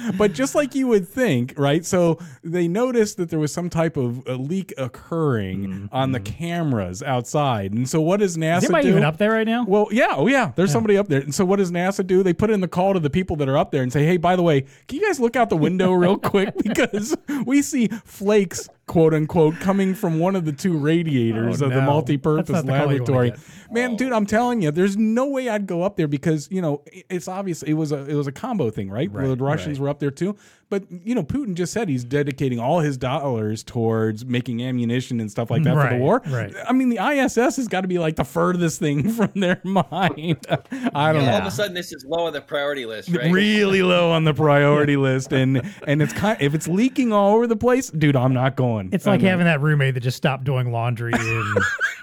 but 0.16 0.32
just 0.32 0.54
like 0.54 0.74
you 0.74 0.86
would 0.86 1.06
think, 1.06 1.52
right? 1.58 1.84
So 1.84 2.18
they 2.42 2.66
noticed 2.66 3.18
that 3.18 3.28
there 3.28 3.38
was 3.38 3.52
some 3.52 3.68
type 3.68 3.98
of 3.98 4.26
leak 4.26 4.72
occurring 4.78 5.66
mm-hmm. 5.66 5.86
on 5.92 6.12
the 6.12 6.20
cameras 6.20 7.02
outside. 7.02 7.74
And 7.74 7.86
so 7.86 8.00
what 8.00 8.20
does 8.20 8.38
NASA 8.38 8.56
Is 8.56 8.64
anybody 8.64 8.84
do? 8.84 8.90
even 8.92 9.04
up 9.04 9.18
there 9.18 9.32
right 9.32 9.46
now? 9.46 9.66
Well, 9.66 9.88
yeah, 9.90 10.14
oh 10.16 10.28
yeah, 10.28 10.52
there's 10.56 10.70
yeah. 10.70 10.72
somebody 10.72 10.96
up 10.96 11.08
there. 11.08 11.20
And 11.20 11.34
so 11.34 11.44
what 11.44 11.56
does 11.56 11.70
NASA 11.70 12.06
do? 12.06 12.22
They 12.22 12.32
put 12.32 12.48
in 12.48 12.62
the 12.62 12.68
call 12.68 12.94
to 12.94 13.01
the 13.02 13.10
people 13.10 13.36
that 13.36 13.48
are 13.48 13.58
up 13.58 13.70
there 13.70 13.82
and 13.82 13.92
say, 13.92 14.04
hey, 14.04 14.16
by 14.16 14.36
the 14.36 14.42
way, 14.42 14.62
can 14.88 14.98
you 14.98 15.06
guys 15.06 15.20
look 15.20 15.36
out 15.36 15.50
the 15.50 15.56
window 15.56 15.92
real 15.92 16.16
quick? 16.18 16.54
Because 16.62 17.16
we 17.44 17.60
see 17.60 17.88
flakes 18.04 18.68
quote 18.86 19.14
unquote 19.14 19.58
coming 19.60 19.94
from 19.94 20.18
one 20.18 20.36
of 20.36 20.44
the 20.44 20.52
two 20.52 20.76
radiators 20.76 21.62
oh, 21.62 21.66
of 21.66 21.70
no. 21.70 21.80
the 21.80 21.82
multi-purpose 21.82 22.64
laboratory. 22.64 23.32
Man, 23.70 23.92
oh. 23.92 23.96
dude, 23.96 24.12
I'm 24.12 24.26
telling 24.26 24.60
you, 24.60 24.70
there's 24.70 24.96
no 24.96 25.26
way 25.26 25.48
I'd 25.48 25.66
go 25.66 25.82
up 25.82 25.96
there 25.96 26.08
because 26.08 26.48
you 26.50 26.60
know 26.60 26.82
it's 27.08 27.28
obvious 27.28 27.62
it 27.62 27.74
was 27.74 27.92
a 27.92 28.04
it 28.06 28.14
was 28.14 28.26
a 28.26 28.32
combo 28.32 28.70
thing, 28.70 28.90
right? 28.90 29.10
right 29.10 29.26
the 29.26 29.36
Russians 29.36 29.78
right. 29.78 29.84
were 29.84 29.88
up 29.88 30.00
there 30.00 30.10
too, 30.10 30.36
but 30.68 30.84
you 30.90 31.14
know 31.14 31.22
Putin 31.22 31.54
just 31.54 31.72
said 31.72 31.88
he's 31.88 32.04
dedicating 32.04 32.58
all 32.58 32.80
his 32.80 32.96
dollars 32.96 33.62
towards 33.62 34.24
making 34.24 34.62
ammunition 34.62 35.20
and 35.20 35.30
stuff 35.30 35.50
like 35.50 35.62
that 35.62 35.74
right, 35.74 35.88
for 35.88 35.94
the 35.94 36.00
war. 36.00 36.22
Right. 36.26 36.52
I 36.66 36.72
mean, 36.72 36.88
the 36.88 36.98
ISS 36.98 37.56
has 37.56 37.68
got 37.68 37.82
to 37.82 37.88
be 37.88 37.98
like 37.98 38.16
the 38.16 38.24
furthest 38.24 38.78
thing 38.78 39.08
from 39.12 39.30
their 39.34 39.60
mind. 39.64 40.46
I 40.94 41.12
don't 41.12 41.22
yeah, 41.22 41.30
know. 41.30 41.32
All 41.34 41.40
of 41.40 41.46
a 41.46 41.50
sudden, 41.50 41.74
this 41.74 41.92
is 41.92 42.04
low 42.04 42.26
on 42.26 42.32
the 42.32 42.40
priority 42.40 42.84
list, 42.84 43.10
right? 43.10 43.30
Really 43.30 43.82
low 43.82 44.10
on 44.10 44.24
the 44.24 44.34
priority 44.34 44.96
list, 44.96 45.32
and 45.32 45.62
and 45.86 46.02
it's 46.02 46.12
kind 46.12 46.40
if 46.40 46.54
it's 46.54 46.68
leaking 46.68 47.12
all 47.12 47.36
over 47.36 47.46
the 47.46 47.56
place, 47.56 47.90
dude, 47.90 48.16
I'm 48.16 48.34
not 48.34 48.56
going. 48.56 48.71
It's 48.92 49.06
like 49.06 49.20
having 49.20 49.46
that 49.46 49.60
roommate 49.60 49.94
that 49.94 50.00
just 50.00 50.16
stopped 50.16 50.44
doing 50.44 50.72
laundry 50.72 51.12
and 51.14 51.58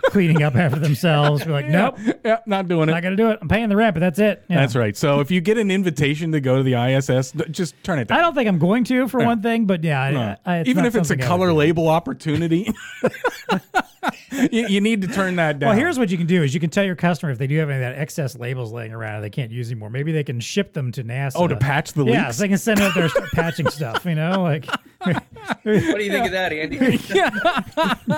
cleaning 0.05 0.43
up 0.43 0.55
after 0.55 0.79
themselves. 0.79 1.45
We're 1.45 1.53
like, 1.53 1.67
nope, 1.67 1.97
yeah, 2.23 2.39
not 2.45 2.67
doing 2.67 2.89
it. 2.89 2.91
Not 2.91 3.03
gonna 3.03 3.15
do 3.15 3.29
it. 3.29 3.39
I'm 3.41 3.47
paying 3.47 3.69
the 3.69 3.75
rent, 3.75 3.95
but 3.95 3.99
that's 3.99 4.19
it. 4.19 4.43
Yeah. 4.49 4.57
That's 4.57 4.75
right. 4.75 4.95
So 4.95 5.19
if 5.19 5.31
you 5.31 5.41
get 5.41 5.57
an 5.57 5.71
invitation 5.71 6.31
to 6.31 6.41
go 6.41 6.57
to 6.57 6.63
the 6.63 6.73
ISS, 6.73 7.33
just 7.51 7.81
turn 7.83 7.99
it 7.99 8.07
down. 8.07 8.17
I 8.17 8.21
don't 8.21 8.35
think 8.35 8.47
I'm 8.47 8.59
going 8.59 8.83
to 8.85 9.07
for 9.07 9.23
one 9.23 9.41
thing, 9.41 9.65
but 9.65 9.83
yeah, 9.83 10.09
no. 10.09 10.35
I, 10.45 10.57
I, 10.59 10.63
even 10.63 10.85
if 10.85 10.95
it's 10.95 11.09
a 11.09 11.17
color 11.17 11.53
label 11.53 11.87
opportunity, 11.87 12.73
you, 14.51 14.67
you, 14.67 14.81
need 14.81 15.01
to 15.01 15.07
turn 15.07 15.35
that 15.37 15.59
down. 15.59 15.69
Well, 15.69 15.77
here's 15.77 15.99
what 15.99 16.09
you 16.09 16.17
can 16.17 16.27
do: 16.27 16.43
is 16.43 16.53
you 16.53 16.59
can 16.59 16.69
tell 16.69 16.83
your 16.83 16.95
customer 16.95 17.31
if 17.31 17.37
they 17.37 17.47
do 17.47 17.57
have 17.57 17.69
any 17.69 17.83
of 17.83 17.91
that 17.91 17.99
excess 17.99 18.37
labels 18.37 18.71
laying 18.71 18.93
around 18.93 19.15
and 19.15 19.23
they 19.23 19.29
can't 19.29 19.51
use 19.51 19.69
anymore, 19.71 19.89
maybe 19.89 20.11
they 20.11 20.23
can 20.23 20.39
ship 20.39 20.73
them 20.73 20.91
to 20.93 21.03
NASA. 21.03 21.33
Oh, 21.35 21.47
to 21.47 21.55
patch 21.55 21.93
the 21.93 22.03
leaks. 22.03 22.15
Yeah, 22.15 22.31
so 22.31 22.43
they 22.43 22.49
can 22.49 22.57
send 22.57 22.79
out 22.79 22.95
their 22.95 23.09
patching 23.33 23.69
stuff. 23.69 24.05
You 24.05 24.15
know, 24.15 24.41
like. 24.41 24.65
what 25.03 25.63
do 25.63 25.71
you 25.73 26.11
think 26.11 26.25
of 26.25 26.31
that, 26.33 26.51
Andy? 26.51 26.97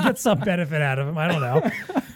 Get 0.04 0.18
some 0.18 0.40
benefit 0.40 0.82
out 0.82 0.98
of 0.98 1.06
them. 1.06 1.18
I 1.18 1.28
don't 1.28 1.42
know. 1.42 1.70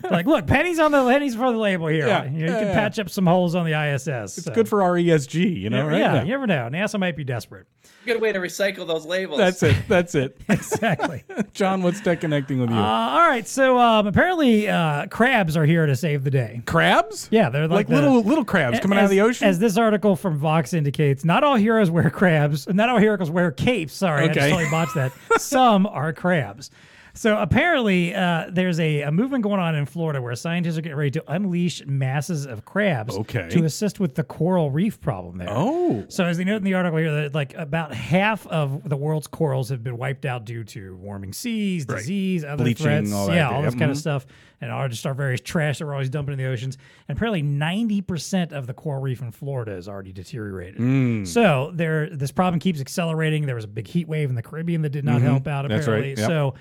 Like, 0.09 0.25
look, 0.25 0.47
pennies 0.47 0.79
on 0.79 0.91
the 0.91 1.07
pennies 1.07 1.35
for 1.35 1.51
the 1.51 1.57
label 1.57 1.87
here. 1.87 2.07
Yeah. 2.07 2.23
You, 2.23 2.45
can 2.45 2.67
yeah. 2.67 2.73
patch 2.73 2.99
up 2.99 3.09
some 3.09 3.25
holes 3.25 3.55
on 3.55 3.65
the 3.65 3.73
ISS. 3.73 4.37
It's 4.37 4.43
so. 4.43 4.53
good 4.53 4.67
for 4.67 4.83
our 4.83 4.93
ESG, 4.93 5.59
you 5.59 5.69
know, 5.69 5.77
yeah, 5.77 5.91
right? 5.91 5.99
Yeah, 5.99 6.23
you 6.23 6.31
never 6.31 6.47
know. 6.47 6.69
NASA 6.71 6.99
might 6.99 7.15
be 7.15 7.23
desperate. 7.23 7.67
Good 8.05 8.21
way 8.21 8.31
to 8.31 8.39
recycle 8.39 8.85
those 8.85 9.05
labels. 9.05 9.37
That's 9.37 9.63
it. 9.63 9.75
That's 9.87 10.15
it. 10.15 10.39
exactly. 10.49 11.23
John, 11.53 11.81
what's 11.81 12.01
tech 12.01 12.21
connecting 12.21 12.59
with 12.59 12.69
you? 12.69 12.75
Uh, 12.75 12.79
all 12.79 13.27
right. 13.27 13.47
So 13.55 13.79
um, 13.79 14.05
apparently, 14.05 14.67
uh, 14.67 15.07
crabs 15.07 15.55
are 15.55 15.65
here 15.65 15.85
to 15.85 15.95
save 15.95 16.25
the 16.25 16.29
day. 16.29 16.61
Crabs? 16.65 17.29
Yeah, 17.31 17.47
they're 17.47 17.69
like, 17.69 17.71
like 17.71 17.87
the, 17.87 17.95
little 17.95 18.21
little 18.21 18.43
crabs 18.43 18.81
coming 18.81 18.97
as, 18.97 19.03
out 19.03 19.05
of 19.05 19.11
the 19.11 19.21
ocean. 19.21 19.47
As 19.47 19.59
this 19.59 19.77
article 19.77 20.17
from 20.17 20.37
Vox 20.37 20.73
indicates, 20.73 21.23
not 21.23 21.45
all 21.45 21.55
heroes 21.55 21.89
wear 21.89 22.09
crabs. 22.09 22.67
and 22.67 22.75
Not 22.75 22.89
all 22.89 22.97
heroes 22.97 23.31
wear 23.31 23.51
capes. 23.51 23.93
Sorry, 23.93 24.23
okay. 24.23 24.31
I 24.31 24.33
just 24.33 24.49
totally 24.49 24.69
botched 24.69 24.95
that. 24.95 25.13
Some 25.39 25.87
are 25.87 26.11
crabs. 26.11 26.69
So 27.15 27.37
apparently, 27.37 28.13
uh, 28.13 28.47
there's 28.49 28.77
a, 28.79 29.03
a, 29.03 29.11
movement 29.11 29.43
going 29.43 29.59
on 29.61 29.73
in 29.73 29.85
Florida 29.85 30.21
where 30.21 30.35
scientists 30.35 30.77
are 30.77 30.81
getting 30.81 30.97
ready 30.97 31.11
to 31.11 31.23
unleash 31.31 31.81
masses 31.85 32.45
of 32.45 32.65
crabs 32.65 33.15
okay. 33.15 33.47
to 33.49 33.63
assist 33.63 34.01
with 34.01 34.15
the 34.15 34.23
coral 34.23 34.69
reef 34.69 34.99
problem 34.99 35.37
there. 35.37 35.47
Oh, 35.49 36.03
so 36.09 36.25
as 36.25 36.37
they 36.37 36.43
note 36.43 36.57
in 36.57 36.65
the 36.65 36.73
article 36.73 36.99
here, 36.99 37.13
that 37.21 37.33
like 37.33 37.53
about 37.53 37.93
half 37.93 38.45
of 38.47 38.87
the 38.89 38.97
world's 38.97 39.27
corals 39.27 39.69
have 39.69 39.81
been 39.81 39.97
wiped 39.97 40.25
out 40.25 40.43
due 40.43 40.65
to 40.65 40.97
warming 40.97 41.31
seas, 41.31 41.85
right. 41.87 41.99
disease, 41.99 42.43
other 42.43 42.65
Bleaching, 42.65 42.83
threats, 42.83 43.13
all 43.13 43.33
yeah, 43.33 43.49
all 43.49 43.61
this 43.61 43.71
mm-hmm. 43.71 43.79
kind 43.79 43.91
of 43.91 43.97
stuff, 43.97 44.25
and 44.59 44.69
all 44.69 44.85
just 44.89 45.05
our 45.05 45.13
various 45.13 45.39
trash 45.39 45.79
that 45.79 45.85
we're 45.85 45.93
always 45.93 46.09
dumping 46.09 46.33
in 46.33 46.37
the 46.37 46.45
oceans. 46.45 46.77
And 47.07 47.17
apparently, 47.17 47.41
ninety 47.41 48.01
percent 48.01 48.51
of 48.51 48.67
the 48.67 48.73
coral 48.73 49.01
reef 49.01 49.21
in 49.21 49.31
Florida 49.31 49.71
is 49.71 49.87
already 49.87 50.11
deteriorated. 50.11 50.81
Mm. 50.81 51.25
So 51.25 51.71
there, 51.73 52.09
this 52.09 52.31
problem 52.31 52.59
keeps 52.59 52.81
accelerating. 52.81 53.45
There 53.45 53.55
was 53.55 53.63
a 53.63 53.69
big 53.69 53.87
heat 53.87 54.09
wave 54.09 54.27
in 54.27 54.35
the 54.35 54.43
Caribbean 54.43 54.81
that 54.81 54.89
did 54.89 55.05
not 55.05 55.17
mm-hmm. 55.17 55.27
help 55.27 55.47
out. 55.47 55.63
Apparently, 55.63 56.09
right. 56.09 56.17
yep. 56.17 56.27
so 56.27 56.55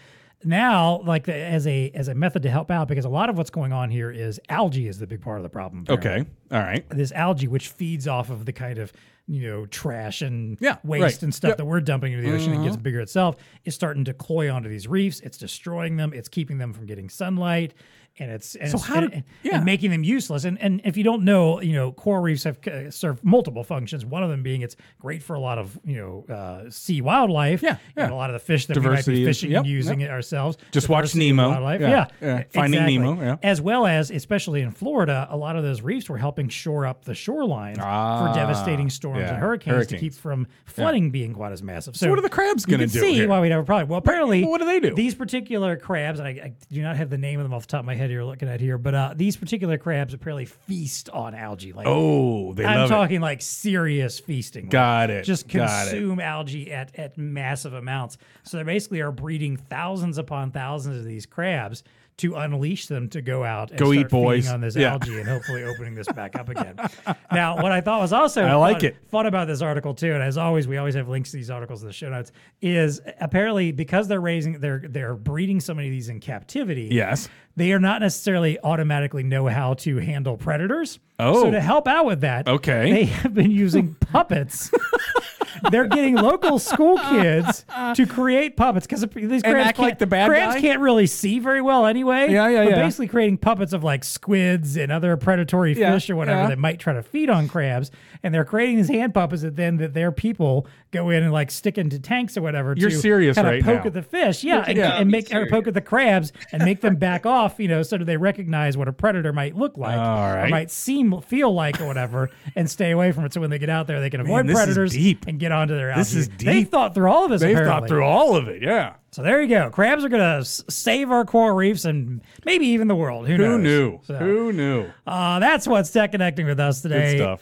now 0.44 1.00
like 1.04 1.28
as 1.28 1.66
a 1.66 1.90
as 1.90 2.08
a 2.08 2.14
method 2.14 2.42
to 2.42 2.50
help 2.50 2.70
out 2.70 2.88
because 2.88 3.04
a 3.04 3.08
lot 3.08 3.28
of 3.30 3.36
what's 3.36 3.50
going 3.50 3.72
on 3.72 3.90
here 3.90 4.10
is 4.10 4.40
algae 4.48 4.88
is 4.88 4.98
the 4.98 5.06
big 5.06 5.20
part 5.20 5.38
of 5.38 5.42
the 5.42 5.48
problem 5.48 5.84
apparently. 5.88 6.10
okay 6.22 6.30
all 6.52 6.62
right 6.62 6.88
this 6.90 7.12
algae 7.12 7.48
which 7.48 7.68
feeds 7.68 8.06
off 8.08 8.30
of 8.30 8.44
the 8.46 8.52
kind 8.52 8.78
of 8.78 8.92
you 9.26 9.50
know 9.50 9.66
trash 9.66 10.20
and 10.22 10.58
yeah, 10.60 10.76
waste 10.84 11.02
right. 11.02 11.22
and 11.22 11.34
stuff 11.34 11.50
yep. 11.50 11.56
that 11.56 11.64
we're 11.64 11.80
dumping 11.80 12.12
into 12.12 12.28
the 12.28 12.34
ocean 12.34 12.52
uh-huh. 12.52 12.60
and 12.60 12.64
gets 12.64 12.76
bigger 12.76 13.00
itself 13.00 13.36
is 13.64 13.74
starting 13.74 14.04
to 14.04 14.12
cloy 14.12 14.52
onto 14.52 14.68
these 14.68 14.86
reefs 14.86 15.20
it's 15.20 15.38
destroying 15.38 15.96
them 15.96 16.12
it's 16.12 16.28
keeping 16.28 16.58
them 16.58 16.72
from 16.74 16.84
getting 16.84 17.08
sunlight 17.08 17.72
and 18.18 18.30
it's 18.30 18.54
and, 18.54 18.70
So 18.70 18.76
it's, 18.76 18.86
how 18.86 19.00
do- 19.00 19.06
and, 19.06 19.14
and 19.14 19.24
yeah. 19.42 19.60
making 19.60 19.90
them 19.90 20.04
useless. 20.04 20.44
And 20.44 20.60
and 20.60 20.80
if 20.84 20.96
you 20.96 21.04
don't 21.04 21.24
know, 21.24 21.60
you 21.60 21.72
know, 21.72 21.92
coral 21.92 22.22
reefs 22.22 22.44
have 22.44 22.58
uh, 22.68 22.90
served 22.90 23.24
multiple 23.24 23.64
functions. 23.64 24.04
One 24.04 24.22
of 24.22 24.30
them 24.30 24.42
being 24.42 24.62
it's 24.62 24.76
great 25.00 25.22
for 25.22 25.34
a 25.34 25.40
lot 25.40 25.58
of 25.58 25.78
you 25.84 25.96
know 25.96 26.34
uh, 26.34 26.70
sea 26.70 27.00
wildlife. 27.00 27.62
Yeah, 27.62 27.78
and 27.96 28.08
yeah. 28.08 28.10
a 28.10 28.14
lot 28.14 28.30
of 28.30 28.34
the 28.34 28.38
fish 28.38 28.66
that 28.66 28.74
Diversity 28.74 29.12
we 29.12 29.18
is- 29.18 29.20
might 29.20 29.24
be 29.24 29.30
fishing 29.30 29.50
yep, 29.50 29.60
and 29.60 29.66
using 29.68 30.00
yep. 30.00 30.10
it 30.10 30.12
ourselves. 30.12 30.58
Just 30.70 30.88
watch 30.88 31.02
Diversity 31.02 31.30
of 31.30 31.36
Nemo. 31.36 31.48
wildlife. 31.50 31.80
Yeah, 31.80 31.88
Yeah, 31.90 32.06
yeah. 32.20 32.44
Finding 32.50 32.80
exactly. 32.80 32.98
Nemo, 32.98 33.22
yeah. 33.22 33.36
As 33.42 33.60
well 33.60 33.86
as, 33.86 34.10
especially 34.10 34.60
in 34.60 34.70
Florida, 34.70 35.26
a 35.30 35.36
lot 35.36 35.56
of 35.56 35.64
those 35.64 35.82
reefs 35.82 36.08
were 36.08 36.18
helping 36.18 36.48
shore 36.48 36.86
up 36.86 37.04
the 37.04 37.14
shoreline 37.14 37.76
Ah, 37.80 38.28
for 38.28 38.38
devastating 38.38 38.90
storms 38.90 39.13
yeah, 39.20 39.30
and 39.34 39.38
hurricanes, 39.38 39.86
to 39.88 39.98
keep 39.98 40.14
from 40.14 40.46
flooding 40.64 41.10
being 41.10 41.32
quite 41.34 41.52
as 41.52 41.62
massive. 41.62 41.96
So, 41.96 42.08
what 42.10 42.18
are 42.18 42.22
the 42.22 42.28
crabs 42.28 42.64
gonna 42.66 42.84
can 42.84 42.88
do 42.92 43.00
See 43.00 43.14
here? 43.14 43.28
why 43.28 43.40
we'd 43.40 43.50
have 43.52 43.60
a 43.62 43.64
problem. 43.64 43.88
Well, 43.88 43.98
apparently, 43.98 44.42
Well, 44.42 44.50
what 44.50 44.58
do 44.60 44.66
they 44.66 44.80
do? 44.80 44.94
These 44.94 45.14
particular 45.14 45.76
crabs, 45.76 46.18
and 46.18 46.28
I, 46.28 46.30
I 46.32 46.52
do 46.72 46.82
not 46.82 46.96
have 46.96 47.10
the 47.10 47.18
name 47.18 47.40
of 47.40 47.44
them 47.44 47.54
off 47.54 47.62
the 47.66 47.72
top 47.72 47.80
of 47.80 47.86
my 47.86 47.94
head 47.94 48.10
here, 48.10 48.24
looking 48.24 48.48
at 48.48 48.60
here, 48.60 48.78
but 48.78 48.94
uh, 48.94 49.14
these 49.16 49.36
particular 49.36 49.78
crabs 49.78 50.14
apparently 50.14 50.44
feast 50.44 51.08
on 51.10 51.34
algae. 51.34 51.72
Like, 51.72 51.86
Oh, 51.88 52.52
they 52.54 52.64
I'm 52.64 52.78
love 52.80 52.90
it. 52.90 52.94
talking 52.94 53.20
like 53.20 53.42
serious 53.42 54.18
feasting. 54.18 54.64
Like, 54.64 54.70
Got 54.70 55.10
it. 55.10 55.24
Just 55.24 55.48
Got 55.48 55.88
it. 55.88 55.90
consume 55.90 56.20
algae 56.20 56.72
at, 56.72 56.94
at 56.98 57.16
massive 57.18 57.74
amounts. 57.74 58.18
So 58.42 58.56
they 58.56 58.62
basically 58.62 59.00
are 59.00 59.12
breeding 59.12 59.56
thousands 59.56 60.18
upon 60.18 60.50
thousands 60.50 60.98
of 60.98 61.04
these 61.04 61.26
crabs 61.26 61.82
to 62.18 62.36
unleash 62.36 62.86
them 62.86 63.08
to 63.08 63.20
go 63.20 63.42
out 63.42 63.70
and 63.70 63.78
Go 63.78 63.86
start 63.92 64.06
eat, 64.06 64.08
boys. 64.10 64.48
on 64.48 64.60
this 64.60 64.76
Yeah. 64.76 64.92
algae 64.92 65.18
and 65.18 65.28
hopefully 65.28 65.64
opening 65.64 65.94
this 65.94 66.06
back 66.12 66.36
up 66.38 66.48
again. 66.48 66.76
Now, 67.32 67.56
what 67.60 67.72
I 67.72 67.80
thought 67.80 68.00
was 68.00 68.12
also 68.12 68.44
I 68.44 68.54
like 68.54 68.76
fun, 68.80 68.84
it. 68.86 68.96
fun 69.10 69.26
about 69.26 69.48
this 69.48 69.60
article 69.62 69.92
too, 69.94 70.12
and 70.12 70.22
as 70.22 70.38
always, 70.38 70.68
we 70.68 70.76
always 70.76 70.94
have 70.94 71.08
links 71.08 71.32
to 71.32 71.36
these 71.36 71.50
articles 71.50 71.82
in 71.82 71.88
the 71.88 71.92
show 71.92 72.08
notes. 72.10 72.30
Is 72.62 73.00
apparently 73.20 73.72
because 73.72 74.06
they're 74.06 74.20
raising, 74.20 74.60
they're 74.60 74.84
they're 74.88 75.14
breeding 75.14 75.58
so 75.58 75.74
many 75.74 75.88
of 75.88 75.92
these 75.92 76.08
in 76.08 76.20
captivity. 76.20 76.88
Yes. 76.92 77.28
They 77.56 77.72
are 77.72 77.78
not 77.80 78.00
necessarily 78.00 78.58
automatically 78.62 79.22
know 79.24 79.46
how 79.48 79.74
to 79.74 79.96
handle 79.98 80.36
predators. 80.36 80.98
Oh. 81.18 81.42
So 81.44 81.50
to 81.50 81.60
help 81.60 81.86
out 81.88 82.06
with 82.06 82.20
that, 82.20 82.48
Okay. 82.48 82.90
they 82.92 83.04
have 83.06 83.34
been 83.34 83.50
using 83.50 83.94
puppets. 84.00 84.70
They're 85.70 85.86
getting 85.86 86.16
local 86.16 86.58
school 86.58 86.98
kids 86.98 87.64
to 87.94 88.06
create 88.06 88.56
puppets 88.56 88.86
because 88.86 89.00
these 89.12 89.42
crabs 89.42 89.68
act 89.68 89.76
can't- 89.78 89.98
the 89.98 90.06
bad 90.06 90.28
crabs 90.28 90.54
guy? 90.54 90.60
can't 90.60 90.80
really 90.80 91.06
see 91.06 91.38
very 91.38 91.60
well 91.62 91.86
anyway. 91.86 92.30
Yeah, 92.30 92.48
yeah, 92.48 92.64
but 92.64 92.70
yeah. 92.70 92.82
Basically, 92.82 93.08
creating 93.08 93.38
puppets 93.38 93.72
of 93.72 93.82
like 93.84 94.04
squids 94.04 94.76
and 94.76 94.90
other 94.92 95.16
predatory 95.16 95.74
Yeah, 95.78 95.92
fish 95.94 96.10
or 96.10 96.16
whatever 96.16 96.42
yeah. 96.42 96.48
that 96.48 96.58
might 96.58 96.78
try 96.78 96.92
to 96.94 97.02
feed 97.02 97.30
on 97.30 97.48
crabs, 97.48 97.90
and 98.24 98.34
they're 98.34 98.44
creating 98.44 98.78
these 98.78 98.88
hand 98.88 99.14
puppets 99.14 99.42
that 99.42 99.54
then 99.54 99.76
that 99.76 99.94
their 99.94 100.10
people 100.10 100.66
go 100.90 101.10
in 101.10 101.22
and 101.22 101.32
like 101.32 101.52
stick 101.52 101.78
into 101.78 102.00
tanks 102.00 102.36
or 102.36 102.42
whatever. 102.42 102.74
You're 102.76 102.90
to 102.90 102.96
serious 102.96 103.36
kinda 103.36 103.50
right 103.52 103.62
poke 103.62 103.82
now. 103.82 103.86
at 103.88 103.92
the 103.92 104.02
fish, 104.02 104.42
yeah, 104.42 104.64
and, 104.66 104.76
Yeah. 104.76 104.98
and 104.98 105.08
make 105.10 105.32
or 105.32 105.46
poke 105.46 105.68
at 105.68 105.74
the 105.74 105.80
crabs 105.80 106.32
and 106.50 106.64
make 106.64 106.80
them 106.80 106.96
back 106.96 107.24
off, 107.26 107.60
you 107.60 107.68
know, 107.68 107.82
so 107.84 107.98
that 107.98 108.04
they 108.06 108.16
recognize 108.16 108.76
what 108.76 108.88
a 108.88 108.92
predator 108.92 109.32
might 109.32 109.54
look 109.56 109.76
like 109.76 109.96
All 109.98 110.34
or 110.34 110.48
might 110.48 110.70
seem 110.72 111.20
feel 111.20 111.52
like 111.52 111.80
or 111.80 111.86
whatever, 111.86 112.30
and 112.56 112.68
stay 112.68 112.90
away 112.90 113.12
from 113.12 113.24
it. 113.24 113.32
So 113.32 113.40
when 113.40 113.50
they 113.50 113.58
get 113.58 113.70
out 113.70 113.86
there, 113.86 114.00
they 114.00 114.10
can 114.10 114.20
avoid 114.22 114.46
this 114.46 114.58
is 114.58 114.64
predators 114.64 114.92
deep. 114.92 115.26
and 115.28 115.38
get 115.38 115.52
onto 115.52 115.76
their. 115.76 115.94
This 115.94 116.14
algae. 116.14 116.20
is 116.20 116.28
They 116.38 116.64
thought 116.64 116.94
through 116.94 117.10
all 117.10 117.24
of 117.24 117.30
this. 117.30 117.42
They've 117.42 117.56
thought 117.58 117.86
through 117.86 118.04
all 118.04 118.34
of 118.36 118.48
it. 118.48 118.62
Yeah. 118.62 118.94
So 119.14 119.22
there 119.22 119.40
you 119.40 119.46
go. 119.46 119.70
Crabs 119.70 120.04
are 120.04 120.08
gonna 120.08 120.38
s- 120.40 120.64
save 120.68 121.12
our 121.12 121.24
coral 121.24 121.54
reefs 121.54 121.84
and 121.84 122.20
maybe 122.44 122.66
even 122.66 122.88
the 122.88 122.96
world. 122.96 123.28
Who, 123.28 123.34
Who 123.36 123.58
knows? 123.58 123.60
knew? 123.62 124.00
So, 124.02 124.14
Who 124.16 124.52
knew? 124.52 124.86
uh, 125.06 125.38
that's 125.38 125.68
what's 125.68 125.90
tech 125.92 126.10
connecting 126.10 126.46
with 126.46 126.58
us 126.58 126.82
today. 126.82 127.16
stuff. 127.16 127.40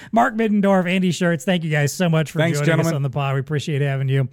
Mark 0.12 0.34
Middendorf, 0.34 0.90
Andy 0.90 1.12
Scherz. 1.12 1.44
Thank 1.44 1.62
you 1.62 1.70
guys 1.70 1.92
so 1.92 2.08
much 2.08 2.32
for 2.32 2.40
Thanks, 2.40 2.60
joining 2.60 2.84
us 2.86 2.92
on 2.92 3.02
the 3.02 3.10
pod. 3.10 3.34
We 3.34 3.40
appreciate 3.40 3.80
having 3.80 4.08
you. 4.08 4.28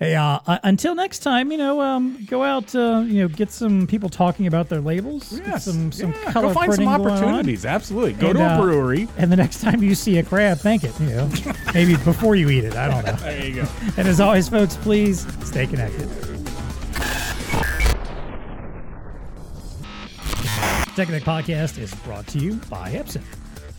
Hey, 0.00 0.14
uh, 0.14 0.38
uh, 0.46 0.58
until 0.64 0.94
next 0.94 1.18
time, 1.18 1.52
you 1.52 1.58
know, 1.58 1.82
um, 1.82 2.24
go 2.26 2.42
out, 2.42 2.74
uh, 2.74 3.04
you 3.06 3.20
know, 3.20 3.28
get 3.28 3.50
some 3.50 3.86
people 3.86 4.08
talking 4.08 4.46
about 4.46 4.70
their 4.70 4.80
labels. 4.80 5.38
Yes. 5.38 5.66
some 5.66 5.92
some 5.92 6.12
Yeah, 6.14 6.32
color 6.32 6.48
Go 6.48 6.54
find 6.54 6.72
some 6.74 6.84
printing 6.86 6.96
going 6.96 7.12
on. 7.12 7.18
opportunities. 7.18 7.66
Absolutely. 7.66 8.14
Go 8.14 8.28
And, 8.30 8.38
to 8.38 8.44
a 8.44 8.48
uh, 8.48 8.60
brewery. 8.62 9.08
And 9.18 9.30
the 9.30 9.36
next 9.36 9.60
time 9.60 9.82
you 9.82 9.94
see 9.94 10.16
a 10.16 10.22
crab, 10.22 10.56
thank 10.56 10.84
it. 10.84 10.98
You 11.00 11.06
know, 11.10 11.30
maybe 11.74 11.96
before 11.96 12.34
you 12.34 12.48
eat 12.48 12.64
it. 12.64 12.76
I 12.76 12.88
don't 12.88 13.04
know. 13.04 13.12
There 13.20 13.44
you 13.46 13.54
go. 13.56 13.68
And 13.98 14.08
as 14.08 14.20
always, 14.20 14.48
folks, 14.48 14.74
please 14.78 15.26
stay 15.46 15.66
connected. 15.66 16.08
TEConnect 20.96 21.20
Podcast 21.24 21.78
is 21.78 21.94
brought 21.96 22.26
to 22.28 22.38
you 22.38 22.54
by 22.70 22.92
Epson. 22.92 23.22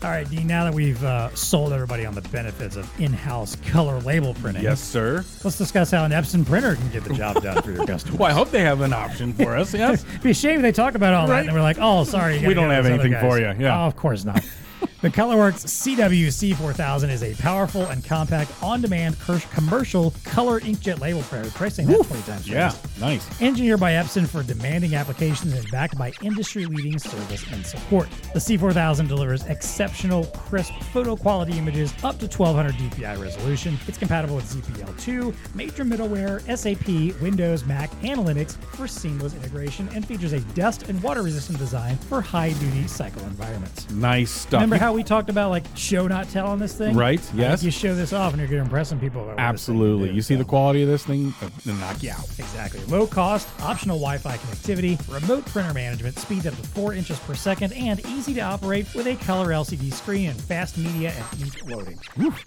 All 0.04 0.10
right, 0.10 0.28
Dean, 0.28 0.48
now 0.48 0.64
that 0.64 0.74
we've 0.74 1.02
uh, 1.04 1.32
sold 1.36 1.72
everybody 1.72 2.04
on 2.04 2.12
the 2.12 2.22
benefits 2.22 2.74
of 2.74 2.90
in 3.00 3.12
house 3.12 3.54
color 3.68 4.00
label 4.00 4.34
printing, 4.34 4.64
Yes, 4.64 4.80
sir. 4.82 5.24
let's 5.44 5.56
discuss 5.56 5.92
how 5.92 6.04
an 6.04 6.10
Epson 6.10 6.44
printer 6.44 6.74
can 6.74 6.90
get 6.90 7.04
the 7.04 7.14
job 7.14 7.40
done 7.40 7.62
for 7.62 7.70
your 7.70 7.86
customers. 7.86 8.18
Well, 8.18 8.28
I 8.28 8.32
hope 8.32 8.50
they 8.50 8.62
have 8.62 8.80
an 8.80 8.92
option 8.92 9.32
for 9.32 9.56
us. 9.56 9.72
Yes. 9.72 10.04
It'd 10.10 10.22
be 10.22 10.30
a 10.30 10.34
shame 10.34 10.56
if 10.56 10.62
they 10.62 10.72
talk 10.72 10.96
about 10.96 11.14
all 11.14 11.28
that 11.28 11.44
and 11.46 11.54
we're 11.54 11.62
like, 11.62 11.76
oh, 11.80 12.02
sorry. 12.02 12.44
We 12.44 12.52
don't 12.52 12.70
have 12.70 12.84
anything 12.84 13.14
for 13.20 13.38
you. 13.38 13.54
Yeah. 13.58 13.80
Oh, 13.80 13.86
of 13.86 13.94
course 13.94 14.24
not. 14.24 14.44
the 15.02 15.10
ColorWorks 15.10 15.66
CWC4000 15.66 17.10
is 17.10 17.24
a 17.24 17.34
powerful 17.42 17.82
and 17.86 18.04
compact 18.04 18.52
on-demand 18.62 19.16
commercial 19.50 20.14
color 20.24 20.60
inkjet 20.60 21.00
label 21.00 21.22
printer. 21.22 21.50
Try 21.50 21.68
saying 21.70 21.88
that 21.88 22.04
20 22.06 22.22
times. 22.22 22.48
Yeah. 22.48 22.68
fast. 22.70 23.00
Nice. 23.00 23.42
Engineered 23.42 23.80
by 23.80 23.92
Epson 23.94 24.28
for 24.28 24.44
demanding 24.44 24.94
applications 24.94 25.54
and 25.54 25.68
backed 25.72 25.98
by 25.98 26.12
industry-leading 26.22 27.00
service 27.00 27.44
and 27.52 27.66
support. 27.66 28.08
The 28.32 28.38
C4000 28.38 29.08
delivers 29.08 29.42
exceptional, 29.46 30.26
crisp 30.26 30.72
photo 30.92 31.16
quality 31.16 31.58
images 31.58 31.92
up 32.04 32.18
to 32.20 32.26
1200 32.26 32.74
DPI 32.74 33.20
resolution. 33.20 33.76
It's 33.88 33.98
compatible 33.98 34.36
with 34.36 34.44
ZPL2, 34.44 35.34
major 35.56 35.84
middleware, 35.84 36.40
SAP, 36.56 37.20
Windows, 37.20 37.64
Mac, 37.64 37.90
and 38.04 38.20
Linux 38.20 38.52
for 38.76 38.86
seamless 38.86 39.34
integration, 39.34 39.88
and 39.94 40.06
features 40.06 40.32
a 40.32 40.38
dust 40.54 40.84
and 40.84 41.02
water-resistant 41.02 41.58
design 41.58 41.96
for 41.96 42.20
high-duty 42.20 42.86
cycle 42.86 43.22
environments. 43.22 43.90
Nice 43.90 44.30
stuff. 44.30 44.60
Remember 44.62 44.76
You- 44.76 44.91
how 44.92 44.96
we 44.96 45.02
talked 45.02 45.30
about 45.30 45.48
like 45.48 45.64
show 45.74 46.06
not 46.06 46.28
tell 46.28 46.46
on 46.48 46.58
this 46.58 46.74
thing? 46.74 46.94
Right, 46.94 47.18
I 47.18 47.22
think 47.22 47.38
yes. 47.38 47.62
You 47.64 47.70
show 47.70 47.94
this 47.94 48.12
off 48.12 48.32
and 48.34 48.40
you're 48.40 48.48
going 48.48 48.58
to 48.60 48.64
impress 48.64 48.90
some 48.90 49.00
people. 49.00 49.22
About 49.22 49.38
what 49.38 49.52
this 49.52 49.64
thing 49.64 49.74
can 49.76 49.80
Absolutely. 49.80 50.08
do. 50.10 50.14
You 50.16 50.20
see 50.20 50.34
So- 50.34 50.38
the 50.38 50.44
quality 50.44 50.82
of 50.82 50.88
this 50.90 51.02
thing? 51.04 51.32
uh, 51.40 51.48
It'll 51.60 51.74
knock 51.76 52.02
you 52.02 52.10
out. 52.10 52.24
Exactly. 52.38 52.80
Low 52.88 53.06
cost, 53.06 53.48
optional 53.62 53.96
Wi 53.98 54.18
Fi 54.18 54.36
connectivity, 54.36 54.98
remote 55.10 55.46
printer 55.46 55.72
management, 55.72 56.18
speeds 56.18 56.46
up 56.46 56.54
to 56.54 56.62
4 56.62 56.92
inches 56.92 57.18
per 57.20 57.34
second, 57.34 57.72
and 57.72 58.04
easy 58.06 58.34
to 58.34 58.40
operate 58.42 58.86
with 58.94 59.06
a 59.06 59.16
color 59.24 59.46
LCD 59.48 59.90
screen 59.90 60.28
and 60.28 60.38
fast 60.38 60.76
media 60.76 61.14
and 61.32 61.42
ink 61.42 61.56
loading. 61.66 61.98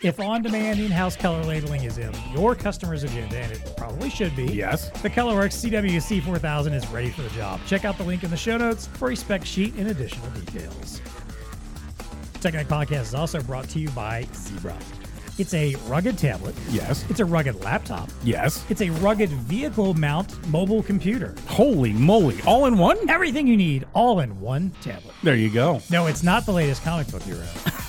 If 0.02 0.20
on 0.20 0.44
demand 0.44 0.80
in 0.80 0.92
house 0.92 1.16
color 1.16 1.44
labeling 1.46 1.84
is 1.84 1.98
in 1.98 2.12
your 2.36 2.54
customer's 2.54 3.04
agenda, 3.04 3.38
and 3.38 3.52
it 3.54 3.74
probably 3.76 4.12
should 4.12 4.36
be, 4.36 4.46
Yes. 4.46 4.90
the 5.02 5.10
ColorWorks 5.10 5.54
CWC 5.54 6.20
4000 6.22 6.74
is 6.74 6.86
ready 6.90 7.10
for 7.10 7.24
the 7.24 7.30
job. 7.30 7.60
Check 7.66 7.86
out 7.86 7.98
the 7.98 8.04
link 8.04 8.24
in 8.24 8.30
the 8.30 8.38
show 8.38 8.58
notes 8.58 8.86
for 8.94 9.10
a 9.10 9.16
spec 9.16 9.44
sheet 9.46 9.74
and 9.78 9.88
additional 9.88 10.30
details. 10.30 11.02
TEConnect 12.46 12.68
Podcast 12.68 13.02
is 13.02 13.16
also 13.16 13.42
brought 13.42 13.68
to 13.70 13.80
you 13.80 13.90
by 13.90 14.28
Zebra. 14.36 14.78
It's 15.40 15.56
a 15.56 15.74
rugged 15.88 16.16
tablet. 16.16 16.54
Yes. 16.70 17.04
It's 17.10 17.20
a 17.20 17.26
rugged 17.26 17.64
laptop. 17.64 18.08
Yes. 18.24 18.64
It's 18.70 18.82
a 18.82 18.92
rugged 18.92 19.32
vehicle 19.32 19.96
mount 19.96 20.48
mobile 20.50 20.84
computer. 20.84 21.34
Holy 21.48 21.92
moly. 21.92 22.40
All 22.46 22.68
in 22.68 22.78
one? 22.78 22.98
Everything 23.10 23.48
you 23.48 23.58
need 23.58 23.88
all 23.96 24.20
in 24.20 24.40
one 24.40 24.72
tablet. 24.82 25.16
There 25.24 25.36
you 25.36 25.50
go. 25.50 25.82
No, 25.90 26.06
it's 26.06 26.22
not 26.22 26.46
the 26.46 26.52
latest 26.52 26.84
comic 26.84 27.08
book 27.08 27.26
you 27.26 27.34
read. 27.34 27.50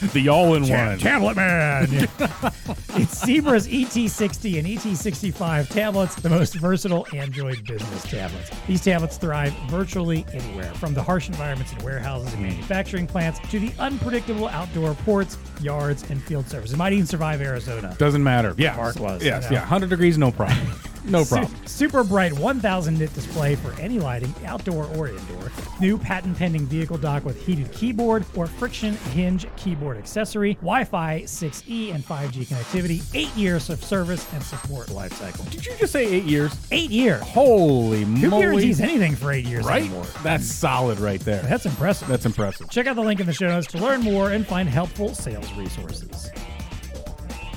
The 0.00 0.28
all 0.28 0.54
in 0.54 0.62
one. 0.68 0.98
Tablet 0.98 1.36
Man. 1.36 1.88
it's 1.90 3.24
Zebra's 3.24 3.68
ET60 3.68 4.58
and 4.58 4.66
ET65 4.66 5.68
tablets, 5.68 6.14
the 6.14 6.30
most 6.30 6.54
versatile 6.54 7.06
Android 7.12 7.64
business 7.66 8.02
tablets. 8.04 8.50
These 8.66 8.82
tablets 8.82 9.18
thrive 9.18 9.52
virtually 9.68 10.24
anywhere, 10.32 10.72
from 10.74 10.94
the 10.94 11.02
harsh 11.02 11.28
environments 11.28 11.72
in 11.72 11.78
warehouses 11.84 12.32
and 12.32 12.42
hmm. 12.42 12.48
manufacturing 12.48 13.06
plants 13.06 13.40
to 13.50 13.58
the 13.58 13.72
unpredictable 13.78 14.48
outdoor 14.48 14.94
ports, 14.94 15.36
yards, 15.60 16.08
and 16.10 16.22
field 16.22 16.48
services. 16.48 16.74
It 16.74 16.78
might 16.78 16.94
even 16.94 17.06
survive 17.06 17.42
Arizona. 17.42 17.94
Doesn't 17.98 18.22
matter. 18.22 18.54
Yeah. 18.56 18.76
Mark 18.76 18.98
was, 18.98 19.22
Yes. 19.22 19.44
you 19.44 19.50
know. 19.50 19.54
Yeah. 19.56 19.60
100 19.60 19.90
degrees, 19.90 20.16
no 20.16 20.30
problem. 20.32 20.58
No 21.04 21.24
Su- 21.24 21.36
problem. 21.36 21.66
super 21.66 22.04
bright 22.04 22.32
1000 22.32 22.98
nit 22.98 23.12
display 23.14 23.54
for 23.54 23.72
any 23.80 23.98
lighting, 23.98 24.34
outdoor 24.44 24.84
or 24.96 25.08
indoor. 25.08 25.50
New 25.80 25.96
patent 25.96 26.36
pending 26.36 26.66
vehicle 26.66 26.98
dock 26.98 27.24
with 27.24 27.40
heated 27.44 27.72
keyboard 27.72 28.24
or 28.36 28.46
friction 28.46 28.94
hinge 29.12 29.46
keyboard 29.56 29.96
accessory. 29.96 30.54
Wi 30.56 30.84
Fi 30.84 31.22
6E 31.22 31.94
and 31.94 32.04
5G 32.04 32.46
connectivity. 32.46 33.02
Eight 33.14 33.34
years 33.34 33.70
of 33.70 33.82
service 33.82 34.26
and 34.34 34.42
support 34.42 34.88
lifecycle. 34.88 35.50
Did 35.50 35.64
you 35.66 35.72
just 35.78 35.92
say 35.92 36.06
eight 36.06 36.24
years? 36.24 36.54
Eight 36.70 36.90
years. 36.90 37.22
Holy 37.22 38.00
Who 38.04 38.06
moly. 38.06 38.20
Who 38.20 38.30
guarantees 38.40 38.80
anything 38.80 39.16
for 39.16 39.32
eight 39.32 39.46
years 39.46 39.64
Right? 39.64 39.82
anymore? 39.84 40.04
That's 40.22 40.46
solid 40.46 41.00
right 41.00 41.20
there. 41.20 41.42
That's 41.42 41.64
impressive. 41.66 42.08
That's 42.08 42.26
impressive. 42.26 42.68
Check 42.68 42.86
out 42.86 42.96
the 42.96 43.02
link 43.02 43.20
in 43.20 43.26
the 43.26 43.32
show 43.32 43.48
notes 43.48 43.66
to 43.68 43.78
learn 43.78 44.02
more 44.02 44.32
and 44.32 44.46
find 44.46 44.68
helpful 44.68 45.14
sales 45.14 45.50
resources. 45.54 46.30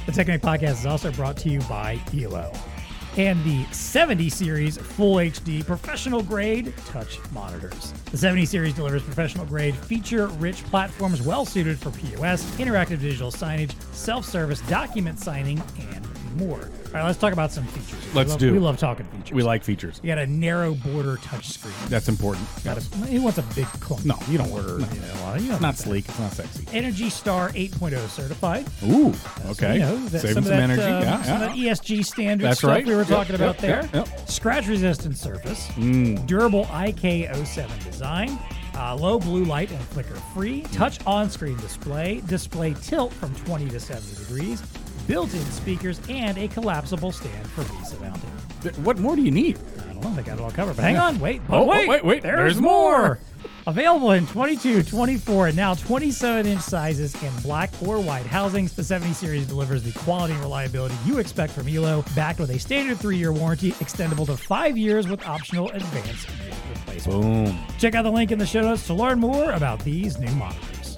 The 0.06 0.12
TEConnect 0.12 0.42
Podcast 0.42 0.80
is 0.80 0.86
also 0.86 1.12
brought 1.12 1.38
to 1.38 1.50
you 1.50 1.60
by 1.62 2.00
ELO 2.18 2.52
and 3.18 3.44
the 3.44 3.64
70 3.72 4.30
series 4.30 4.78
full 4.78 5.16
HD 5.16 5.66
professional 5.66 6.24
grade 6.24 6.74
touch 6.88 7.20
monitors. 7.32 7.92
The 8.12 8.18
70 8.18 8.46
series 8.46 8.74
delivers 8.74 9.04
professional 9.04 9.46
grade 9.46 9.76
feature 9.76 10.28
rich 10.28 10.64
platforms 10.66 11.22
well 11.22 11.46
suited 11.46 11.78
for 11.78 11.92
POS, 11.92 12.44
interactive 12.58 13.02
digital 13.02 13.32
signage, 13.32 13.74
self 13.94 14.26
service 14.26 14.62
document 14.62 15.20
signing, 15.20 15.62
and 15.92 16.13
more. 16.36 16.60
All 16.60 16.94
right, 16.94 17.06
let's 17.06 17.18
talk 17.18 17.34
about 17.34 17.52
some 17.52 17.64
features. 17.66 18.14
Let's 18.16 18.32
love- 18.32 18.40
do. 18.40 18.54
We 18.54 18.60
love 18.60 18.78
talking 18.78 19.06
features. 19.08 19.32
We 19.32 19.42
like 19.44 19.64
features. 19.64 20.00
You 20.04 20.08
got 20.08 20.20
a 20.20 20.28
narrow 20.28 20.74
border 20.76 21.18
touchscreen. 21.18 21.88
That's 21.90 22.08
important. 22.08 22.48
Got 22.64 22.78
Yes. 22.78 22.90
a, 22.94 23.08
he 23.08 23.20
wants 23.20 23.38
a 23.40 23.42
big 23.56 23.66
clunky 23.66 24.06
No, 24.06 24.18
you 24.30 24.38
don't 24.38 24.50
border. 24.50 24.78
want- 24.78 24.90
no. 24.90 24.96
You 24.96 25.02
know, 25.02 25.14
a 25.14 25.22
lot 25.24 25.36
of- 25.36 25.42
you 25.42 25.48
don't 25.48 25.56
It's 25.56 25.62
not 25.62 25.78
sleek. 25.78 26.08
It's 26.10 26.20
not 26.20 26.34
sexy. 26.34 26.66
Energy 26.74 27.10
Star 27.10 27.50
8.0 27.56 28.08
certified. 28.10 28.68
Ooh, 28.84 29.14
So, 29.14 29.50
okay. 29.50 29.74
you 29.76 29.80
know, 29.80 30.06
that- 30.10 30.22
Saving 30.22 30.34
some, 30.36 30.44
some, 30.44 30.52
that, 30.52 30.62
energy. 30.62 30.82
uh, 30.84 31.00
yeah, 31.02 31.22
some 31.24 31.28
yeah. 31.28 31.34
of 31.34 31.40
that 31.56 31.58
ESG 31.58 32.04
standard 32.04 32.46
That's 32.46 32.60
stuff 32.60 32.70
right. 32.72 32.86
we 32.86 32.94
were 32.94 33.00
Yep, 33.02 33.08
talking 33.10 33.34
yep, 33.34 33.42
about 33.42 33.58
there. 33.58 33.90
yep, 33.94 34.08
yep. 34.08 34.30
Scratch 34.30 34.68
resistant 34.68 35.18
surface. 35.18 35.68
Mm. 35.76 36.26
Durable 36.28 36.66
IK07 36.72 37.70
design. 37.84 38.38
Uh, 38.76 38.96
low 38.96 39.20
blue 39.20 39.46
light 39.46 39.70
and 39.70 39.80
flicker 39.90 40.16
free. 40.34 40.62
Touch 40.72 40.98
on 41.06 41.30
screen 41.30 41.56
display. 41.58 42.22
Display 42.28 42.74
tilt 42.82 43.14
from 43.14 43.34
20 43.46 43.70
to 43.70 43.80
70 43.80 44.16
degrees. 44.16 44.64
Built 45.08 45.34
in 45.34 45.44
speakers 45.52 46.00
and 46.10 46.38
a 46.38 46.48
collapsible 46.48 47.12
stand 47.12 47.46
for 47.48 47.64
VESA 47.64 48.00
mounting. 48.02 48.84
What 48.84 48.98
more 48.98 49.16
do 49.18 49.22
you 49.22 49.32
need? 49.32 49.60
I 49.82 49.94
don't 49.94 50.02
know. 50.02 50.14
They 50.14 50.24
got 50.24 50.40
it 50.40 50.42
all 50.42 50.52
covered. 50.52 50.78
But 50.78 50.84
hang 50.84 50.98
on. 50.98 51.20
Wait. 51.20 51.42
But 51.48 51.58
Oh, 51.58 51.64
oh, 51.64 51.66
wait. 51.68 51.90
wait, 51.90 52.06
wait, 52.06 52.24
There's, 52.24 52.38
there's 52.38 52.62
more. 52.62 53.00
more. 53.02 53.20
Available 53.66 54.12
in 54.12 54.26
22, 54.28 54.84
24, 54.84 55.48
and 55.48 55.56
now 55.58 55.74
27 55.74 56.46
inch 56.46 56.62
sizes 56.62 57.22
in 57.24 57.32
black 57.42 57.70
or 57.86 58.00
white 58.00 58.26
housings. 58.26 58.74
The 58.74 58.84
70 58.84 59.14
series 59.14 59.46
delivers 59.48 59.84
the 59.84 59.92
quality 60.00 60.34
and 60.34 60.42
reliability 60.42 60.96
you 61.06 61.18
expect 61.18 61.52
from 61.54 61.68
Elo, 61.68 62.04
backed 62.16 62.40
with 62.40 62.50
a 62.52 62.60
standard 62.60 62.98
three 62.98 63.18
year 63.18 63.32
warranty, 63.34 63.72
extendable 63.74 64.26
to 64.28 64.36
five 64.38 64.78
years 64.78 65.08
with 65.08 65.26
optional 65.26 65.70
advanced 65.72 66.28
replacement. 66.74 67.22
Boom. 67.22 67.60
Check 67.80 67.96
out 67.96 68.04
the 68.04 68.12
link 68.12 68.32
in 68.32 68.40
the 68.40 68.46
show 68.46 68.62
notes 68.62 68.86
to 68.88 68.94
learn 68.94 69.20
more 69.20 69.52
about 69.52 69.80
these 69.84 70.18
new 70.20 70.32
monitors. 70.36 70.98